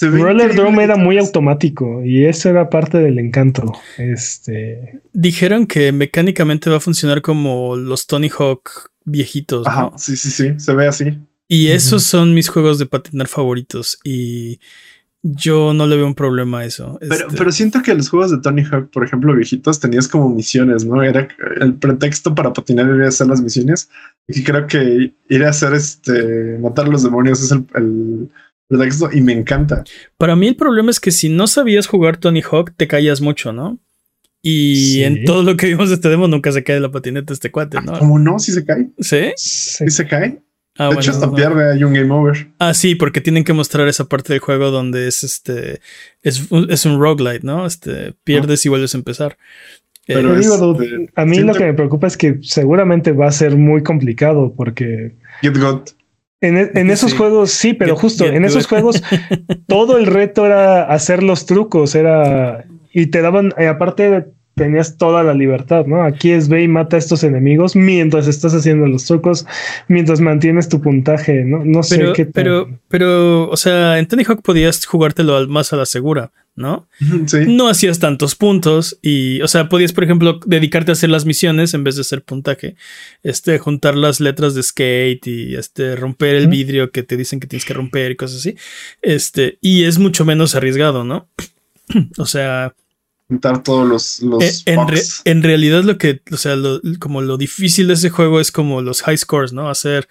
Roller 0.01 0.55
Drome 0.55 0.83
era 0.83 0.95
muy 0.95 1.17
automático 1.17 2.03
y 2.03 2.25
eso 2.25 2.49
era 2.49 2.69
parte 2.69 2.97
del 2.97 3.19
encanto. 3.19 3.73
Este 3.97 5.01
dijeron 5.13 5.67
que 5.67 5.91
mecánicamente 5.91 6.69
va 6.69 6.77
a 6.77 6.81
funcionar 6.81 7.21
como 7.21 7.75
los 7.75 8.07
Tony 8.07 8.29
Hawk 8.29 8.91
viejitos. 9.05 9.67
Ajá, 9.67 9.91
sí, 9.97 10.15
sí, 10.15 10.31
sí, 10.31 10.53
se 10.57 10.73
ve 10.73 10.87
así. 10.87 11.17
Y 11.47 11.67
esos 11.67 12.03
son 12.03 12.33
mis 12.33 12.49
juegos 12.49 12.79
de 12.79 12.85
patinar 12.85 13.27
favoritos 13.27 13.99
y 14.03 14.59
yo 15.23 15.73
no 15.73 15.87
le 15.87 15.95
veo 15.95 16.05
un 16.05 16.15
problema 16.15 16.59
a 16.59 16.65
eso. 16.65 16.97
Pero, 16.99 17.13
este 17.13 17.37
pero 17.37 17.51
siento 17.53 17.81
que 17.81 17.95
los 17.95 18.09
juegos 18.09 18.31
de 18.31 18.39
Tony 18.39 18.63
Hawk, 18.63 18.89
por 18.91 19.05
ejemplo, 19.05 19.33
viejitos, 19.33 19.79
tenías 19.79 20.09
como 20.09 20.29
misiones, 20.29 20.85
¿no? 20.85 21.01
Era 21.01 21.29
el 21.61 21.75
pretexto 21.75 22.35
para 22.35 22.51
patinar 22.51 22.93
y 22.93 23.07
hacer 23.07 23.27
las 23.27 23.41
misiones. 23.41 23.89
Y 24.27 24.43
creo 24.43 24.67
que 24.67 25.13
ir 25.29 25.43
a 25.45 25.49
hacer 25.49 25.73
este, 25.73 26.57
matar 26.59 26.87
a 26.87 26.89
los 26.89 27.03
demonios 27.03 27.41
es 27.41 27.51
el, 27.51 28.29
pretexto 28.67 29.09
y 29.13 29.21
me 29.21 29.31
encanta. 29.31 29.85
Para 30.17 30.35
mí 30.35 30.47
el 30.47 30.57
problema 30.57 30.91
es 30.91 30.99
que 30.99 31.11
si 31.11 31.29
no 31.29 31.47
sabías 31.47 31.87
jugar 31.87 32.17
Tony 32.17 32.41
Hawk, 32.41 32.73
te 32.75 32.87
caías 32.87 33.21
mucho, 33.21 33.53
¿no? 33.53 33.79
Y 34.41 35.03
en 35.03 35.23
todo 35.23 35.41
lo 35.41 35.55
que 35.55 35.67
vimos 35.67 35.87
de 35.87 35.95
este 35.95 36.09
demo 36.09 36.27
nunca 36.27 36.51
se 36.51 36.65
cae 36.65 36.81
la 36.81 36.91
patineta 36.91 37.31
este 37.31 37.49
cuate, 37.49 37.81
¿no? 37.81 37.97
¿Cómo 37.97 38.19
no? 38.19 38.39
¿Si 38.39 38.51
se 38.51 38.65
cae? 38.65 38.89
¿Sí? 38.99 39.31
¿Sí 39.37 39.89
se 39.89 40.05
cae? 40.05 40.41
Ah, 40.77 40.89
de 40.89 40.95
hecho, 40.95 41.11
hasta 41.11 41.31
pierde, 41.31 41.73
hay 41.73 41.83
un 41.83 41.93
game 41.93 42.11
over. 42.11 42.47
Ah, 42.59 42.73
sí, 42.73 42.95
porque 42.95 43.21
tienen 43.21 43.43
que 43.43 43.53
mostrar 43.53 43.87
esa 43.87 44.05
parte 44.05 44.33
del 44.33 44.39
juego 44.39 44.71
donde 44.71 45.07
es 45.07 45.23
este. 45.23 45.81
Es, 46.23 46.47
es 46.69 46.85
un 46.85 46.99
roguelite, 46.99 47.45
¿no? 47.45 47.65
Este. 47.65 48.13
Pierdes 48.23 48.65
y 48.65 48.69
vuelves 48.69 48.95
a 48.95 48.97
empezar. 48.97 49.37
Pero 50.05 50.35
digo, 50.35 50.81
este, 50.81 51.11
a 51.15 51.25
mí 51.25 51.39
lo 51.39 51.53
que 51.53 51.65
me 51.65 51.73
preocupa 51.73 52.07
es 52.07 52.17
que 52.17 52.39
seguramente 52.41 53.11
va 53.13 53.27
a 53.27 53.31
ser 53.31 53.55
muy 53.55 53.83
complicado 53.83 54.53
porque. 54.55 55.15
Get 55.41 55.57
got. 55.57 55.91
En, 56.41 56.89
esos 56.89 57.13
juegos 57.13 57.51
sí, 57.51 57.73
pero 57.73 57.95
justo 57.95 58.25
en 58.25 58.43
esos 58.43 58.67
juegos 58.67 59.01
todo 59.67 59.97
el 59.97 60.05
reto 60.05 60.45
era 60.45 60.83
hacer 60.83 61.23
los 61.23 61.45
trucos, 61.45 61.95
era 61.95 62.65
y 62.93 63.07
te 63.07 63.21
daban, 63.21 63.53
y 63.57 63.63
aparte 63.63 64.25
tenías 64.55 64.97
toda 64.97 65.23
la 65.23 65.33
libertad, 65.33 65.85
¿no? 65.85 66.03
Aquí 66.03 66.31
es 66.31 66.47
ve 66.47 66.63
y 66.63 66.67
mata 66.67 66.95
a 66.95 66.99
estos 66.99 67.23
enemigos 67.23 67.75
mientras 67.75 68.27
estás 68.27 68.53
haciendo 68.53 68.85
los 68.85 69.05
trucos, 69.05 69.45
mientras 69.87 70.21
mantienes 70.21 70.69
tu 70.69 70.79
puntaje, 70.81 71.43
¿no? 71.43 71.65
No 71.65 71.81
sé 71.81 71.97
pero, 71.97 72.13
qué 72.13 72.25
Pero, 72.25 72.69
pero, 72.87 73.49
o 73.49 73.57
sea, 73.57 73.97
en 73.97 74.07
Tony 74.07 74.23
Hawk 74.23 74.41
podías 74.43 74.85
jugártelo 74.85 75.47
más 75.47 75.73
a 75.73 75.77
la 75.77 75.87
segura, 75.87 76.31
¿no? 76.55 76.87
Sí. 77.25 77.39
No 77.47 77.67
hacías 77.67 77.97
tantos 77.97 78.35
puntos 78.35 78.99
y, 79.01 79.41
o 79.41 79.47
sea, 79.47 79.69
podías, 79.69 79.91
por 79.91 80.03
ejemplo, 80.03 80.39
dedicarte 80.45 80.91
a 80.91 80.93
hacer 80.93 81.09
las 81.09 81.25
misiones 81.25 81.73
en 81.73 81.83
vez 81.83 81.95
de 81.95 82.01
hacer 82.01 82.23
puntaje, 82.23 82.75
este, 83.23 83.57
juntar 83.57 83.95
las 83.95 84.19
letras 84.19 84.53
de 84.53 84.61
skate 84.61 85.25
y, 85.25 85.55
este, 85.55 85.95
romper 85.95 86.35
el 86.35 86.47
vidrio 86.47 86.91
que 86.91 87.01
te 87.01 87.17
dicen 87.17 87.39
que 87.39 87.47
tienes 87.47 87.65
que 87.65 87.73
romper 87.73 88.11
y 88.11 88.15
cosas 88.15 88.37
así, 88.37 88.55
este, 89.01 89.57
y 89.61 89.85
es 89.85 89.97
mucho 89.97 90.25
menos 90.25 90.53
arriesgado, 90.53 91.03
¿no? 91.03 91.27
o 92.19 92.25
sea, 92.27 92.75
todos 93.63 93.87
los, 93.87 94.21
los 94.21 94.63
en, 94.65 94.79
en, 95.25 95.43
realidad 95.43 95.83
lo 95.83 95.97
que, 95.97 96.21
o 96.31 96.37
sea, 96.37 96.55
como 96.99 97.21
lo 97.21 97.37
difícil 97.37 97.87
de 97.87 97.93
ese 97.95 98.09
juego 98.09 98.39
es 98.39 98.51
como 98.51 98.81
los 98.81 99.01
high 99.01 99.17
scores, 99.17 99.53
¿no? 99.53 99.69
Hacer 99.69 100.07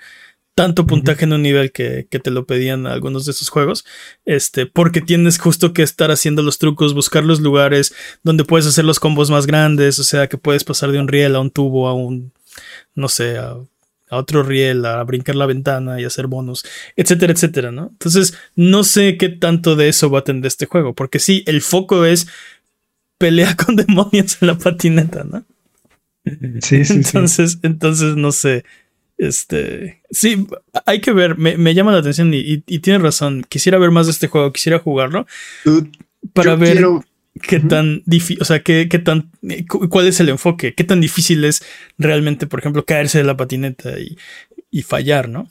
tanto 0.54 0.86
puntaje 0.86 1.24
en 1.24 1.32
un 1.32 1.42
nivel 1.42 1.72
que, 1.72 2.04
te 2.04 2.30
lo 2.30 2.46
pedían 2.46 2.86
algunos 2.86 3.24
de 3.24 3.32
esos 3.32 3.48
juegos, 3.48 3.84
este, 4.24 4.66
porque 4.66 5.00
tienes 5.00 5.38
justo 5.38 5.72
que 5.72 5.82
estar 5.82 6.10
haciendo 6.10 6.42
los 6.42 6.58
trucos, 6.58 6.94
buscar 6.94 7.24
los 7.24 7.40
lugares 7.40 7.94
donde 8.22 8.44
puedes 8.44 8.66
hacer 8.66 8.84
los 8.84 9.00
combos 9.00 9.30
más 9.30 9.46
grandes, 9.46 9.98
o 9.98 10.04
sea, 10.04 10.28
que 10.28 10.38
puedes 10.38 10.64
pasar 10.64 10.92
de 10.92 11.00
un 11.00 11.08
riel 11.08 11.36
a 11.36 11.40
un 11.40 11.50
tubo, 11.50 11.88
a 11.88 11.94
un, 11.94 12.32
no 12.94 13.08
sé, 13.08 13.38
a, 13.38 13.56
a 14.10 14.16
otro 14.16 14.42
riel, 14.42 14.84
a 14.84 15.02
brincar 15.04 15.36
la 15.36 15.46
ventana 15.46 16.00
y 16.00 16.04
hacer 16.04 16.26
bonos, 16.26 16.64
etcétera, 16.96 17.32
etcétera, 17.32 17.72
¿no? 17.72 17.88
Entonces, 17.92 18.34
no 18.54 18.84
sé 18.84 19.16
qué 19.16 19.30
tanto 19.30 19.74
de 19.74 19.88
eso 19.88 20.10
va 20.10 20.18
a 20.18 20.24
tener 20.24 20.44
este 20.44 20.66
juego, 20.66 20.94
porque 20.94 21.18
sí, 21.18 21.44
el 21.46 21.62
foco 21.62 22.04
es 22.04 22.28
pelea 23.22 23.54
con 23.64 23.76
demonios 23.76 24.38
en 24.40 24.48
la 24.48 24.58
patineta, 24.58 25.22
¿no? 25.22 25.44
Sí, 26.60 26.84
sí. 26.84 26.94
Entonces, 26.94 27.60
entonces 27.62 28.16
no 28.16 28.32
sé. 28.32 28.64
Este, 29.16 30.02
sí, 30.10 30.48
hay 30.86 31.00
que 31.00 31.12
ver, 31.12 31.38
me, 31.38 31.74
llama 31.74 31.92
la 31.92 31.98
atención 31.98 32.32
y, 32.34 32.58
tiene 32.58 32.98
razón. 32.98 33.44
Quisiera 33.48 33.78
ver 33.78 33.92
más 33.92 34.06
de 34.06 34.12
este 34.12 34.26
juego, 34.26 34.52
quisiera 34.52 34.80
jugarlo 34.80 35.26
para 36.32 36.56
ver 36.56 36.84
qué 37.40 37.60
tan 37.60 38.02
difícil, 38.04 38.42
o 38.42 38.44
sea, 38.44 38.62
qué, 38.64 38.88
qué, 38.88 38.98
tan, 38.98 39.30
cuál 39.68 40.08
es 40.08 40.18
el 40.18 40.28
enfoque, 40.28 40.74
qué 40.74 40.82
tan 40.82 41.00
difícil 41.00 41.44
es 41.44 41.62
realmente, 41.98 42.48
por 42.48 42.58
ejemplo, 42.58 42.84
caerse 42.84 43.18
de 43.18 43.24
la 43.24 43.36
patineta 43.36 44.00
y, 44.00 44.18
y 44.70 44.82
fallar, 44.82 45.28
¿no? 45.28 45.48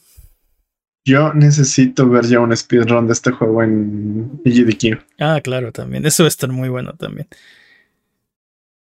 Yo 1.05 1.33
necesito 1.33 2.09
ver 2.09 2.25
ya 2.25 2.41
un 2.41 2.55
speedrun 2.55 3.07
de 3.07 3.13
este 3.13 3.31
juego 3.31 3.63
en 3.63 4.41
GDQ. 4.43 4.99
Ah, 5.19 5.39
claro, 5.41 5.71
también. 5.71 6.05
Eso 6.05 6.23
va 6.23 6.27
a 6.27 6.35
estar 6.35 6.49
muy 6.49 6.67
bueno 6.67 6.93
también. 6.93 7.27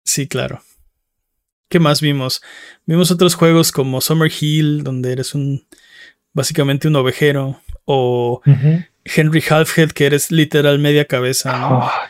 Sí, 0.08 0.26
claro. 0.26 0.62
¿Qué 1.68 1.80
más 1.80 2.00
vimos? 2.00 2.40
Vimos 2.86 3.10
otros 3.10 3.34
juegos 3.34 3.72
como 3.72 4.00
Summer 4.00 4.32
Hill, 4.40 4.82
donde 4.82 5.12
eres 5.12 5.34
un 5.34 5.66
básicamente 6.32 6.88
un 6.88 6.96
ovejero, 6.96 7.60
o 7.84 8.40
Henry 9.04 9.44
Halfhead, 9.46 9.90
que 9.90 10.06
eres 10.06 10.30
literal 10.30 10.78
media 10.78 11.04
cabeza. 11.04 11.50
Ah, 11.52 12.08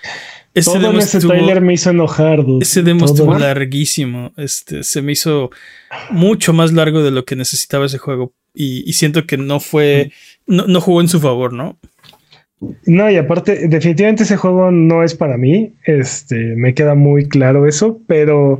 ese 0.54 0.78
demo 0.78 1.00
ese 1.00 1.18
trailer 1.18 1.60
me 1.60 1.72
hizo 1.72 1.90
enojar. 1.90 2.44
Ese 2.60 2.84
demo 2.84 3.04
estuvo 3.04 3.36
larguísimo. 3.36 4.32
Este, 4.36 4.84
se 4.84 5.02
me 5.02 5.10
hizo 5.10 5.50
mucho 6.10 6.52
más 6.52 6.72
largo 6.72 7.02
de 7.02 7.10
lo 7.10 7.24
que 7.24 7.34
necesitaba 7.34 7.86
ese 7.86 7.98
juego. 7.98 8.32
Y, 8.54 8.92
siento 8.92 9.26
que 9.26 9.36
no 9.36 9.58
fue, 9.58 10.12
no, 10.46 10.68
no 10.68 10.80
jugó 10.80 11.00
en 11.00 11.08
su 11.08 11.18
favor, 11.18 11.52
¿no? 11.52 11.80
No, 12.86 13.08
y 13.08 13.16
aparte, 13.16 13.68
definitivamente 13.68 14.24
ese 14.24 14.36
juego 14.36 14.70
no 14.70 15.02
es 15.02 15.14
para 15.14 15.36
mí. 15.36 15.74
Este, 15.84 16.36
me 16.56 16.74
queda 16.74 16.94
muy 16.94 17.28
claro 17.28 17.66
eso, 17.66 18.00
pero 18.06 18.58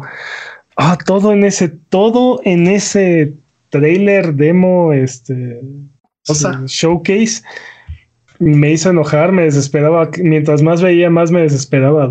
ah, 0.77 0.97
todo 1.05 1.33
en 1.33 1.45
ese, 1.45 1.69
todo 1.69 2.41
en 2.45 2.69
ese 2.69 3.35
trailer, 3.71 4.35
demo, 4.35 4.93
este, 4.93 5.61
showcase, 6.67 7.43
me 8.39 8.73
hizo 8.73 8.91
enojar, 8.91 9.33
me 9.33 9.45
desesperaba. 9.45 10.11
Mientras 10.23 10.63
más 10.63 10.81
veía, 10.81 11.11
más 11.11 11.31
me 11.31 11.43
desesperaba. 11.43 12.09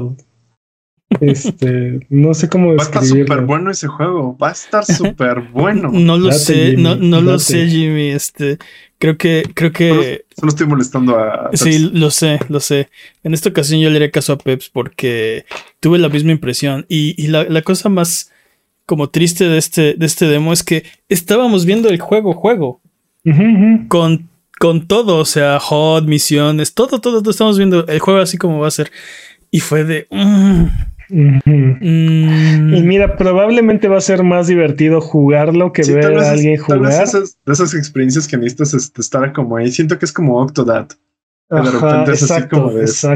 Este, 1.21 1.99
no 2.09 2.33
sé 2.33 2.49
cómo 2.49 2.75
Va 2.75 2.83
a 2.83 2.85
estar 2.85 3.03
súper 3.05 3.41
bueno 3.41 3.71
ese 3.71 3.87
juego. 3.87 4.37
Va 4.37 4.49
a 4.49 4.51
estar 4.51 4.85
súper 4.85 5.41
bueno. 5.41 5.89
No 5.91 6.17
lo 6.17 6.31
sé, 6.31 6.75
no, 6.77 6.95
no 6.95 7.21
lo 7.21 7.39
sé, 7.39 7.67
Jimmy. 7.67 8.09
Este, 8.09 8.57
creo 8.99 9.17
que, 9.17 9.43
creo 9.53 9.71
que. 9.71 10.25
Solo, 10.35 10.49
estoy 10.49 10.67
molestando 10.67 11.17
a. 11.17 11.49
Sí, 11.53 11.89
lo 11.93 12.11
sé, 12.11 12.39
lo 12.49 12.59
sé. 12.59 12.89
En 13.23 13.33
esta 13.33 13.49
ocasión 13.49 13.79
yo 13.79 13.89
le 13.89 13.97
haré 13.97 14.11
caso 14.11 14.33
a 14.33 14.37
Peps 14.37 14.69
porque 14.69 15.45
tuve 15.79 15.97
la 15.97 16.09
misma 16.09 16.31
impresión. 16.31 16.85
Y, 16.89 17.27
la, 17.27 17.61
cosa 17.61 17.89
más 17.89 18.31
como 18.85 19.09
triste 19.09 19.45
de 19.45 19.57
este, 19.57 19.95
de 19.95 20.05
este 20.05 20.27
demo 20.27 20.53
es 20.53 20.63
que 20.63 20.83
estábamos 21.09 21.65
viendo 21.65 21.89
el 21.89 21.99
juego, 21.99 22.33
juego. 22.33 22.81
Con, 23.89 24.29
con 24.57 24.87
todo, 24.87 25.17
o 25.17 25.25
sea, 25.25 25.57
HOT, 25.57 26.05
misiones, 26.05 26.73
todo, 26.73 27.01
todo, 27.01 27.21
todo. 27.21 27.31
Estamos 27.31 27.57
viendo 27.57 27.85
el 27.87 27.99
juego 27.99 28.21
así 28.21 28.37
como 28.37 28.59
va 28.59 28.67
a 28.67 28.71
ser. 28.71 28.91
Y 29.51 29.59
fue 29.59 29.83
de. 29.83 30.07
Mm, 30.09 30.65
Mm. 31.09 31.39
Y 31.81 32.81
mira, 32.83 33.15
probablemente 33.15 33.87
va 33.87 33.97
a 33.97 34.01
ser 34.01 34.23
más 34.23 34.47
divertido 34.47 34.99
jugarlo 34.99 35.71
que 35.71 35.83
ver 35.83 36.17
a 36.17 36.31
alguien 36.31 36.57
jugar. 36.57 36.91
esas, 36.91 37.37
esas 37.45 37.73
experiencias 37.73 38.27
que 38.27 38.37
necesitas 38.37 38.73
este, 38.73 39.01
estar 39.01 39.31
como 39.33 39.57
ahí. 39.57 39.71
Siento 39.71 39.97
que 39.97 40.05
es 40.05 40.11
como 40.11 40.41
Octodad. 40.41 40.89
de 41.49 41.61
repente 41.61 42.11
es 42.11 42.29
así 42.29 42.47
como 42.47 42.71
de 42.73 42.83
este, 42.83 43.15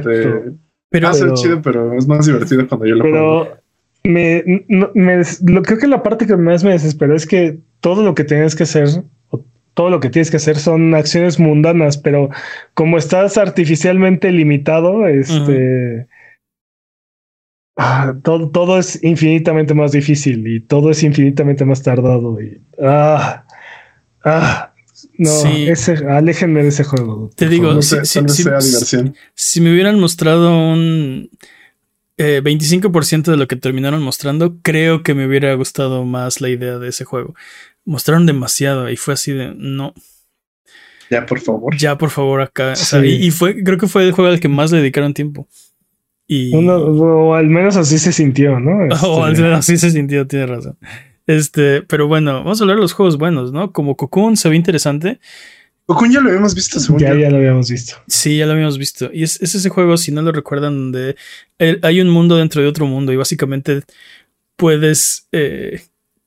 pero, 0.89 1.07
va 1.07 1.11
a 1.11 1.13
ser 1.13 1.34
chido, 1.34 1.61
pero 1.61 1.93
es 1.97 2.07
más 2.07 2.26
divertido 2.26 2.68
cuando 2.68 2.85
yo 2.85 2.95
lo 2.95 3.03
pero 3.03 3.57
Me, 4.03 4.43
lo, 4.68 5.61
creo 5.63 5.77
que 5.77 5.88
la 5.88 6.03
parte 6.03 6.27
que 6.27 6.35
más 6.35 6.63
me 6.63 6.72
desesperó 6.72 7.15
es 7.15 7.26
que 7.26 7.59
todo 7.80 8.03
lo 8.03 8.13
que 8.13 8.23
tienes 8.23 8.55
que 8.55 8.63
hacer, 8.63 8.88
todo 9.73 9.89
lo 9.89 9.99
que 9.99 10.09
tienes 10.09 10.31
que 10.31 10.38
hacer 10.38 10.57
son 10.57 10.93
acciones 10.95 11.39
mundanas, 11.39 11.97
pero 11.97 12.30
como 12.73 12.97
estás 12.97 13.38
artificialmente 13.38 14.31
limitado, 14.31 15.07
este. 15.07 16.07
Ah, 17.83 18.13
todo, 18.21 18.51
todo 18.51 18.77
es 18.77 19.03
infinitamente 19.03 19.73
más 19.73 19.91
difícil 19.91 20.47
y 20.47 20.59
todo 20.59 20.91
es 20.91 21.01
infinitamente 21.01 21.65
más 21.65 21.81
tardado. 21.81 22.39
Y, 22.39 22.61
ah, 22.79 23.43
ah, 24.23 24.73
no, 25.17 25.31
ese, 25.47 25.93
aléjenme 26.07 26.61
de 26.61 26.69
ese 26.69 26.83
juego. 26.83 27.31
Te 27.35 27.49
digo, 27.49 27.81
si, 27.81 29.61
me 29.61 29.71
hubieran 29.71 29.99
mostrado 29.99 30.55
un 30.55 31.31
25% 32.19 33.27
eh, 33.27 33.31
de 33.31 33.37
lo 33.37 33.47
que 33.47 33.55
terminaron 33.55 34.03
mostrando, 34.03 34.59
creo 34.61 35.01
que 35.01 35.15
me 35.15 35.25
hubiera 35.25 35.51
gustado 35.55 36.05
más 36.05 36.39
la 36.39 36.49
idea 36.49 36.77
de 36.77 36.89
ese 36.89 37.03
juego. 37.03 37.33
Mostraron 37.83 38.27
demasiado 38.27 38.91
y 38.91 38.95
fue 38.95 39.15
así 39.15 39.31
de 39.31 39.55
no. 39.57 39.95
Ya, 41.09 41.25
por 41.25 41.39
favor. 41.39 41.75
Ya, 41.75 41.97
por 41.97 42.11
favor, 42.11 42.41
acá. 42.41 42.73
y, 43.03 43.31
fue, 43.31 43.63
creo 43.63 43.79
que 43.79 43.87
fue 43.87 44.03
el 44.03 44.11
juego 44.11 44.29
al 44.29 44.39
que 44.39 44.49
más 44.49 44.71
le 44.71 44.77
dedicaron 44.77 45.15
tiempo. 45.15 45.47
Y... 46.33 46.49
o 46.55 47.35
al 47.35 47.49
menos 47.49 47.75
así 47.75 47.99
se 47.99 48.13
sintió, 48.13 48.57
¿no? 48.57 48.87
O 49.03 49.25
al 49.25 49.33
este, 49.33 49.43
menos 49.43 49.59
así 49.59 49.77
se 49.77 49.91
sintió, 49.91 50.25
tiene 50.25 50.45
razón. 50.45 50.77
Este, 51.27 51.81
pero 51.81 52.07
bueno, 52.07 52.35
vamos 52.35 52.61
a 52.61 52.63
hablar 52.63 52.77
de 52.77 52.83
los 52.83 52.93
juegos 52.93 53.17
buenos, 53.17 53.51
¿no? 53.51 53.73
Como 53.73 53.97
Cocoon 53.97 54.37
se 54.37 54.47
ve 54.47 54.55
interesante. 54.55 55.19
Cocoon 55.87 56.09
ya 56.09 56.21
lo 56.21 56.29
habíamos 56.29 56.55
visto, 56.55 56.79
según 56.79 57.01
ya, 57.01 57.13
ya 57.15 57.29
lo 57.29 57.35
habíamos 57.35 57.69
visto. 57.69 57.97
Sí, 58.07 58.37
ya 58.37 58.45
lo 58.45 58.53
habíamos 58.53 58.77
visto. 58.77 59.09
Y 59.11 59.23
es, 59.23 59.41
ese 59.41 59.67
juego, 59.67 59.97
si 59.97 60.13
no 60.13 60.21
lo 60.21 60.31
recuerdan, 60.31 60.77
donde 60.77 61.17
hay 61.81 61.99
un 61.99 62.09
mundo 62.09 62.37
dentro 62.37 62.61
de 62.61 62.69
otro 62.69 62.87
mundo 62.87 63.11
y 63.11 63.17
básicamente 63.17 63.81
puedes. 64.55 65.27
Eh, 65.33 65.81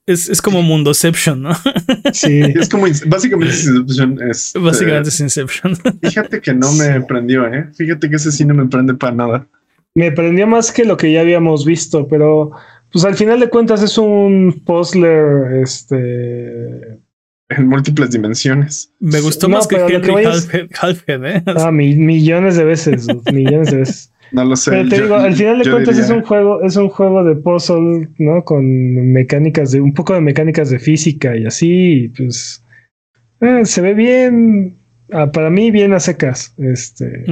es, 0.05 0.29
es, 0.29 0.43
como 0.43 0.61
Mundoception, 0.61 1.41
¿no? 1.41 1.57
Sí, 2.13 2.43
es 2.55 2.69
como 2.69 2.85
básicamente 3.07 3.55
Inception. 3.55 4.21
básicamente 4.63 5.09
es 5.09 5.21
Inception. 5.21 5.79
Fíjate 6.03 6.43
que 6.43 6.53
no 6.53 6.71
me 6.73 7.01
prendió, 7.01 7.47
¿eh? 7.47 7.71
Fíjate 7.75 8.11
que 8.11 8.17
ese 8.17 8.31
sí 8.33 8.45
no 8.45 8.53
me 8.53 8.67
prende 8.67 8.93
para 8.93 9.15
nada 9.15 9.49
me 9.95 10.13
prendió 10.13 10.47
más 10.47 10.73
que 10.73 10.85
lo 10.85 10.97
que 10.97 11.13
ya 11.13 11.21
habíamos 11.21 11.65
visto, 11.65 12.09
pero 12.09 12.51
pues 12.91 13.05
al 13.05 13.15
final 13.15 13.41
de 13.41 13.49
cuentas 13.49 13.83
es 13.83 13.99
un 13.99 14.63
puzzler, 14.65 15.61
este... 15.63 16.99
En 17.51 17.69
múltiples 17.69 18.11
dimensiones. 18.11 18.93
Me 19.01 19.21
gustó 19.21 19.49
más 19.49 19.67
que 19.67 19.77
Henry 19.77 20.25
Halfhead, 20.81 21.25
¿eh? 21.25 21.43
Ah, 21.57 21.71
millones 21.71 22.57
de 22.57 22.65
veces, 22.65 23.07
millones 23.33 23.71
de 23.71 23.79
veces. 23.79 24.13
No 24.33 24.45
lo 24.45 24.57
sé. 24.57 24.71
Pero 24.71 24.89
te 24.89 25.03
digo, 25.03 25.15
al 25.15 25.35
final 25.35 25.59
de 25.59 25.71
cuentas 25.71 25.99
es 25.99 26.11
un 26.11 26.23
juego, 26.23 26.63
es 26.63 26.77
un 26.77 26.89
juego 26.89 27.23
de 27.23 27.37
puzzle, 27.37 28.09
¿no? 28.19 28.45
Con 28.45 29.13
mecánicas 29.13 29.71
de, 29.73 29.81
un 29.81 29.93
poco 29.93 30.15
de 30.15 30.21
mecánicas 30.21 30.71
de 30.71 30.79
física 30.79 31.37
y 31.37 31.47
así, 31.47 32.13
pues 32.17 32.65
eh, 33.41 33.65
se 33.65 33.81
ve 33.81 33.95
bien, 33.95 34.77
ah, 35.13 35.31
para 35.31 35.51
mí 35.51 35.71
bien 35.71 35.93
a 35.93 36.01
secas. 36.01 36.55
Este, 36.59 37.25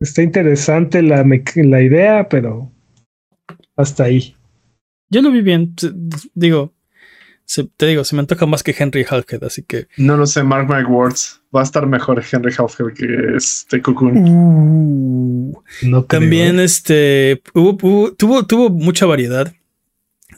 Está 0.00 0.22
interesante 0.22 1.02
la, 1.02 1.24
la 1.56 1.82
idea, 1.82 2.28
pero 2.28 2.70
hasta 3.76 4.04
ahí. 4.04 4.34
Yo 5.10 5.22
lo 5.22 5.30
vi 5.30 5.42
bien. 5.42 5.74
Digo, 6.34 6.74
te 7.76 7.86
digo, 7.86 8.04
se 8.04 8.14
me 8.14 8.20
antoja 8.20 8.46
más 8.46 8.62
que 8.62 8.74
Henry 8.78 9.04
Halkett, 9.08 9.42
así 9.42 9.62
que. 9.62 9.88
No 9.96 10.16
lo 10.16 10.26
sé, 10.26 10.42
Mark 10.42 10.68
my 10.68 10.84
words. 10.84 11.40
va 11.54 11.60
a 11.60 11.64
estar 11.64 11.86
mejor 11.86 12.22
Henry 12.30 12.52
Haufer 12.56 12.92
que 12.92 13.36
este 13.36 13.80
Cocoon. 13.80 15.52
Uh, 15.52 16.02
también 16.06 16.60
¿eh? 16.60 16.64
este 16.64 17.42
tuvo, 17.52 18.44
tuvo 18.44 18.70
mucha 18.70 19.06
variedad. 19.06 19.52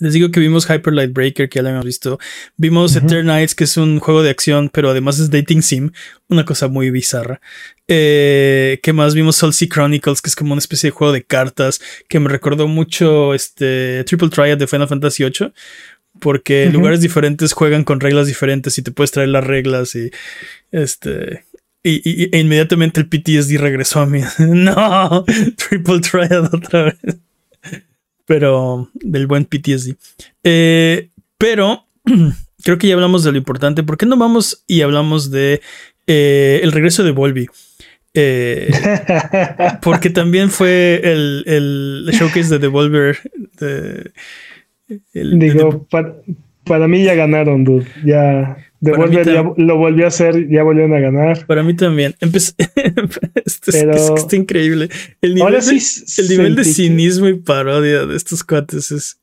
Les 0.00 0.14
digo 0.14 0.30
que 0.30 0.40
vimos 0.40 0.68
Hyper 0.68 0.94
Light 0.94 1.12
Breaker, 1.12 1.48
que 1.48 1.58
ya 1.58 1.62
lo 1.62 1.68
habíamos 1.68 1.86
visto. 1.86 2.18
Vimos 2.56 2.96
Eternites, 2.96 3.54
que 3.54 3.64
es 3.64 3.76
un 3.76 4.00
juego 4.00 4.22
de 4.22 4.30
acción, 4.30 4.70
pero 4.72 4.90
además 4.90 5.18
es 5.18 5.30
dating 5.30 5.62
sim. 5.62 5.90
Una 6.28 6.46
cosa 6.46 6.68
muy 6.68 6.90
bizarra. 6.90 7.40
Eh, 7.86 8.80
¿Qué 8.82 8.94
más? 8.94 9.14
Vimos 9.14 9.36
Soul 9.36 9.52
Chronicles, 9.52 10.22
que 10.22 10.30
es 10.30 10.36
como 10.36 10.52
una 10.52 10.60
especie 10.60 10.88
de 10.88 10.92
juego 10.92 11.12
de 11.12 11.22
cartas, 11.22 11.80
que 12.08 12.18
me 12.18 12.30
recordó 12.30 12.66
mucho 12.66 13.34
este 13.34 14.02
Triple 14.04 14.30
Triad 14.30 14.56
de 14.56 14.66
Final 14.66 14.88
Fantasy 14.88 15.22
VIII. 15.22 15.52
Porque 16.18 16.70
lugares 16.72 17.02
diferentes 17.02 17.52
juegan 17.52 17.84
con 17.84 18.00
reglas 18.00 18.26
diferentes 18.26 18.76
y 18.78 18.82
te 18.82 18.90
puedes 18.90 19.12
traer 19.12 19.28
las 19.28 19.44
reglas 19.44 19.94
y 19.94 20.10
este 20.72 21.44
y, 21.84 22.36
e 22.36 22.40
inmediatamente 22.40 23.00
el 23.00 23.08
PTSD 23.08 23.58
regresó 23.58 24.00
a 24.00 24.06
mí. 24.06 24.22
no, 24.38 25.24
Triple 25.56 26.00
Triad 26.00 26.52
otra 26.52 26.84
vez 26.84 27.20
pero 28.30 28.88
del 28.94 29.26
buen 29.26 29.44
PTSD. 29.44 29.96
Eh, 30.44 31.08
pero 31.36 31.84
creo 32.62 32.78
que 32.78 32.86
ya 32.86 32.94
hablamos 32.94 33.24
de 33.24 33.32
lo 33.32 33.38
importante. 33.38 33.82
¿Por 33.82 33.98
qué 33.98 34.06
no 34.06 34.16
vamos 34.16 34.62
y 34.68 34.82
hablamos 34.82 35.32
de 35.32 35.60
eh, 36.06 36.60
el 36.62 36.70
regreso 36.70 37.02
de 37.02 37.10
Volby? 37.10 37.48
Eh, 38.14 38.70
porque 39.82 40.10
también 40.10 40.48
fue 40.48 41.00
el, 41.02 41.42
el, 41.44 42.08
showcase 42.12 42.50
de 42.50 42.58
Devolver. 42.60 43.18
Digo, 45.12 45.88
para, 45.90 46.86
mí 46.86 47.02
ya 47.02 47.16
ganaron, 47.16 47.64
dude. 47.64 47.88
Ya. 48.04 48.58
Ya 48.80 48.92
lo 49.56 49.76
volvió 49.76 50.06
a 50.06 50.08
hacer, 50.08 50.48
ya 50.48 50.62
volvieron 50.62 50.94
a 50.94 51.00
ganar. 51.00 51.46
Para 51.46 51.62
mí 51.62 51.74
también. 51.74 52.14
Empecé, 52.20 52.54
está 53.44 54.36
increíble. 54.36 54.88
El 55.20 55.34
nivel, 55.34 55.54
el 55.54 56.28
nivel 56.28 56.56
de 56.56 56.64
cinismo 56.64 57.28
y 57.28 57.34
parodia 57.34 58.06
de 58.06 58.16
estos 58.16 58.42
cuates 58.42 58.90
es 58.90 59.20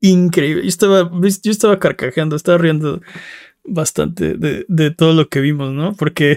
increíble. 0.00 0.62
Yo 0.62 0.68
estaba, 0.68 1.10
yo 1.42 1.50
estaba 1.50 1.80
carcajeando, 1.80 2.36
estaba 2.36 2.58
riendo 2.58 3.00
bastante 3.64 4.34
de, 4.34 4.90
todo 4.92 5.14
lo 5.14 5.28
que 5.28 5.40
vimos, 5.40 5.72
¿no? 5.72 5.94
Porque. 5.94 6.36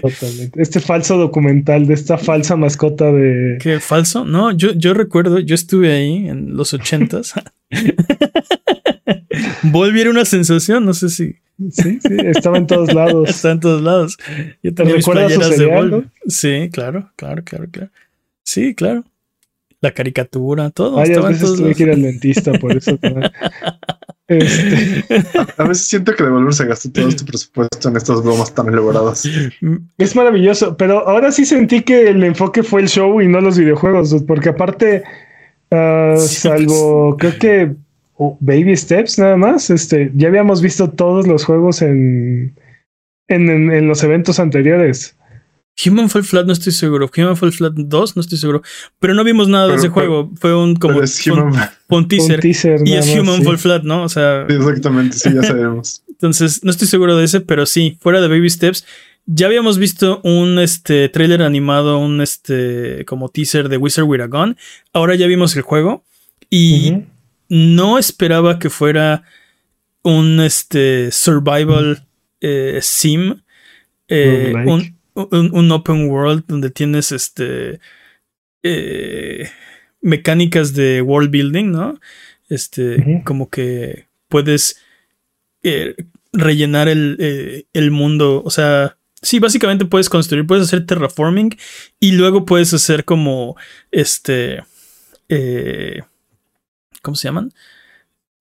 Este 0.56 0.80
falso 0.80 1.16
documental 1.18 1.86
de 1.86 1.94
esta 1.94 2.18
falsa 2.18 2.56
mascota 2.56 3.12
de. 3.12 3.58
¿Qué 3.60 3.78
falso? 3.78 4.24
No, 4.24 4.50
yo, 4.50 4.72
yo 4.72 4.92
recuerdo, 4.92 5.38
yo 5.38 5.54
estuve 5.54 5.92
ahí 5.92 6.28
en 6.28 6.56
los 6.56 6.74
ochentas. 6.74 7.34
Volviera 9.62 10.10
una 10.10 10.24
sensación, 10.24 10.84
no 10.84 10.94
sé 10.94 11.08
si. 11.08 11.36
Sí, 11.70 12.00
sí, 12.00 12.16
estaba 12.24 12.56
en 12.56 12.66
todos 12.66 12.92
lados. 12.94 13.28
Está 13.28 13.52
en 13.52 13.60
todos 13.60 13.82
lados. 13.82 14.16
Yo 14.62 14.74
tenía 14.74 14.94
mis 14.94 15.06
playeras 15.06 15.58
de 15.58 15.66
Volvi. 15.66 16.06
Sí, 16.26 16.70
claro, 16.72 17.10
claro, 17.16 17.42
claro, 17.44 17.66
claro. 17.70 17.90
Sí, 18.42 18.74
claro. 18.74 19.04
La 19.82 19.92
caricatura, 19.92 20.70
todo. 20.70 20.96
Varias 20.96 21.22
veces 21.22 21.56
tuve 21.56 21.74
que 21.74 21.82
ir 21.84 21.90
al 21.90 22.02
dentista 22.02 22.52
por 22.52 22.76
eso. 22.76 22.98
Este. 24.30 25.04
A, 25.58 25.64
veces 25.64 25.88
siento 25.88 26.14
que 26.14 26.22
Devolver 26.22 26.54
se 26.54 26.64
gastó 26.64 26.92
todo 26.92 27.08
este 27.08 27.24
presupuesto 27.24 27.88
en 27.88 27.96
estas 27.96 28.22
bromas 28.22 28.54
tan 28.54 28.68
elaboradas. 28.68 29.28
Es 29.98 30.14
maravilloso, 30.14 30.76
pero 30.76 31.08
ahora 31.08 31.32
sí 31.32 31.44
sentí 31.44 31.82
que 31.82 32.10
el 32.10 32.22
enfoque 32.22 32.62
fue 32.62 32.82
el 32.82 32.88
show 32.88 33.20
y 33.20 33.26
no 33.26 33.40
los 33.40 33.58
videojuegos, 33.58 34.14
porque 34.28 34.50
aparte, 34.50 35.02
uh, 35.72 36.16
salvo, 36.16 37.16
creo 37.16 37.38
que 37.40 37.74
Baby 38.40 38.76
Steps 38.76 39.18
nada 39.18 39.36
más. 39.36 39.70
Este, 39.70 40.12
ya 40.14 40.28
habíamos 40.28 40.60
visto 40.60 40.90
todos 40.90 41.26
los 41.26 41.44
juegos 41.44 41.80
en, 41.82 42.54
en, 43.28 43.88
los 43.88 44.02
eventos 44.02 44.38
anteriores. 44.38 45.16
Human 45.86 46.10
Fall 46.10 46.24
Flat 46.24 46.46
no 46.46 46.52
estoy 46.52 46.72
seguro. 46.72 47.10
Human 47.16 47.36
Fall 47.36 47.52
Flat 47.52 47.72
2 47.74 48.16
no 48.16 48.20
estoy 48.20 48.36
seguro. 48.36 48.62
Pero 48.98 49.14
no 49.14 49.24
vimos 49.24 49.48
nada 49.48 49.68
de 49.68 49.76
ese 49.76 49.88
juego. 49.88 50.30
Fue 50.38 50.54
un 50.54 50.76
como 50.76 50.98
un, 50.98 52.08
teaser. 52.08 52.44
y 52.84 52.92
es 52.94 53.16
Human 53.16 53.42
Fall 53.42 53.58
Flat, 53.58 53.84
¿no? 53.84 54.02
O 54.02 54.08
sea. 54.08 54.42
exactamente, 54.48 55.16
sí, 55.16 55.30
ya 55.34 55.42
sabemos. 55.42 56.02
Entonces, 56.08 56.62
no 56.62 56.70
estoy 56.70 56.88
seguro 56.88 57.16
de 57.16 57.24
ese, 57.24 57.40
pero 57.40 57.64
sí, 57.64 57.96
fuera 58.00 58.20
de 58.20 58.28
Baby 58.28 58.50
Steps. 58.50 58.84
Ya 59.24 59.46
habíamos 59.46 59.78
visto 59.78 60.20
un 60.24 60.58
este 60.58 61.08
trailer 61.08 61.42
animado, 61.42 61.98
un 61.98 62.20
este 62.20 63.04
como 63.06 63.28
teaser 63.30 63.68
de 63.68 63.78
Wizard 63.78 64.04
with 64.04 64.20
a 64.20 64.26
Gun. 64.26 64.56
Ahora 64.92 65.14
ya 65.14 65.26
vimos 65.26 65.56
el 65.56 65.62
juego. 65.62 66.04
Y 66.50 67.04
no 67.50 67.98
esperaba 67.98 68.58
que 68.58 68.70
fuera 68.70 69.24
un 70.02 70.40
este, 70.40 71.10
survival 71.10 72.06
eh, 72.40 72.78
sim, 72.80 73.42
eh, 74.08 74.54
un, 75.14 75.72
open 75.72 76.08
world 76.08 76.44
donde 76.46 76.70
tienes 76.70 77.12
este, 77.12 77.80
eh, 78.62 79.50
mecánicas 80.00 80.72
de 80.72 81.02
world 81.02 81.30
building, 81.30 81.72
¿no? 81.72 82.00
Este, 82.48 83.22
como 83.24 83.50
que 83.50 84.06
puedes 84.28 84.80
rellenar 86.32 86.88
el, 86.88 87.66
el, 87.72 87.90
mundo, 87.90 88.42
o 88.44 88.50
sea, 88.50 88.96
sí, 89.20 89.38
básicamente 89.38 89.84
puedes 89.84 90.08
construir, 90.08 90.46
puedes 90.46 90.64
hacer 90.64 90.86
terraforming 90.86 91.56
y 91.98 92.12
luego 92.12 92.46
puedes 92.46 92.72
hacer 92.72 93.04
como, 93.04 93.56
este, 93.92 94.62
¿cómo 97.02 97.16
se 97.16 97.28
llaman? 97.28 97.52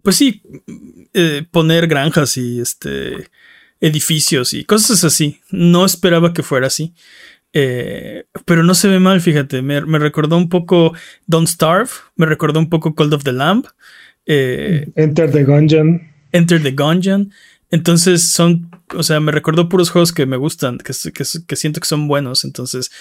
Pues 0.01 0.15
sí, 0.15 0.41
eh, 1.13 1.45
poner 1.51 1.87
granjas 1.87 2.37
y 2.37 2.59
este 2.59 3.29
edificios 3.81 4.53
y 4.53 4.65
cosas 4.65 5.03
así. 5.03 5.39
No 5.51 5.85
esperaba 5.85 6.33
que 6.33 6.43
fuera 6.43 6.67
así. 6.67 6.93
Eh, 7.53 8.25
pero 8.45 8.63
no 8.63 8.75
se 8.75 8.87
ve 8.87 8.99
mal, 8.99 9.21
fíjate. 9.21 9.61
Me, 9.61 9.79
recordó 9.81 10.37
un 10.37 10.49
poco 10.49 10.93
Don't 11.27 11.47
Starve, 11.47 11.89
me 12.15 12.25
recordó 12.25 12.59
un 12.59 12.69
poco 12.69 12.95
Cold 12.95 13.13
of 13.13 13.23
the 13.23 13.33
Lamb. 13.33 13.65
Eh, 14.25 14.89
Enter 14.95 15.31
the 15.31 15.43
Gungeon. 15.43 16.01
Enter 16.31 16.61
the 16.61 16.71
Gungeon. 16.71 17.31
Entonces 17.71 18.23
son, 18.29 18.69
o 18.95 19.03
sea, 19.03 19.19
me 19.19 19.31
recordó 19.31 19.69
puros 19.69 19.91
juegos 19.91 20.11
que 20.11 20.25
me 20.25 20.37
gustan, 20.37 20.79
que, 20.79 20.93
que, 21.11 21.55
siento 21.55 21.79
que 21.79 21.87
son 21.87 22.07
buenos. 22.07 22.43
Entonces 22.43 22.91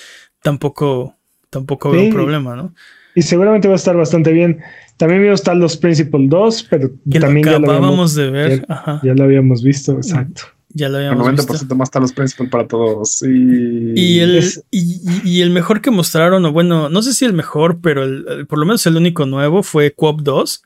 tampoco, 0.42 1.16
tampoco 1.50 1.90
veo 1.90 2.02
un 2.02 2.12
problema, 2.12 2.54
¿no? 2.54 2.74
Y 3.18 3.22
seguramente 3.22 3.66
va 3.66 3.74
a 3.74 3.76
estar 3.76 3.96
bastante 3.96 4.30
bien. 4.30 4.60
También 4.96 5.20
vimos 5.20 5.42
tal 5.42 5.58
los 5.58 5.76
Principal 5.76 6.28
2, 6.28 6.66
pero 6.70 6.88
también 7.20 7.46
ya 7.46 7.58
lo 7.58 7.72
habíamos 7.72 8.14
de 8.14 8.30
ver. 8.30 8.66
Ya, 9.02 9.12
lo 9.12 9.24
habíamos 9.24 9.60
visto, 9.60 9.94
exacto. 9.94 10.42
Ya 10.68 10.88
lo 10.88 10.98
habíamos 10.98 11.28
visto. 11.32 11.52
90% 11.52 11.74
más 11.74 11.90
Talos 11.90 12.12
Principal 12.12 12.48
para 12.48 12.68
todos. 12.68 13.20
Y, 13.22 14.20
el, 14.20 14.44
y, 14.70 15.40
el 15.40 15.50
mejor 15.50 15.80
que 15.80 15.90
mostraron, 15.90 16.44
o 16.44 16.52
bueno, 16.52 16.88
no 16.88 17.02
sé 17.02 17.12
si 17.12 17.24
el 17.24 17.32
mejor, 17.32 17.80
pero 17.80 18.06
por 18.46 18.60
lo 18.60 18.66
menos 18.66 18.86
el 18.86 18.96
único 18.96 19.26
nuevo 19.26 19.64
fue 19.64 19.90
Coop 19.90 20.20
2. 20.22 20.62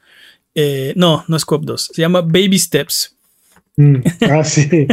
Eh, 0.54 0.92
no, 0.94 1.24
no 1.28 1.36
es 1.36 1.46
Coop 1.46 1.64
2. 1.64 1.90
Se 1.94 2.02
llama 2.02 2.20
Baby 2.20 2.58
Steps. 2.58 3.16
Mm, 3.76 3.96
ah, 4.30 4.44
sí. 4.44 4.68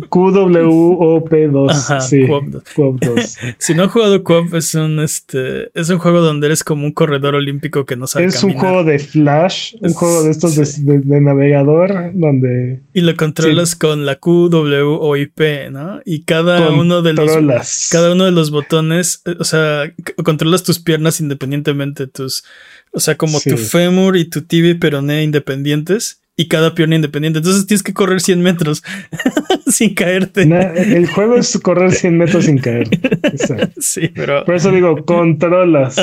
QWOP2. 0.00 2.00
sí, 2.00 2.26
2. 2.26 3.38
si 3.58 3.74
no 3.74 3.84
han 3.84 3.88
jugado 3.90 4.24
QOP, 4.24 4.54
es 4.54 4.74
un, 4.74 5.00
este, 5.00 5.70
es 5.78 5.90
un 5.90 5.98
juego 5.98 6.20
donde 6.20 6.46
eres 6.46 6.64
como 6.64 6.86
un 6.86 6.92
corredor 6.92 7.34
olímpico 7.34 7.84
que 7.84 7.96
no 7.96 8.06
sabe 8.06 8.26
Es 8.26 8.42
un 8.42 8.54
juego 8.54 8.84
de 8.84 8.98
Flash, 8.98 9.74
un 9.80 9.92
juego 9.92 10.24
de 10.24 10.30
estos 10.30 10.56
de, 10.56 11.20
navegador, 11.20 12.12
donde... 12.14 12.80
Y 12.92 13.02
lo 13.02 13.14
controlas 13.14 13.76
con 13.76 14.06
la 14.06 14.16
QWOIP, 14.16 15.40
¿no? 15.70 16.00
Y 16.04 16.22
cada 16.22 16.70
uno 16.70 17.02
de 17.02 17.12
los... 17.12 17.88
Cada 17.90 18.12
uno 18.12 18.24
de 18.24 18.32
los 18.32 18.50
botones, 18.50 19.22
eh, 19.26 19.36
o 19.38 19.44
sea, 19.44 19.92
controlas 20.24 20.62
tus 20.62 20.80
piernas 20.80 21.20
independientemente, 21.20 22.06
tus... 22.06 22.44
O 22.94 23.00
sea, 23.00 23.16
como 23.16 23.40
tu 23.40 23.56
fémur 23.56 24.16
y 24.16 24.24
tu 24.24 24.42
tibia 24.42 24.78
peroné 24.78 25.24
independientes 25.24 26.20
y 26.36 26.48
cada 26.48 26.74
pierna 26.74 26.96
independiente. 26.96 27.38
Entonces 27.38 27.66
tienes 27.66 27.82
que 27.82 27.92
correr 27.92 28.20
100 28.20 28.40
metros 28.40 28.82
sin 29.66 29.94
caerte. 29.94 30.42
el 30.42 31.06
juego 31.08 31.36
es 31.36 31.58
correr 31.58 31.92
100 31.92 32.18
metros 32.18 32.44
sin 32.46 32.58
caer. 32.58 32.88
Sí, 33.78 34.08
pero. 34.08 34.44
Por 34.44 34.54
eso 34.54 34.70
digo, 34.70 35.04
controlas. 35.04 35.96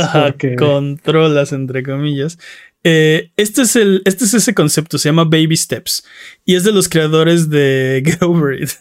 Controlas, 0.57 1.53
entre 1.53 1.84
comillas. 1.84 2.38
Eh, 2.84 3.31
este, 3.38 3.61
es 3.61 3.76
el, 3.76 4.01
este 4.05 4.26
es 4.26 4.34
ese 4.34 4.53
concepto, 4.53 4.97
se 4.97 5.09
llama 5.09 5.23
Baby 5.23 5.55
Steps. 5.55 6.05
Y 6.45 6.55
es 6.55 6.63
de 6.63 6.72
los 6.72 6.89
creadores 6.89 7.49
de 7.49 8.01
Get 8.05 8.22
Over 8.22 8.61
It. 8.61 8.72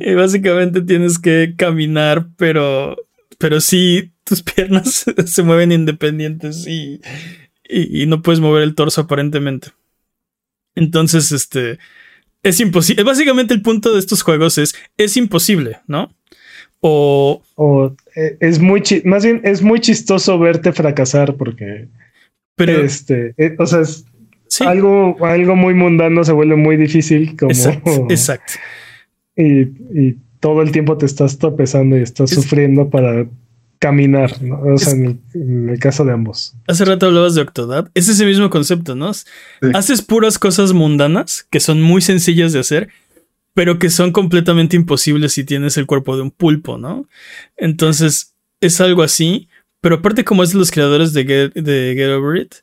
y 0.00 0.14
básicamente 0.14 0.80
tienes 0.82 1.18
que 1.18 1.54
caminar, 1.56 2.28
pero, 2.36 2.96
pero 3.38 3.60
sí, 3.60 4.11
tus 4.24 4.42
piernas 4.42 5.04
se 5.26 5.42
mueven 5.42 5.72
independientes 5.72 6.66
y 6.66 7.00
y, 7.72 8.06
no 8.06 8.22
puedes 8.22 8.40
mover 8.40 8.62
el 8.62 8.74
torso 8.74 9.02
aparentemente. 9.02 9.68
Entonces, 10.74 11.32
este, 11.32 11.78
es 12.42 12.60
imposible. 12.60 13.02
Básicamente 13.02 13.54
el 13.54 13.62
punto 13.62 13.92
de 13.92 13.98
estos 13.98 14.22
juegos 14.22 14.58
es, 14.58 14.74
es 14.96 15.16
imposible, 15.16 15.78
¿no? 15.86 16.14
O... 16.80 17.42
o 17.54 17.94
eh, 18.16 18.36
es 18.40 18.58
muy, 18.58 18.82
más 19.04 19.24
bien 19.24 19.40
es 19.44 19.62
muy 19.62 19.80
chistoso 19.80 20.38
verte 20.38 20.72
fracasar 20.72 21.36
porque... 21.36 21.88
Pero... 22.56 22.82
Este, 22.82 23.34
eh, 23.38 23.56
o 23.58 23.66
sea, 23.66 23.82
algo, 24.68 25.16
algo 25.24 25.56
muy 25.56 25.72
mundano 25.72 26.24
se 26.24 26.32
vuelve 26.32 26.56
muy 26.56 26.76
difícil. 26.76 27.36
Como, 27.36 27.52
exacto. 28.10 28.54
Y, 29.34 30.18
todo 30.40 30.60
el 30.60 30.72
tiempo 30.72 30.98
te 30.98 31.06
estás 31.06 31.38
tropezando 31.38 31.96
y 31.96 32.02
estás 32.02 32.30
sufriendo 32.30 32.90
para 32.90 33.26
caminar, 33.82 34.32
O 34.62 34.78
sea, 34.78 34.92
en, 34.92 35.68
el, 35.68 35.78
caso 35.80 36.04
de 36.04 36.12
ambos. 36.12 36.54
Hace 36.68 36.84
rato 36.84 37.06
hablabas 37.06 37.34
de 37.34 37.42
Octodad. 37.42 37.90
Es 37.94 38.08
ese 38.08 38.24
mismo 38.24 38.48
concepto, 38.48 38.94
¿no? 38.94 39.10
Haces 39.74 40.02
puras 40.02 40.38
cosas 40.38 40.72
mundanas 40.72 41.48
que 41.50 41.58
son 41.58 41.82
muy 41.82 42.00
sencillas 42.00 42.52
de 42.52 42.60
hacer, 42.60 42.90
pero 43.54 43.80
que 43.80 43.90
son 43.90 44.12
completamente 44.12 44.76
imposibles 44.76 45.32
si 45.32 45.42
tienes 45.42 45.76
el 45.78 45.86
cuerpo 45.86 46.14
de 46.14 46.22
un 46.22 46.30
pulpo, 46.30 46.78
¿no? 46.78 47.08
Entonces, 47.56 48.36
es 48.60 48.80
algo 48.80 49.02
así. 49.02 49.48
Pero 49.80 49.96
aparte, 49.96 50.24
como 50.24 50.44
es 50.44 50.52
de 50.52 50.60
los 50.60 50.70
creadores 50.70 51.12
de 51.12 51.24
de 51.24 51.94
Get 51.96 52.10
Over 52.10 52.40
It, 52.40 52.54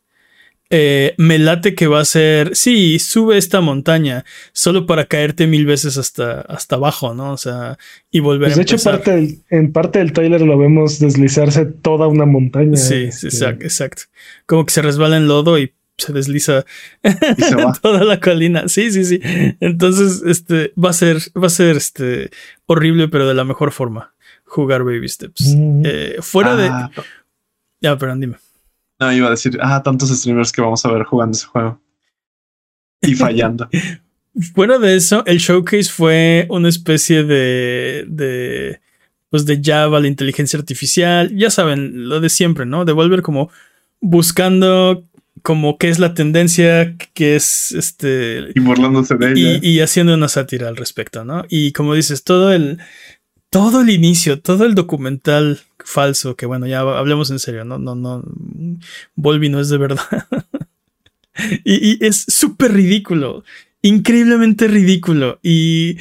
eh, 0.72 1.16
me 1.18 1.40
late 1.40 1.74
que 1.74 1.88
va 1.88 2.00
a 2.00 2.06
ser, 2.06 2.56
sí, 2.56 3.00
sube 3.00 3.38
esta 3.38 3.60
montaña 3.60 4.24
solo 4.52 4.86
para 4.86 5.06
caerte 5.06 5.48
mil 5.48 5.66
veces 5.66 5.98
hasta, 5.98 6.42
hasta 6.42 6.76
abajo, 6.76 7.16
¿no? 7.16 7.34
O 7.34 7.38
sea, 7.38 7.78
y 8.12 8.20
volver 8.20 8.50
pues 8.50 8.54
a 8.54 8.58
De 8.58 8.62
hecho, 8.62 8.78
parte 8.78 9.40
en 9.50 9.72
parte 9.72 10.00
del 10.00 10.14
trailer 10.14 10.42
lo 10.42 10.58
vemos 10.58 11.00
deslizarse 11.00 11.66
toda 11.66 12.08
una 12.08 12.26
montaña. 12.26 12.78
Sí, 12.78 13.10
este. 13.10 13.28
exacto, 13.28 14.04
Como 14.46 14.66
que 14.66 14.74
se 14.74 14.82
resbala 14.84 15.18
en 15.18 15.28
lodo 15.28 15.58
y 15.58 15.74
se 15.98 16.14
desliza 16.14 16.66
toda 17.82 18.04
la 18.04 18.20
colina. 18.20 18.68
Sí, 18.68 18.92
sí, 18.92 19.06
sí. 19.06 19.20
Entonces, 19.60 20.22
este, 20.26 20.72
va 20.82 20.92
a 20.92 20.94
ser, 20.94 21.18
va 21.42 21.48
a 21.48 21.50
ser, 21.50 21.78
este, 21.78 22.30
horrible, 22.68 23.08
pero 23.08 23.28
de 23.28 23.34
la 23.34 23.44
mejor 23.44 23.72
forma. 23.72 24.14
Jugar 24.46 24.84
Baby 24.84 25.08
Steps. 25.08 25.56
Eh, 25.84 26.18
fuera 26.22 26.56
de... 26.56 26.68
Ah, 26.68 26.92
ya, 27.82 27.98
pero 27.98 28.16
dime. 28.16 28.38
No, 29.00 29.14
iba 29.14 29.28
a 29.28 29.32
decir, 29.32 29.58
ah, 29.62 29.82
tantos 29.82 30.10
streamers 30.10 30.52
que 30.52 30.62
vamos 30.62 30.86
a 30.86 30.92
ver 30.92 31.04
jugando 31.04 31.36
ese 31.36 31.46
juego. 31.46 31.82
Y 33.02 33.16
fallando. 33.16 33.70
Fuera 34.54 34.78
de 34.78 34.96
eso, 34.96 35.24
el 35.26 35.40
showcase 35.40 35.90
fue 35.90 36.46
una 36.50 36.70
especie 36.70 37.24
de, 37.24 38.06
de, 38.08 38.80
pues 39.30 39.46
de 39.46 39.62
Java, 39.64 40.00
la 40.00 40.08
inteligencia 40.08 40.60
artificial. 40.60 41.36
Ya 41.36 41.50
saben, 41.50 42.10
lo 42.10 42.20
de 42.20 42.30
siempre, 42.30 42.66
¿no? 42.66 42.86
Devolver 42.86 43.22
como 43.22 43.50
buscando 44.02 45.06
como 45.42 45.78
qué 45.78 45.90
es 45.90 46.00
la 46.00 46.14
tendencia, 46.14 46.96
qué 47.14 47.38
es 47.38 47.72
este... 47.72 48.50
Y 48.54 48.60
burlándose 48.60 49.16
de 49.16 49.32
ella. 49.32 49.60
Y, 49.62 49.70
y 49.70 49.80
haciendo 49.80 50.14
una 50.14 50.28
sátira 50.28 50.68
al 50.68 50.76
respecto, 50.76 51.24
¿no? 51.24 51.46
Y 51.50 51.72
como 51.72 51.94
dices, 51.94 52.24
todo 52.24 52.52
el 52.52 52.80
todo 53.50 53.82
el 53.82 53.90
inicio, 53.90 54.42
todo 54.42 54.66
el 54.66 54.76
documental 54.76 55.60
falso, 55.90 56.36
que 56.36 56.46
bueno, 56.46 56.68
ya 56.68 56.82
hablemos 56.82 57.32
en 57.32 57.40
serio, 57.40 57.66
no, 57.66 57.80
no, 57.80 57.96
no, 57.96 58.24
Volvi 59.16 59.50
no 59.50 59.60
es 59.60 59.70
de 59.70 59.78
verdad. 59.78 60.06
y, 61.66 62.06
es 62.06 62.26
súper 62.28 62.74
ridículo, 62.74 63.44
increíblemente 63.82 64.68
ridículo. 64.68 65.40
Y, 65.42 65.98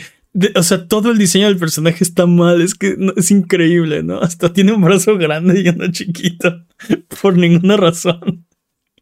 o 0.55 0.62
sea, 0.62 0.86
todo 0.86 1.10
el 1.10 1.19
diseño 1.19 1.47
del 1.47 1.56
personaje 1.56 2.05
está 2.05 2.27
mal, 2.27 2.60
es 2.60 2.74
que 2.74 2.97
es 3.16 3.31
increíble, 3.31 4.02
¿no? 4.02 4.20
Hasta 4.20 4.52
tiene 4.52 4.73
un 4.73 4.82
brazo 4.82 5.16
grande 5.16 5.62
y 5.62 5.69
uno 5.69 5.90
chiquito, 5.90 6.66
por 7.23 7.39
ninguna 7.39 7.77
razón. 7.78 8.47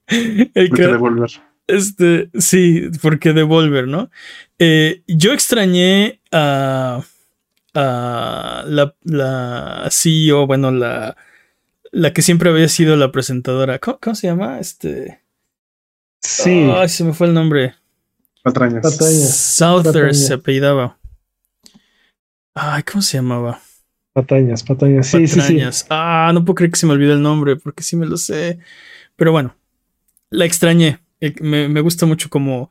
El 0.07 0.71
que, 0.71 0.83
devolver. 0.83 1.31
Este, 1.67 2.31
sí, 2.39 2.91
porque 3.03 3.33
devolver, 3.33 3.89
¿no? 3.89 4.09
Eh, 4.61 5.03
yo 5.09 5.33
extrañé 5.33 6.21
a 6.31 7.03
la, 7.83 8.95
la 9.03 9.89
CEO, 9.91 10.47
bueno, 10.47 10.71
la, 10.71 11.17
la 11.93 12.13
que 12.13 12.23
siempre 12.23 12.51
había 12.51 12.69
sido 12.69 12.97
la 12.97 13.13
presentadora. 13.13 13.79
¿Cómo, 13.79 14.15
se 14.15 14.27
llama? 14.27 14.59
Este. 14.61 15.23
Sí. 16.21 16.71
Ay, 16.75 16.89
se 16.89 17.05
me 17.05 17.13
fue 17.13 17.27
el 17.27 17.35
nombre. 17.35 17.75
Patrañas. 18.43 18.83
Patrañas. 18.83 20.27
se 20.27 20.35
apellidaba. 20.35 20.99
Ay, 22.55 22.83
¿cómo 22.85 23.03
se 23.03 23.19
llamaba? 23.19 23.61
Patañas, 24.15 24.63
Patañas. 24.63 25.09
Sí, 25.09 25.27
Patrañas. 25.27 25.77
Sí, 25.81 25.87
Ah, 25.91 26.31
no 26.33 26.43
puedo 26.45 26.55
creer 26.55 26.71
que 26.71 26.79
se 26.79 26.87
me 26.87 26.93
olvide 26.93 27.13
el 27.13 27.21
nombre, 27.21 27.57
porque 27.57 27.83
sí 27.83 27.97
me 27.97 28.07
lo 28.07 28.17
sé. 28.17 28.59
Pero 29.15 29.31
bueno, 29.31 29.55
la 30.31 30.47
extrañé. 30.47 31.01
Eh, 31.21 31.35
me, 31.41 31.69
me 31.69 31.81
gusta 31.83 32.07
mucho 32.07 32.31
como 32.31 32.71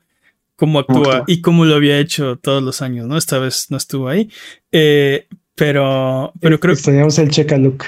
cómo 0.55 0.79
actúa 0.79 1.23
y 1.27 1.41
cómo 1.41 1.65
lo 1.65 1.75
había 1.75 1.99
hecho 1.99 2.37
todos 2.37 2.63
los 2.63 2.81
años, 2.81 3.07
¿no? 3.07 3.17
Esta 3.17 3.39
vez 3.39 3.67
no 3.69 3.77
estuvo 3.77 4.07
ahí. 4.07 4.29
Eh, 4.71 5.27
pero, 5.55 6.33
pero 6.41 6.59
creo 6.59 6.73
Extrañamos 6.73 7.17
el 7.19 7.29
checa 7.29 7.57
look. 7.57 7.85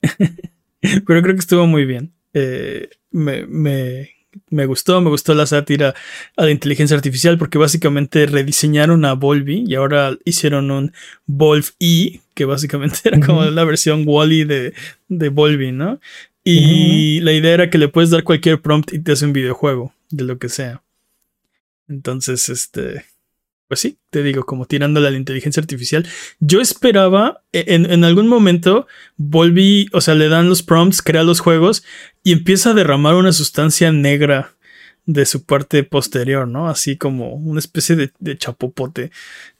pero 0.00 1.22
creo 1.22 1.34
que 1.34 1.40
estuvo 1.40 1.66
muy 1.66 1.84
bien. 1.84 2.12
Eh, 2.34 2.88
me, 3.10 3.46
me, 3.46 4.10
me, 4.50 4.66
gustó, 4.66 5.00
me 5.00 5.10
gustó 5.10 5.34
la 5.34 5.46
sátira 5.46 5.94
a 6.36 6.44
la 6.44 6.50
inteligencia 6.50 6.96
artificial 6.96 7.38
porque 7.38 7.58
básicamente 7.58 8.26
rediseñaron 8.26 9.04
a 9.04 9.14
Volvi 9.14 9.64
y 9.66 9.74
ahora 9.74 10.16
hicieron 10.24 10.70
un 10.70 10.92
Volv 11.26 11.66
E, 11.80 12.20
que 12.34 12.44
básicamente 12.44 13.00
era 13.04 13.20
como 13.20 13.44
la 13.44 13.64
versión 13.64 14.04
Wally 14.06 14.44
de, 14.44 14.74
de 15.08 15.28
Volvi, 15.28 15.72
¿no? 15.72 16.00
Y 16.44 17.20
la 17.20 17.32
idea 17.32 17.54
era 17.54 17.70
que 17.70 17.78
le 17.78 17.86
puedes 17.86 18.10
dar 18.10 18.24
cualquier 18.24 18.60
prompt 18.60 18.92
y 18.92 18.98
te 18.98 19.12
hace 19.12 19.24
un 19.24 19.32
videojuego 19.32 19.94
de 20.10 20.24
lo 20.24 20.38
que 20.38 20.48
sea. 20.48 20.82
Entonces, 21.88 22.48
este, 22.48 23.04
pues 23.72 23.80
sí, 23.80 23.98
te 24.10 24.22
digo, 24.22 24.44
como 24.44 24.66
tirándole 24.66 25.08
a 25.08 25.10
la 25.10 25.16
inteligencia 25.16 25.60
artificial. 25.60 26.06
Yo 26.40 26.60
esperaba, 26.60 27.42
e, 27.54 27.64
en, 27.68 28.04
algún 28.04 28.28
momento, 28.28 28.86
volví, 29.16 29.88
o 29.92 30.02
sea, 30.02 30.14
le 30.14 30.28
dan 30.28 30.48
los 30.48 30.62
prompts, 30.62 31.00
crea 31.00 31.22
los 31.22 31.40
juegos 31.40 31.82
y 32.22 32.32
empieza 32.32 32.70
a 32.70 32.74
derramar 32.74 33.14
una 33.14 33.32
sustancia 33.32 33.90
negra 33.90 34.54
de 35.06 35.24
su 35.24 35.46
parte 35.46 35.84
posterior, 35.84 36.46
¿no? 36.46 36.68
Así 36.68 36.98
como 36.98 37.34
una 37.34 37.60
especie 37.60 37.96
de, 37.96 38.12
de 38.18 38.36
chapopote. 38.36 39.10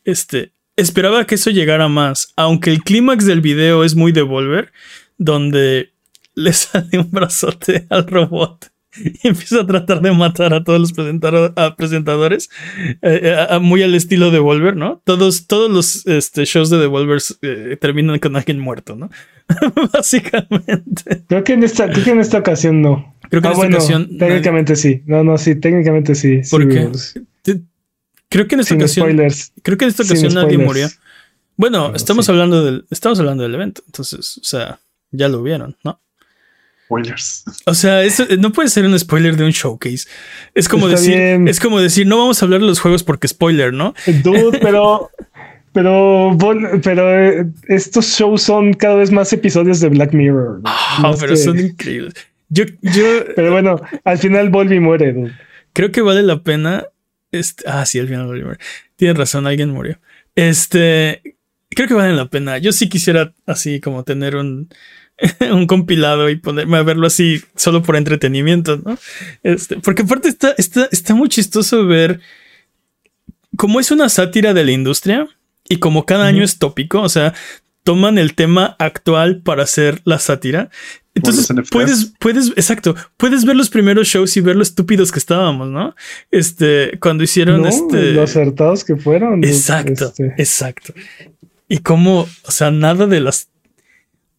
Este, 0.05 0.53
esperaba 0.77 1.27
que 1.27 1.37
eso 1.37 1.49
llegara 1.49 1.89
más, 1.89 2.35
aunque 2.37 2.71
el 2.71 2.83
clímax 2.83 3.25
del 3.25 3.41
video 3.41 3.83
es 3.83 3.95
muy 3.95 4.13
devolver, 4.13 4.73
donde 5.17 5.93
le 6.35 6.53
sale 6.53 6.99
un 6.99 7.11
brazote 7.11 7.87
al 7.89 8.07
robot 8.07 8.72
y 9.23 9.29
empieza 9.29 9.61
a 9.61 9.67
tratar 9.67 10.01
de 10.01 10.13
matar 10.13 10.53
a 10.55 10.63
todos 10.65 10.81
los 10.81 10.93
presentadores, 10.93 12.51
eh, 13.03 13.47
eh, 13.51 13.59
muy 13.61 13.83
al 13.83 13.95
estilo 13.95 14.31
de 14.31 14.39
Volver, 14.39 14.77
¿no? 14.77 15.01
Todos, 15.05 15.47
todos 15.47 15.71
los 15.71 16.07
este, 16.07 16.45
shows 16.45 16.71
de 16.71 16.79
Devolver 16.79 17.21
eh, 17.43 17.77
terminan 17.81 18.19
con 18.19 18.37
alguien 18.37 18.59
muerto, 18.59 18.97
¿no? 18.97 19.11
Básicamente. 19.93 21.23
Creo 21.27 21.45
que, 21.45 21.55
en 21.55 21.65
esta, 21.65 21.91
creo 21.91 22.05
que 22.05 22.11
en 22.11 22.21
esta 22.21 22.39
ocasión 22.39 22.83
no. 22.83 23.17
Creo 23.31 23.41
que 23.41 23.49
en 23.49 23.55
ah, 23.55 23.57
esta 23.57 23.77
ocasión. 23.77 24.19
Técnicamente 24.19 24.77
sí. 24.77 25.03
No, 25.07 25.25
no, 25.25 25.39
sí, 25.39 25.55
técnicamente 25.55 26.15
sí. 26.15 26.41
¿Por 26.51 26.69
qué? 26.69 26.89
Creo 28.29 28.47
que 28.47 28.55
en 28.55 28.61
esta 28.61 28.75
ocasión. 28.75 29.07
Spoilers. 29.07 29.53
Creo 29.63 29.79
que 29.79 29.85
en 29.85 29.91
esta 29.91 30.03
ocasión 30.03 30.35
nadie 30.35 30.59
murió. 30.59 30.89
Bueno, 31.57 31.95
estamos 31.95 32.29
hablando 32.29 32.65
del. 32.65 32.87
Estamos 32.91 33.19
hablando 33.21 33.43
del 33.43 33.55
evento. 33.55 33.83
Entonces, 33.87 34.39
o 34.39 34.45
sea, 34.45 34.81
ya 35.11 35.29
lo 35.29 35.43
vieron, 35.43 35.77
¿no? 35.85 36.01
O 37.67 37.75
sea, 37.75 38.03
eso 38.03 38.27
no 38.39 38.53
puede 38.53 38.69
ser 38.69 38.85
un 38.85 38.99
spoiler 38.99 39.37
de 39.37 39.45
un 39.45 39.51
showcase. 39.51 40.09
Es 40.55 40.69
como 40.69 40.89
decir, 40.89 41.15
es 41.47 41.61
como 41.61 41.81
decir, 41.81 42.07
no 42.07 42.19
vamos 42.19 42.43
a 42.43 42.45
hablar 42.45 42.61
de 42.61 42.67
los 42.67 42.81
juegos 42.81 43.03
porque 43.03 43.29
spoiler, 43.29 43.73
¿no? 43.73 43.95
Dude, 44.23 44.59
pero 44.63 45.11
pero, 45.73 46.37
pero 46.83 47.19
eh, 47.19 47.47
estos 47.69 48.07
shows 48.07 48.43
son 48.43 48.75
cada 48.75 48.97
vez 48.97 49.11
más 49.11 49.33
episodios 49.33 49.81
de 49.81 49.89
Black 49.89 50.13
Mirror. 50.13 50.61
Ah, 50.65 51.15
pero 51.19 51.35
son 51.37 51.59
increíbles. 51.59 52.15
Yo, 52.51 52.65
yo, 52.83 53.25
pero 53.35 53.51
bueno, 53.51 53.81
al 54.05 54.19
final 54.19 54.51
Volvi 54.51 54.81
muere. 54.81 55.15
Dude. 55.15 55.33
Creo 55.73 55.91
que 55.91 56.03
vale 56.03 56.23
la 56.23 56.43
pena. 56.43 56.85
Este, 57.31 57.65
ah, 57.67 57.87
sí, 57.87 57.99
al 57.99 58.09
final 58.09 58.27
Volvi 58.27 58.43
muere. 58.43 58.59
Tienes 58.97 59.17
razón, 59.17 59.47
alguien 59.47 59.71
murió. 59.71 59.99
Este, 60.35 61.37
creo 61.71 61.89
que 61.89 61.95
vale 61.95 62.13
la 62.13 62.29
pena. 62.29 62.59
Yo 62.59 62.73
sí 62.73 62.91
quisiera 62.91 63.33
así 63.47 63.81
como 63.81 64.05
tener 64.05 64.37
un, 64.37 64.69
un 65.53 65.67
compilado 65.67 66.29
y 66.31 66.37
ponerme 66.37 66.79
a 66.79 66.83
verlo 66.83 67.07
así 67.07 67.43
solo 67.57 67.83
por 67.83 67.97
entretenimiento, 67.97 68.79
¿no? 68.85 68.99
Este, 69.43 69.77
porque 69.77 70.03
aparte 70.03 70.29
está, 70.29 70.55
está, 70.59 70.89
está 70.91 71.15
muy 71.15 71.29
chistoso 71.29 71.87
ver 71.87 72.21
cómo 73.57 73.81
es 73.81 73.91
una 73.91 74.09
sátira 74.09 74.55
de 74.55 74.65
la 74.65 74.73
industria 74.73 75.29
y 75.69 75.79
como 75.79 76.07
cada 76.07 76.27
año 76.27 76.43
es 76.43 76.59
tópico, 76.59 77.01
o 77.01 77.09
sea, 77.09 77.35
toman 77.85 78.19
el 78.19 78.35
tema 78.35 78.77
actual 78.79 79.43
para 79.43 79.65
hacer 79.65 80.01
la 80.05 80.19
sátira. 80.19 80.71
Entonces 81.15 81.49
puedes, 81.71 82.15
puedes, 82.19 82.49
exacto, 82.57 82.95
puedes 83.19 83.45
ver 83.45 83.55
los 83.55 83.69
primeros 83.69 84.09
shows 84.09 84.37
y 84.37 84.41
ver 84.41 84.57
lo 84.57 84.63
estúpidos 84.63 85.13
que 85.13 85.19
estábamos, 85.19 85.69
¿no? 85.69 85.95
Este, 86.31 86.99
cuando 87.01 87.23
hicieron 87.23 87.67
este. 87.67 88.13
Lo 88.13 88.23
acertados 88.23 88.83
que 88.83 88.97
fueron. 88.97 89.45
Exacto, 89.45 90.07
este. 90.07 90.35
exacto. 90.39 90.95
Y 91.69 91.79
cómo, 91.79 92.29
o 92.45 92.51
sea, 92.51 92.71
nada 92.71 93.07
de 93.07 93.21
las 93.21 93.49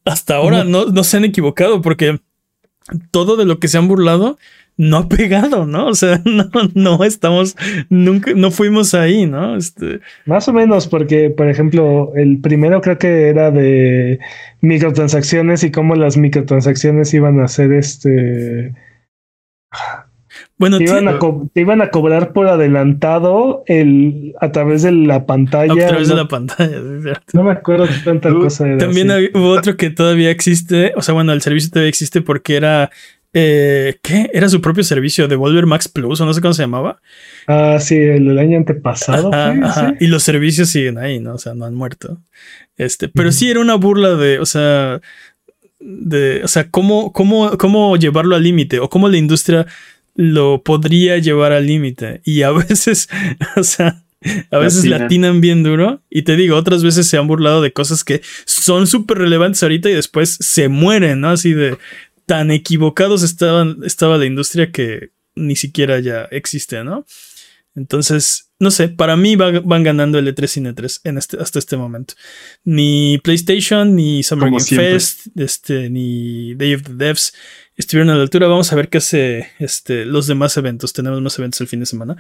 hasta 0.06 0.36
ahora 0.36 0.64
no, 0.64 1.04
se 1.04 1.18
han 1.18 1.26
equivocado 1.26 1.82
porque 1.82 2.20
todo 3.12 3.36
de 3.38 3.46
lo 3.46 3.60
que 3.60 3.68
se 3.68 3.78
han 3.78 3.88
burlado 3.88 4.38
no 4.76 4.98
ha 4.98 5.08
pegado, 5.08 5.66
¿no? 5.66 5.88
O 5.88 5.96
sea, 5.96 6.22
no, 6.26 6.50
no 6.74 7.04
estamos, 7.04 7.56
nunca, 7.90 8.34
no 8.36 8.52
fuimos 8.52 8.94
ahí, 8.94 9.26
¿no? 9.26 9.56
Este... 9.56 10.00
Más 10.26 10.48
o 10.48 10.54
menos, 10.54 10.88
porque, 10.88 11.30
por 11.30 11.48
ejemplo, 11.48 12.12
el 12.16 12.40
primero 12.40 12.82
creo 12.82 12.98
que 12.98 13.30
era 13.30 13.52
de 13.52 14.20
microtransacciones 14.62 15.64
y 15.64 15.72
cómo 15.72 15.96
las 15.96 16.18
microtransacciones 16.18 17.14
iban 17.14 17.40
a 17.40 17.48
ser 17.48 17.74
este. 17.74 18.74
Bueno, 20.58 20.78
te 20.78 20.84
iban, 20.86 21.08
a 21.08 21.20
te 21.54 21.62
iban, 21.62 21.82
a 21.82 21.90
cobrar 21.90 22.32
por 22.32 22.48
adelantado 22.48 23.64
el, 23.66 24.34
a 24.40 24.52
través 24.52 24.84
de 24.84 24.92
la 24.92 25.26
pantalla. 25.26 25.74
A 25.74 25.88
través 25.90 26.08
de 26.08 26.16
la 26.16 26.28
pantalla, 26.28 26.80
No 27.34 27.44
me 27.44 27.52
acuerdo 27.52 27.88
de 27.88 27.98
tanta 28.04 28.32
cosa. 28.32 28.68
Era 28.68 28.78
También 28.78 29.10
hubo 29.34 29.50
otro 29.50 29.76
que 29.76 29.90
todavía 29.90 30.30
existe. 30.30 30.94
O 30.96 31.02
sea, 31.02 31.14
bueno, 31.14 31.34
el 31.34 31.42
servicio 31.42 31.72
todavía 31.72 31.90
existe 31.90 32.22
porque 32.22 32.56
era. 32.56 32.92
Eh, 33.36 33.98
¿Qué? 34.04 34.30
Era 34.32 34.48
su 34.48 34.62
propio 34.62 34.84
servicio, 34.84 35.28
Devolver 35.28 35.66
Max 35.66 35.88
Plus, 35.88 36.22
o 36.22 36.26
no 36.26 36.36
sé 36.36 36.40
cómo 36.40 36.54
se 36.54 36.62
llamaba. 36.62 37.02
Ah, 37.48 37.80
sí, 37.80 37.96
el, 37.96 38.38
año 38.38 38.58
antepasado. 38.58 39.32
Y 40.00 40.06
los 40.06 40.22
servicios 40.22 40.70
siguen 40.70 41.00
ahí, 41.00 41.20
¿no? 41.20 41.34
O 41.34 41.38
sea, 41.40 41.56
no 41.56 41.66
han 41.66 41.74
muerto. 41.74 42.22
Este, 42.78 43.10
pero 43.10 43.32
sí 43.32 43.50
era 43.50 43.60
una 43.60 43.74
burla 43.74 44.16
de, 44.16 44.38
o 44.38 44.46
sea, 44.46 45.02
de, 45.80 46.42
o 46.44 46.48
sea, 46.48 46.70
cómo, 46.70 47.12
cómo, 47.12 47.58
cómo 47.58 47.98
llevarlo 47.98 48.36
al 48.36 48.44
límite 48.44 48.80
o 48.80 48.88
cómo 48.90 49.10
la 49.10 49.18
industria 49.18 49.66
lo 50.15 50.64
podría 50.64 51.18
llevar 51.18 51.52
al 51.52 51.68
límite. 51.68 52.22
Y 52.23 52.41
a 52.44 52.52
veces, 52.52 53.10
o 53.56 53.64
sea, 53.64 54.03
a 54.52 54.57
veces 54.57 54.85
latinan 54.85 55.41
bien 55.41 55.64
duro. 55.64 56.02
Y 56.10 56.23
te 56.23 56.35
digo, 56.35 56.56
otras 56.56 56.84
veces 56.84 57.07
se 57.07 57.18
han 57.18 57.27
burlado 57.27 57.61
de 57.61 57.73
cosas 57.73 58.03
que 58.03 58.22
son 58.45 58.88
súper 58.88 59.18
relevantes 59.18 59.64
ahorita 59.64 59.90
y 59.90 59.94
después 59.94 60.38
se 60.40 60.69
mueren, 60.69 61.22
¿no? 61.22 61.30
Así 61.30 61.53
de 61.53 61.77
tan 62.26 62.52
equivocados 62.52 63.23
estaban, 63.23 63.80
estaba 63.84 64.18
la 64.18 64.26
industria 64.26 64.72
que 64.72 65.11
ni 65.35 65.56
siquiera 65.56 65.99
ya 65.99 66.23
existe, 66.31 66.84
¿no? 66.84 67.06
Entonces, 67.76 68.52
no 68.60 68.69
sé, 68.69 68.88
para 68.88 69.18
mí 69.18 69.35
van 69.35 69.84
ganando 69.84 70.19
el 70.19 70.27
E3 70.27 70.57
y 70.57 70.73
E3 70.73 71.02
en 71.06 71.18
este, 71.18 71.38
hasta 71.38 71.57
este 71.57 71.76
momento. 71.76 72.14
Ni 72.64 73.18
PlayStation, 73.18 73.95
ni 73.95 74.22
Summer 74.22 74.52
Game 74.52 74.64
Fest, 74.64 75.27
este, 75.35 75.90
ni 75.90 76.53
Day 76.53 76.76
of 76.76 76.84
the 76.84 76.94
Devs 76.94 77.34
estuvieron 77.78 78.10
a 78.10 78.16
la 78.16 78.24
altura. 78.24 78.48
Vamos 78.48 78.72
a 78.72 78.76
ver 78.76 78.90
qué 78.90 79.00
hace 79.00 79.48
este, 79.60 80.06
los 80.06 80.28
demás 80.28 80.56
eventos. 80.58 80.94
Tenemos 80.94 81.22
más 81.22 81.38
eventos 81.40 81.62
el 81.62 81.68
fin 81.68 81.80
de 81.80 81.86
semana. 81.86 82.18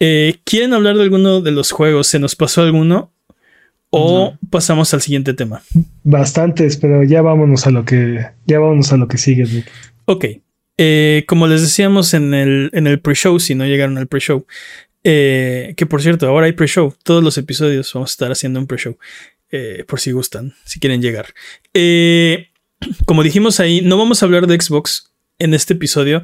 Eh, 0.00 0.36
¿Quieren 0.44 0.72
hablar 0.72 0.96
de 0.96 1.02
alguno 1.02 1.40
de 1.40 1.50
los 1.50 1.72
juegos? 1.72 2.06
¿Se 2.06 2.18
nos 2.18 2.36
pasó 2.36 2.62
alguno? 2.62 3.12
¿O 3.90 4.36
pasamos 4.50 4.92
al 4.92 5.00
siguiente 5.00 5.32
tema? 5.32 5.62
Bastantes, 6.04 6.76
pero 6.76 7.02
ya 7.04 7.22
vámonos 7.22 7.66
a 7.66 7.70
lo 7.70 7.86
que, 7.86 8.26
ya 8.46 8.58
vámonos 8.58 8.92
a 8.92 8.98
lo 8.98 9.08
que 9.08 9.16
sigue. 9.16 9.64
Ok. 10.04 10.26
Eh, 10.76 11.24
como 11.26 11.46
les 11.46 11.62
decíamos 11.62 12.12
en 12.12 12.34
el, 12.34 12.70
en 12.74 12.86
el 12.86 13.00
pre-show, 13.00 13.40
si 13.40 13.54
no 13.54 13.64
llegaron 13.64 13.96
al 13.96 14.06
pre-show, 14.06 14.46
eh, 15.04 15.72
que 15.76 15.86
por 15.86 16.02
cierto, 16.02 16.28
ahora 16.28 16.46
hay 16.46 16.52
pre-show. 16.52 16.94
Todos 17.02 17.24
los 17.24 17.38
episodios 17.38 17.90
vamos 17.94 18.10
a 18.10 18.12
estar 18.12 18.30
haciendo 18.30 18.60
un 18.60 18.66
pre-show. 18.66 18.98
por 19.86 20.00
si 20.00 20.12
gustan, 20.12 20.54
si 20.64 20.80
quieren 20.80 21.00
llegar. 21.00 21.28
Eh, 21.72 22.48
como 23.06 23.22
dijimos 23.22 23.60
ahí, 23.60 23.80
no 23.82 23.96
vamos 23.98 24.22
a 24.22 24.26
hablar 24.26 24.46
de 24.46 24.60
Xbox 24.60 25.12
en 25.38 25.54
este 25.54 25.74
episodio, 25.74 26.22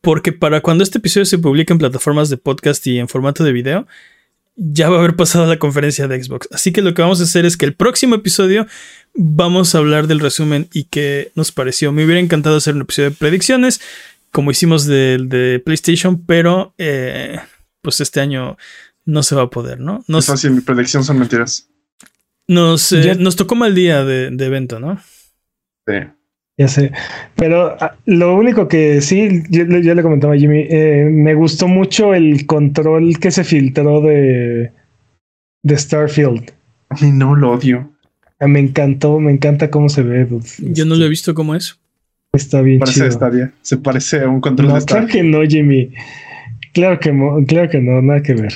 porque 0.00 0.32
para 0.32 0.60
cuando 0.60 0.84
este 0.84 0.98
episodio 0.98 1.24
se 1.24 1.38
publique 1.38 1.72
en 1.72 1.78
plataformas 1.78 2.28
de 2.28 2.36
podcast 2.36 2.86
y 2.86 2.98
en 2.98 3.08
formato 3.08 3.44
de 3.44 3.52
video, 3.52 3.86
ya 4.56 4.90
va 4.90 4.96
a 4.96 4.98
haber 4.98 5.14
pasado 5.14 5.46
la 5.46 5.58
conferencia 5.58 6.08
de 6.08 6.22
Xbox. 6.22 6.48
Así 6.52 6.72
que 6.72 6.82
lo 6.82 6.92
que 6.92 7.02
vamos 7.02 7.20
a 7.20 7.24
hacer 7.24 7.46
es 7.46 7.56
que 7.56 7.64
el 7.64 7.74
próximo 7.74 8.16
episodio 8.16 8.66
vamos 9.14 9.74
a 9.74 9.78
hablar 9.78 10.08
del 10.08 10.18
resumen 10.18 10.68
y 10.72 10.84
qué 10.84 11.30
nos 11.36 11.52
pareció. 11.52 11.92
Me 11.92 12.04
hubiera 12.04 12.20
encantado 12.20 12.56
hacer 12.56 12.74
un 12.74 12.82
episodio 12.82 13.10
de 13.10 13.16
predicciones, 13.16 13.80
como 14.32 14.50
hicimos 14.50 14.84
de, 14.84 15.62
PlayStation, 15.64 16.24
pero 16.24 16.74
eh, 16.78 17.38
pues 17.82 18.00
este 18.00 18.20
año 18.20 18.56
no 19.04 19.22
se 19.22 19.36
va 19.36 19.42
a 19.42 19.50
poder, 19.50 19.78
¿no? 19.78 20.04
No 20.08 20.18
es 20.18 20.26
fácil, 20.26 20.50
mi 20.50 20.60
predicción 20.60 21.04
son 21.04 21.18
mentiras. 21.18 21.68
Nos, 22.48 22.92
eh, 22.92 23.14
nos 23.18 23.36
tocó 23.36 23.54
mal 23.54 23.74
día 23.74 24.04
de, 24.04 24.30
de 24.30 24.46
evento, 24.46 24.80
¿no? 24.80 25.00
Ya 26.58 26.66
sé. 26.66 26.92
Pero 27.36 27.76
ah, 27.80 27.96
lo 28.04 28.34
único 28.36 28.66
que 28.66 29.00
sí, 29.00 29.42
yo, 29.48 29.64
le 29.64 30.02
comentaba 30.02 30.34
a 30.34 30.36
Jimmy, 30.36 30.66
eh, 30.68 31.08
me 31.10 31.34
gustó 31.34 31.68
mucho 31.68 32.14
el 32.14 32.46
control 32.46 33.18
que 33.20 33.30
se 33.30 33.44
filtró 33.44 34.00
de, 34.00 34.72
de 35.62 35.78
Starfield. 35.78 36.52
Ay, 36.88 37.12
no, 37.12 37.36
lo 37.36 37.52
odio. 37.52 37.92
Ah, 38.40 38.48
me 38.48 38.58
encantó, 38.58 39.20
me 39.20 39.30
encanta 39.30 39.70
cómo 39.70 39.88
se 39.88 40.02
ve. 40.02 40.26
Yo 40.58 40.84
no 40.84 40.96
lo 40.96 41.04
he 41.04 41.08
visto 41.08 41.32
como 41.32 41.54
eso. 41.54 41.76
Está 42.32 42.60
bien. 42.60 42.80
Parece 42.80 43.10
Stadia. 43.10 43.52
Se 43.62 43.76
parece 43.76 44.20
a 44.22 44.28
un 44.28 44.40
control 44.40 44.74
de 44.74 44.80
Stadia. 44.80 45.06
Claro 45.06 45.12
que 45.12 45.22
no, 45.22 45.42
Jimmy. 45.42 45.92
Claro 46.72 46.98
que, 46.98 47.12
no, 47.12 47.44
claro 47.46 47.70
que 47.70 47.80
no, 47.80 48.02
nada 48.02 48.22
que 48.22 48.34
ver. 48.34 48.52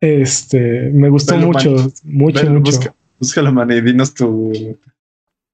Este, 0.00 0.90
me 0.92 1.08
gustó 1.08 1.36
mucho, 1.36 1.92
mucho, 2.04 2.50
mucho. 2.50 2.94
Busca, 3.20 3.40
la 3.40 3.52
mano 3.52 3.74
y 3.74 3.80
dinos 3.80 4.12
tu, 4.14 4.52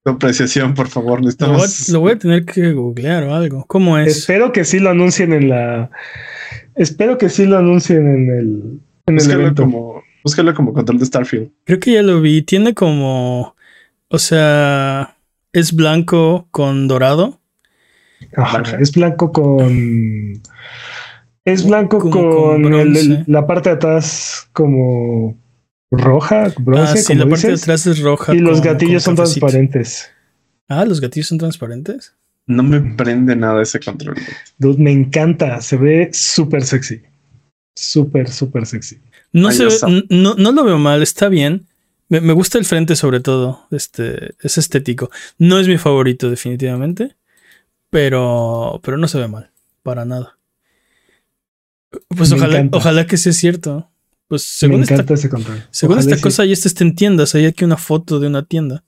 apreciación, 0.04 0.74
por 0.74 0.88
favor. 0.88 1.20
Lo, 1.22 2.00
voy, 2.00 2.12
a 2.12 2.18
tener 2.18 2.44
que 2.44 2.72
googlear 2.72 3.24
o 3.24 3.34
algo. 3.34 3.64
¿Cómo 3.66 3.98
es? 3.98 4.18
Espero 4.18 4.52
que 4.52 4.64
sí 4.64 4.78
lo 4.78 4.90
anuncien 4.90 5.32
en 5.32 5.48
la. 5.48 5.90
Espero 6.74 7.18
que 7.18 7.28
sí 7.28 7.46
lo 7.46 7.58
anuncien 7.58 8.08
en 8.08 8.30
el. 8.30 8.80
En 9.06 9.14
búscalo, 9.16 9.46
el 9.46 9.54
como, 9.54 10.02
búscalo 10.22 10.54
como 10.54 10.72
control 10.72 10.98
de 10.98 11.06
Starfield. 11.06 11.50
Creo 11.64 11.80
que 11.80 11.92
ya 11.92 12.02
lo 12.02 12.20
vi. 12.20 12.42
Tiene 12.42 12.74
como. 12.74 13.54
O 14.08 14.18
sea. 14.18 15.14
Es 15.52 15.74
blanco 15.74 16.46
con 16.50 16.88
dorado. 16.88 17.40
es 18.80 18.92
blanco 18.92 19.32
con. 19.32 20.42
Es 21.44 21.66
blanco 21.66 21.98
con, 22.10 23.24
la 23.26 23.46
parte 23.46 23.70
de 23.70 23.76
atrás 23.76 24.48
como 24.52 25.34
roja, 25.90 26.52
bronce. 26.58 26.92
Ah, 26.92 26.96
sí, 26.96 27.14
la 27.14 27.28
parte 27.28 27.48
de 27.48 27.54
atrás 27.54 27.86
es 27.86 28.00
roja. 28.00 28.34
Y 28.34 28.38
los 28.38 28.60
gatillos 28.60 29.02
son 29.02 29.16
transparentes. 29.16 30.10
Ah, 30.68 30.84
los 30.84 31.00
gatillos 31.00 31.28
son 31.28 31.38
transparentes. 31.38 32.14
No 32.46 32.62
me 32.62 32.80
prende 32.80 33.36
nada 33.36 33.62
ese 33.62 33.78
control. 33.78 34.16
Dude, 34.58 34.82
me 34.82 34.90
encanta. 34.90 35.60
Se 35.60 35.76
ve 35.76 36.10
súper 36.12 36.64
sexy. 36.64 37.02
Súper, 37.74 38.30
súper 38.30 38.66
sexy. 38.66 38.98
No, 39.32 39.52
se 39.52 39.68
no, 40.08 40.34
no, 40.34 40.52
lo 40.52 40.64
veo 40.64 40.78
mal, 40.78 41.02
está 41.02 41.28
bien. 41.28 41.66
Me, 42.08 42.22
me, 42.22 42.32
gusta 42.32 42.56
el 42.58 42.64
frente 42.64 42.96
sobre 42.96 43.20
todo. 43.20 43.66
Este, 43.70 44.34
es 44.40 44.56
estético. 44.56 45.10
No 45.36 45.58
es 45.58 45.68
mi 45.68 45.76
favorito 45.76 46.30
definitivamente. 46.30 47.16
Pero, 47.90 48.80
pero 48.82 48.96
no 48.96 49.08
se 49.08 49.18
ve 49.18 49.28
mal. 49.28 49.50
Para 49.82 50.04
nada. 50.04 50.38
Pues 52.08 52.32
ojalá, 52.32 52.68
ojalá 52.72 53.06
que 53.06 53.16
sea 53.16 53.32
cierto. 53.32 53.90
Pues 54.28 54.42
según 54.42 54.82
esta, 54.82 55.04
Según 55.70 55.98
esta 55.98 56.20
cosa, 56.20 56.44
ya 56.44 56.52
está 56.52 56.84
en 56.84 56.94
tiendas. 56.94 57.34
Hay 57.34 57.46
aquí 57.46 57.64
una 57.64 57.78
foto 57.78 58.20
de 58.20 58.26
una 58.26 58.44
tienda. 58.44 58.84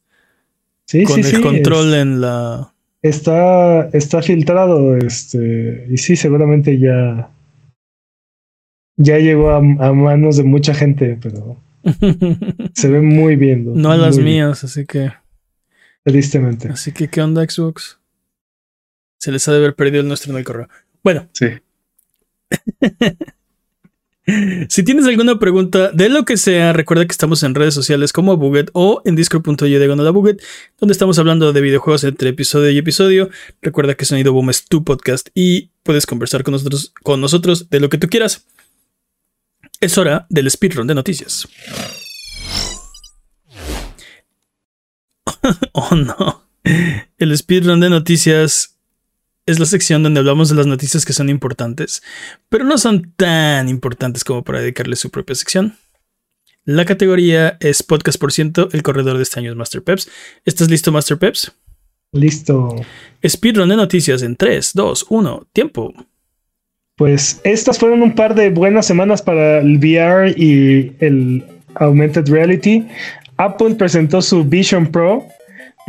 Sí, 0.85 1.05
con 1.05 1.25
el 1.25 1.41
control 1.41 1.95
en 1.95 2.21
la. 2.21 2.75
Está, 3.01 3.89
está 3.95 4.21
filtrado, 4.21 4.99
este. 4.99 5.87
Y 5.89 5.97
sí, 5.97 6.15
seguramente 6.15 6.79
ya. 6.79 7.31
Ya 8.97 9.17
llegó 9.17 9.51
a, 9.51 9.62
manos 9.62 10.37
de 10.37 10.45
mucha 10.45 10.75
gente, 10.75 11.19
pero. 11.23 11.57
se 12.75 12.89
ve 12.89 13.01
muy 13.01 13.37
bien. 13.37 13.73
No, 13.81 13.93
a 13.93 13.97
las 13.97 14.19
mías, 14.19 14.62
así 14.62 14.85
que. 14.85 15.11
Tristemente. 16.05 16.69
Así 16.69 16.93
que, 16.93 17.09
¿qué 17.09 17.23
onda, 17.23 17.43
Xbox? 17.49 17.99
Se 19.19 19.33
les 19.33 19.49
ha 19.49 19.53
de 19.53 19.59
haber 19.59 19.75
perdido 19.75 20.03
el 20.03 20.09
nuestro 20.09 20.33
en 20.33 20.39
el 20.39 20.45
correo. 20.45 20.69
Bueno. 21.03 21.29
Sí. 21.33 21.47
Si 24.69 24.83
tienes 24.83 25.07
alguna 25.07 25.39
pregunta 25.39 25.91
de 25.93 26.09
lo 26.09 26.25
que 26.25 26.37
sea, 26.37 26.73
recuerda 26.73 27.07
que 27.07 27.13
estamos 27.13 27.43
en 27.43 27.55
redes 27.55 27.75
sociales 27.75 28.13
como 28.13 28.37
Buget 28.37 28.71
o 28.73 29.03
en 29.05 29.17
discord.io 29.17 30.13
Buget, 30.13 30.43
donde 30.79 30.93
estamos 30.93 31.19
hablando 31.19 31.53
de 31.53 31.61
videojuegos 31.61 32.05
entre 32.05 32.31
episodio 32.31 32.71
y 32.71 32.79
episodio. 32.79 33.31
Recuerda 33.63 33.95
que 33.95 34.05
Sonido 34.05 34.33
Boom 34.33 34.51
es 34.51 34.65
tu 34.67 34.85
podcast 34.85 35.29
y 35.35 35.71
puedes 35.83 36.07
conversar 36.07 36.43
con 36.43 36.53
nosotros, 36.53 36.93
con 37.03 37.21
nosotros 37.21 37.71
de 37.71 37.81
lo 37.81 37.89
que 37.89 37.99
tú 37.99 38.09
quieras. 38.09 38.47
Es 39.81 39.97
hora 39.99 40.27
del 40.29 40.51
speedrun 40.51 40.87
de 40.87 40.95
noticias. 40.95 41.49
oh 45.73 45.95
no. 45.95 46.45
El 47.17 47.37
speedrun 47.37 47.81
de 47.81 47.89
noticias 47.89 48.77
es 49.51 49.59
la 49.59 49.67
sección 49.67 50.03
donde 50.03 50.21
hablamos 50.21 50.49
de 50.49 50.55
las 50.55 50.67
noticias 50.67 51.05
que 51.05 51.13
son 51.13 51.29
importantes, 51.29 52.03
pero 52.49 52.65
no 52.65 52.79
son 52.79 53.13
tan 53.17 53.69
importantes 53.69 54.25
como 54.25 54.45
para 54.45 54.61
dedicarle 54.61 54.97
su 54.97 55.11
propia 55.11 55.35
sección. 55.35 55.77
La 56.65 56.85
categoría 56.85 57.57
es 57.61 57.83
Podcast 57.83 58.21
por 58.21 58.33
ciento, 58.33 58.69
el 58.73 58.83
corredor 58.83 59.17
de 59.17 59.23
este 59.23 59.41
año 59.41 59.51
es 59.51 59.57
Master 59.57 59.83
Peps. 59.83 60.09
¿Estás 60.45 60.71
listo, 60.71 60.93
Master 60.93 61.19
Peps? 61.19 61.53
Listo. 62.13 62.77
Speedrun 63.27 63.69
de 63.69 63.77
noticias 63.77 64.23
en 64.23 64.37
3, 64.37 64.73
2, 64.75 65.07
1, 65.09 65.49
tiempo. 65.53 65.95
Pues 66.97 67.41
estas 67.45 67.79
fueron 67.79 68.03
un 68.03 68.15
par 68.15 68.35
de 68.35 68.51
buenas 68.51 68.87
semanas 68.87 69.23
para 69.23 69.61
el 69.61 69.79
VR 69.79 70.31
y 70.37 70.93
el 71.01 71.45
Augmented 71.77 72.29
Reality. 72.29 72.87
Apple 73.39 73.75
presentó 73.77 74.21
su 74.21 74.45
Vision 74.45 74.87
Pro, 74.93 75.27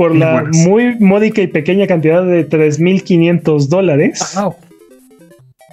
por 0.02 0.16
la 0.16 0.50
muy 0.52 0.96
módica 0.98 1.44
y 1.44 1.48
pequeña 1.48 1.86
cantidad 1.86 2.26
de 2.26 2.50
3.500 2.50 3.68
dólares. 3.68 4.36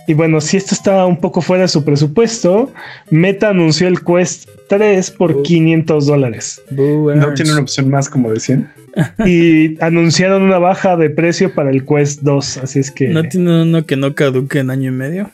Y 0.06 0.12
bueno, 0.12 0.42
si 0.42 0.58
esto 0.58 0.74
está 0.74 1.06
un 1.06 1.16
poco 1.16 1.40
fuera 1.40 1.62
de 1.62 1.68
su 1.68 1.82
presupuesto, 1.82 2.70
Meta 3.08 3.48
anunció 3.48 3.88
el 3.88 4.04
Quest 4.04 4.50
3 4.68 5.12
por 5.12 5.42
500 5.42 6.06
dólares. 6.06 6.60
¿No 6.70 7.32
tiene 7.32 7.52
una 7.52 7.62
opción 7.62 7.88
más 7.88 8.10
como 8.10 8.30
de 8.30 8.40
100? 8.40 8.68
y 9.26 9.82
anunciaron 9.82 10.42
una 10.42 10.58
baja 10.58 10.98
de 10.98 11.08
precio 11.08 11.54
para 11.54 11.70
el 11.70 11.86
Quest 11.86 12.20
2, 12.20 12.58
así 12.58 12.80
es 12.80 12.90
que... 12.90 13.08
¿No 13.08 13.22
tienen 13.22 13.48
uno 13.48 13.86
que 13.86 13.96
no 13.96 14.14
caduque 14.14 14.58
en 14.58 14.68
año 14.68 14.88
y 14.88 14.94
medio? 14.94 15.30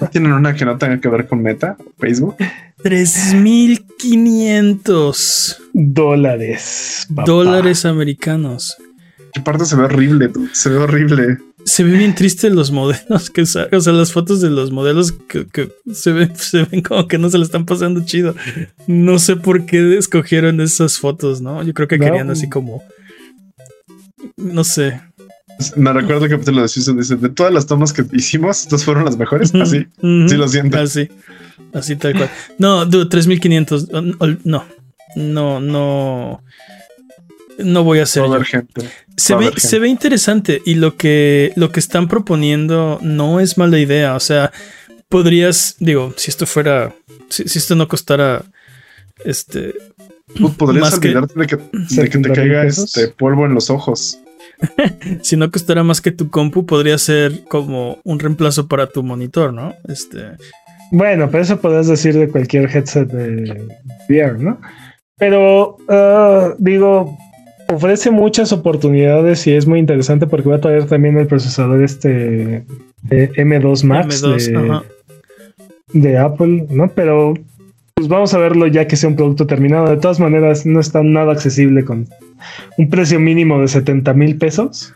¿No 0.00 0.08
tienen 0.08 0.32
una 0.32 0.54
que 0.54 0.64
no 0.64 0.78
tenga 0.78 1.00
que 1.00 1.08
ver 1.08 1.26
con 1.26 1.42
Meta, 1.42 1.76
Facebook? 1.98 2.36
3.500 2.82 5.58
dólares. 5.72 7.06
Dólares 7.08 7.84
americanos. 7.84 8.76
¿Qué 9.32 9.40
parte 9.40 9.64
se 9.64 9.76
ve 9.76 9.84
horrible, 9.84 10.30
se 10.52 10.68
ve 10.70 10.78
horrible. 10.78 11.38
Se 11.64 11.84
ve 11.84 11.96
bien 11.96 12.14
triste 12.14 12.50
los 12.50 12.72
modelos 12.72 13.30
que 13.30 13.42
o 13.42 13.46
sea, 13.46 13.68
las 13.70 14.12
fotos 14.12 14.40
de 14.40 14.50
los 14.50 14.72
modelos 14.72 15.12
que, 15.12 15.46
se, 15.92 16.12
ven, 16.12 16.34
se 16.34 16.64
ven 16.64 16.82
como 16.82 17.06
que 17.06 17.18
no 17.18 17.28
se 17.28 17.38
le 17.38 17.44
están 17.44 17.66
pasando 17.66 18.04
chido. 18.04 18.34
No 18.86 19.18
sé 19.18 19.36
por 19.36 19.66
qué 19.66 19.98
escogieron 19.98 20.60
esas 20.60 20.98
fotos, 20.98 21.42
¿no? 21.42 21.62
Yo 21.62 21.74
creo 21.74 21.86
que 21.86 21.98
querían 21.98 22.30
así 22.30 22.48
como. 22.48 22.82
No 24.36 24.64
sé. 24.64 25.00
Me 25.76 25.92
recuerdo 25.92 26.28
que 26.28 26.38
te 26.38 26.52
lo 26.52 26.62
decís, 26.62 26.90
dice, 26.96 27.16
de 27.16 27.28
todas 27.28 27.52
las 27.52 27.66
tomas 27.66 27.92
que 27.92 28.04
hicimos, 28.12 28.62
estas 28.62 28.84
fueron 28.84 29.04
las 29.04 29.16
mejores. 29.16 29.54
Así, 29.54 29.86
sí 30.00 30.36
lo 30.36 30.48
siento. 30.48 30.78
Así, 30.78 31.08
así 31.72 31.96
tal 31.96 32.14
cual. 32.14 32.30
No, 32.58 32.86
dude, 32.86 33.06
3500. 33.06 33.88
No, 34.44 34.64
no, 35.16 35.60
no. 35.60 36.42
No 37.58 37.84
voy 37.84 37.98
a 37.98 38.04
hacer. 38.04 38.24
Se, 39.16 39.34
ve, 39.34 39.52
se 39.56 39.78
ve 39.78 39.88
interesante 39.88 40.62
y 40.64 40.74
lo 40.74 40.96
que, 40.96 41.52
lo 41.56 41.70
que 41.70 41.80
están 41.80 42.08
proponiendo 42.08 42.98
no 43.02 43.38
es 43.38 43.58
mala 43.58 43.78
idea. 43.78 44.14
O 44.14 44.20
sea, 44.20 44.50
podrías, 45.10 45.76
digo, 45.78 46.14
si 46.16 46.30
esto 46.30 46.46
fuera, 46.46 46.94
si, 47.28 47.42
esto 47.42 47.74
no 47.74 47.86
costara, 47.86 48.44
este, 49.24 49.74
podrías 50.56 50.94
olvidarte 50.94 51.38
de 51.38 51.46
que, 51.46 51.56
de 51.56 52.08
que 52.08 52.18
te 52.18 52.32
caiga 52.32 52.64
este 52.64 53.08
polvo 53.08 53.44
en 53.44 53.52
los 53.52 53.68
ojos. 53.68 54.18
si 55.22 55.36
no 55.36 55.50
costara 55.50 55.82
más 55.82 56.00
que 56.00 56.12
tu 56.12 56.30
compu, 56.30 56.66
podría 56.66 56.98
ser 56.98 57.44
como 57.44 57.98
un 58.04 58.18
reemplazo 58.18 58.68
para 58.68 58.86
tu 58.86 59.02
monitor, 59.02 59.52
¿no? 59.52 59.74
Este. 59.88 60.36
Bueno, 60.90 61.28
pero 61.30 61.42
eso 61.42 61.60
podrías 61.60 61.86
decir 61.86 62.18
de 62.18 62.28
cualquier 62.28 62.64
headset 62.74 63.08
de 63.08 63.68
VR, 64.08 64.38
¿no? 64.38 64.60
Pero 65.18 65.76
ah, 65.88 66.54
digo, 66.58 67.16
ofrece 67.72 68.10
muchas 68.10 68.52
oportunidades 68.52 69.46
y 69.46 69.52
es 69.52 69.66
muy 69.66 69.78
interesante 69.78 70.26
porque 70.26 70.48
va 70.48 70.56
a 70.56 70.60
traer 70.60 70.86
también 70.86 71.16
el 71.16 71.26
procesador 71.26 71.82
este 71.82 72.64
M2 73.08 73.84
Max 73.84 74.22
de, 75.92 76.18
Apple, 76.18 76.66
¿no? 76.70 76.88
Pero 76.88 77.34
pues 77.94 78.08
vamos 78.08 78.32
a 78.34 78.38
verlo 78.38 78.66
ya 78.66 78.86
que 78.86 78.96
sea 78.96 79.10
un 79.10 79.16
producto 79.16 79.46
terminado. 79.46 79.88
De 79.88 79.96
todas 79.96 80.20
maneras, 80.20 80.64
no 80.64 80.80
está 80.80 81.02
nada 81.02 81.32
accesible 81.32 81.84
con 81.84 82.08
un 82.76 82.88
precio 82.88 83.20
mínimo 83.20 83.60
de 83.60 83.68
70 83.68 84.12
mil 84.14 84.36
pesos. 84.36 84.94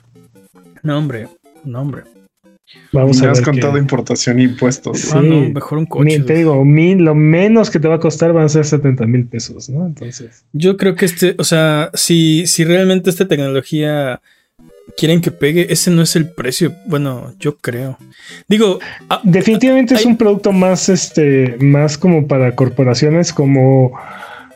No, 0.82 0.98
hombre, 0.98 1.28
no, 1.64 1.80
hombre. 1.80 2.04
Vamos 2.92 3.20
a 3.20 3.26
ver. 3.26 3.30
has 3.30 3.40
contado 3.40 3.78
importación 3.78 4.38
e 4.38 4.44
impuestos. 4.44 5.12
Ah, 5.12 5.20
no, 5.20 5.48
mejor 5.50 5.78
un 5.78 5.86
coche. 5.86 6.20
te 6.20 6.34
digo, 6.34 6.64
lo 6.64 7.14
menos 7.14 7.70
que 7.70 7.78
te 7.78 7.88
va 7.88 7.96
a 7.96 8.00
costar 8.00 8.32
van 8.32 8.44
a 8.44 8.48
ser 8.48 8.64
70 8.64 9.06
mil 9.06 9.26
pesos, 9.26 9.68
¿no? 9.68 9.86
Entonces. 9.86 10.44
Yo 10.52 10.76
creo 10.76 10.94
que 10.94 11.04
este, 11.04 11.34
o 11.38 11.44
sea, 11.44 11.90
si, 11.94 12.46
si 12.46 12.64
realmente 12.64 13.10
esta 13.10 13.28
tecnología 13.28 14.20
quieren 14.96 15.20
que 15.20 15.30
pegue, 15.30 15.72
ese 15.72 15.90
no 15.90 16.02
es 16.02 16.16
el 16.16 16.28
precio. 16.30 16.74
Bueno, 16.86 17.34
yo 17.38 17.56
creo. 17.58 17.98
Digo, 18.48 18.78
ah, 19.08 19.20
definitivamente 19.24 19.94
es 19.94 20.04
un 20.04 20.16
producto 20.16 20.52
más, 20.52 20.88
este, 20.88 21.56
más 21.60 21.98
como 21.98 22.26
para 22.26 22.54
corporaciones, 22.54 23.32
como 23.32 23.92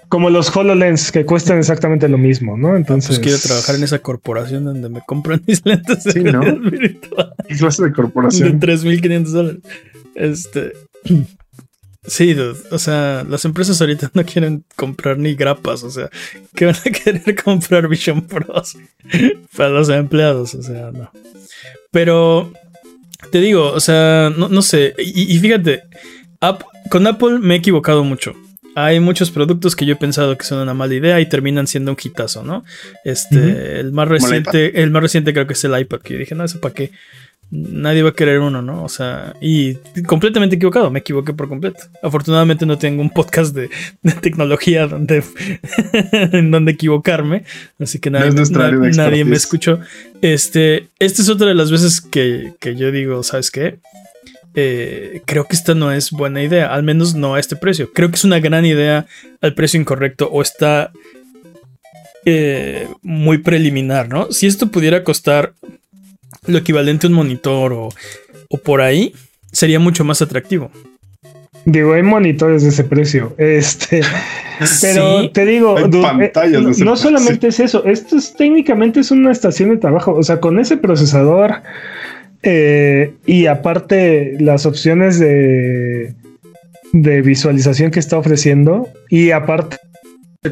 como 0.08 0.30
los 0.30 0.54
HoloLens 0.54 1.12
que 1.12 1.24
cuestan 1.24 1.58
exactamente 1.58 2.08
lo 2.08 2.18
mismo, 2.18 2.56
¿no? 2.56 2.76
Entonces. 2.76 3.18
Pues 3.18 3.20
quiero 3.20 3.38
trabajar 3.38 3.76
en 3.76 3.84
esa 3.84 4.00
corporación 4.00 4.64
donde 4.64 4.88
me 4.88 5.00
compran 5.06 5.42
mis 5.46 5.64
lentes 5.64 6.04
de 6.04 6.12
sí, 6.12 6.20
¿no? 6.20 6.40
¿Qué 6.40 7.56
clase 7.56 7.84
de 7.84 7.92
corporación? 7.92 8.58
De 8.58 8.66
3.500 8.66 9.24
dólares. 9.24 9.60
Este. 10.14 10.72
Sí, 12.06 12.34
o 12.70 12.78
sea, 12.78 13.22
las 13.28 13.44
empresas 13.44 13.78
ahorita 13.82 14.10
no 14.14 14.24
quieren 14.24 14.64
comprar 14.76 15.18
ni 15.18 15.34
grapas, 15.34 15.82
o 15.82 15.90
sea, 15.90 16.08
que 16.54 16.64
van 16.64 16.76
a 16.76 16.90
querer 17.04 17.36
comprar 17.42 17.86
Vision 17.86 18.22
Pros 18.22 18.78
para 19.54 19.68
los 19.68 19.90
empleados, 19.90 20.54
o 20.54 20.62
sea, 20.62 20.90
no. 20.90 21.10
Pero 21.90 22.50
te 23.30 23.40
digo, 23.40 23.72
o 23.72 23.80
sea, 23.80 24.32
no, 24.34 24.62
sé, 24.62 24.94
y, 24.96 25.38
fíjate, 25.38 25.82
con 26.88 27.06
Apple 27.06 27.40
me 27.40 27.56
he 27.56 27.58
equivocado 27.58 28.04
mucho 28.04 28.34
hay 28.84 29.00
muchos 29.00 29.30
productos 29.30 29.74
que 29.74 29.86
yo 29.86 29.94
he 29.94 29.96
pensado 29.96 30.36
que 30.36 30.44
son 30.44 30.60
una 30.60 30.74
mala 30.74 30.94
idea 30.94 31.20
y 31.20 31.26
terminan 31.26 31.66
siendo 31.66 31.90
un 31.90 31.96
hitazo, 32.02 32.44
¿no? 32.44 32.64
Este, 33.04 33.80
el 33.80 33.92
más 33.92 34.08
reciente, 34.08 34.82
el 34.82 34.90
más 34.90 35.02
reciente 35.02 35.32
creo 35.32 35.46
que 35.46 35.54
es 35.54 35.64
el 35.64 35.78
iPad, 35.78 36.00
que 36.00 36.14
yo 36.14 36.20
dije, 36.20 36.34
no, 36.34 36.44
eso 36.44 36.60
para 36.60 36.74
qué. 36.74 36.90
Nadie 37.50 38.02
va 38.02 38.10
a 38.10 38.14
querer 38.14 38.40
uno, 38.40 38.60
¿no? 38.60 38.84
O 38.84 38.90
sea, 38.90 39.34
y 39.40 39.74
completamente 40.06 40.56
equivocado, 40.56 40.90
me 40.90 40.98
equivoqué 40.98 41.32
por 41.32 41.48
completo. 41.48 41.80
Afortunadamente 42.02 42.66
no 42.66 42.76
tengo 42.76 43.00
un 43.00 43.08
podcast 43.08 43.54
de, 43.54 43.70
tecnología 44.20 44.86
donde, 44.86 45.24
en 46.12 46.50
donde 46.50 46.72
equivocarme, 46.72 47.44
así 47.80 47.98
que 47.98 48.10
nadie, 48.10 48.32
nadie 48.94 49.24
me 49.24 49.36
escuchó. 49.36 49.80
Este, 50.20 50.88
esta 50.98 51.22
es 51.22 51.28
otra 51.30 51.48
de 51.48 51.54
las 51.54 51.70
veces 51.70 52.02
que, 52.02 52.52
que 52.60 52.76
yo 52.76 52.92
digo, 52.92 53.22
¿sabes 53.22 53.50
qué? 53.50 53.78
Eh, 54.60 55.22
creo 55.24 55.44
que 55.44 55.54
esta 55.54 55.76
no 55.76 55.92
es 55.92 56.10
buena 56.10 56.42
idea, 56.42 56.74
al 56.74 56.82
menos 56.82 57.14
no 57.14 57.36
a 57.36 57.38
este 57.38 57.54
precio. 57.54 57.92
Creo 57.92 58.10
que 58.10 58.16
es 58.16 58.24
una 58.24 58.40
gran 58.40 58.66
idea 58.66 59.06
al 59.40 59.54
precio 59.54 59.80
incorrecto 59.80 60.28
o 60.32 60.42
está 60.42 60.90
eh, 62.24 62.88
muy 63.00 63.38
preliminar, 63.38 64.08
¿no? 64.08 64.32
Si 64.32 64.48
esto 64.48 64.66
pudiera 64.66 65.04
costar 65.04 65.52
lo 66.48 66.58
equivalente 66.58 67.06
a 67.06 67.10
un 67.10 67.14
monitor 67.14 67.72
o, 67.72 67.88
por 68.64 68.80
ahí, 68.80 69.14
sería 69.52 69.78
mucho 69.78 70.02
más 70.02 70.22
atractivo. 70.22 70.72
Digo, 71.64 71.92
hay 71.92 72.02
monitores 72.02 72.64
de 72.64 72.70
ese 72.70 72.82
precio. 72.82 73.36
Este, 73.38 74.00
pero 74.82 75.30
te 75.30 75.46
digo, 75.46 75.78
eh, 75.78 76.74
no, 76.84 76.96
solamente 76.96 77.46
es 77.46 77.60
eso, 77.60 77.84
esto 77.84 78.16
es 78.16 78.34
técnicamente 78.34 78.98
es 78.98 79.12
una 79.12 79.30
estación 79.30 79.70
de 79.70 79.76
trabajo. 79.76 80.16
O 80.16 80.22
sea, 80.24 80.40
con 80.40 80.58
ese 80.58 80.78
procesador 80.78 81.62
eh, 82.42 83.14
y 83.26 83.46
aparte, 83.46 84.36
las 84.40 84.66
opciones 84.66 85.18
de, 85.18 86.14
de 86.92 87.22
visualización 87.22 87.90
que 87.90 88.00
está 88.00 88.18
ofreciendo, 88.18 88.88
y 89.08 89.30
aparte 89.30 89.76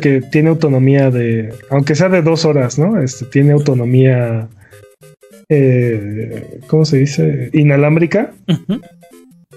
que 0.00 0.20
tiene 0.20 0.48
autonomía 0.48 1.10
de, 1.10 1.54
aunque 1.70 1.94
sea 1.94 2.08
de 2.08 2.22
dos 2.22 2.44
horas, 2.44 2.78
¿no? 2.78 3.00
Este, 3.00 3.24
tiene 3.26 3.52
autonomía, 3.52 4.48
eh, 5.48 6.60
¿cómo 6.66 6.84
se 6.84 6.98
dice? 6.98 7.50
Inalámbrica. 7.52 8.32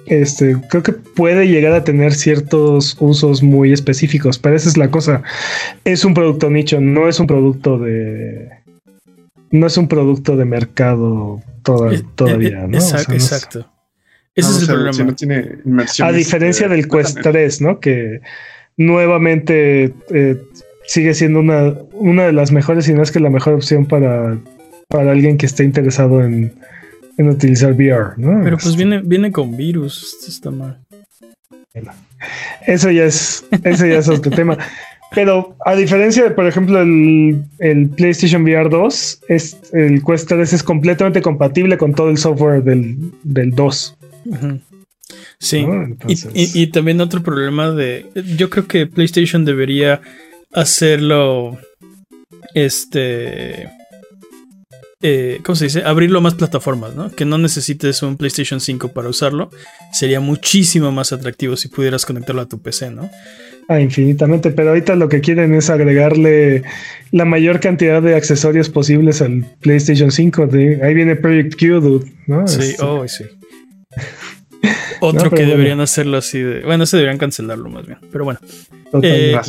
Este, 0.06 0.56
creo 0.70 0.82
que 0.82 0.94
puede 0.94 1.48
llegar 1.48 1.74
a 1.74 1.84
tener 1.84 2.14
ciertos 2.14 2.98
usos 3.00 3.44
muy 3.44 3.72
específicos, 3.72 4.40
pero 4.40 4.56
esa 4.56 4.70
es 4.70 4.78
la 4.78 4.90
cosa. 4.90 5.22
Es 5.84 6.06
un 6.06 6.14
producto 6.14 6.50
nicho, 6.50 6.80
no 6.80 7.08
es 7.08 7.20
un 7.20 7.28
producto 7.28 7.78
de. 7.78 8.50
No 9.52 9.68
es 9.68 9.78
un 9.78 9.88
producto 9.88 10.38
de 10.38 10.46
mercado 10.46 11.42
todavía, 11.64 12.68
¿no? 12.68 12.78
Exacto, 12.78 13.14
Ese 14.36 14.50
es 14.50 14.62
el 14.62 14.68
problema. 14.68 15.86
a 16.02 16.12
diferencia 16.12 16.68
del 16.68 16.88
Quest 16.88 17.20
3, 17.22 17.62
¿no? 17.62 17.80
Que 17.80 18.22
nuevamente 18.78 19.94
eh, 20.10 20.38
sigue 20.86 21.14
siendo 21.14 21.40
una, 21.40 21.74
una 21.94 22.26
de 22.26 22.34
las 22.34 22.52
mejores, 22.52 22.88
y 22.88 22.94
no 22.94 23.04
es 23.04 23.12
que 23.12 23.20
la 23.20 23.30
mejor 23.30 23.54
opción 23.54 23.86
para, 23.86 24.38
para 24.88 25.12
alguien 25.12 25.38
que 25.38 25.46
esté 25.46 25.64
interesado 25.64 26.24
en, 26.24 26.54
en 27.18 27.30
utilizar 27.30 27.74
VR, 27.74 28.14
¿no? 28.18 28.42
Pero 28.44 28.58
pues 28.58 28.68
este. 28.68 28.78
viene, 28.78 29.02
viene 29.04 29.32
con 29.32 29.56
virus, 29.58 30.16
esto 30.16 30.32
está 30.32 30.52
mal. 30.52 30.80
Eso 32.66 32.92
ya 32.92 33.06
es, 33.06 33.46
eso 33.64 33.86
ya 33.86 33.98
es 33.98 34.08
otro 34.08 34.32
tema. 34.36 34.58
Pero 35.12 35.56
a 35.66 35.76
diferencia 35.76 36.24
de, 36.24 36.32
por 36.32 36.46
ejemplo, 36.46 36.80
el, 36.82 37.90
PlayStation 37.96 38.44
VR 38.44 38.70
2, 38.70 39.22
es, 39.28 39.58
el 39.74 40.04
Quest 40.04 40.30
3 40.30 40.54
es 40.54 40.64
completamente 40.64 41.22
compatible 41.22 41.78
con 41.78 41.94
todo 41.94 42.10
el 42.10 42.18
software 42.18 42.64
del, 42.64 43.12
2. 43.24 43.98
Sí, 45.40 45.66
y, 46.36 46.68
también 46.68 47.02
otro 47.02 47.24
problema 47.24 47.72
de... 47.72 48.06
Yo 48.38 48.50
creo 48.50 48.68
que 48.68 48.86
PlayStation 48.86 49.46
debería 49.46 50.02
hacerlo... 50.54 51.58
Este... 52.54 53.70
Eh, 55.02 55.40
¿Cómo 55.44 55.56
se 55.56 55.66
dice? 55.66 55.84
Abrirlo 55.86 56.20
a 56.20 56.22
más 56.22 56.34
plataformas, 56.34 56.94
¿no? 56.94 57.10
Que 57.10 57.24
no 57.24 57.38
necesites 57.38 58.04
un 58.04 58.18
PlayStation 58.18 58.60
5 58.60 58.90
para 58.90 59.08
usarlo. 59.08 59.50
Sería 59.94 60.20
muchísimo 60.20 60.92
más 60.92 61.14
atractivo 61.14 61.56
si 61.56 61.70
pudieras 61.70 62.06
conectarlo 62.06 62.42
a 62.42 62.48
tu 62.48 62.62
PC, 62.62 62.92
¿no? 62.92 63.10
Ah, 63.70 63.80
infinitamente, 63.80 64.50
pero 64.50 64.70
ahorita 64.70 64.96
lo 64.96 65.10
que 65.10 65.22
quieren 65.22 65.54
es 65.54 65.70
agregarle 65.70 66.64
la 67.12 67.24
mayor 67.24 67.60
cantidad 67.60 68.02
de 68.02 68.16
accesorios 68.16 68.68
posibles 68.68 69.22
al 69.22 69.46
PlayStation 69.62 70.12
5. 70.12 70.50
ahí 70.82 70.94
viene 70.96 71.16
Project 71.16 71.54
Q, 71.54 72.04
¿no? 72.26 72.48
Sí, 72.48 72.72
este. 72.72 72.84
oh, 72.84 73.08
sí. 73.08 73.26
Otro 75.02 75.30
que 75.30 75.46
deberían 75.46 75.82
hacerlo 75.82 76.18
así 76.18 76.42
de. 76.42 76.62
Bueno, 76.62 76.88
se 76.88 76.98
deberían 76.98 77.20
cancelarlo 77.20 77.70
más 77.70 77.86
bien. 77.86 78.00
Pero 78.12 78.26
bueno. 78.26 78.40
Eh, 79.04 79.40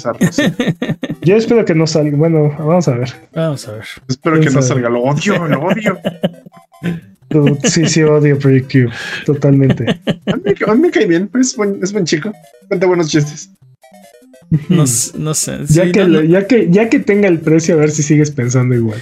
Yo 1.23 1.37
espero 1.37 1.65
que 1.65 1.75
no 1.75 1.87
salga. 1.87 2.15
Bueno, 2.15 2.55
vamos 2.59 2.89
a 2.89 2.97
ver. 2.97 3.15
Vamos 3.33 3.67
a 3.69 3.73
ver. 3.73 3.85
Espero 4.07 4.39
que 4.39 4.51
no 4.51 4.61
salga. 4.61 4.91
Lo 4.91 5.01
odio, 5.01 5.49
lo 5.49 5.63
odio. 5.63 5.99
Sí, 7.65 7.87
sí, 7.87 8.03
odio 8.03 8.39
Project 8.39 8.71
Q. 8.71 8.91
Totalmente. 9.25 9.99
A 10.27 10.37
mí, 10.75 10.81
me 10.81 10.91
cae 10.91 11.07
bien. 11.07 11.31
Es 11.41 11.57
buen, 11.57 11.81
es 11.83 11.91
buen 11.91 12.05
chico. 12.05 12.31
Cuenta 12.69 12.87
buenos 12.87 13.09
chistes. 13.09 13.51
No, 14.69 14.85
no 15.19 15.35
sé. 15.35 15.59
Ya, 15.69 15.93
que, 15.93 16.29
ya, 16.29 16.47
que, 16.47 16.69
ya 16.71 16.89
que 16.91 16.99
tenga 16.99 17.29
el 17.29 17.41
precio, 17.41 17.75
a 17.75 17.79
ver 17.79 17.91
si 17.91 18.03
sigues 18.03 18.31
pensando 18.31 18.75
igual. 18.75 19.01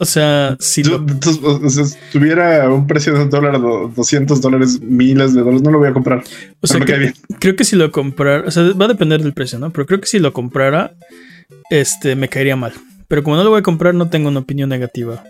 O 0.00 0.04
sea, 0.04 0.56
si 0.60 0.82
tuviera 2.12 2.72
un 2.72 2.86
precio 2.86 3.12
de 3.14 3.22
un 3.22 3.30
dólar, 3.30 3.60
200 3.60 4.40
dólares, 4.40 4.80
miles 4.80 5.34
de 5.34 5.40
dólares, 5.40 5.62
no 5.62 5.72
lo 5.72 5.78
voy 5.78 5.88
a 5.88 5.92
comprar. 5.92 6.22
O 6.60 6.66
sea, 6.68 6.80
creo 7.40 7.56
que 7.56 7.64
si 7.64 7.74
lo 7.74 7.90
comprara, 7.90 8.44
o 8.46 8.50
sea, 8.52 8.62
va 8.74 8.84
a 8.84 8.88
depender 8.88 9.20
del 9.20 9.34
precio, 9.34 9.58
¿no? 9.58 9.72
Pero 9.72 9.86
creo 9.86 10.00
que 10.00 10.06
si 10.06 10.20
lo 10.20 10.32
comprara, 10.32 10.94
este, 11.70 12.14
me 12.14 12.28
caería 12.28 12.54
mal. 12.54 12.72
Pero 13.08 13.24
como 13.24 13.34
no 13.34 13.42
lo 13.42 13.50
voy 13.50 13.58
a 13.58 13.64
comprar, 13.64 13.92
no 13.94 14.08
tengo 14.08 14.28
una 14.28 14.38
opinión 14.38 14.68
negativa. 14.68 15.24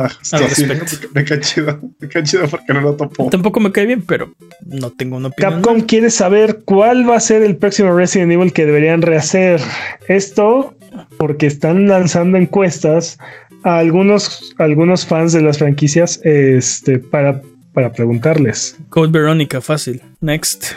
Ah, 0.00 0.08
me 1.12 1.24
cae 1.24 1.40
chido, 1.40 1.80
me 1.98 2.08
cae 2.08 2.22
chido 2.22 2.46
porque 2.46 2.72
no 2.72 2.80
lo 2.80 2.94
topo. 2.94 3.28
Tampoco 3.30 3.58
me 3.58 3.72
cae 3.72 3.84
bien, 3.84 4.02
pero 4.06 4.32
no 4.64 4.92
tengo 4.92 5.16
una 5.16 5.26
opinión. 5.28 5.54
Capcom 5.54 5.80
quiere 5.80 6.08
saber 6.08 6.60
cuál 6.64 7.08
va 7.08 7.16
a 7.16 7.20
ser 7.20 7.42
el 7.42 7.56
próximo 7.56 7.92
Resident 7.92 8.30
Evil 8.30 8.52
que 8.52 8.64
deberían 8.64 9.02
rehacer. 9.02 9.60
Esto 10.06 10.76
porque 11.16 11.48
están 11.48 11.88
lanzando 11.88 12.38
encuestas 12.38 13.18
a 13.64 13.78
algunos, 13.78 14.54
algunos 14.58 15.04
fans 15.04 15.32
de 15.32 15.42
las 15.42 15.58
franquicias 15.58 16.20
este, 16.22 17.00
para, 17.00 17.42
para 17.72 17.92
preguntarles. 17.92 18.76
Code 18.90 19.10
Verónica, 19.10 19.60
fácil. 19.60 20.00
Next. 20.20 20.74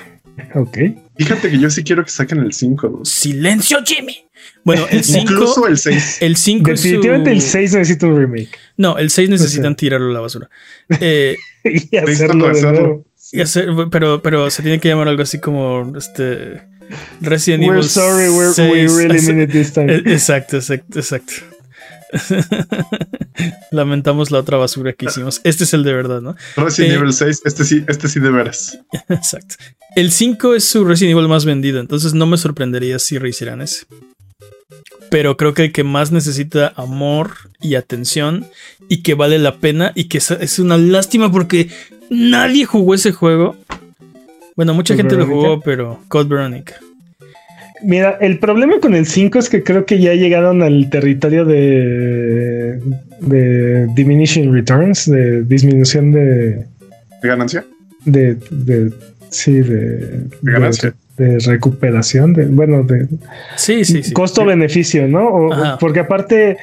Ok. 0.56 0.78
Fíjate 1.16 1.52
que 1.52 1.60
yo 1.60 1.70
sí 1.70 1.84
quiero 1.84 2.04
que 2.04 2.10
saquen 2.10 2.40
el 2.40 2.54
5. 2.54 3.02
Silencio, 3.04 3.78
Jimmy. 3.86 4.26
Bueno, 4.64 4.88
el 4.90 5.04
5. 5.04 5.22
Incluso 5.22 5.68
el 5.68 5.78
6. 5.78 6.18
El 6.22 6.38
5 6.38 6.72
Definitivamente 6.72 7.32
el 7.32 7.42
6 7.42 7.74
necesita 7.74 8.08
un 8.08 8.18
remake. 8.18 8.58
No, 8.78 8.98
el 8.98 9.10
6 9.10 9.30
necesitan 9.30 9.76
tirarlo 9.76 10.10
a 10.10 10.14
la 10.14 10.20
basura. 10.20 10.50
Eh, 11.00 11.38
y 11.64 11.98
hacerlo 11.98 12.54
de 12.54 12.62
nuevo. 12.62 13.06
Y 13.34 13.42
hacer, 13.42 13.70
pero, 13.90 14.22
pero 14.22 14.50
se 14.50 14.62
tiene 14.62 14.80
que 14.80 14.90
llamar 14.90 15.08
algo 15.08 15.24
así 15.24 15.40
como 15.40 15.94
este 15.98 16.62
Resident 17.22 17.64
Evil. 17.64 17.78
We're 17.78 17.88
sorry, 17.88 18.30
we're, 18.30 18.54
6, 18.54 18.72
we 18.72 18.88
really 18.88 19.22
mean 19.22 19.42
it 19.42 19.52
this 19.52 19.72
time. 19.72 19.94
Exacto, 19.94 20.58
exacto, 20.58 21.00
exacto. 21.00 21.34
Lamentamos 23.72 24.32
la 24.32 24.40
otra 24.40 24.58
basura 24.58 24.94
que 24.94 25.06
hicimos. 25.06 25.40
Este 25.44 25.64
es 25.64 25.74
el 25.74 25.84
de 25.84 25.94
verdad, 25.94 26.22
¿no? 26.22 26.36
Resident 26.58 26.94
eh, 26.94 26.96
Evil 26.98 27.14
6, 27.14 27.42
este 27.46 27.64
sí, 27.64 27.86
este 27.88 28.08
sí 28.08 28.20
de 28.20 28.32
veras. 28.32 28.78
Exacto. 29.08 29.56
El 29.96 30.12
5 30.12 30.56
es 30.56 30.66
su 30.66 30.84
Resident 30.84 31.18
Evil 31.18 31.30
más 31.30 31.46
vendido, 31.46 31.80
entonces 31.80 32.14
no 32.14 32.26
me 32.26 32.38
sorprendería 32.38 33.00
si 33.00 33.18
rehicieran 33.18 33.62
ese. 33.62 33.86
Pero 35.10 35.36
creo 35.38 35.54
que 35.54 35.66
el 35.66 35.72
que 35.72 35.84
más 35.84 36.12
necesita 36.12 36.74
amor 36.76 37.32
y 37.62 37.76
atención 37.76 38.46
y 38.88 39.04
que 39.04 39.14
vale 39.14 39.40
la 39.40 39.58
pena 39.58 39.92
y 39.96 40.06
que 40.06 40.20
es 40.20 40.60
una 40.60 40.78
lástima 40.78 41.32
porque 41.32 41.70
nadie 42.10 42.66
jugó 42.66 42.94
ese 42.94 43.12
juego. 43.12 43.56
Bueno, 44.56 44.74
mucha 44.74 44.96
gente 44.96 45.16
lo 45.16 45.26
jugó, 45.26 45.60
pero 45.62 46.00
Code 46.08 46.30
Veronica. 46.30 46.76
Mira, 47.84 48.18
el 48.22 48.38
problema 48.38 48.80
con 48.80 48.94
el 48.94 49.06
5 49.06 49.40
es 49.40 49.50
que 49.50 49.64
creo 49.64 49.86
que 49.86 50.00
ya 50.00 50.14
llegaron 50.14 50.62
al 50.62 50.90
territorio 50.90 51.46
de, 51.46 52.80
de 53.22 53.88
diminishing 53.96 54.54
returns, 54.54 55.10
de 55.10 55.44
disminución 55.44 56.12
de... 56.12 56.66
¿De 57.22 57.28
ganancia? 57.28 57.66
De, 58.06 58.36
de 58.52 58.92
sí, 59.30 59.54
de... 59.54 60.28
¿De 60.42 60.52
ganancia? 60.52 60.94
De, 61.18 61.38
recuperación, 61.40 62.34
de, 62.34 62.46
bueno, 62.46 62.84
de... 62.84 63.08
Sí, 63.56 63.86
sí, 63.86 64.02
sí. 64.02 64.14
Costo-beneficio, 64.14 65.08
¿no? 65.08 65.78
porque 65.80 66.00
aparte 66.00 66.58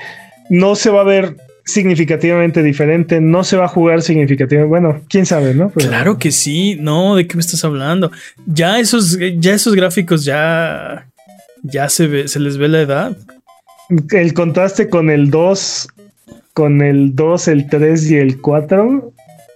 no 0.51 0.75
se 0.75 0.91
va 0.91 1.03
a 1.03 1.05
ver 1.05 1.37
significativamente 1.65 2.63
diferente, 2.63 3.21
no 3.21 3.45
se 3.45 3.57
va 3.59 3.67
a 3.67 3.69
jugar 3.69 4.01
significativamente, 4.01 4.69
bueno, 4.69 5.03
quién 5.09 5.27
sabe, 5.27 5.55
¿no? 5.55 5.71
claro 5.71 6.19
que 6.19 6.33
sí, 6.33 6.79
no, 6.81 7.15
¿de 7.15 7.27
qué 7.27 7.37
me 7.37 7.43
estás 7.43 7.63
hablando? 7.63 8.11
Ya 8.47 8.81
esos, 8.81 9.19
ya 9.39 9.53
esos 9.53 9.75
gráficos 9.75 10.25
ya, 10.25 11.07
ya 11.63 11.89
se 11.91 12.07
ve, 12.07 12.27
se 12.27 12.41
les 12.41 12.57
ve 12.57 12.69
la 12.69 12.81
edad. 12.81 13.17
El 14.11 14.33
contraste 14.33 14.89
con 14.89 15.11
el 15.11 15.31
2, 15.31 15.89
con 16.55 16.83
el 16.83 17.15
2, 17.15 17.49
el 17.49 17.69
3 17.69 18.11
y 18.11 18.17
el 18.17 18.41
4. 18.41 19.13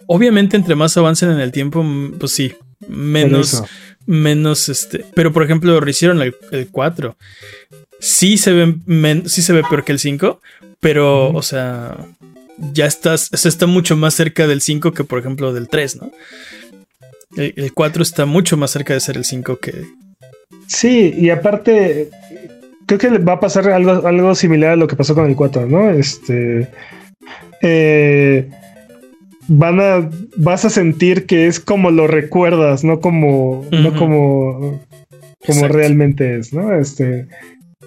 Obviamente, 0.07 0.57
entre 0.57 0.75
más 0.75 0.97
avancen 0.97 1.31
en 1.31 1.41
el 1.41 1.51
tiempo, 1.51 1.85
pues 2.19 2.33
sí, 2.33 2.53
menos, 2.89 3.63
menos 4.07 4.69
este. 4.69 5.05
Pero 5.15 5.33
por 5.33 5.43
ejemplo, 5.43 5.79
rehicieron 5.81 6.21
el, 6.23 6.35
el 6.51 6.69
4. 6.69 7.17
Sí 8.01 8.37
se 8.37 8.53
ve, 8.53 9.23
sí 9.27 9.43
se 9.43 9.53
ve 9.53 9.63
peor 9.69 9.85
que 9.85 9.93
el 9.93 9.99
5, 9.99 10.41
pero, 10.81 11.31
o 11.31 11.43
sea, 11.43 11.97
ya 12.73 12.87
estás, 12.87 13.31
se 13.33 13.49
está 13.49 13.67
mucho 13.67 13.97
más 13.97 14.15
cerca 14.15 14.47
del 14.47 14.61
5 14.61 14.93
que, 14.93 15.05
por 15.05 15.19
ejemplo, 15.19 15.53
del 15.53 15.69
3, 15.69 16.03
¿no? 16.03 16.13
El, 17.37 17.73
4 17.73 18.03
está 18.03 18.27
mucho 18.27 18.57
más 18.57 18.71
cerca 18.73 18.93
de 18.93 19.01
ser 19.01 19.17
el 19.17 19.25
5 19.25 19.59
que. 19.59 19.85
Sí, 20.67 21.15
y 21.17 21.31
aparte, 21.31 22.11
creo 22.87 22.99
que 22.99 23.19
va 23.19 23.35
a 23.35 23.41
pasar 23.41 23.69
algo, 23.71 24.07
algo 24.07 24.35
similar 24.35 24.73
a 24.73 24.77
lo 24.77 24.87
que 24.87 24.97
pasó 24.97 25.15
con 25.15 25.29
el 25.29 25.37
4, 25.37 25.67
¿no? 25.67 25.91
Este. 25.91 26.69
Eh, 27.63 28.51
van 29.49 29.81
a. 29.81 30.11
Vas 30.37 30.65
a 30.65 30.71
sentir 30.71 31.27
que 31.27 31.47
es 31.47 31.61
como 31.61 31.91
lo 31.91 32.07
recuerdas, 32.07 32.85
no 32.85 33.01
como. 33.01 33.65
No 33.71 33.95
como. 33.97 34.81
Como 35.45 35.69
realmente 35.69 36.39
es, 36.39 36.53
¿no? 36.53 36.73
Este. 36.75 37.27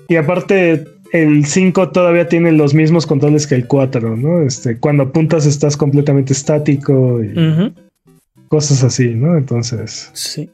Y 0.08 0.18
aparte, 0.18 0.86
el 1.12 1.46
5 1.46 1.90
todavía 1.92 2.28
tiene 2.28 2.52
los 2.52 2.74
mismos 2.74 3.06
controles 3.06 3.48
que 3.48 3.56
el 3.56 3.68
4, 3.68 4.18
¿no? 4.18 4.42
Este, 4.42 4.78
cuando 4.78 5.04
apuntas 5.04 5.46
estás 5.46 5.78
completamente 5.78 6.34
estático 6.34 7.24
y 7.24 7.74
cosas 8.50 8.84
así, 8.84 9.16
¿no? 9.16 9.38
Entonces. 9.38 10.10
Sí. 10.14 10.50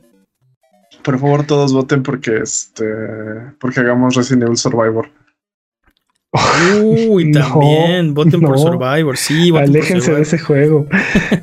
Por 1.04 1.18
favor, 1.18 1.46
todos 1.46 1.74
voten 1.74 2.04
porque 2.04 2.38
este. 2.38 2.86
porque 3.60 3.80
hagamos 3.80 4.16
Resident 4.16 4.44
Evil 4.44 4.58
Survivor. 4.58 5.10
Uy, 6.82 7.32
también, 7.32 8.14
voten 8.14 8.40
por 8.40 8.58
Survivor, 8.58 9.18
sí, 9.18 9.52
Aléjense 9.56 10.14
de 10.14 10.22
ese 10.22 10.40
juego. 10.40 10.88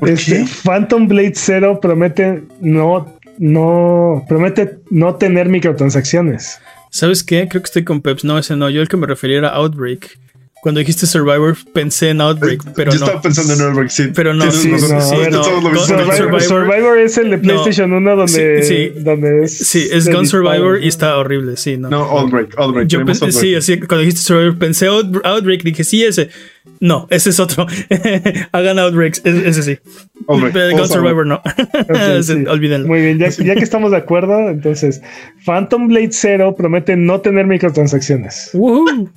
este, 0.01 0.45
Phantom 0.63 1.07
Blade 1.07 1.33
Zero 1.35 1.79
promete 1.79 2.43
no, 2.59 3.05
no, 3.37 4.25
promete 4.27 4.79
no 4.89 5.15
tener 5.15 5.47
microtransacciones. 5.47 6.59
¿Sabes 6.89 7.23
qué? 7.23 7.47
Creo 7.47 7.61
que 7.61 7.67
estoy 7.67 7.83
con 7.83 8.01
Peps. 8.01 8.23
No, 8.23 8.37
ese 8.39 8.55
no. 8.55 8.69
Yo 8.69 8.81
el 8.81 8.87
que 8.87 8.97
me 8.97 9.05
refería 9.05 9.37
era 9.37 9.49
Outbreak. 9.49 10.17
Cuando 10.61 10.79
dijiste 10.79 11.07
Survivor 11.07 11.55
pensé 11.73 12.09
en 12.09 12.19
Outbreak, 12.19 12.65
eh, 12.65 12.71
pero 12.75 12.91
Yo 12.91 12.99
no. 12.99 13.05
estaba 13.05 13.21
pensando 13.21 13.53
en 13.53 13.61
Outbreak, 13.61 13.89
sí. 13.89 14.09
Pero 14.13 14.33
no, 14.33 14.51
sí, 14.51 14.71
sí, 14.71 14.79
Survivor, 14.79 16.41
Survivor, 16.41 16.97
es 16.99 17.17
el 17.17 17.29
de 17.29 17.37
PlayStation 17.37 17.93
1 17.93 18.15
donde, 18.15 18.63
sí, 18.63 18.91
donde 19.01 19.43
es. 19.45 19.57
Sí, 19.57 19.87
es 19.89 20.09
Gun 20.09 20.27
Survivor 20.27 20.83
y 20.83 20.89
está 20.89 21.17
horrible, 21.17 21.55
sí. 21.55 21.77
No, 21.77 21.89
no 21.89 22.03
Outbreak, 22.03 22.57
Outbreak. 22.57 22.87
Yo 22.89 23.05
pensé, 23.05 23.31
sí, 23.31 23.55
así 23.55 23.79
cuando 23.79 23.99
dijiste 23.99 24.21
Survivor 24.21 24.57
pensé 24.57 24.87
Outbreak, 24.87 25.63
dije 25.63 25.83
sí, 25.83 26.03
ese. 26.03 26.29
No, 26.81 27.07
ese 27.09 27.29
es 27.29 27.39
otro. 27.39 27.65
Hagan 28.51 28.79
Outbreaks, 28.79 29.21
ese, 29.23 29.63
sí. 29.63 29.79
Outbreak. 30.27 30.77
Gun 30.77 30.87
Survivor 30.89 31.25
no. 31.25 31.41
Olvídenlo. 32.51 32.87
Muy 32.87 33.01
bien, 33.01 33.17
ya, 33.17 33.29
ya, 33.29 33.55
que 33.55 33.63
estamos 33.63 33.91
de 33.91 33.97
acuerdo, 33.97 34.49
entonces 34.49 35.01
Phantom 35.45 35.87
Blade 35.87 36.11
Zero 36.11 36.53
promete 36.55 36.97
no 36.97 37.21
tener 37.21 37.47
microtransacciones. 37.47 38.49
Woohoo. 38.53 39.09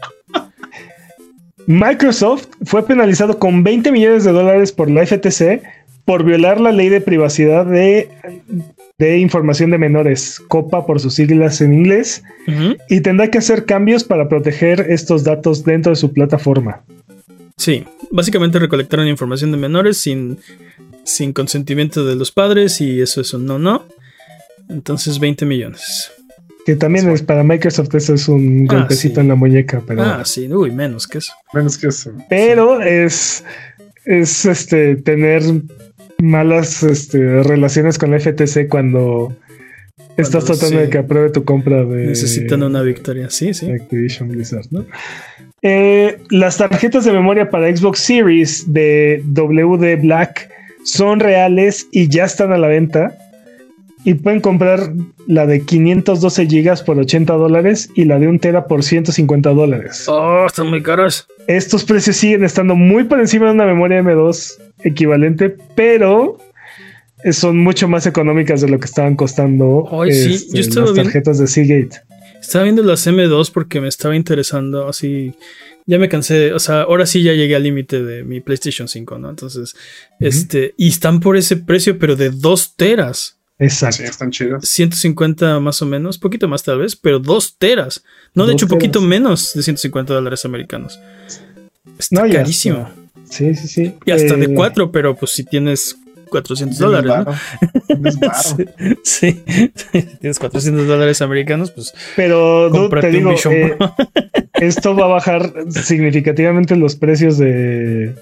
Microsoft 1.67 2.49
fue 2.65 2.87
penalizado 2.87 3.39
con 3.39 3.63
20 3.63 3.93
millones 3.93 4.25
de 4.25 4.33
dólares 4.33 4.73
por 4.73 4.91
la 4.91 5.07
FTC 5.07 5.63
por 6.05 6.25
violar 6.25 6.61
la 6.61 6.73
ley 6.73 6.89
de 6.89 7.01
privacidad 7.01 7.65
de, 7.65 8.09
información 9.19 9.71
de 9.71 9.79
menores, 9.79 10.41
COPA 10.49 10.87
por 10.87 11.01
sus 11.01 11.15
siglas 11.15 11.61
en 11.61 11.75
inglés, 11.75 12.23
y 12.89 13.01
tendrá 13.01 13.31
que 13.31 13.39
hacer 13.39 13.65
cambios 13.65 14.05
para 14.05 14.29
proteger 14.29 14.87
estos 14.91 15.25
datos 15.25 15.65
dentro 15.65 15.91
de 15.91 15.97
su 15.97 16.13
plataforma. 16.13 16.83
Sí, 17.57 17.85
básicamente 18.11 18.59
recolectaron 18.59 19.07
información 19.07 19.53
de 19.53 19.59
menores 19.59 19.97
sin, 19.99 20.39
sin 21.05 21.33
consentimiento 21.33 22.05
de 22.05 22.17
los 22.17 22.33
padres 22.33 22.81
y 22.81 23.01
eso 23.01 23.21
es 23.21 23.33
un 23.35 23.47
no, 23.47 23.59
no. 23.59 23.87
Entonces 24.69 25.19
20 25.19 25.45
millones. 25.47 26.11
Que 26.65 26.77
también 26.77 27.11
es 27.11 27.23
para 27.23 27.43
Microsoft 27.43 27.95
eso 27.95 28.15
es 28.15 28.29
un 28.29 28.67
ah, 28.71 28.75
golpecito 28.75 29.21
en 29.21 29.29
la 29.29 29.35
muñeca, 29.35 29.83
pero. 29.87 30.03
Ah, 30.03 30.25
sí, 30.25 30.53
uy, 30.53 30.71
menos 30.71 31.07
que 31.07 31.19
eso. 31.19 31.33
Menos 31.53 31.77
que 31.79 31.89
eso. 31.89 32.13
Pero 32.29 32.81
es. 32.81 33.45
Es 34.05 34.45
este 34.47 34.97
tener 34.97 35.43
malas 36.19 36.83
este, 36.83 37.43
relaciones 37.43 37.99
con 37.99 38.11
la 38.11 38.19
FTC 38.19 38.69
cuando, 38.69 39.37
estás 40.17 40.45
tratando 40.45 40.81
de 40.81 40.89
que 40.89 40.99
apruebe 40.99 41.31
tu 41.31 41.45
compra 41.45 41.85
de. 41.85 42.07
Necesitan 42.07 42.63
una 42.63 42.83
victoria, 42.83 43.31
sí, 43.31 43.55
sí. 43.55 43.71
Activision 43.71 44.29
Blizzard, 44.29 44.67
¿no? 44.71 44.87
Eh, 45.63 46.19
las 46.31 46.57
tarjetas 46.59 47.05
de 47.05 47.13
memoria 47.13 47.49
para 47.49 47.75
Xbox 47.75 48.01
Series 48.01 48.73
de 48.73 49.23
WD 49.25 50.01
Black 50.03 50.51
son 50.85 51.21
reales 51.21 51.87
y 51.93 52.09
ya 52.09 52.25
están 52.25 52.53
a 52.53 52.59
la 52.59 52.69
venta. 52.69 53.17
Y 54.05 54.15
pueden 54.15 54.41
comprar 54.41 54.93
la 55.27 55.47
de 55.47 55.63
512 55.63 56.47
gigas 56.47 56.83
por 56.83 56.99
80 56.99 57.33
dólares 57.35 57.91
y 57.95 58.05
la 58.05 58.19
de 58.19 58.29
un 58.29 58.39
tera 58.39 58.67
por 58.67 58.83
150 58.83 59.51
dólares. 59.51 60.07
Oh, 60.09 60.47
están 60.47 60.69
muy 60.69 60.83
caros. 60.83 61.27
Estos 61.47 61.85
precios 61.85 62.17
siguen 62.17 62.45
estando 62.45 62.75
muy 62.75 63.05
por 63.05 63.21
encima 63.21 63.47
de 63.47 63.53
una 63.53 63.67
memoria 63.67 64.03
M2 64.03 64.55
equivalente, 64.85 65.57
pero 65.75 66.39
son 67.31 67.59
mucho 67.59 67.89
más 67.89 68.07
económicas 68.07 68.61
de 68.61 68.69
lo 68.69 68.81
que 68.81 68.87
estaban 68.87 69.15
costando 69.15 69.89
este, 70.07 70.81
las 70.81 70.95
tarjetas 70.95 71.39
de 71.39 71.47
Seagate. 71.47 72.03
Estaba 72.41 72.65
viendo 72.65 72.83
las 72.83 73.07
M2 73.07 73.53
porque 73.53 73.81
me 73.81 73.89
estaba 73.89 74.17
interesando 74.17 74.89
así 74.89 75.35
ya 75.87 75.99
me 75.99 76.09
cansé, 76.09 76.53
o 76.53 76.59
sea, 76.59 76.83
ahora 76.83 77.07
sí 77.07 77.23
ya 77.23 77.33
llegué 77.33 77.57
al 77.57 77.65
límite 77.65 78.03
de 78.03 78.23
mi 78.23 78.41
PlayStation 78.41 78.87
5, 78.87 79.19
¿no? 79.19 79.31
Entonces, 79.31 79.75
este, 80.21 80.75
y 80.77 80.89
están 80.89 81.21
por 81.21 81.37
ese 81.37 81.57
precio, 81.57 81.99
pero 81.99 82.15
de 82.15 82.31
2 82.31 82.77
teras. 82.77 83.39
Exacto. 83.63 83.99
Sí, 83.99 84.05
están 84.05 84.31
chidos. 84.31 84.69
150 84.69 85.61
más 85.61 85.81
o 85.83 85.87
menos, 85.87 86.19
poquito 86.19 86.49
más 86.49 86.63
tal 86.63 86.79
vez, 86.79 86.97
pero 86.97 87.19
2 87.19 87.57
teras. 87.59 88.05
No, 88.35 88.47
de 88.47 88.55
hecho, 88.55 88.67
poquito 88.67 89.01
menos 89.01 89.53
de 89.55 89.63
150 89.63 90.13
dólares 90.13 90.45
americanos. 90.45 90.99
Está 91.99 92.29
carísimo. 92.29 92.91
Sí, 93.29 93.55
sí, 93.55 93.69
sí. 93.69 93.95
Y 94.05 94.11
hasta 94.11 94.37
de 94.37 94.53
4, 94.53 94.85
eh, 94.85 94.91
pero 94.93 95.17
pues 95.17 95.33
si 95.33 95.45
tienes 95.45 95.97
400 96.29 96.79
dólares. 96.79 97.13
¿no? 97.27 98.11
sí, 99.05 99.43
tienes 100.21 100.39
400 100.39 100.87
dólares 100.87 101.23
americanos, 101.23 101.71
pues. 101.71 101.95
Pero 102.17 102.71
te 103.01 103.11
digo, 103.11 103.33
eh, 103.51 103.77
esto 104.55 104.97
va 104.97 105.05
a 105.05 105.09
bajar 105.09 105.53
significativamente 105.71 106.75
los 106.75 106.97
precios 106.97 107.39
de 107.39 108.15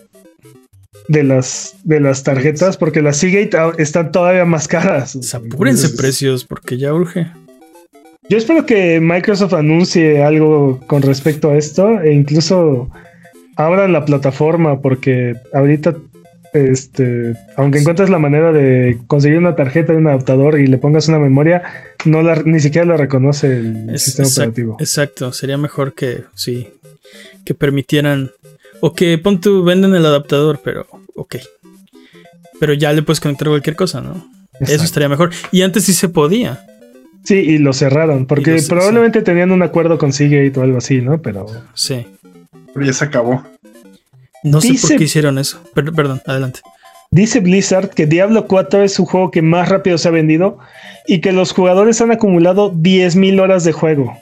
de 1.11 1.24
las 1.24 1.74
de 1.82 1.99
las 1.99 2.23
tarjetas 2.23 2.77
porque 2.77 3.03
las 3.03 3.16
Seagate 3.16 3.82
están 3.82 4.12
todavía 4.12 4.45
más 4.45 4.69
caras. 4.69 5.19
apúrense 5.35 5.89
precios 5.91 6.45
porque 6.45 6.78
ya 6.78 6.95
urge. 6.95 7.27
Yo 8.28 8.39
espero 8.39 8.65
que 8.65 9.01
Microsoft 9.01 9.55
anuncie 9.55 10.23
algo 10.23 10.78
con 10.87 11.03
respecto 11.03 11.51
a 11.51 11.59
esto 11.59 12.01
e 12.01 12.12
incluso 12.12 12.89
abran 13.57 13.93
la 13.93 14.05
plataforma 14.05 14.81
porque 14.81 15.35
ahorita 15.53 15.97
este, 16.53 17.35
aunque 17.57 17.81
encuentres 17.81 18.09
la 18.09 18.20
manera 18.20 18.53
de 18.53 18.99
conseguir 19.09 19.39
una 19.39 19.57
tarjeta 19.57 19.93
de 19.93 19.99
un 19.99 20.07
adaptador 20.07 20.61
y 20.61 20.69
le 20.69 20.78
pongas 20.78 21.09
una 21.09 21.19
memoria, 21.19 21.62
no 22.05 22.23
la, 22.23 22.41
ni 22.45 22.61
siquiera 22.61 22.87
la 22.87 22.97
reconoce 22.97 23.59
el 23.59 23.99
sistema 23.99 24.28
operativo. 24.28 24.77
Exacto, 24.78 25.32
sería 25.32 25.59
mejor 25.59 25.93
que 25.95 26.23
sí, 26.35 26.69
que 27.45 27.55
permitieran 27.55 28.31
o 28.81 28.93
que 28.93 29.19
pon 29.19 29.40
tu 29.40 29.62
venden 29.65 29.94
el 29.94 30.07
adaptador, 30.07 30.61
pero 30.62 30.86
ok. 31.15 31.36
Pero 32.59 32.74
ya 32.74 32.93
le 32.93 33.02
puedes 33.02 33.20
conectar 33.20 33.48
cualquier 33.48 33.77
cosa, 33.77 34.01
¿no? 34.01 34.27
Eso 34.61 34.85
estaría 34.85 35.09
mejor. 35.09 35.31
Y 35.51 35.62
antes 35.62 35.85
sí 35.85 35.94
se 35.94 36.09
podía. 36.09 36.65
Sí, 37.24 37.35
y 37.35 37.59
lo 37.59 37.73
cerraron, 37.73 38.27
porque 38.27 38.62
probablemente 38.69 39.23
tenían 39.23 39.51
un 39.51 39.62
acuerdo 39.62 39.98
con 39.98 40.12
Seagate 40.12 40.59
o 40.59 40.62
algo 40.62 40.78
así, 40.78 41.01
¿no? 41.01 41.20
Pero. 41.20 41.47
Sí. 41.74 42.07
Pero 42.73 42.86
ya 42.86 42.93
se 42.93 43.05
acabó. 43.05 43.43
No 44.43 44.61
sé 44.61 44.74
por 44.81 44.97
qué 44.97 45.05
hicieron 45.05 45.39
eso. 45.39 45.62
perdón, 45.74 46.23
adelante. 46.27 46.61
Dice 47.11 47.40
Blizzard 47.40 47.90
que 47.90 48.07
Diablo 48.07 48.47
4 48.47 48.85
es 48.85 48.94
su 48.94 49.05
juego 49.05 49.31
que 49.31 49.43
más 49.43 49.69
rápido 49.69 49.98
se 49.98 50.09
ha 50.09 50.12
vendido 50.12 50.59
y 51.07 51.20
que 51.20 51.32
los 51.32 51.52
jugadores 51.52 52.01
han 52.01 52.12
acumulado 52.12 52.73
10.000 52.73 53.40
horas 53.40 53.65
de 53.65 53.73
juego. 53.73 54.16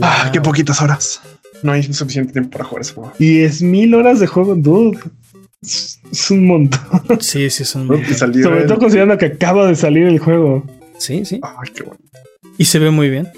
Ah, 0.00 0.30
qué 0.32 0.40
poquitas 0.40 0.80
horas. 0.80 1.20
No 1.62 1.72
hay 1.72 1.82
suficiente 1.82 2.32
tiempo 2.32 2.50
para 2.50 2.64
jugar 2.64 2.82
ese 2.82 2.94
juego. 2.94 3.12
10.000 3.18 3.94
horas 3.94 4.20
de 4.20 4.26
juego, 4.26 4.54
dude. 4.54 4.98
Es 5.62 6.30
un 6.30 6.46
montón. 6.46 6.80
Sí, 7.20 7.50
sí, 7.50 7.64
es 7.64 7.74
un 7.74 7.86
montón. 7.86 8.14
Sobre 8.14 8.64
todo 8.64 8.78
considerando 8.78 9.18
que 9.18 9.26
acaba 9.26 9.66
de 9.66 9.76
salir 9.76 10.06
el 10.06 10.18
juego. 10.18 10.64
Sí, 10.98 11.24
sí. 11.24 11.40
Ay, 11.42 11.70
qué 11.74 11.82
bueno. 11.82 12.00
Y 12.56 12.64
se 12.64 12.78
ve 12.78 12.90
muy 12.90 13.10
bien. 13.10 13.28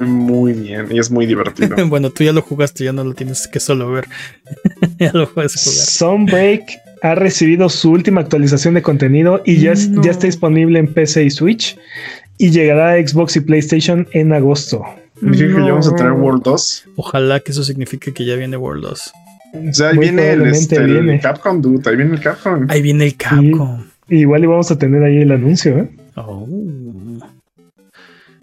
Muy 0.00 0.52
bien, 0.52 0.88
y 0.90 0.98
es 0.98 1.10
muy 1.10 1.26
divertido. 1.26 1.76
bueno, 1.88 2.10
tú 2.10 2.24
ya 2.24 2.32
lo 2.32 2.42
jugaste, 2.42 2.84
ya 2.84 2.92
no 2.92 3.04
lo 3.04 3.14
tienes 3.14 3.46
que 3.46 3.60
solo 3.60 3.90
ver. 3.90 4.08
ya 4.98 5.12
lo 5.12 5.32
puedes 5.32 5.54
jugar. 5.54 5.86
Sunbreak 5.86 6.62
ha 7.02 7.14
recibido 7.14 7.68
su 7.68 7.90
última 7.90 8.20
actualización 8.20 8.74
de 8.74 8.82
contenido 8.82 9.42
y 9.44 9.58
ya, 9.58 9.74
ya 9.74 10.10
está 10.10 10.26
disponible 10.26 10.78
en 10.78 10.92
PC 10.92 11.24
y 11.24 11.30
Switch 11.30 11.76
y 12.38 12.50
llegará 12.50 12.92
a 12.92 13.06
Xbox 13.06 13.36
y 13.36 13.40
PlayStation 13.40 14.08
en 14.12 14.32
agosto. 14.32 14.84
¿Significa 15.22 15.54
que 15.54 15.64
ya 15.64 15.70
vamos 15.70 15.88
a 15.88 15.94
tener 15.94 16.12
World 16.12 16.42
2? 16.42 16.88
Ojalá 16.96 17.38
que 17.38 17.52
eso 17.52 17.62
signifique 17.62 18.12
que 18.12 18.24
ya 18.24 18.34
viene 18.34 18.56
World 18.56 18.82
2. 18.82 19.12
O 19.70 19.72
sea, 19.72 19.90
ahí 19.90 19.98
viene 19.98 20.30
el, 20.32 20.46
este, 20.46 21.20
Capcom, 21.22 21.60
dude. 21.62 21.88
Ahí 21.88 21.96
viene 21.96 22.14
el 22.14 22.20
Capcom. 22.20 22.66
Ahí 22.68 22.82
viene 22.82 23.04
el 23.04 23.16
Capcom. 23.16 23.84
igual 24.08 24.42
y 24.42 24.46
vamos 24.46 24.70
a 24.72 24.78
tener 24.78 25.02
ahí 25.04 25.18
el 25.18 25.30
anuncio, 25.30 25.78
¿eh? 25.78 25.90
Oh. 26.16 26.48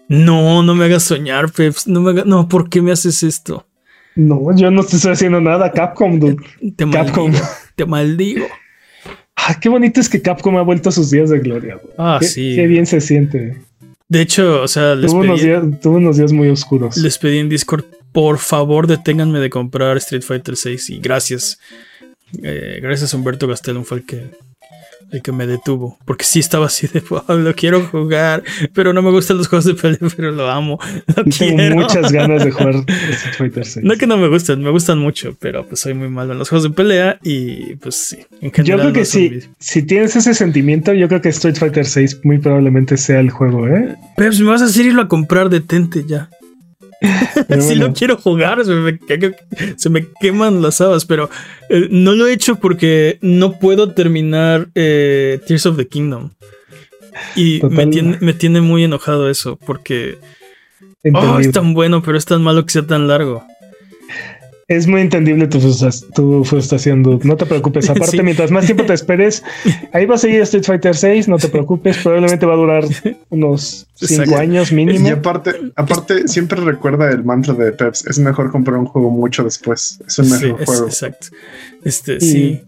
No, 0.08 0.62
no 0.62 0.74
me 0.74 0.86
hagas 0.86 1.02
soñar, 1.02 1.52
Peps. 1.52 1.86
No, 1.86 2.00
me 2.00 2.14
no, 2.24 2.48
¿por 2.48 2.70
qué 2.70 2.80
me 2.80 2.92
haces 2.92 3.22
esto? 3.22 3.66
No, 4.16 4.56
yo 4.56 4.70
no 4.70 4.82
te 4.82 4.96
estoy 4.96 5.12
haciendo 5.12 5.40
nada. 5.40 5.72
Capcom, 5.72 6.18
dude. 6.18 6.36
Te 6.76 6.88
Capcom. 6.88 7.30
Maldigo, 7.30 7.48
te 7.76 7.84
maldigo. 7.84 8.46
Ah, 9.36 9.58
qué 9.60 9.68
bonito 9.68 10.00
es 10.00 10.08
que 10.08 10.22
Capcom 10.22 10.56
ha 10.56 10.62
vuelto 10.62 10.88
a 10.88 10.92
sus 10.92 11.10
días 11.10 11.28
de 11.28 11.40
gloria. 11.40 11.78
Ah, 11.98 12.20
sí. 12.22 12.54
Qué 12.56 12.66
bien 12.66 12.86
se 12.86 13.02
siente. 13.02 13.60
De 14.10 14.20
hecho, 14.20 14.62
o 14.62 14.66
sea, 14.66 14.96
les 14.96 15.12
tuvo, 15.12 15.20
unos 15.20 15.40
días, 15.40 15.62
tuvo 15.80 15.98
unos 15.98 16.16
días 16.16 16.32
muy 16.32 16.48
oscuros. 16.48 16.96
Les 16.96 17.16
pedí 17.16 17.38
en 17.38 17.48
Discord, 17.48 17.84
por 18.10 18.38
favor, 18.38 18.88
deténganme 18.88 19.38
de 19.38 19.50
comprar 19.50 19.96
Street 19.98 20.22
Fighter 20.22 20.56
6 20.56 20.90
y 20.90 20.98
gracias. 20.98 21.60
Eh, 22.42 22.80
gracias 22.82 23.14
a 23.14 23.16
Humberto 23.16 23.46
Gastelum 23.46 23.84
fue 23.84 23.98
el 23.98 24.06
que 24.06 24.30
el 25.12 25.22
que 25.22 25.32
me 25.32 25.46
detuvo. 25.46 25.98
Porque 26.04 26.24
sí 26.24 26.38
estaba 26.38 26.66
así 26.66 26.86
de, 26.86 27.02
lo 27.28 27.54
quiero 27.54 27.84
jugar, 27.86 28.42
pero 28.72 28.92
no 28.92 29.02
me 29.02 29.10
gustan 29.10 29.38
los 29.38 29.48
juegos 29.48 29.64
de 29.64 29.74
pelea, 29.74 29.98
pero 30.16 30.30
lo 30.30 30.48
amo. 30.50 30.78
Tengo 31.38 31.76
muchas 31.76 32.12
ganas 32.12 32.44
de 32.44 32.50
jugar 32.50 32.74
Street 32.86 33.34
Fighter 33.36 33.64
6. 33.64 33.86
No 33.86 33.96
que 33.96 34.06
no 34.06 34.16
me 34.16 34.28
gusten, 34.28 34.62
me 34.62 34.70
gustan 34.70 34.98
mucho, 34.98 35.36
pero 35.38 35.66
pues 35.66 35.80
soy 35.80 35.94
muy 35.94 36.08
malo 36.08 36.32
en 36.32 36.38
los 36.38 36.48
juegos 36.48 36.64
de 36.64 36.70
pelea 36.70 37.18
y 37.22 37.76
pues 37.76 37.96
sí. 37.96 38.18
En 38.40 38.50
yo 38.64 38.78
creo 38.78 38.92
que 38.92 39.04
si, 39.04 39.40
si 39.58 39.82
tienes 39.82 40.16
ese 40.16 40.34
sentimiento, 40.34 40.92
yo 40.92 41.08
creo 41.08 41.20
que 41.20 41.28
Street 41.30 41.56
Fighter 41.56 41.86
6 41.86 42.20
muy 42.24 42.38
probablemente 42.38 42.96
sea 42.96 43.20
el 43.20 43.30
juego, 43.30 43.68
¿eh? 43.68 43.96
Pero 44.16 44.32
si 44.32 44.42
me 44.42 44.50
vas 44.50 44.62
a 44.62 44.66
hacer 44.66 44.86
irlo 44.86 45.02
a 45.02 45.08
comprar, 45.08 45.48
detente 45.48 46.04
ya. 46.06 46.28
Si 47.60 47.74
lo 47.76 47.92
quiero 47.92 48.16
jugar, 48.16 48.62
se 48.64 49.90
me, 49.90 50.06
queman 50.20 50.62
las 50.62 50.80
habas, 50.80 51.04
pero 51.06 51.30
eh, 51.68 51.88
no 51.90 52.12
lo 52.12 52.26
he 52.26 52.32
hecho 52.32 52.56
porque 52.56 53.18
no 53.22 53.58
puedo 53.58 53.92
terminar 53.92 54.68
eh, 54.74 55.40
Tears 55.46 55.66
of 55.66 55.76
the 55.76 55.88
Kingdom. 55.88 56.30
Y 57.34 57.60
me 57.70 58.34
tiene, 58.34 58.60
muy 58.60 58.84
enojado 58.84 59.30
eso, 59.30 59.58
porque 59.66 60.18
oh, 61.12 61.38
es 61.40 61.50
tan 61.52 61.74
bueno, 61.74 62.02
pero 62.02 62.16
es 62.16 62.24
tan 62.24 62.42
malo 62.42 62.64
que 62.64 62.72
sea 62.72 62.86
tan 62.86 63.08
largo. 63.08 63.44
Es 64.70 64.86
muy 64.86 65.00
entendible 65.00 65.48
tu, 65.48 65.58
tu 66.14 66.44
frustración, 66.44 67.02
dude. 67.02 67.26
No 67.26 67.36
te 67.36 67.44
preocupes. 67.44 67.90
Aparte, 67.90 68.22
mientras 68.22 68.52
más 68.52 68.66
tiempo 68.66 68.84
te 68.84 68.94
esperes, 68.94 69.42
ahí 69.92 70.06
va 70.06 70.14
a 70.14 70.18
seguir 70.18 70.42
Street 70.42 70.62
Fighter 70.62 70.94
6. 70.96 71.26
No 71.26 71.38
te 71.38 71.48
preocupes. 71.48 71.98
Probablemente 71.98 72.46
va 72.46 72.52
a 72.52 72.56
durar 72.56 72.84
unos 73.30 73.88
5 73.96 74.36
años 74.36 74.70
mínimo. 74.70 75.08
Y 75.08 75.10
aparte, 75.10 75.56
aparte, 75.74 76.28
siempre 76.28 76.60
recuerda 76.60 77.10
el 77.10 77.24
mantra 77.24 77.52
de 77.54 77.72
Peps. 77.72 78.06
Es 78.06 78.20
mejor 78.20 78.52
comprar 78.52 78.78
un 78.78 78.86
juego 78.86 79.10
mucho 79.10 79.42
después. 79.42 79.98
Es 80.06 80.20
un 80.20 80.30
mejor 80.30 80.64
juego. 80.64 80.86
exacto. 80.86 81.26
Este, 81.82 82.20
sí. 82.20 82.62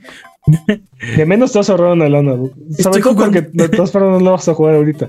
De 1.17 1.25
menos 1.25 1.53
te 1.53 1.59
vas 1.59 1.69
a 1.69 1.73
ahorrar 1.73 1.93
una 1.93 2.09
lana. 2.09 2.35
Sabes 2.81 3.05
jugando... 3.05 3.31
que 3.31 3.49
de 3.53 3.69
todas 3.69 3.93
formas 3.93 4.19
no 4.19 4.25
lo 4.25 4.33
vas 4.33 4.49
a 4.49 4.55
jugar 4.55 4.75
ahorita. 4.75 5.09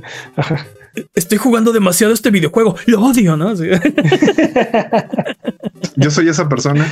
Estoy 1.16 1.40
jugando 1.40 1.72
demasiado 1.72 2.14
este 2.14 2.30
videojuego. 2.30 2.76
Lo 2.86 3.02
odio, 3.02 3.36
¿no? 3.36 3.56
Yo 6.04 6.12
soy 6.12 6.30
esa 6.30 6.48
persona. 6.50 6.86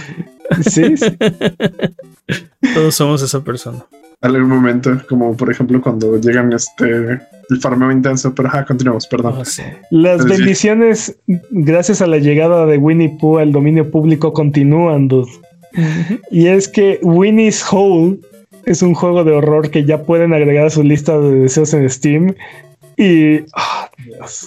Sí, 0.70 0.98
sí. 0.98 1.18
Todos 2.74 2.96
somos 2.96 3.22
esa 3.22 3.44
persona. 3.44 3.86
Algún 4.22 4.50
momento, 4.50 5.02
como 5.10 5.36
por 5.36 5.50
ejemplo 5.52 5.82
cuando 5.82 6.20
llegan 6.20 6.54
este 6.54 7.20
el 7.52 7.60
farmeo 7.60 7.92
intenso, 7.92 8.34
pero 8.34 8.48
ajá, 8.48 8.66
continuamos, 8.66 9.08
perdón. 9.08 9.36
Ah, 9.40 9.74
Las 9.90 10.26
bendiciones, 10.26 11.18
gracias 11.50 12.02
a 12.02 12.08
la 12.08 12.18
llegada 12.18 12.66
de 12.66 12.78
Winnie 12.78 13.18
Pooh 13.20 13.40
al 13.40 13.52
dominio 13.52 13.90
público, 13.90 14.32
continúan, 14.32 15.08
dude. 15.08 15.32
Y 16.30 16.48
es 16.48 16.68
que 16.68 17.00
Winnie's 17.02 17.66
Hole 17.72 18.20
es 18.66 18.82
un 18.82 18.94
juego 18.94 19.24
de 19.24 19.32
horror 19.32 19.70
que 19.70 19.86
ya 19.86 20.04
pueden 20.04 20.34
agregar 20.34 20.68
a 20.68 20.70
su 20.70 20.84
lista 20.84 21.20
de 21.20 21.32
deseos 21.32 21.74
en 21.74 21.90
Steam. 21.90 22.36
Y, 22.98 23.40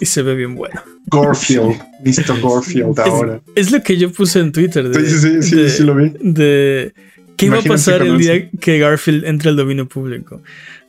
y 0.00 0.06
se 0.06 0.22
ve 0.22 0.34
bien 0.34 0.54
bueno. 0.54 0.80
Gorfield, 1.06 1.80
visto 2.02 2.34
Gorfield 2.40 2.98
ahora. 3.00 3.40
Es 3.54 3.70
lo 3.70 3.82
que 3.82 3.96
yo 3.96 4.10
puse 4.10 4.40
en 4.40 4.52
Twitter. 4.52 4.88
De, 4.88 5.08
sí, 5.08 5.18
sí, 5.18 5.42
sí, 5.42 5.68
sí, 5.68 5.82
lo 5.82 5.94
vi. 5.94 6.12
De 6.20 6.92
qué 7.36 7.50
va 7.50 7.58
a 7.58 7.62
pasar 7.62 8.02
el 8.02 8.18
día 8.18 8.50
que 8.50 8.78
Garfield 8.78 9.24
entre 9.24 9.50
al 9.50 9.56
dominio 9.56 9.88
público. 9.88 10.42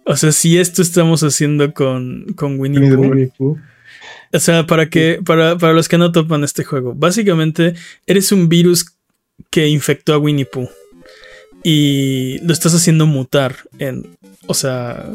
O 0.06 0.16
sea, 0.16 0.32
si 0.32 0.58
esto 0.58 0.82
estamos 0.82 1.24
haciendo 1.24 1.74
con, 1.74 2.26
con 2.36 2.60
Winnie, 2.60 3.32
Pooh. 3.38 3.58
O 4.32 4.40
sea, 4.40 4.68
para 4.68 4.90
que, 4.90 5.20
para, 5.26 5.58
para 5.58 5.74
los 5.74 5.88
que 5.88 5.98
no 5.98 6.12
topan 6.12 6.44
este 6.44 6.64
juego, 6.64 6.94
básicamente 6.94 7.74
eres 8.06 8.32
un 8.32 8.50
virus 8.50 8.86
que 9.50 9.68
infectó 9.68 10.14
a 10.14 10.18
Winnie 10.18 10.46
Pooh 10.46 10.70
y 11.64 12.38
lo 12.44 12.54
estás 12.54 12.76
haciendo 12.76 13.08
mutar 13.08 13.56
en 13.80 14.15
o 14.48 14.54
sea, 14.54 15.06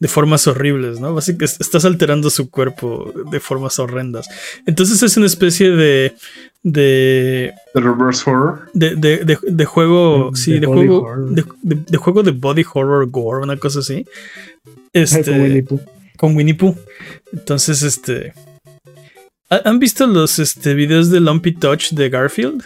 de 0.00 0.08
formas 0.08 0.46
horribles, 0.46 1.00
¿no? 1.00 1.14
Básicamente 1.14 1.56
estás 1.60 1.84
alterando 1.84 2.30
su 2.30 2.50
cuerpo 2.50 3.12
de 3.30 3.40
formas 3.40 3.78
horrendas. 3.78 4.28
Entonces 4.66 5.02
es 5.02 5.16
una 5.16 5.26
especie 5.26 5.70
de. 5.70 6.14
de. 6.62 7.52
de 7.74 7.80
reverse 7.80 8.30
horror. 8.30 8.70
De, 8.74 8.96
de, 8.96 9.38
de, 9.42 9.64
juego. 9.64 10.34
sí, 10.34 10.58
de, 10.58 10.66
juego. 10.66 11.06
De, 11.62 11.96
juego 11.96 12.22
de 12.22 12.30
body 12.30 12.64
horror 12.72 13.08
gore, 13.10 13.42
una 13.42 13.56
cosa 13.56 13.80
así. 13.80 14.06
Este, 14.92 15.24
con 15.24 15.40
Winnie 15.40 15.62
Pooh. 15.62 15.80
Con 16.16 16.36
Winnie 16.36 16.54
Pooh. 16.54 16.76
Entonces, 17.32 17.82
este. 17.82 18.32
¿Han 19.50 19.78
visto 19.78 20.06
los 20.06 20.38
este, 20.38 20.74
videos 20.74 21.10
de 21.10 21.20
Lumpy 21.20 21.52
Touch 21.52 21.90
de 21.92 22.10
Garfield? 22.10 22.64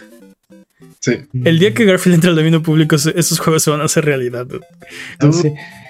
Sí. 0.99 1.17
El 1.43 1.59
día 1.59 1.73
que 1.73 1.85
Garfield 1.85 2.15
entre 2.15 2.29
al 2.29 2.35
dominio 2.35 2.61
público, 2.61 2.95
esos 2.95 3.39
juegos 3.39 3.63
se 3.63 3.71
van 3.71 3.81
a 3.81 3.85
hacer 3.85 4.05
realidad. 4.05 4.47
Ah, 5.19 5.29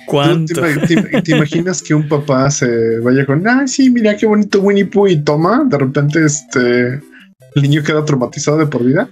¿Cuánto? 0.06 0.62
Te, 0.62 1.32
imaginas 1.32 1.82
que 1.82 1.94
un 1.94 2.08
papá 2.08 2.50
se 2.52 3.00
vaya 3.00 3.26
con, 3.26 3.48
ah, 3.48 3.68
sí, 3.68 3.90
mira 3.90 4.16
qué 4.18 4.26
bonito 4.26 4.62
Winnie 4.62 4.86
Pooh 4.86 5.08
y 5.08 5.24
toma? 5.24 5.66
De 5.70 5.78
repente, 5.78 6.26
este, 6.26 7.00
el 7.56 7.62
niño 7.62 7.84
queda 7.84 8.06
traumatizado 8.06 8.58
de 8.58 8.68
por 8.68 8.84
vida. 8.84 9.10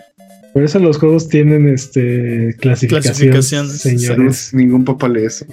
Por 0.53 0.63
eso 0.63 0.79
los 0.79 0.97
juegos 0.97 1.29
tienen 1.29 1.69
este 1.69 2.55
clasificaciones, 2.59 3.77
señores. 3.77 4.53
Ningún 4.53 4.83
papá 4.83 5.07
lee 5.07 5.25
eso. 5.25 5.45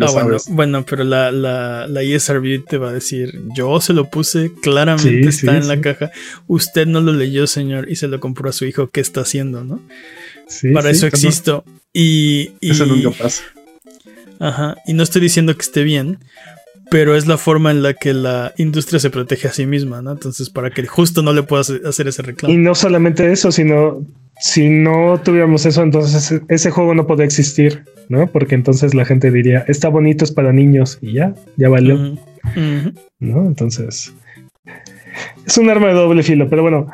Ah, 0.00 0.36
bueno, 0.50 0.84
pero 0.84 1.02
la, 1.02 1.32
la, 1.32 1.86
la, 1.88 2.02
ESRB 2.02 2.64
te 2.66 2.76
va 2.76 2.90
a 2.90 2.92
decir, 2.92 3.40
yo 3.56 3.80
se 3.80 3.94
lo 3.94 4.10
puse, 4.10 4.52
claramente 4.60 5.30
está 5.30 5.56
en 5.56 5.66
la 5.66 5.80
caja, 5.80 6.10
usted 6.46 6.86
no 6.86 7.00
lo 7.00 7.14
leyó, 7.14 7.46
señor, 7.46 7.90
y 7.90 7.96
se 7.96 8.06
lo 8.06 8.20
compró 8.20 8.50
a 8.50 8.52
su 8.52 8.66
hijo, 8.66 8.90
¿qué 8.90 9.00
está 9.00 9.22
haciendo, 9.22 9.64
no? 9.64 9.80
Para 10.74 10.90
eso 10.90 11.06
existo. 11.06 11.64
Y, 11.92 12.52
y, 12.60 12.72
Eso 12.72 12.84
nunca 12.84 13.10
pasa. 13.10 13.42
Ajá, 14.40 14.76
y 14.86 14.92
no 14.92 15.02
estoy 15.02 15.22
diciendo 15.22 15.54
que 15.54 15.62
esté 15.62 15.82
bien, 15.82 16.18
pero 16.90 17.16
es 17.16 17.26
la 17.26 17.36
forma 17.36 17.70
en 17.70 17.82
la 17.82 17.94
que 17.94 18.14
la 18.14 18.52
industria 18.56 18.98
se 19.00 19.10
protege 19.10 19.48
a 19.48 19.52
sí 19.52 19.66
misma, 19.66 20.00
¿no? 20.02 20.12
Entonces, 20.12 20.50
para 20.50 20.70
que 20.70 20.86
justo 20.86 21.22
no 21.22 21.32
le 21.32 21.42
puedas 21.42 21.70
hacer 21.70 22.08
ese 22.08 22.22
reclamo. 22.22 22.54
Y 22.54 22.56
no 22.56 22.74
solamente 22.74 23.30
eso, 23.30 23.52
sino 23.52 24.04
si 24.40 24.68
no 24.68 25.20
tuviéramos 25.22 25.66
eso, 25.66 25.82
entonces 25.82 26.40
ese 26.48 26.70
juego 26.70 26.94
no 26.94 27.06
podría 27.06 27.26
existir, 27.26 27.84
¿no? 28.08 28.28
Porque 28.28 28.54
entonces 28.54 28.94
la 28.94 29.04
gente 29.04 29.30
diría, 29.30 29.64
está 29.68 29.88
bonito, 29.88 30.24
es 30.24 30.32
para 30.32 30.52
niños 30.52 30.98
y 31.00 31.14
ya, 31.14 31.34
ya 31.56 31.68
valió. 31.68 32.16
¿No? 33.18 33.46
Entonces, 33.46 34.14
es 35.44 35.58
un 35.58 35.68
arma 35.68 35.88
de 35.88 35.94
doble 35.94 36.22
filo, 36.22 36.48
pero 36.48 36.62
bueno. 36.62 36.86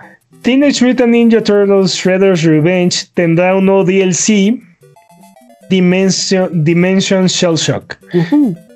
Teenage 0.43 0.85
Mutant 0.85 1.11
Ninja 1.11 1.43
Turtles 1.43 1.95
Shredder's 1.95 2.43
Revenge 2.43 3.07
tendrá 3.15 3.57
un 3.57 3.67
nuevo 3.67 3.85
DLC, 3.85 4.61
Dimension, 5.75 6.65
Dimension 6.65 7.27
Shell 7.27 7.57
Shock, 7.57 7.99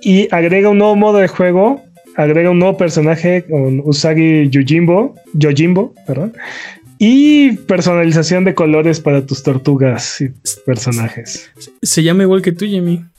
y 0.03 0.27
agrega 0.35 0.69
un 0.71 0.79
nuevo 0.79 0.97
modo 0.97 1.19
de 1.19 1.29
juego 1.29 1.81
agrega 2.19 2.51
un 2.51 2.59
nuevo 2.59 2.77
personaje 2.77 3.45
con 3.49 3.81
Usagi 3.85 4.51
Yojimbo, 4.51 5.15
Yojimbo, 5.35 5.95
perdón, 6.05 6.33
y 6.99 7.53
personalización 7.53 8.45
de 8.45 8.57
colores 8.57 8.99
para 8.99 9.25
tus 9.25 9.45
tortugas 9.45 10.21
y 10.21 10.31
personajes. 10.67 11.49
Se 11.81 12.03
llama 12.03 12.25
igual 12.25 12.43
que 12.43 12.53
tú, 12.53 12.67
Jimmy. 12.67 13.05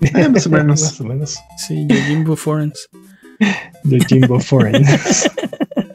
Eh, 0.00 0.28
más 0.28 0.46
o 0.46 0.50
menos. 0.50 0.82
más 0.82 1.00
o 1.00 1.04
menos. 1.04 1.38
Sí, 1.56 1.86
Yojimbo 1.88 2.36
Forens. 2.36 2.90
Yojimbo 3.84 4.38
Forens. 4.38 5.30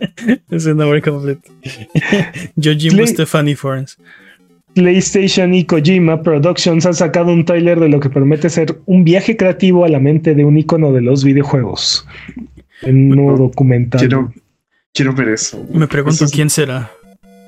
es 0.50 0.66
el 0.66 0.78
nombre 0.78 1.02
completo. 1.02 1.52
Yojimbo 2.56 3.06
Stephanie 3.06 3.56
Forens. 3.56 3.98
PlayStation 4.80 5.54
y 5.54 5.66
Kojima 5.66 6.22
Productions 6.22 6.86
han 6.86 6.94
sacado 6.94 7.34
un 7.34 7.44
tráiler 7.44 7.80
de 7.80 7.90
lo 7.90 8.00
que 8.00 8.10
promete 8.10 8.50
ser 8.50 8.80
un 8.86 9.04
viaje 9.04 9.36
creativo 9.36 9.84
a 9.84 9.90
la 9.90 10.00
mente 10.00 10.36
de 10.36 10.46
un 10.46 10.58
icono 10.58 10.94
de 10.94 11.02
los 11.02 11.24
videojuegos. 11.24 12.08
En 12.82 12.96
un 12.96 13.10
nuevo 13.10 13.38
documental. 13.38 14.00
Quiero, 14.00 14.32
Quiero 14.94 15.14
ver 15.14 15.30
eso. 15.30 15.66
Me 15.72 15.88
pregunto 15.88 16.26
quién 16.32 16.50
será. 16.50 16.92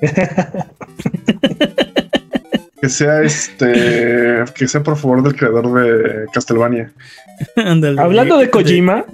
que 2.80 2.88
sea 2.88 3.22
este. 3.22 4.44
Que 4.54 4.68
sea 4.68 4.82
por 4.82 4.96
favor 4.96 5.22
del 5.22 5.36
creador 5.36 5.72
de 5.82 6.26
Castlevania. 6.32 6.92
Hablando 7.98 8.38
de 8.38 8.50
Kojima, 8.50 9.04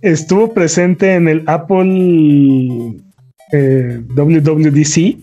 estuvo 0.00 0.52
presente 0.52 1.14
en 1.14 1.28
el 1.28 1.44
Apple 1.46 2.96
eh, 3.52 4.00
WWDC, 4.14 5.16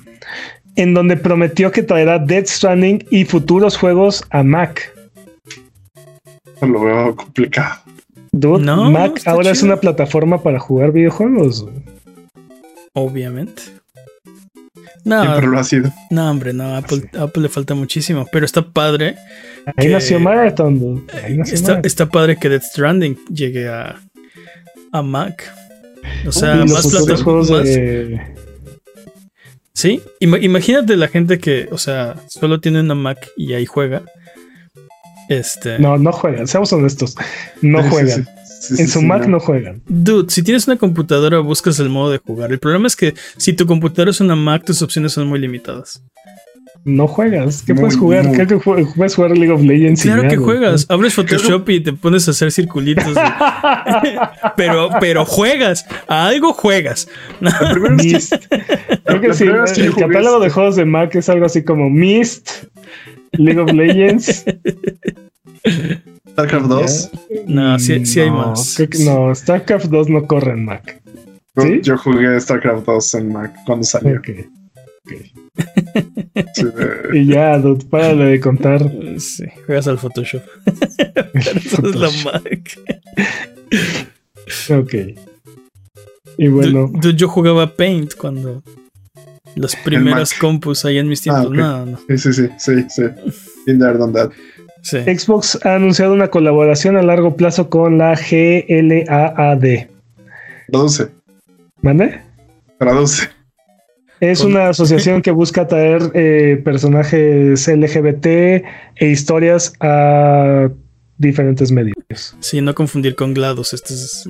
en 0.75 0.93
donde 0.93 1.17
prometió 1.17 1.71
que 1.71 1.83
traerá 1.83 2.19
Dead 2.19 2.45
Stranding 2.45 3.05
y 3.09 3.25
futuros 3.25 3.77
juegos 3.77 4.23
a 4.29 4.43
Mac. 4.43 4.93
Lo 6.61 6.83
veo 6.83 7.15
complicado. 7.15 7.81
Mac 8.91 9.21
ahora 9.25 9.51
es 9.51 9.61
una 9.63 9.77
plataforma 9.77 10.41
para 10.41 10.59
jugar 10.59 10.91
videojuegos. 10.91 11.65
Obviamente. 12.93 13.63
No, 15.03 15.23
Siempre 15.23 15.47
lo 15.47 15.59
ha 15.59 15.63
sido. 15.63 15.91
No, 16.11 16.29
hombre, 16.29 16.53
no, 16.53 16.75
Apple, 16.75 17.09
Apple 17.19 17.43
le 17.43 17.49
falta 17.49 17.73
muchísimo, 17.73 18.27
pero 18.31 18.45
está 18.45 18.61
padre. 18.61 19.15
Ahí 19.75 19.87
nació 19.87 20.19
Marathon. 20.19 21.05
está, 21.83 22.09
padre 22.09 22.37
que 22.37 22.49
Death 22.49 22.63
Stranding 22.63 23.17
llegue 23.33 23.67
a, 23.67 23.99
a 24.91 25.01
Mac. 25.01 25.51
O 26.27 26.31
sea, 26.31 26.65
más 26.65 26.87
plataformas. 26.87 27.67
Sí, 29.81 29.99
imagínate 30.19 30.95
la 30.95 31.07
gente 31.07 31.39
que, 31.39 31.67
o 31.71 31.79
sea, 31.79 32.17
solo 32.27 32.59
tiene 32.59 32.81
una 32.81 32.93
Mac 32.93 33.31
y 33.35 33.53
ahí 33.53 33.65
juega. 33.65 34.03
Este. 35.27 35.79
No, 35.79 35.97
no 35.97 36.11
juegan, 36.11 36.45
seamos 36.45 36.71
honestos. 36.71 37.15
No 37.63 37.81
juegan 37.89 38.27
en 38.77 38.87
su 38.87 39.01
Mac 39.01 39.27
no. 39.27 39.39
juegan. 39.39 39.81
Dude, 39.87 40.29
si 40.29 40.43
tienes 40.43 40.67
una 40.67 40.77
computadora, 40.77 41.39
buscas 41.39 41.79
el 41.79 41.89
modo 41.89 42.11
de 42.11 42.19
jugar. 42.19 42.51
El 42.51 42.59
problema 42.59 42.85
es 42.85 42.95
que 42.95 43.15
si 43.37 43.53
tu 43.53 43.65
computadora 43.65 44.11
es 44.11 44.21
una 44.21 44.35
Mac, 44.35 44.63
tus 44.63 44.83
opciones 44.83 45.13
son 45.13 45.27
muy 45.27 45.39
limitadas. 45.39 46.03
No 46.83 47.07
juegas. 47.07 47.61
¿Qué 47.61 47.75
puedes 47.75 47.95
jugar? 47.95 48.31
¿Qué 48.31 48.57
puedes 48.57 49.15
jugar 49.15 49.37
League 49.37 49.51
of 49.51 49.61
Legends? 49.61 50.01
Claro 50.01 50.27
que 50.27 50.37
juegas. 50.37 50.87
Abres 50.89 51.13
Photoshop 51.13 51.69
y 51.69 51.79
te 51.79 51.93
pones 51.93 52.27
a 52.27 52.31
hacer 52.31 52.51
circulitos. 52.51 53.13
pero, 54.57 54.89
pero 54.99 55.25
juegas. 55.25 55.85
A 56.07 56.27
algo 56.27 56.53
juegas. 56.53 57.07
Mist. 57.91 58.33
Creo 59.05 59.21
que 59.21 59.33
sí. 59.33 59.45
El 59.81 59.95
catálogo 59.95 60.39
de 60.39 60.49
juegos 60.49 60.75
de 60.75 60.85
Mac 60.85 61.13
es 61.15 61.29
algo 61.29 61.45
así 61.45 61.63
como 61.63 61.89
Mist, 61.89 62.49
League 63.33 63.59
of 63.59 63.71
Legends. 63.71 64.43
StarCraft 66.31 66.65
2. 66.65 67.11
No, 67.45 67.77
sí, 67.77 68.05
sí 68.05 68.21
hay 68.21 68.31
más. 68.31 68.81
no, 69.05 69.35
StarCraft 69.35 69.85
2 69.85 70.09
no 70.09 70.25
corre 70.25 70.53
en 70.53 70.65
Mac. 70.65 71.01
Yo 71.83 71.97
jugué 71.97 72.39
StarCraft 72.39 72.85
2 72.85 73.15
en 73.15 73.33
Mac 73.33 73.53
cuando 73.65 73.83
salió. 73.83 74.17
Okay. 74.17 74.47
y 77.13 77.25
ya, 77.25 77.57
dude, 77.57 77.83
párale 77.85 78.25
de 78.25 78.39
contar. 78.39 78.91
Sí, 79.17 79.45
juegas 79.65 79.87
al 79.87 79.97
Photoshop. 79.97 80.43
Eso 81.33 81.87
es 81.87 81.95
la 81.95 82.09
Mac. 82.25 82.79
ok. 84.69 84.93
Y 86.37 86.47
bueno. 86.47 86.91
yo 87.01 87.27
jugaba 87.27 87.75
Paint 87.75 88.13
cuando. 88.15 88.61
Las 89.55 89.75
primeras 89.75 90.33
compus 90.33 90.85
ahí 90.85 90.97
en 90.97 91.09
mis 91.09 91.21
tiempos. 91.21 91.51
Ah, 91.53 91.55
no, 91.55 91.85
no. 91.85 91.99
Sí, 92.07 92.17
sí, 92.17 92.33
sí, 92.33 92.49
sí, 92.57 92.85
sí. 92.89 93.03
In 93.67 93.77
there, 93.79 93.97
done 93.97 94.13
that. 94.13 94.31
Xbox 94.83 95.59
ha 95.65 95.75
anunciado 95.75 96.13
una 96.13 96.29
colaboración 96.29 96.95
a 96.97 97.03
largo 97.03 97.35
plazo 97.35 97.69
con 97.69 97.97
la 97.97 98.15
GLAAD. 98.15 99.89
Traduce. 100.69 101.09
¿Mande? 101.81 102.21
Traduce. 102.79 103.29
Es 104.21 104.41
una 104.41 104.69
asociación 104.69 105.23
que 105.23 105.31
busca 105.31 105.67
traer 105.67 106.11
eh, 106.13 106.61
personajes 106.63 107.67
LGBT 107.67 108.25
e 108.27 109.09
historias 109.09 109.73
a 109.79 110.69
diferentes 111.17 111.71
medios. 111.71 112.35
Sí, 112.39 112.61
no 112.61 112.75
confundir 112.75 113.15
con 113.15 113.33
GLaDOS. 113.33 113.73
Este 113.73 113.95
es 113.95 114.29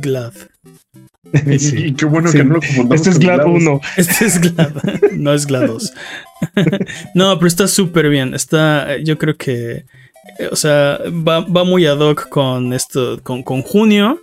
GLAD. 0.00 0.34
Y 1.46 1.92
qué 1.94 2.04
bueno 2.04 2.30
que 2.30 2.44
no 2.44 2.54
lo 2.54 2.60
confundamos. 2.60 2.94
Este 2.94 3.10
es 3.10 3.18
GLAD 3.18 3.46
1. 3.46 3.80
Este 3.96 4.24
es 4.26 4.40
GLAD. 4.40 4.76
no 5.12 5.34
es 5.34 5.46
GLaDOS. 5.46 5.92
no, 7.16 7.36
pero 7.36 7.46
está 7.48 7.66
súper 7.66 8.10
bien. 8.10 8.34
Está, 8.34 8.96
yo 8.98 9.18
creo 9.18 9.36
que, 9.36 9.86
eh, 10.38 10.48
o 10.52 10.56
sea, 10.56 11.00
va, 11.08 11.64
muy 11.64 11.86
ad 11.86 11.98
hoc 11.98 12.28
con 12.28 12.72
esto, 12.72 13.20
con, 13.24 13.42
con 13.42 13.62
junio. 13.62 14.20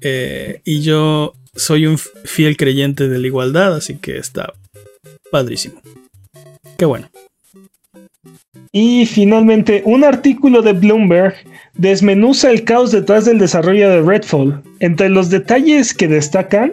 Eh, 0.00 0.60
y 0.64 0.82
yo 0.82 1.34
soy 1.54 1.86
un 1.86 1.98
fiel 1.98 2.56
creyente 2.56 3.08
de 3.08 3.18
la 3.18 3.26
igualdad, 3.26 3.76
así 3.76 3.96
que 3.96 4.18
está 4.18 4.52
padrísimo. 5.30 5.80
Qué 6.78 6.84
bueno. 6.84 7.08
Y 8.72 9.04
finalmente, 9.04 9.82
un 9.84 10.02
artículo 10.02 10.62
de 10.62 10.72
Bloomberg 10.72 11.34
desmenuza 11.74 12.50
el 12.50 12.64
caos 12.64 12.90
detrás 12.90 13.26
del 13.26 13.38
desarrollo 13.38 13.90
de 13.90 14.00
Redfall. 14.00 14.62
Entre 14.80 15.10
los 15.10 15.28
detalles 15.28 15.92
que 15.92 16.08
destacan 16.08 16.72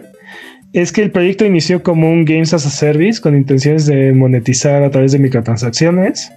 es 0.72 0.92
que 0.92 1.02
el 1.02 1.10
proyecto 1.10 1.44
inició 1.44 1.82
como 1.82 2.10
un 2.10 2.24
Games 2.24 2.54
as 2.54 2.64
a 2.64 2.70
Service 2.70 3.20
con 3.20 3.36
intenciones 3.36 3.86
de 3.86 4.12
monetizar 4.12 4.82
a 4.82 4.90
través 4.90 5.12
de 5.12 5.18
microtransacciones. 5.18 6.30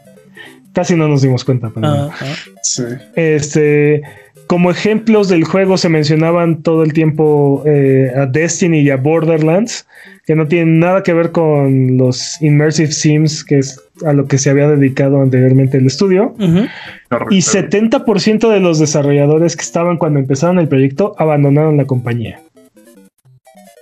casi 0.74 0.96
no 0.96 1.08
nos 1.08 1.22
dimos 1.22 1.46
cuenta. 1.46 1.72
Pero 1.74 2.12
sí. 2.64 2.84
Este, 3.16 4.02
como 4.48 4.72
ejemplos 4.72 5.30
del 5.30 5.44
juego 5.44 5.78
se 5.78 5.90
mencionaban 5.90 6.62
todo 6.62 6.84
el 6.84 6.94
tiempo 6.94 7.64
eh, 7.66 8.12
a 8.16 8.26
Destiny 8.26 8.80
y 8.80 8.90
a 8.90 8.98
Borderlands, 8.98 9.88
que 10.26 10.36
no 10.36 10.48
tienen 10.48 10.80
nada 10.80 11.04
que 11.04 11.14
ver 11.14 11.32
con 11.32 11.98
los 11.98 12.42
Immersive 12.42 12.92
Sims, 12.92 13.44
que 13.44 13.60
es 13.60 13.82
a 14.06 14.14
lo 14.14 14.28
que 14.28 14.38
se 14.38 14.50
había 14.50 14.68
dedicado 14.68 15.22
anteriormente 15.22 15.78
el 15.78 15.88
estudio. 15.88 16.36
Y 17.30 17.40
70% 17.40 18.50
de 18.50 18.60
los 18.60 18.80
desarrolladores 18.80 19.56
que 19.56 19.64
estaban 19.64 19.98
cuando 19.98 20.20
empezaron 20.20 20.60
el 20.60 20.68
proyecto 20.68 21.16
abandonaron 21.18 21.78
la 21.78 21.86
compañía. 21.86 22.42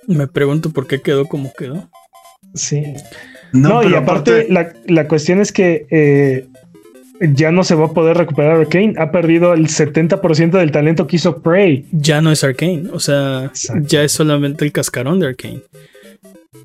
Me 0.07 0.27
pregunto 0.27 0.71
por 0.71 0.88
qué 0.88 1.01
quedó 1.01 1.27
como 1.27 1.53
quedó. 1.53 1.89
Sí. 2.53 2.83
No, 3.53 3.88
y 3.88 3.93
aparte, 3.93 4.47
La, 4.49 5.07
cuestión 5.07 5.39
es 5.39 5.51
que 5.51 5.85
eh, 5.89 6.47
ya 7.22 7.52
no 7.52 7.64
se 7.64 7.76
va 7.76 7.85
a 7.85 7.93
poder 7.93 8.18
recuperar 8.18 8.60
Arkane. 8.60 8.95
Ha 8.98 9.11
perdido 9.11 9.53
el 9.53 9.68
70% 9.68 10.52
del 10.52 10.72
talento 10.72 11.07
que 11.07 11.18
hizo 11.18 11.41
Prey. 11.41 11.85
Ya 11.91 12.22
no 12.22 12.31
es 12.31 12.43
Arkane. 12.43 12.89
O 12.91 12.99
sea, 12.99 13.52
ya 13.81 14.03
es 14.03 14.11
solamente 14.11 14.65
el 14.65 14.72
cascarón 14.72 15.19
de 15.19 15.27
Arkane. 15.27 15.61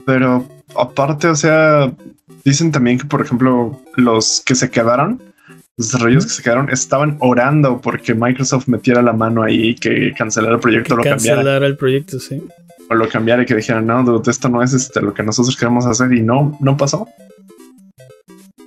Pero 0.05 0.47
aparte, 0.75 1.29
o 1.29 1.35
sea, 1.35 1.93
dicen 2.45 2.73
también 2.73 2.99
que, 2.99 3.05
por 3.05 3.21
ejemplo, 3.21 3.81
los 3.97 4.43
que 4.45 4.55
se 4.55 4.71
quedaron, 4.71 5.21
los 5.77 5.93
desarrollos 5.93 6.25
que 6.25 6.33
se 6.33 6.43
quedaron, 6.43 6.71
estaban 6.71 7.17
orando 7.21 7.81
porque 7.81 8.15
Microsoft 8.15 8.69
metiera 8.69 9.03
la 9.03 9.13
mano 9.13 9.43
ahí 9.43 9.71
y 9.71 9.75
que 9.75 10.13
cancelara 10.17 10.55
el 10.55 10.61
proyecto, 10.61 10.97
que 10.97 10.97
lo 10.97 11.03
cancelara 11.03 11.43
cambiara. 11.43 11.67
el 11.67 11.77
proyecto, 11.77 12.19
sí. 12.19 12.43
O 12.89 12.95
lo 12.95 13.09
cambiara 13.09 13.43
y 13.43 13.47
que 13.47 13.55
dijeran, 13.55 13.87
no, 13.87 14.23
esto 14.25 14.49
no 14.49 14.63
es 14.63 14.73
este, 14.73 15.03
lo 15.03 15.13
que 15.13 15.23
nosotros 15.23 15.57
queremos 15.57 15.87
hacer 15.87 16.13
y 16.13 16.23
no, 16.23 16.57
no 16.61 16.77
pasó. 16.77 17.09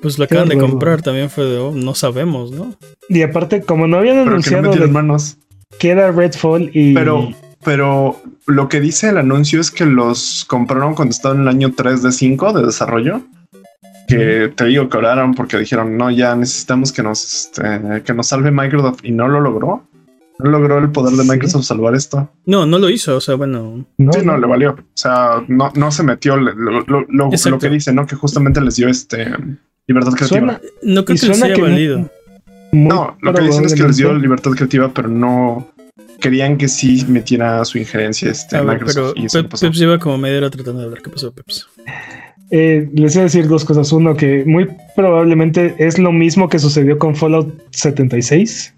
Pues 0.02 0.18
lo 0.18 0.26
acaban 0.26 0.48
de 0.48 0.58
comprar, 0.58 1.02
también 1.02 1.30
fue 1.30 1.46
de, 1.46 1.58
oh, 1.58 1.72
no 1.72 1.94
sabemos, 1.94 2.52
¿no? 2.52 2.76
Y 3.10 3.22
aparte, 3.22 3.62
como 3.62 3.88
no 3.88 3.98
habían 3.98 4.20
anunciado 4.20 4.72
que, 4.72 4.88
manos. 4.88 5.38
queda 5.78 6.12
Redfall 6.12 6.72
y... 6.74 6.94
Pero, 6.94 7.34
pero 7.64 8.22
lo 8.46 8.70
que 8.70 8.80
dice 8.80 9.10
el 9.10 9.18
anuncio 9.18 9.60
es 9.60 9.72
que 9.72 9.86
los 9.86 10.46
compraron 10.48 10.96
cuando 10.96 11.12
estaban 11.12 11.38
en 11.38 11.44
el 11.44 11.50
año 11.50 11.74
3 11.76 12.04
de 12.04 12.12
5 12.12 12.54
de 12.54 12.66
desarrollo. 12.66 13.22
Que 14.08 14.52
te 14.56 14.66
digo 14.66 14.90
que 14.90 14.98
oraron 14.98 15.36
porque 15.36 15.60
dijeron, 15.60 15.96
no, 15.96 16.10
ya 16.10 16.36
necesitamos 16.36 16.92
que 16.92 17.04
nos, 17.04 17.46
este, 17.46 18.02
que 18.04 18.14
nos 18.14 18.28
salve 18.28 18.50
Microsoft 18.50 19.02
y 19.04 19.12
no 19.12 19.28
lo 19.28 19.40
logró. 19.40 19.84
No 20.40 20.50
logró 20.50 20.80
el 20.80 20.90
poder 20.90 21.14
de 21.14 21.26
Microsoft 21.26 21.66
salvar 21.66 21.94
esto. 21.94 22.32
No, 22.46 22.66
no 22.66 22.80
lo 22.80 22.90
hizo. 22.90 23.18
O 23.18 23.22
sea, 23.22 23.36
bueno. 23.36 23.86
No, 23.98 24.14
sí, 24.14 24.22
no, 24.24 24.38
le 24.38 24.48
valió. 24.48 24.72
O 24.72 24.84
sea, 24.96 25.44
no, 25.48 25.72
no 25.76 25.92
se 25.92 26.02
metió 26.02 26.38
lo, 26.38 26.82
lo, 27.08 27.60
que 27.60 27.70
dice, 27.70 27.94
¿no? 27.94 28.08
Que 28.08 28.16
justamente 28.16 28.62
les 28.62 28.78
dio 28.78 28.88
este 28.88 29.28
libertad 29.90 30.14
creativa. 30.14 30.62
no 30.84 31.06
creo 31.06 31.18
que 31.18 31.28
les 31.28 31.42
haya 31.44 31.58
valido. 31.58 32.10
No, 32.72 33.18
lo 33.22 33.34
que 33.34 33.42
dicen 33.42 33.66
es 33.66 33.74
que 33.74 33.84
les 33.84 33.98
dio 33.98 34.14
libertad 34.14 34.52
creativa, 34.52 34.92
pero 34.94 35.08
no 35.10 35.68
querían 36.22 36.58
que 36.58 36.68
sí 36.68 37.04
metiera 37.08 37.66
su 37.66 37.78
injerencia 37.80 38.32
este 38.32 38.62
Microsoft. 38.62 39.16
Pero 39.32 39.50
Peps 39.50 39.78
lleva 39.78 39.98
como 39.98 40.18
media 40.18 40.38
hora 40.38 40.50
tratando 40.50 40.80
de 40.80 40.86
hablar. 40.86 41.02
¿Qué 41.02 41.10
pasó, 41.10 41.32
Peps? 41.32 41.68
Eh, 42.52 42.90
les 42.94 43.14
voy 43.16 43.22
a 43.22 43.24
decir 43.24 43.48
dos 43.48 43.66
cosas. 43.66 43.92
Uno, 43.92 44.16
que 44.16 44.44
muy 44.46 44.68
probablemente 44.96 45.76
es 45.80 45.98
lo 45.98 46.12
mismo 46.12 46.50
que 46.50 46.60
sucedió 46.60 47.00
con 47.00 47.16
Fallout 47.16 47.52
76. 47.72 48.74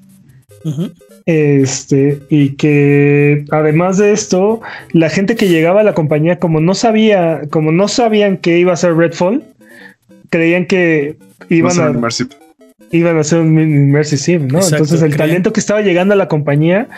Este, 1.25 2.19
y 2.29 2.49
que 2.51 3.45
además 3.51 3.97
de 3.97 4.13
esto, 4.13 4.61
la 4.91 5.09
gente 5.09 5.35
que 5.35 5.49
llegaba 5.49 5.81
a 5.81 5.83
la 5.83 5.93
compañía, 5.93 6.39
como 6.39 6.59
no 6.61 6.75
sabía, 6.75 7.41
como 7.49 7.71
no 7.71 7.87
sabían 7.87 8.37
que 8.37 8.57
iba 8.59 8.73
a 8.73 8.77
ser 8.77 8.95
Redfall, 8.95 9.43
creían 10.31 10.65
que 10.65 11.17
iban 11.49 11.79
a, 11.79 12.09
iban 12.91 13.17
a 13.17 13.23
ser 13.23 13.39
un 13.39 13.59
Immersive 13.59 14.47
¿no? 14.47 14.59
Entonces 14.59 15.03
el 15.03 15.15
talento 15.15 15.53
que 15.53 15.59
estaba 15.59 15.81
llegando 15.81 16.15
a 16.15 16.17
la 16.17 16.27
compañía, 16.27 16.89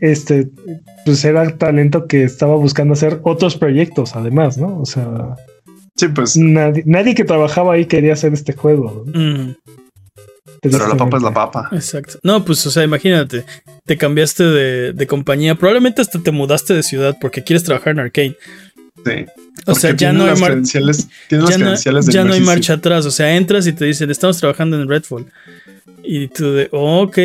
este, 0.00 0.48
pues 1.04 1.24
era 1.24 1.58
talento 1.58 2.06
que 2.06 2.22
estaba 2.22 2.54
buscando 2.54 2.94
hacer 2.94 3.20
otros 3.24 3.56
proyectos, 3.56 4.16
además, 4.16 4.56
¿no? 4.56 4.80
O 4.80 4.86
sea, 4.86 5.36
sí, 5.96 6.08
pues 6.08 6.36
nadie, 6.36 7.14
que 7.14 7.24
trabajaba 7.24 7.74
ahí 7.74 7.86
quería 7.86 8.14
hacer 8.14 8.32
este 8.32 8.54
juego. 8.54 9.04
Mm. 9.12 9.50
Pero 10.60 10.88
la 10.88 10.96
papa 10.96 11.16
es 11.18 11.22
la 11.22 11.32
papa. 11.32 11.68
Exacto. 11.72 12.18
No, 12.22 12.44
pues, 12.44 12.66
o 12.66 12.70
sea, 12.70 12.82
imagínate, 12.82 13.44
te 13.84 13.96
cambiaste 13.96 14.44
de, 14.44 15.06
compañía, 15.06 15.54
probablemente 15.54 16.02
hasta 16.02 16.20
te 16.20 16.32
mudaste 16.32 16.74
de 16.74 16.82
ciudad 16.82 17.16
porque 17.20 17.44
quieres 17.44 17.64
trabajar 17.64 17.92
en 17.92 18.00
Arcane. 18.00 18.36
Sí. 19.04 19.26
O 19.66 19.74
sea, 19.74 19.94
ya 19.94 20.12
no 20.12 20.24
hay 20.24 20.34
ya 21.28 22.24
no, 22.24 22.32
hay 22.32 22.40
marcha 22.40 22.74
atrás. 22.74 23.06
O 23.06 23.10
sea, 23.10 23.36
entras 23.36 23.66
y 23.66 23.72
te 23.72 23.84
dicen, 23.84 24.10
estamos 24.10 24.38
trabajando 24.38 24.80
en 24.80 24.88
Redfall. 24.88 25.26
Y 26.02 26.28
tú 26.28 26.52
de, 26.52 26.68
ok, 26.72 27.18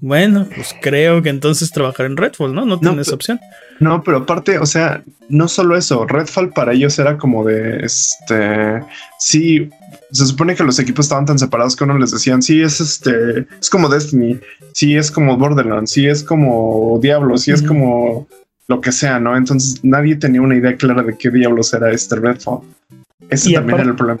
bueno, 0.00 0.48
pues 0.54 0.74
creo 0.80 1.22
que 1.22 1.28
entonces 1.28 1.70
trabajar 1.70 2.06
en 2.06 2.16
Redfall, 2.16 2.54
¿no? 2.54 2.64
No 2.66 2.78
tienes 2.78 3.12
opción. 3.12 3.40
No, 3.80 4.02
pero 4.02 4.18
aparte, 4.18 4.58
o 4.58 4.66
sea, 4.66 5.02
no 5.28 5.48
solo 5.48 5.76
eso, 5.76 6.06
Redfall 6.06 6.50
para 6.50 6.72
ellos 6.72 6.98
era 6.98 7.16
como 7.18 7.44
de, 7.44 7.84
este, 7.84 8.80
sí, 9.18 9.70
se 10.12 10.26
supone 10.26 10.54
que 10.54 10.62
los 10.62 10.78
equipos 10.78 11.06
estaban 11.06 11.26
tan 11.26 11.38
separados 11.38 11.74
que 11.74 11.84
uno 11.84 11.98
les 11.98 12.10
decían, 12.10 12.42
sí, 12.42 12.60
es 12.62 12.80
este, 12.80 13.46
es 13.60 13.70
como 13.70 13.88
Destiny, 13.88 14.38
sí, 14.72 14.96
es 14.96 15.10
como 15.10 15.36
Borderlands, 15.36 15.90
sí, 15.90 16.06
es 16.06 16.22
como 16.22 16.98
Diablo, 17.00 17.38
sí, 17.38 17.50
es 17.50 17.62
como 17.62 18.28
lo 18.68 18.80
que 18.80 18.92
sea, 18.92 19.18
¿no? 19.18 19.36
Entonces 19.36 19.84
nadie 19.84 20.16
tenía 20.16 20.40
una 20.40 20.56
idea 20.56 20.76
clara 20.76 21.02
de 21.02 21.16
qué 21.16 21.30
diablos 21.30 21.72
era 21.74 21.90
este 21.90 22.16
Redfall. 22.16 22.60
Ese 23.28 23.52
también 23.52 23.80
era 23.80 23.90
el 23.90 23.96
problema. 23.96 24.20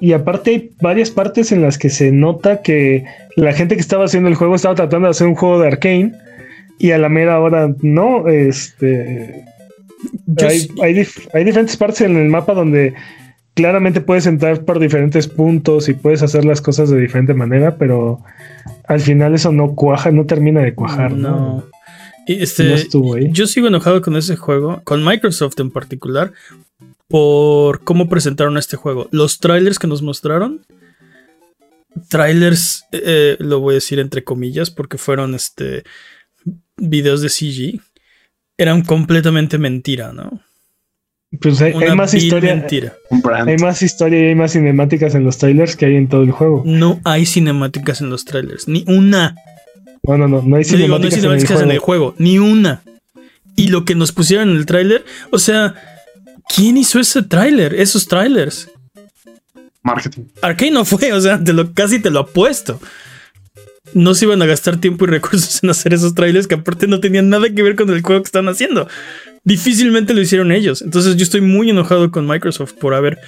Y 0.00 0.12
aparte 0.12 0.50
hay 0.50 0.70
varias 0.80 1.10
partes 1.10 1.52
en 1.52 1.60
las 1.60 1.76
que 1.76 1.90
se 1.90 2.10
nota 2.10 2.62
que 2.62 3.04
la 3.36 3.52
gente 3.52 3.74
que 3.74 3.82
estaba 3.82 4.06
haciendo 4.06 4.30
el 4.30 4.34
juego 4.34 4.54
estaba 4.54 4.74
tratando 4.74 5.06
de 5.06 5.10
hacer 5.10 5.26
un 5.26 5.34
juego 5.34 5.60
de 5.60 5.68
Arkane 5.68 6.12
y 6.78 6.92
a 6.92 6.98
la 6.98 7.08
mera 7.08 7.38
hora 7.38 7.72
no, 7.82 8.26
este... 8.28 9.44
Hay, 10.82 10.94
diferentes 10.94 11.76
partes 11.76 12.00
en 12.00 12.16
el 12.16 12.30
mapa 12.30 12.54
donde 12.54 12.94
claramente 13.52 14.00
puedes 14.00 14.26
entrar 14.26 14.64
por 14.64 14.78
diferentes 14.78 15.28
puntos 15.28 15.90
y 15.90 15.92
puedes 15.92 16.22
hacer 16.22 16.46
las 16.46 16.62
cosas 16.62 16.88
de 16.88 16.98
diferente 16.98 17.34
manera, 17.34 17.76
pero 17.76 18.22
al 18.88 19.00
final 19.00 19.34
eso 19.34 19.52
no 19.52 19.74
cuaja, 19.74 20.10
no 20.10 20.24
termina 20.24 20.62
de 20.62 20.74
cuajar. 20.74 21.12
No. 21.12 21.64
Este, 22.34 22.88
yo 23.30 23.46
sigo 23.46 23.68
enojado 23.68 24.02
con 24.02 24.16
ese 24.16 24.36
juego, 24.36 24.80
con 24.84 25.04
Microsoft 25.04 25.58
en 25.58 25.70
particular, 25.70 26.32
por 27.08 27.82
cómo 27.82 28.08
presentaron 28.08 28.56
este 28.58 28.76
juego. 28.76 29.08
Los 29.10 29.38
trailers 29.38 29.78
que 29.78 29.86
nos 29.86 30.02
mostraron, 30.02 30.64
trailers, 32.08 32.84
eh, 32.92 33.36
lo 33.40 33.60
voy 33.60 33.72
a 33.72 33.74
decir 33.76 33.98
entre 33.98 34.22
comillas, 34.24 34.70
porque 34.70 34.98
fueron 34.98 35.34
este 35.34 35.84
videos 36.76 37.20
de 37.20 37.28
CG, 37.28 37.80
eran 38.56 38.82
completamente 38.82 39.58
mentira, 39.58 40.12
¿no? 40.12 40.40
Pues 41.40 41.60
hay, 41.62 41.74
más 41.94 42.12
historia. 42.12 42.56
Mentira. 42.56 42.94
Hay 43.46 43.56
más 43.58 43.82
historia 43.82 44.20
y 44.20 44.24
hay 44.26 44.34
más 44.34 44.52
cinemáticas 44.52 45.14
en 45.14 45.24
los 45.24 45.38
trailers 45.38 45.76
que 45.76 45.86
hay 45.86 45.94
en 45.94 46.08
todo 46.08 46.22
el 46.22 46.32
juego. 46.32 46.62
No 46.66 47.00
hay 47.04 47.24
cinemáticas 47.24 48.00
en 48.00 48.10
los 48.10 48.24
trailers, 48.24 48.66
ni 48.66 48.84
una. 48.88 49.36
No, 50.02 50.16
no, 50.16 50.28
no, 50.28 50.42
no 50.42 50.56
hay 50.56 50.64
cinemáticas, 50.64 51.60
en, 51.60 51.70
el 51.70 51.78
juego, 51.78 52.14
ni 52.18 52.38
una. 52.38 52.82
Y 53.56 53.68
lo 53.68 53.84
que 53.84 53.94
nos 53.94 54.12
pusieron 54.12 54.50
en 54.50 54.56
el 54.56 54.66
tráiler, 54.66 55.04
o 55.30 55.38
sea, 55.38 55.74
¿quién 56.54 56.76
hizo 56.76 56.98
ese 56.98 57.22
tráiler? 57.22 57.74
Esos 57.74 58.08
trailers. 58.08 58.70
Marketing. 59.82 60.22
Arkane 60.42 60.70
no 60.70 60.84
fue, 60.84 61.12
o 61.12 61.20
sea, 61.20 61.42
te 61.42 61.52
lo, 61.52 61.72
casi 61.72 62.00
te 62.00 62.10
lo 62.10 62.20
apuesto. 62.20 62.80
No 63.92 64.14
se 64.14 64.24
iban 64.24 64.40
a 64.40 64.46
gastar 64.46 64.80
tiempo 64.80 65.04
y 65.04 65.08
recursos 65.08 65.62
en 65.62 65.70
hacer 65.70 65.92
esos 65.92 66.14
trailers 66.14 66.46
que 66.46 66.54
aparte 66.54 66.86
no 66.86 67.00
tenían 67.00 67.28
nada 67.28 67.52
que 67.52 67.62
ver 67.62 67.76
con 67.76 67.90
el 67.90 68.02
juego 68.02 68.22
que 68.22 68.28
están 68.28 68.48
haciendo. 68.48 68.88
Difícilmente 69.42 70.14
lo 70.14 70.20
hicieron 70.20 70.52
ellos. 70.52 70.80
Entonces 70.80 71.16
yo 71.16 71.24
estoy 71.24 71.40
muy 71.40 71.70
enojado 71.70 72.10
con 72.10 72.26
Microsoft 72.26 72.74
por 72.74 72.94
haber 72.94 73.18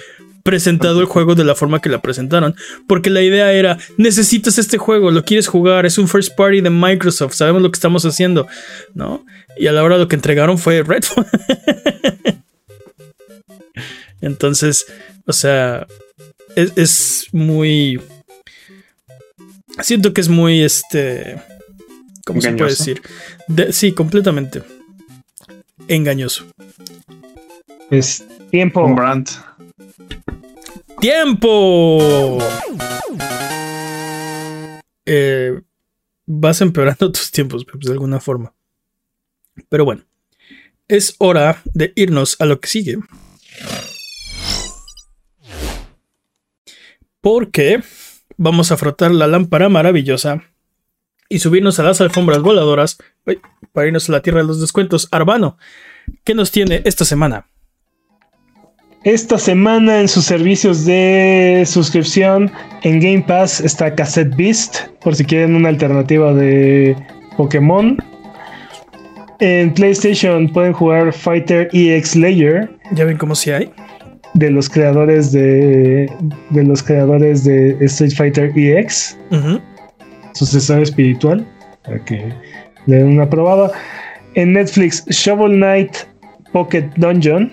presentado 0.43 0.99
el 0.99 1.05
juego 1.05 1.35
de 1.35 1.45
la 1.45 1.55
forma 1.55 1.79
que 1.79 1.89
la 1.89 2.01
presentaron. 2.01 2.55
Porque 2.87 3.09
la 3.09 3.21
idea 3.21 3.51
era, 3.53 3.77
necesitas 3.97 4.59
este 4.59 4.77
juego, 4.77 5.09
lo 5.09 5.23
quieres 5.23 5.47
jugar, 5.47 5.85
es 5.85 5.97
un 5.97 6.07
first 6.07 6.35
party 6.35 6.61
de 6.61 6.69
Microsoft, 6.69 7.33
sabemos 7.33 7.61
lo 7.61 7.71
que 7.71 7.77
estamos 7.77 8.05
haciendo, 8.05 8.47
¿no? 8.93 9.25
Y 9.57 9.67
a 9.67 9.71
la 9.71 9.83
hora 9.83 9.97
lo 9.97 10.07
que 10.07 10.15
entregaron 10.15 10.57
fue 10.57 10.83
Redfall. 10.83 11.25
Entonces, 14.21 14.85
o 15.25 15.33
sea, 15.33 15.87
es, 16.55 17.27
muy... 17.31 17.99
Siento 19.81 20.13
que 20.13 20.21
es 20.21 20.29
muy, 20.29 20.61
este... 20.61 21.41
¿Cómo 22.25 22.39
se 22.39 22.53
puede 22.53 22.69
decir? 22.69 23.01
sí, 23.71 23.91
completamente. 23.91 24.63
Engañoso. 25.89 26.45
Es 27.89 28.23
tiempo. 28.49 28.85
Un 28.85 28.95
brand 28.95 29.27
tiempo. 30.99 32.39
Eh, 35.05 35.61
vas 36.25 36.61
empeorando 36.61 37.11
tus 37.11 37.31
tiempos, 37.31 37.65
de 37.81 37.91
alguna 37.91 38.19
forma. 38.19 38.53
Pero 39.69 39.85
bueno, 39.85 40.03
es 40.87 41.15
hora 41.19 41.61
de 41.65 41.91
irnos 41.95 42.37
a 42.39 42.45
lo 42.45 42.59
que 42.59 42.67
sigue. 42.67 42.99
Porque 47.21 47.83
vamos 48.37 48.71
a 48.71 48.77
frotar 48.77 49.11
la 49.11 49.27
lámpara 49.27 49.69
maravillosa 49.69 50.43
y 51.29 51.39
subirnos 51.39 51.79
a 51.79 51.83
las 51.83 52.01
alfombras 52.01 52.41
voladoras 52.41 52.97
para 53.71 53.87
irnos 53.87 54.09
a 54.09 54.13
la 54.13 54.21
tierra 54.21 54.39
de 54.39 54.47
los 54.47 54.59
descuentos. 54.59 55.07
Arbano, 55.11 55.57
¿qué 56.23 56.33
nos 56.33 56.51
tiene 56.51 56.81
esta 56.85 57.05
semana? 57.05 57.47
Esta 59.03 59.37
semana 59.37 59.99
en 59.99 60.07
sus 60.07 60.23
servicios 60.23 60.85
de 60.85 61.63
suscripción 61.65 62.49
en 62.83 63.01
Game 63.01 63.21
Pass 63.27 63.59
está 63.59 63.93
Cassette 63.93 64.33
Beast, 64.37 64.87
por 65.01 65.13
si 65.13 65.25
quieren 65.25 65.55
una 65.55 65.67
alternativa 65.67 66.33
de 66.33 66.95
Pokémon. 67.35 67.97
En 69.41 69.73
PlayStation 69.73 70.47
pueden 70.47 70.71
jugar 70.71 71.11
Fighter 71.11 71.67
EX 71.73 72.15
Layer. 72.15 72.69
Ya 72.93 73.03
ven 73.03 73.17
cómo 73.17 73.35
si 73.35 73.51
hay. 73.51 73.69
De 74.35 74.49
los 74.49 74.69
creadores 74.69 75.33
de. 75.33 76.09
De 76.51 76.63
los 76.63 76.81
creadores 76.81 77.43
de 77.43 77.75
Street 77.81 78.13
Fighter 78.15 78.57
EX. 78.57 79.17
Sucesor 80.33 80.81
espiritual. 80.81 81.45
Para 81.83 81.99
que 82.05 82.31
le 82.85 82.95
den 82.95 83.07
una 83.07 83.29
probada. 83.29 83.69
En 84.35 84.53
Netflix, 84.53 85.05
Shovel 85.09 85.57
Knight 85.57 85.93
Pocket 86.53 86.85
Dungeon 86.95 87.51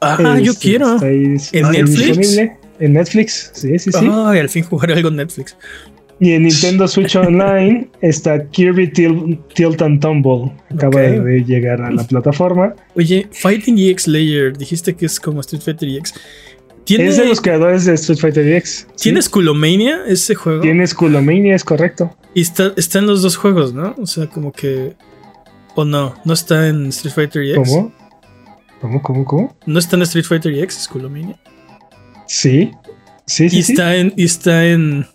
Ah, 0.00 0.38
yo 0.40 0.54
quiero. 0.54 0.98
¿En 1.02 1.36
Netflix? 1.72 2.38
En 2.78 2.94
Netflix, 2.94 3.50
sí, 3.52 3.78
sí, 3.78 3.92
sí. 3.92 4.08
Ay, 4.10 4.38
al 4.38 4.48
fin 4.48 4.64
jugaré 4.64 4.94
algo 4.94 5.10
en 5.10 5.16
Netflix. 5.16 5.54
Y 6.18 6.32
en 6.32 6.42
Nintendo 6.44 6.88
Switch 6.88 7.16
Online 7.28 7.88
está 8.00 8.46
Kirby 8.48 8.90
Tilt, 8.92 9.82
and 9.82 10.00
Tumble. 10.00 10.52
Acaba 10.74 11.00
de 11.00 11.44
llegar 11.44 11.82
a 11.82 11.90
la 11.90 12.04
plataforma. 12.04 12.74
Oye, 12.94 13.26
Fighting 13.32 13.78
EX 13.78 14.06
Layer, 14.06 14.56
dijiste 14.56 14.94
que 14.94 15.06
es 15.06 15.20
como 15.20 15.40
Street 15.40 15.62
Fighter 15.62 15.88
EX. 15.88 16.14
Es 16.86 17.16
de 17.16 17.26
los 17.26 17.40
creadores 17.40 17.84
de 17.84 17.94
Street 17.94 18.18
Fighter 18.18 18.46
EX. 18.46 18.86
¿Tiene 18.96 19.22
Skullomania 19.22 20.00
ese 20.06 20.34
juego? 20.34 20.60
Tiene 20.60 20.86
Skullomania, 20.86 21.54
es 21.54 21.64
correcto. 21.64 22.16
Y 22.34 22.40
está, 22.40 22.72
está 22.76 22.98
en 22.98 23.06
los 23.06 23.22
dos 23.22 23.36
juegos, 23.36 23.72
¿no? 23.72 23.94
O 23.98 24.06
sea, 24.06 24.26
como 24.26 24.52
que. 24.52 24.94
O 25.74 25.84
no, 25.84 26.14
no 26.24 26.32
está 26.32 26.68
en 26.68 26.86
Street 26.86 27.14
Fighter 27.14 27.42
EX. 27.42 27.58
¿Cómo? 27.68 27.92
¿Cómo, 28.80 29.02
cómo, 29.02 29.24
cómo? 29.24 29.56
¿No 29.66 29.78
está 29.78 29.96
en 29.96 30.02
Street 30.02 30.24
Fighter 30.24 30.52
EX, 30.54 30.84
Skullomania? 30.84 31.36
Sí. 32.26 32.72
Sí, 33.26 33.48
sí. 33.50 33.56
Y 33.56 33.60
está 33.60 33.96
en. 33.96 34.12
Y 34.16 34.24
está 34.24 34.66
en. 34.66 35.06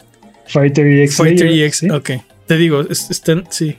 Fighter 0.47 0.87
EX. 0.87 1.17
Fighter 1.17 1.47
EX, 1.47 1.83
ok. 1.91 2.11
Te 2.45 2.57
digo, 2.57 2.81
está 2.81 3.31
en, 3.31 3.43
sí. 3.49 3.77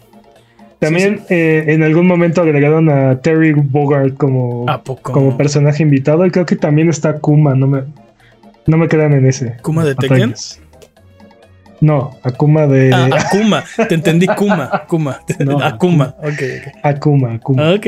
También 0.78 1.22
eh, 1.30 1.64
en 1.68 1.82
algún 1.82 2.06
momento 2.06 2.42
agregaron 2.42 2.90
a 2.90 3.20
Terry 3.20 3.52
Bogart 3.52 4.14
como, 4.16 4.66
como 5.02 5.36
personaje 5.36 5.82
invitado 5.82 6.26
y 6.26 6.30
creo 6.30 6.44
que 6.44 6.56
también 6.56 6.90
está 6.90 7.18
Kuma, 7.18 7.54
no 7.54 7.66
me, 7.66 7.84
no 8.66 8.76
me 8.76 8.88
quedan 8.88 9.14
en 9.14 9.26
ese. 9.26 9.56
¿Kuma 9.62 9.84
de 9.84 9.94
Tekken? 9.94 10.34
No, 11.80 12.18
Akuma 12.22 12.66
de. 12.66 12.92
Ah, 12.92 13.08
Akuma, 13.12 13.64
te 13.88 13.94
entendí 13.94 14.26
Kuma. 14.26 14.84
Kuma. 14.86 15.20
No, 15.38 15.58
Akuma. 15.60 16.14
Ok, 16.18 16.28
ok. 16.28 16.74
Akuma, 16.82 17.34
Akuma. 17.34 17.68
Ah, 17.68 17.74
ok. 17.74 17.86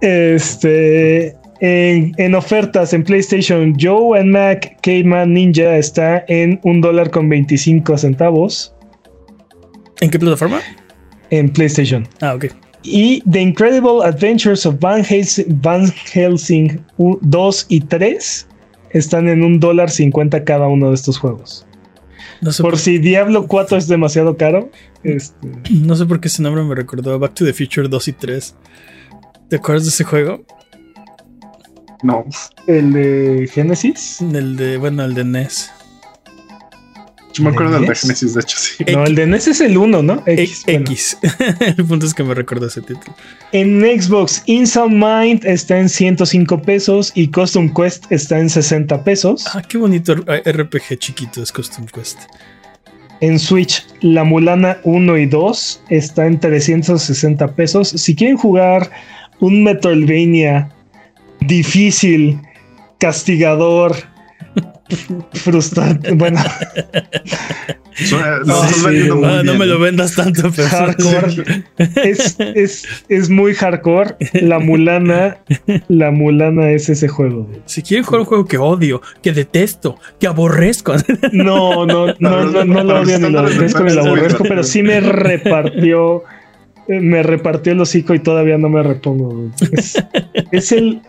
Este. 0.00 1.36
En, 1.60 2.34
ofertas 2.36 2.92
en 2.92 3.02
PlayStation, 3.02 3.74
Joe 3.80 4.20
and 4.20 4.30
Mac 4.30 4.78
Caveman 4.82 5.34
Ninja 5.34 5.76
está 5.76 6.24
en 6.28 6.60
un 6.62 6.80
dólar 6.80 7.10
con 7.10 7.28
25 7.28 7.98
centavos. 7.98 8.72
¿En 10.00 10.08
qué 10.08 10.20
plataforma? 10.20 10.60
En 11.30 11.50
PlayStation. 11.50 12.06
Ah, 12.20 12.34
ok. 12.34 12.46
Y 12.84 13.22
The 13.28 13.40
Incredible 13.40 14.04
Adventures 14.04 14.64
of 14.66 14.76
Van 14.78 15.02
Helsing, 15.04 16.80
2 16.96 17.66
y 17.68 17.80
3 17.80 18.48
están 18.90 19.28
en 19.28 19.42
un 19.42 19.60
dólar 19.60 19.90
50 19.90 20.44
cada 20.44 20.68
uno 20.68 20.90
de 20.90 20.94
estos 20.94 21.18
juegos. 21.18 21.66
por, 22.60 22.78
si 22.78 22.98
Diablo 22.98 23.46
4 23.46 23.76
es 23.76 23.88
demasiado 23.88 24.36
caro. 24.36 24.70
Este... 25.02 25.34
No 25.72 25.96
sé 25.96 26.06
por 26.06 26.20
qué 26.20 26.28
ese 26.28 26.42
nombre 26.42 26.62
me 26.62 26.74
recordó 26.74 27.18
Back 27.18 27.34
to 27.34 27.44
the 27.44 27.52
Future 27.52 27.88
2 27.88 28.08
y 28.08 28.12
3. 28.12 28.54
¿Te 29.48 29.56
acuerdas 29.56 29.84
de 29.84 29.90
ese 29.90 30.04
juego? 30.04 30.44
No. 32.02 32.24
¿El 32.66 32.92
de 32.92 33.48
Genesis? 33.50 34.20
El 34.20 34.56
de, 34.56 34.76
bueno, 34.76 35.04
el 35.04 35.14
de 35.14 35.24
NES. 35.24 35.70
Yo 37.32 37.44
me 37.44 37.50
acuerdo 37.50 37.72
del 37.78 37.86
de 37.86 37.94
Genesis, 37.94 38.34
de 38.34 38.40
hecho, 38.40 38.58
sí. 38.58 38.84
No, 38.92 39.06
el 39.06 39.14
de 39.14 39.26
NES 39.26 39.48
es 39.48 39.60
el 39.62 39.78
1, 39.78 40.02
¿no? 40.02 40.22
X. 40.26 40.64
X. 40.66 41.18
el 41.60 41.86
punto 41.86 42.04
es 42.04 42.12
que 42.12 42.24
me 42.24 42.34
recuerdo 42.34 42.66
ese 42.66 42.82
título. 42.82 43.14
En 43.52 43.80
Xbox, 43.80 44.42
Inside 44.46 44.88
Mind 44.90 45.44
está 45.46 45.78
en 45.78 45.88
105 45.88 46.60
pesos 46.62 47.12
y 47.14 47.28
Custom 47.28 47.72
Quest 47.72 48.04
está 48.10 48.38
en 48.38 48.50
60 48.50 49.02
pesos. 49.02 49.46
Ah, 49.54 49.62
qué 49.62 49.78
bonito 49.78 50.14
RPG 50.14 50.98
chiquito 50.98 51.42
es 51.42 51.52
Custom 51.52 51.86
Quest. 51.86 52.18
En 53.20 53.38
Switch, 53.38 53.86
la 54.02 54.24
Mulana 54.24 54.78
1 54.84 55.18
y 55.18 55.26
2 55.26 55.82
está 55.88 56.26
en 56.26 56.38
360 56.38 57.54
pesos. 57.54 57.88
Si 57.88 58.14
quieren 58.14 58.36
jugar 58.36 58.90
un 59.40 59.62
Metroidvania 59.62 60.70
difícil, 61.40 62.40
castigador, 62.98 63.94
frustrante. 65.32 66.12
Bueno, 66.12 66.40
no, 69.44 69.54
me 69.54 69.66
lo 69.66 69.78
vendas 69.78 70.14
tanto, 70.14 70.50
hardcore. 70.50 71.64
Es, 72.04 73.30
muy 73.30 73.54
hardcore. 73.54 74.16
La 74.32 74.58
mulana, 74.58 75.38
la 75.88 76.10
mulana 76.10 76.70
es 76.70 76.88
ese 76.88 77.08
juego. 77.08 77.48
Si 77.66 77.82
quieren 77.82 78.04
jugar 78.04 78.20
un 78.20 78.26
juego 78.26 78.46
que 78.46 78.58
odio, 78.58 79.02
que 79.22 79.32
detesto, 79.32 79.98
que 80.18 80.26
aborrezco. 80.26 80.94
No, 81.32 81.86
no, 81.86 82.06
no, 82.18 82.44
no, 82.44 82.64
no, 82.64 82.84
lo 82.84 83.00
odio 83.00 83.18
ni 83.18 83.30
lo 83.30 83.42
detesto 83.42 83.84
ni 83.84 83.94
lo 83.94 84.02
aborrezco, 84.02 84.44
pero 84.44 84.62
sí 84.62 84.82
me 84.82 85.00
repartió 85.00 86.24
me 86.88 87.22
repartió 87.22 87.72
el 87.72 87.80
hocico 87.80 88.14
y 88.14 88.18
todavía 88.18 88.58
no 88.58 88.68
me 88.68 88.82
repongo. 88.82 89.50
Es, 90.50 90.72
el 90.72 91.02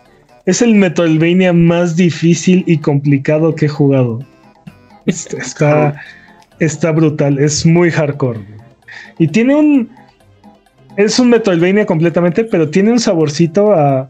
es 0.46 0.62
el 0.62 0.76
Metroidvania 0.76 1.54
más 1.54 1.96
difícil 1.96 2.64
y 2.68 2.78
complicado 2.78 3.56
que 3.56 3.66
he 3.66 3.70
jugado. 3.70 4.20
Está, 5.06 6.00
está 6.60 6.92
brutal, 6.92 7.40
es 7.40 7.66
muy 7.66 7.90
hardcore. 7.90 8.42
Y 9.18 9.28
tiene 9.28 9.56
un 9.56 9.90
es 10.98 11.18
un 11.18 11.30
Metroidvania 11.30 11.86
completamente, 11.86 12.44
pero 12.44 12.70
tiene 12.70 12.92
un 12.92 13.00
saborcito 13.00 13.72
a 13.72 14.10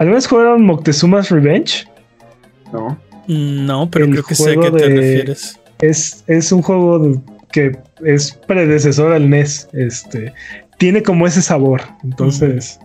¿Alguna 0.00 0.18
jugaron 0.22 0.64
Moctezuma's 0.64 1.30
Revenge? 1.30 1.86
No. 2.72 2.98
No, 3.26 3.90
pero 3.90 4.08
creo 4.08 4.24
que 4.24 4.34
sé 4.34 4.52
a 4.52 4.54
qué 4.54 4.70
te 4.70 4.88
refieres. 4.88 5.60
Es, 5.80 6.24
es 6.26 6.50
un 6.52 6.62
juego 6.62 7.22
que 7.52 7.78
es 8.02 8.32
predecesor 8.46 9.12
al 9.12 9.28
NES. 9.28 9.68
Este, 9.74 10.32
tiene 10.80 11.02
como 11.02 11.26
ese 11.26 11.42
sabor. 11.42 11.82
Entonces, 12.02 12.80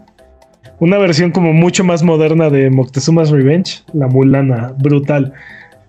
una 0.81 0.97
versión 0.97 1.31
como 1.31 1.53
mucho 1.53 1.85
más 1.85 2.03
moderna 2.03 2.49
de 2.49 2.69
Moctezuma's 2.69 3.29
Revenge, 3.29 3.85
la 3.93 4.07
Mulana, 4.07 4.75
brutal. 4.77 5.31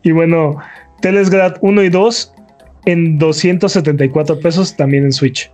Y 0.05 0.13
bueno, 0.13 0.57
Telesgrad 1.03 1.57
1 1.63 1.83
y 1.83 1.89
2 1.89 2.33
en 2.87 3.19
274 3.19 4.39
pesos 4.39 4.77
también 4.77 5.03
en 5.03 5.13
Switch. 5.13 5.51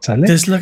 ¿Sale? 0.00 0.26
Tesla 0.26 0.60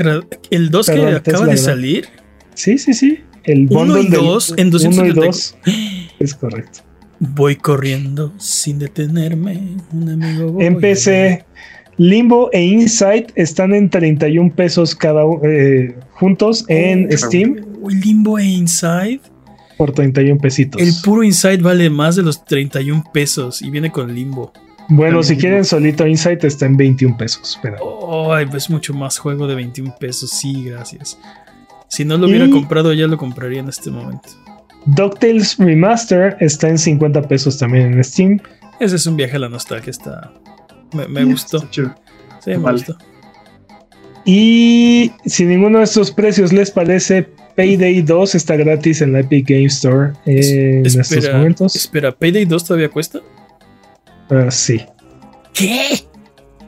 el 0.50 0.70
2 0.70 0.86
que 0.86 1.06
acaba 1.06 1.46
de 1.46 1.56
salir. 1.56 2.08
Sí, 2.54 2.78
sí, 2.78 2.94
sí. 2.94 3.18
El 3.42 3.66
bundle 3.66 4.00
1 4.00 4.08
y 4.08 4.10
2 4.10 4.54
en 4.56 4.70
274. 4.70 5.58
Es 6.20 6.34
correcto. 6.34 6.80
Voy 7.18 7.56
corriendo 7.56 8.32
sin 8.38 8.78
detenerme. 8.78 9.76
Un 9.92 10.08
amigo. 10.10 10.60
En 10.60 10.78
PC, 10.78 11.44
Limbo 11.98 12.48
e 12.52 12.62
Insight 12.62 13.32
están 13.34 13.74
en 13.74 13.90
31 13.90 14.54
pesos 14.54 14.94
cada 14.94 15.24
eh, 15.42 15.96
juntos 16.12 16.64
en 16.68 17.10
Steam. 17.18 17.56
Limbo 17.88 18.38
e 18.38 18.44
Inside. 18.44 19.20
Por 19.76 19.92
31 19.92 20.40
pesitos. 20.40 20.80
El 20.80 20.92
puro 21.04 21.24
Inside 21.24 21.58
vale 21.58 21.90
más 21.90 22.14
de 22.14 22.22
los 22.22 22.44
31 22.44 23.04
pesos 23.12 23.62
y 23.62 23.70
viene 23.70 23.90
con 23.90 24.14
Limbo. 24.14 24.52
Bueno, 24.88 25.22
si 25.22 25.36
quieren 25.36 25.64
solito 25.64 26.06
Insight 26.06 26.44
está 26.44 26.66
en 26.66 26.76
21 26.76 27.16
pesos. 27.16 27.58
Pero... 27.62 27.76
Oh, 27.80 28.36
es 28.36 28.70
mucho 28.70 28.94
más 28.94 29.18
juego 29.18 29.48
de 29.48 29.56
21 29.56 29.96
pesos. 29.98 30.30
Sí, 30.30 30.64
gracias. 30.64 31.18
Si 31.88 32.04
no 32.04 32.16
lo 32.16 32.26
hubiera 32.26 32.48
comprado, 32.48 32.92
ya 32.92 33.08
lo 33.08 33.18
compraría 33.18 33.58
en 33.58 33.68
este 33.68 33.90
momento. 33.90 34.28
DuckTales 34.86 35.58
Remaster 35.58 36.36
está 36.38 36.68
en 36.68 36.78
50 36.78 37.22
pesos 37.22 37.58
también 37.58 37.92
en 37.92 38.04
Steam. 38.04 38.40
Ese 38.78 38.96
es 38.96 39.06
un 39.06 39.16
viaje 39.16 39.36
a 39.36 39.40
la 39.40 39.48
nostalgia, 39.48 39.90
está 39.90 40.32
me, 40.93 41.24
gustó. 41.24 41.66
Sí, 41.70 41.82
me 42.47 42.56
gustó. 42.56 42.97
Y 44.24 45.10
si 45.24 45.44
ninguno 45.44 45.78
de 45.78 45.85
estos 45.85 46.10
precios 46.10 46.52
les 46.52 46.70
parece, 46.70 47.28
Payday 47.56 48.02
2 48.02 48.35
está 48.35 48.56
gratis 48.56 49.01
en 49.01 49.12
la 49.12 49.20
Epic 49.20 49.48
Game 49.48 49.65
Store 49.65 50.12
en 50.27 50.85
estos 50.85 51.32
momentos. 51.32 51.74
Espera, 51.74 52.12
¿Payday 52.12 52.44
2 52.44 52.65
todavía 52.65 52.89
cuesta? 52.89 53.20
Uh, 54.31 54.51
sí. 54.51 54.82
¿Qué? 55.55 56.01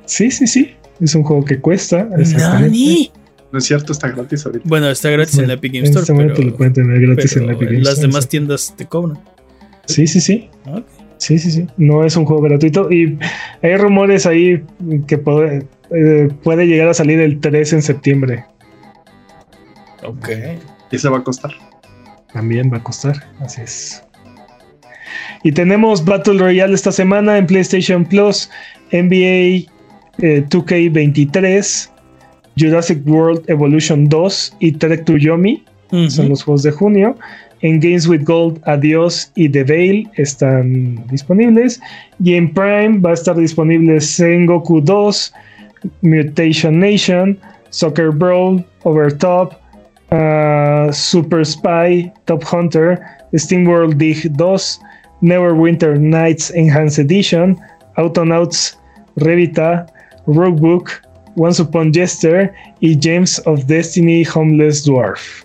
Sí, 0.07 0.31
sí, 0.31 0.47
sí. 0.47 0.71
Es 1.01 1.15
un 1.15 1.23
juego 1.23 1.45
que 1.45 1.61
cuesta. 1.61 2.05
¿Nani? 2.05 3.13
No 3.53 3.59
es 3.59 3.65
cierto, 3.65 3.93
está 3.93 4.09
gratis 4.09 4.47
ahorita. 4.47 4.65
Bueno, 4.69 4.89
está 4.91 5.11
gratis 5.11 5.39
en 5.39 5.49
la 5.49 5.55
Epic 5.55 5.73
Game 5.73 5.87
Store. 5.87 6.01
En 6.01 6.03
este 6.03 6.13
momento 6.13 6.43
lo 6.43 6.57
pueden 6.57 6.73
tener 6.73 7.01
gratis 7.01 7.37
en 7.37 7.47
la 7.47 7.53
Epic 7.53 7.69
Game 7.69 7.83
Las 7.83 8.01
demás 8.01 8.29
tiendas 8.29 8.75
te 8.77 8.87
cobran. 8.87 9.19
Sí, 9.87 10.07
sí, 10.07 10.21
sí. 10.21 10.49
Sí, 11.21 11.39
sí, 11.39 11.51
sí. 11.51 11.67
No 11.77 12.05
es 12.05 12.17
un 12.17 12.25
juego 12.25 12.43
gratuito. 12.43 12.91
Y 12.91 13.19
hay 13.63 13.77
rumores 13.77 14.25
ahí 14.27 14.65
que 15.07 15.19
puede, 15.19 15.67
eh, 15.91 16.29
puede 16.43 16.67
llegar 16.67 16.89
a 16.89 16.95
salir 16.95 17.21
el 17.21 17.39
3 17.41 17.75
en 17.75 17.83
septiembre. 17.83 18.47
Ok. 20.03 20.31
¿Y 20.91 20.99
se 20.99 21.09
va 21.11 21.19
a 21.19 21.23
costar? 21.23 21.53
También 22.33 22.73
va 22.73 22.79
a 22.79 22.83
costar, 22.83 23.23
así 23.41 23.61
es. 23.61 24.03
Y 25.43 25.53
tenemos 25.53 26.03
Battle 26.05 26.39
Royale 26.39 26.75
esta 26.75 26.91
semana 26.91 27.37
en 27.37 27.47
PlayStation 27.47 28.05
Plus, 28.07 28.49
NBA 28.91 29.71
2K23, 30.19 31.37
eh, 31.45 31.91
Jurassic 32.59 33.07
World 33.07 33.43
Evolution 33.49 34.09
2 34.09 34.57
y 34.61 34.73
Trek 34.73 35.05
to 35.05 35.19
Yomi. 35.19 35.65
Son 36.09 36.29
los 36.29 36.45
juegos 36.45 36.63
de 36.63 36.71
junio. 36.71 37.17
En 37.63 37.79
Games 37.81 38.09
with 38.09 38.25
Gold, 38.25 38.61
Adiós 38.65 39.31
y 39.35 39.49
The 39.49 39.65
Veil 39.65 40.11
están 40.17 41.07
disponibles. 41.09 41.81
Y 42.23 42.35
en 42.35 42.53
Prime 42.53 42.99
va 42.99 43.11
a 43.11 43.15
estar 43.15 43.37
disponible 43.37 44.01
Sengoku 44.01 44.81
2, 44.81 45.33
Mutation 46.03 46.79
Nation, 46.79 47.39
Soccer 47.71 48.11
Brawl, 48.11 48.65
Overtop, 48.85 49.55
uh, 50.11 50.93
Super 50.93 51.45
Spy, 51.45 52.11
Top 52.27 52.43
Hunter, 52.45 52.99
Steam 53.35 53.67
World 53.67 53.99
Dig 53.99 54.37
2, 54.37 54.81
Neverwinter 55.23 55.99
Nights 55.99 56.51
Enhanced 56.51 56.99
Edition, 56.99 57.57
Autonauts 57.97 58.77
Revita, 59.19 59.87
Roguebook, 60.27 61.01
Once 61.37 61.61
Upon 61.61 61.93
Jester 61.93 62.55
y 62.81 62.97
James 62.99 63.39
of 63.41 63.67
Destiny 63.67 64.25
Homeless 64.25 64.87
Dwarf. 64.87 65.45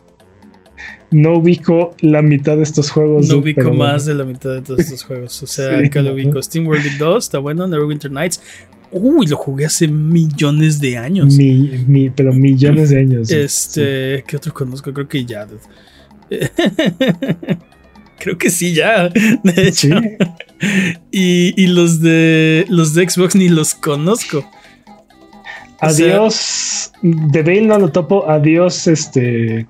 No 1.16 1.36
ubico 1.36 1.96
la 2.02 2.22
mitad 2.22 2.58
de 2.58 2.64
estos 2.64 2.92
juegos. 2.92 3.30
No 3.30 3.38
ubico 3.38 3.74
más 3.74 4.06
de 4.06 4.14
la 4.16 4.26
mitad 4.26 4.54
de 4.54 4.62
todos 4.62 4.82
estos 4.82 5.04
juegos. 5.04 5.42
O 5.44 5.48
sea, 5.48 5.80
sí, 5.80 5.90
lo 6.02 6.14
ubico. 6.14 6.44
Steam 6.44 6.68
World 6.68 6.98
2 7.00 7.24
está 7.24 7.40
bueno, 7.40 7.66
Neverwinter 7.66 8.12
Nights. 8.12 8.42
Uy, 8.92 9.26
lo 9.26 9.38
jugué 9.38 9.66
hace 9.66 9.88
millones 9.88 10.82
de 10.82 10.98
años. 10.98 11.38
Mi, 11.38 12.12
pero 12.14 12.34
millones 12.34 12.90
de 12.90 13.00
años. 13.00 13.32
Este, 13.32 14.26
¿qué 14.28 14.36
otro 14.36 14.54
conozco? 14.54 14.92
Creo 14.92 15.08
que 15.08 15.24
ya. 15.24 15.48
Creo 18.20 18.38
que 18.38 18.50
sí, 18.50 18.74
ya. 18.74 19.08
De 19.08 19.68
hecho. 19.70 19.88
Y, 21.12 21.68
los 21.68 22.02
de 22.02 22.66
los 22.68 22.94
de 22.94 23.10
Xbox 23.10 23.36
ni 23.36 23.48
los 23.48 23.74
conozco. 23.74 24.46
Adiós. 25.80 26.92
de 27.02 27.42
Bale 27.42 27.62
no 27.62 27.80
lo 27.80 27.90
topo. 27.90 28.30
Adiós, 28.30 28.88
este. 28.88 29.66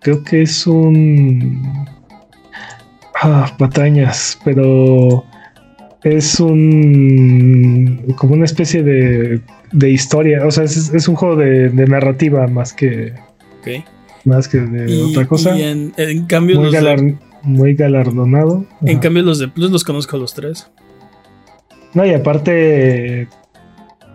Creo 0.00 0.24
que 0.24 0.42
es 0.42 0.66
un. 0.66 1.86
Ah, 3.22 3.54
patañas, 3.58 4.38
pero 4.44 5.24
es 6.02 6.40
un 6.40 8.14
como 8.16 8.34
una 8.34 8.46
especie 8.46 8.82
de, 8.82 9.40
de 9.72 9.90
historia. 9.90 10.46
O 10.46 10.50
sea, 10.50 10.64
es, 10.64 11.08
un 11.08 11.14
juego 11.16 11.36
de, 11.36 11.70
narrativa 11.86 12.46
más 12.46 12.72
que 12.72 13.12
más 14.24 14.48
que 14.48 14.58
de 14.58 15.02
otra 15.02 15.26
cosa. 15.26 15.58
Y 15.58 15.62
en, 15.62 16.26
cambio, 16.26 16.60
muy, 16.60 17.18
muy 17.42 17.74
galardonado. 17.74 18.64
En 18.82 18.98
cambio, 18.98 19.22
los 19.22 19.38
de 19.38 19.48
Plus 19.48 19.70
los 19.70 19.84
conozco 19.84 20.16
a 20.16 20.20
los 20.20 20.34
tres. 20.34 20.70
No, 21.92 22.06
y 22.06 22.14
aparte, 22.14 23.28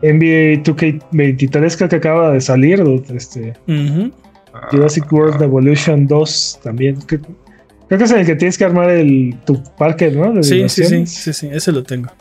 NBA 0.02 0.64
2K23 0.64 1.90
que 1.90 1.96
acaba 1.96 2.32
de 2.32 2.42
salir. 2.42 2.84
Este, 3.14 3.54
Jurassic 4.72 5.12
World 5.12 5.42
Evolution 5.42 6.08
2 6.08 6.60
también. 6.64 6.98
Creo 7.02 8.00
que 8.00 8.04
es 8.04 8.12
el 8.12 8.26
que 8.26 8.36
tienes 8.36 8.58
que 8.58 8.66
armar 8.66 8.90
el, 8.90 9.38
tu 9.46 9.62
parque, 9.78 10.12
¿no? 10.12 10.42
sí, 10.44 10.68
sí, 10.70 10.86
sí, 10.86 11.06
sí, 11.06 11.34
sí, 11.34 11.50
ese 11.52 11.72
lo 11.72 11.84
tengo. 11.84 12.12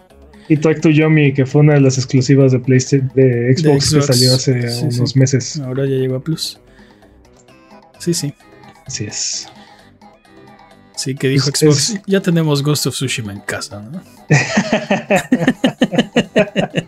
Y 0.49 0.59
Talk 0.59 0.81
to 0.81 0.91
Yomi, 0.91 1.33
que 1.33 1.47
fue 1.47 1.63
una 1.63 1.75
de 1.75 1.81
las 1.81 1.97
exclusivas 1.97 2.53
de 2.53 2.59
PlayStation, 2.59 3.11
de 3.15 3.55
Xbox, 3.57 3.95
que 3.95 4.03
salió 4.03 4.35
hace 4.35 4.83
unos 4.83 5.17
meses. 5.17 5.59
Ahora 5.61 5.87
ya 5.87 5.97
llegó 5.97 6.17
a 6.17 6.23
Plus. 6.23 6.61
Sí, 7.99 8.13
sí. 8.13 8.35
Así 8.87 9.05
es. 9.05 9.49
Sí, 10.97 11.15
que 11.15 11.29
dijo 11.29 11.51
Xbox, 11.51 12.01
ya 12.07 12.21
tenemos 12.21 12.63
Ghost 12.63 12.87
of 12.87 12.95
Tsushima 12.95 13.33
en 13.33 13.41
casa, 13.41 13.83
¿no? 13.83 14.03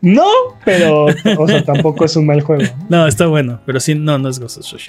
no, 0.00 0.28
pero, 0.64 1.06
o 1.06 1.46
sea, 1.48 1.64
tampoco 1.64 2.04
es 2.04 2.16
un 2.16 2.26
mal 2.26 2.40
juego. 2.40 2.62
No, 2.88 3.06
está 3.06 3.26
bueno, 3.26 3.60
pero 3.66 3.80
sí, 3.80 3.94
no, 3.94 4.18
no 4.18 4.28
es 4.28 4.38
Ghost 4.38 4.58
of. 4.58 4.82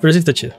Pero 0.00 0.12
sí 0.12 0.18
está 0.18 0.32
chido. 0.32 0.54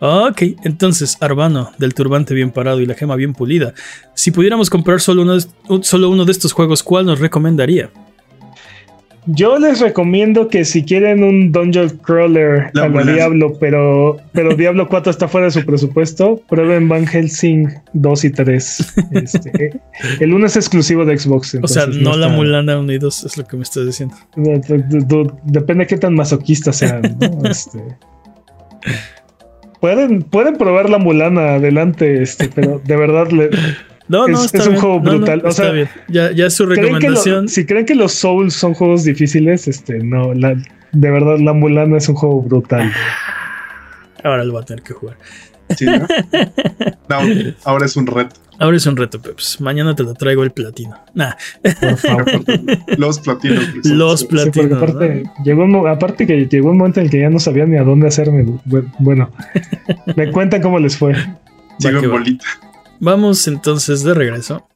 Ok, 0.00 0.42
entonces, 0.64 1.16
Arbano, 1.20 1.70
del 1.78 1.94
turbante 1.94 2.34
bien 2.34 2.50
parado 2.50 2.80
y 2.80 2.86
la 2.86 2.94
gema 2.94 3.16
bien 3.16 3.32
pulida. 3.32 3.72
Si 4.14 4.32
pudiéramos 4.32 4.68
comprar 4.68 5.00
solo 5.00 5.22
uno, 5.22 5.38
solo 5.82 6.10
uno 6.10 6.24
de 6.24 6.32
estos 6.32 6.52
juegos, 6.52 6.82
¿cuál 6.82 7.06
nos 7.06 7.20
recomendaría? 7.20 7.90
Yo 9.26 9.58
les 9.58 9.80
recomiendo 9.80 10.48
que 10.48 10.64
si 10.64 10.84
quieren 10.84 11.24
un 11.24 11.50
Dungeon 11.50 11.88
Crawler 12.02 12.70
a 12.74 12.88
la 12.88 13.02
Diablo, 13.04 13.56
pero, 13.58 14.18
pero 14.32 14.54
Diablo 14.56 14.88
4 14.88 15.10
está 15.10 15.28
fuera 15.28 15.46
de 15.46 15.50
su 15.50 15.64
presupuesto, 15.64 16.42
prueben 16.48 16.88
Van 16.88 17.06
Helsing 17.06 17.68
2 17.94 18.24
y 18.24 18.30
3. 18.30 18.94
Este, 19.12 19.80
el 20.20 20.34
1 20.34 20.46
es 20.46 20.56
exclusivo 20.56 21.04
de 21.06 21.16
Xbox. 21.16 21.58
O 21.62 21.68
sea, 21.68 21.86
no, 21.86 22.16
la 22.16 22.28
Mulana 22.28 22.78
1 22.78 22.92
y 22.92 22.98
2, 22.98 23.24
es 23.24 23.38
lo 23.38 23.46
que 23.46 23.56
me 23.56 23.62
estás 23.62 23.86
diciendo. 23.86 24.14
Depende 25.44 25.84
de 25.84 25.86
qué 25.86 25.96
tan 25.96 26.14
masoquistas 26.14 26.76
sean. 26.76 27.02
Este, 27.44 27.78
pueden, 29.80 30.22
pueden 30.22 30.56
probar 30.56 30.88
la 30.90 30.98
Mulana 30.98 31.54
adelante, 31.54 32.22
este, 32.22 32.48
pero 32.48 32.80
de 32.84 32.96
verdad 32.96 33.30
le, 33.30 33.50
no, 34.08 34.28
no, 34.28 34.44
es, 34.44 34.66
un 34.66 34.76
juego 34.76 35.00
brutal. 35.00 35.42
o 35.44 35.52
sea, 35.52 35.70
bien. 35.70 35.88
Ya, 36.08 36.30
ya, 36.32 36.46
es 36.46 36.54
su 36.54 36.66
recomendación. 36.66 37.48
si 37.48 37.64
creen 37.64 37.86
que 37.86 37.94
los 37.94 38.12
Souls 38.12 38.54
son 38.54 38.74
juegos 38.74 39.04
difíciles, 39.04 39.66
este, 39.66 39.98
no, 39.98 40.34
la, 40.34 40.54
de 40.92 41.10
verdad, 41.10 41.38
la 41.38 41.52
Mulana 41.52 41.96
es 41.96 42.08
un 42.08 42.14
juego 42.14 42.42
brutal. 42.42 42.92
Ahora 44.22 44.44
lo 44.44 44.54
va 44.54 44.60
a 44.60 44.64
tener 44.64 44.82
que 44.82 44.94
jugar. 44.94 45.16
Sí, 45.76 45.86
¿no? 45.86 46.06
ahora 47.64 47.86
es 47.86 47.96
un 47.96 48.06
reto. 48.06 48.36
Ahora 48.58 48.76
es 48.76 48.86
un 48.86 48.96
reto, 48.96 49.20
Peps. 49.20 49.60
Mañana 49.60 49.96
te 49.96 50.04
lo 50.04 50.14
traigo 50.14 50.44
el 50.44 50.52
platino. 50.52 50.96
Nah. 51.14 51.32
Por 51.80 51.96
favor. 51.96 52.24
Los 52.98 53.18
platinos. 53.18 53.64
Los 53.84 54.24
platinos. 54.24 54.80
aparte, 54.80 55.24
llegó 55.44 55.88
aparte 55.88 56.26
que 56.26 56.46
llegó 56.46 56.70
un 56.70 56.78
momento 56.78 57.00
en 57.00 57.06
el 57.06 57.10
que 57.10 57.20
ya 57.20 57.30
no 57.30 57.40
sabía 57.40 57.66
ni 57.66 57.76
a 57.76 57.82
dónde 57.82 58.06
hacerme. 58.06 58.46
Bueno, 58.98 59.30
me 60.16 60.30
cuentan 60.30 60.62
cómo 60.62 60.78
les 60.78 60.96
fue. 60.96 61.14
Llegó 61.80 61.98
en 61.98 62.10
bolita. 62.10 62.44
Vamos 63.00 63.46
entonces 63.48 64.02
de 64.02 64.14
regreso. 64.14 64.66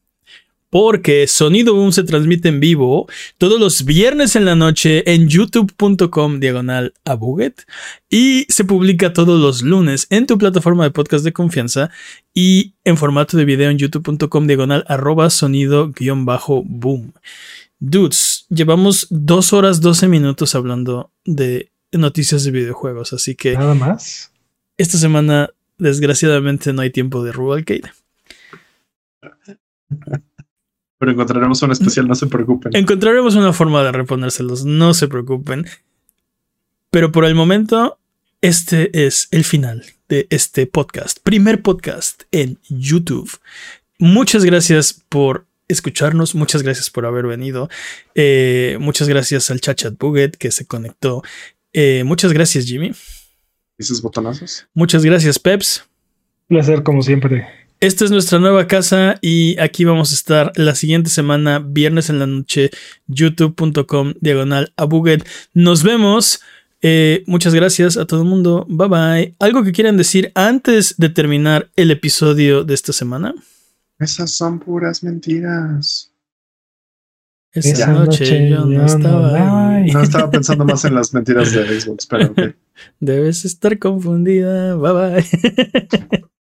Porque 0.71 1.27
Sonido 1.27 1.75
Boom 1.75 1.93
se 1.93 2.03
transmite 2.05 2.51
en 2.51 2.61
vivo 2.61 3.09
todos 3.39 3.59
los 3.59 3.87
viernes 3.87 4.37
en 4.37 4.45
la 4.45 4.55
noche 4.55 5.11
en 5.11 5.27
youtube.com 5.29 6.41
diagonal 6.41 6.93
a 7.07 7.15
Buget 7.15 7.67
y 8.11 8.45
se 8.51 8.65
publica 8.65 9.15
todos 9.15 9.41
los 9.41 9.63
lunes 9.63 10.07
en 10.11 10.27
tu 10.27 10.37
plataforma 10.37 10.85
de 10.85 10.91
podcast 10.91 11.25
de 11.25 11.33
confianza 11.33 11.91
y 12.35 12.75
en 12.85 12.99
formato 12.99 13.39
de 13.39 13.47
video 13.47 13.71
en 13.71 13.79
youtube.com 13.79 14.47
diagonal 14.47 14.85
arroba 14.89 15.31
sonido 15.31 15.91
guion 15.91 16.27
bajo 16.27 16.63
boom. 16.67 17.15
Dudes, 17.81 18.45
llevamos 18.51 19.07
dos 19.09 19.55
horas 19.55 19.81
12 19.81 20.09
minutos 20.09 20.55
hablando 20.55 21.13
de 21.25 21.71
noticias 21.93 22.45
de 22.45 22.51
videojuegos, 22.51 23.13
así 23.13 23.35
que... 23.37 23.55
Nada 23.55 23.75
más. 23.75 24.33
Esta 24.77 24.99
semana, 24.99 25.51
desgraciadamente, 25.79 26.73
no 26.73 26.83
hay 26.83 26.91
tiempo 26.91 27.23
de 27.23 27.33
Rubalcade. 27.33 27.91
Pero 30.99 31.13
encontraremos 31.13 31.63
un 31.63 31.71
especial, 31.71 32.09
no 32.09 32.15
se 32.15 32.27
preocupen. 32.27 32.75
Encontraremos 32.75 33.37
una 33.37 33.53
forma 33.53 33.83
de 33.85 33.93
reponérselos, 33.93 34.65
no 34.65 34.95
se 34.95 35.07
preocupen. 35.07 35.67
Pero 36.91 37.13
por 37.13 37.25
el 37.25 37.35
momento, 37.35 37.99
este 38.41 39.07
es 39.07 39.29
el 39.31 39.45
final 39.45 39.85
de 40.09 40.27
este 40.31 40.67
podcast. 40.67 41.19
Primer 41.23 41.63
podcast 41.63 42.23
en 42.33 42.59
YouTube. 42.69 43.31
Muchas 43.99 44.45
gracias 44.45 45.05
por 45.09 45.47
escucharnos, 45.69 46.35
muchas 46.35 46.63
gracias 46.63 46.91
por 46.91 47.07
haber 47.07 47.27
venido. 47.27 47.69
Eh, 48.15 48.79
muchas 48.81 49.09
gracias 49.09 49.51
al 49.51 49.61
Chachat 49.61 49.99
Buget 49.99 50.37
que 50.37 50.51
se 50.51 50.67
conectó. 50.67 51.23
Eh, 51.73 52.03
muchas 52.05 52.33
gracias, 52.33 52.65
Jimmy. 52.65 52.93
¿Dices 53.77 54.03
botonazos? 54.03 54.67
Muchas 54.75 55.05
gracias, 55.05 55.39
Peps. 55.39 55.85
Placer, 56.49 56.83
como 56.83 57.03
siempre. 57.03 57.47
Esta 57.81 58.05
es 58.05 58.11
nuestra 58.11 58.41
nueva 58.41 58.67
casa 58.67 59.19
y 59.21 59.57
aquí 59.61 59.85
vamos 59.85 60.11
a 60.11 60.15
estar 60.17 60.53
la 60.57 60.75
siguiente 60.75 61.11
semana, 61.11 61.61
viernes 61.61 62.11
en 62.11 62.19
la 62.19 62.27
noche, 62.27 62.71
youtube.com 63.07 64.15
diagonal 64.21 64.73
a 64.77 64.85
Buget. 64.85 65.25
Nos 65.55 65.85
vemos. 65.85 66.41
Eh, 66.83 67.23
muchas 67.27 67.55
gracias 67.55 67.97
a 67.97 68.05
todo 68.05 68.23
el 68.23 68.29
mundo. 68.29 68.67
Bye 68.69 68.89
bye. 68.89 69.35
¿Algo 69.39 69.63
que 69.63 69.71
quieran 69.71 69.97
decir 69.97 70.33
antes 70.35 70.97
de 70.99 71.09
terminar 71.09 71.71
el 71.77 71.93
episodio 71.93 72.65
de 72.65 72.75
esta 72.75 72.93
semana? 72.93 73.33
Esas 74.01 74.33
son 74.33 74.59
puras 74.59 75.05
mentiras. 75.05 76.13
Esa, 77.53 77.93
noche, 77.93 78.51
yo 78.51 78.67
no 78.67 78.87
estaba 78.87 79.79
No 79.81 80.03
estaba 80.03 80.31
pensando 80.31 80.65
más 80.65 80.85
en 80.85 80.97
las 80.97 81.15
mentiras 81.15 81.53
de 81.53 81.81
Xbox, 81.81 82.07
pero 82.07 82.35
Debes 82.99 83.45
estar 83.45 83.79
confundida. 83.79 84.75
Bye 84.75 84.93
bye. 84.93 86.29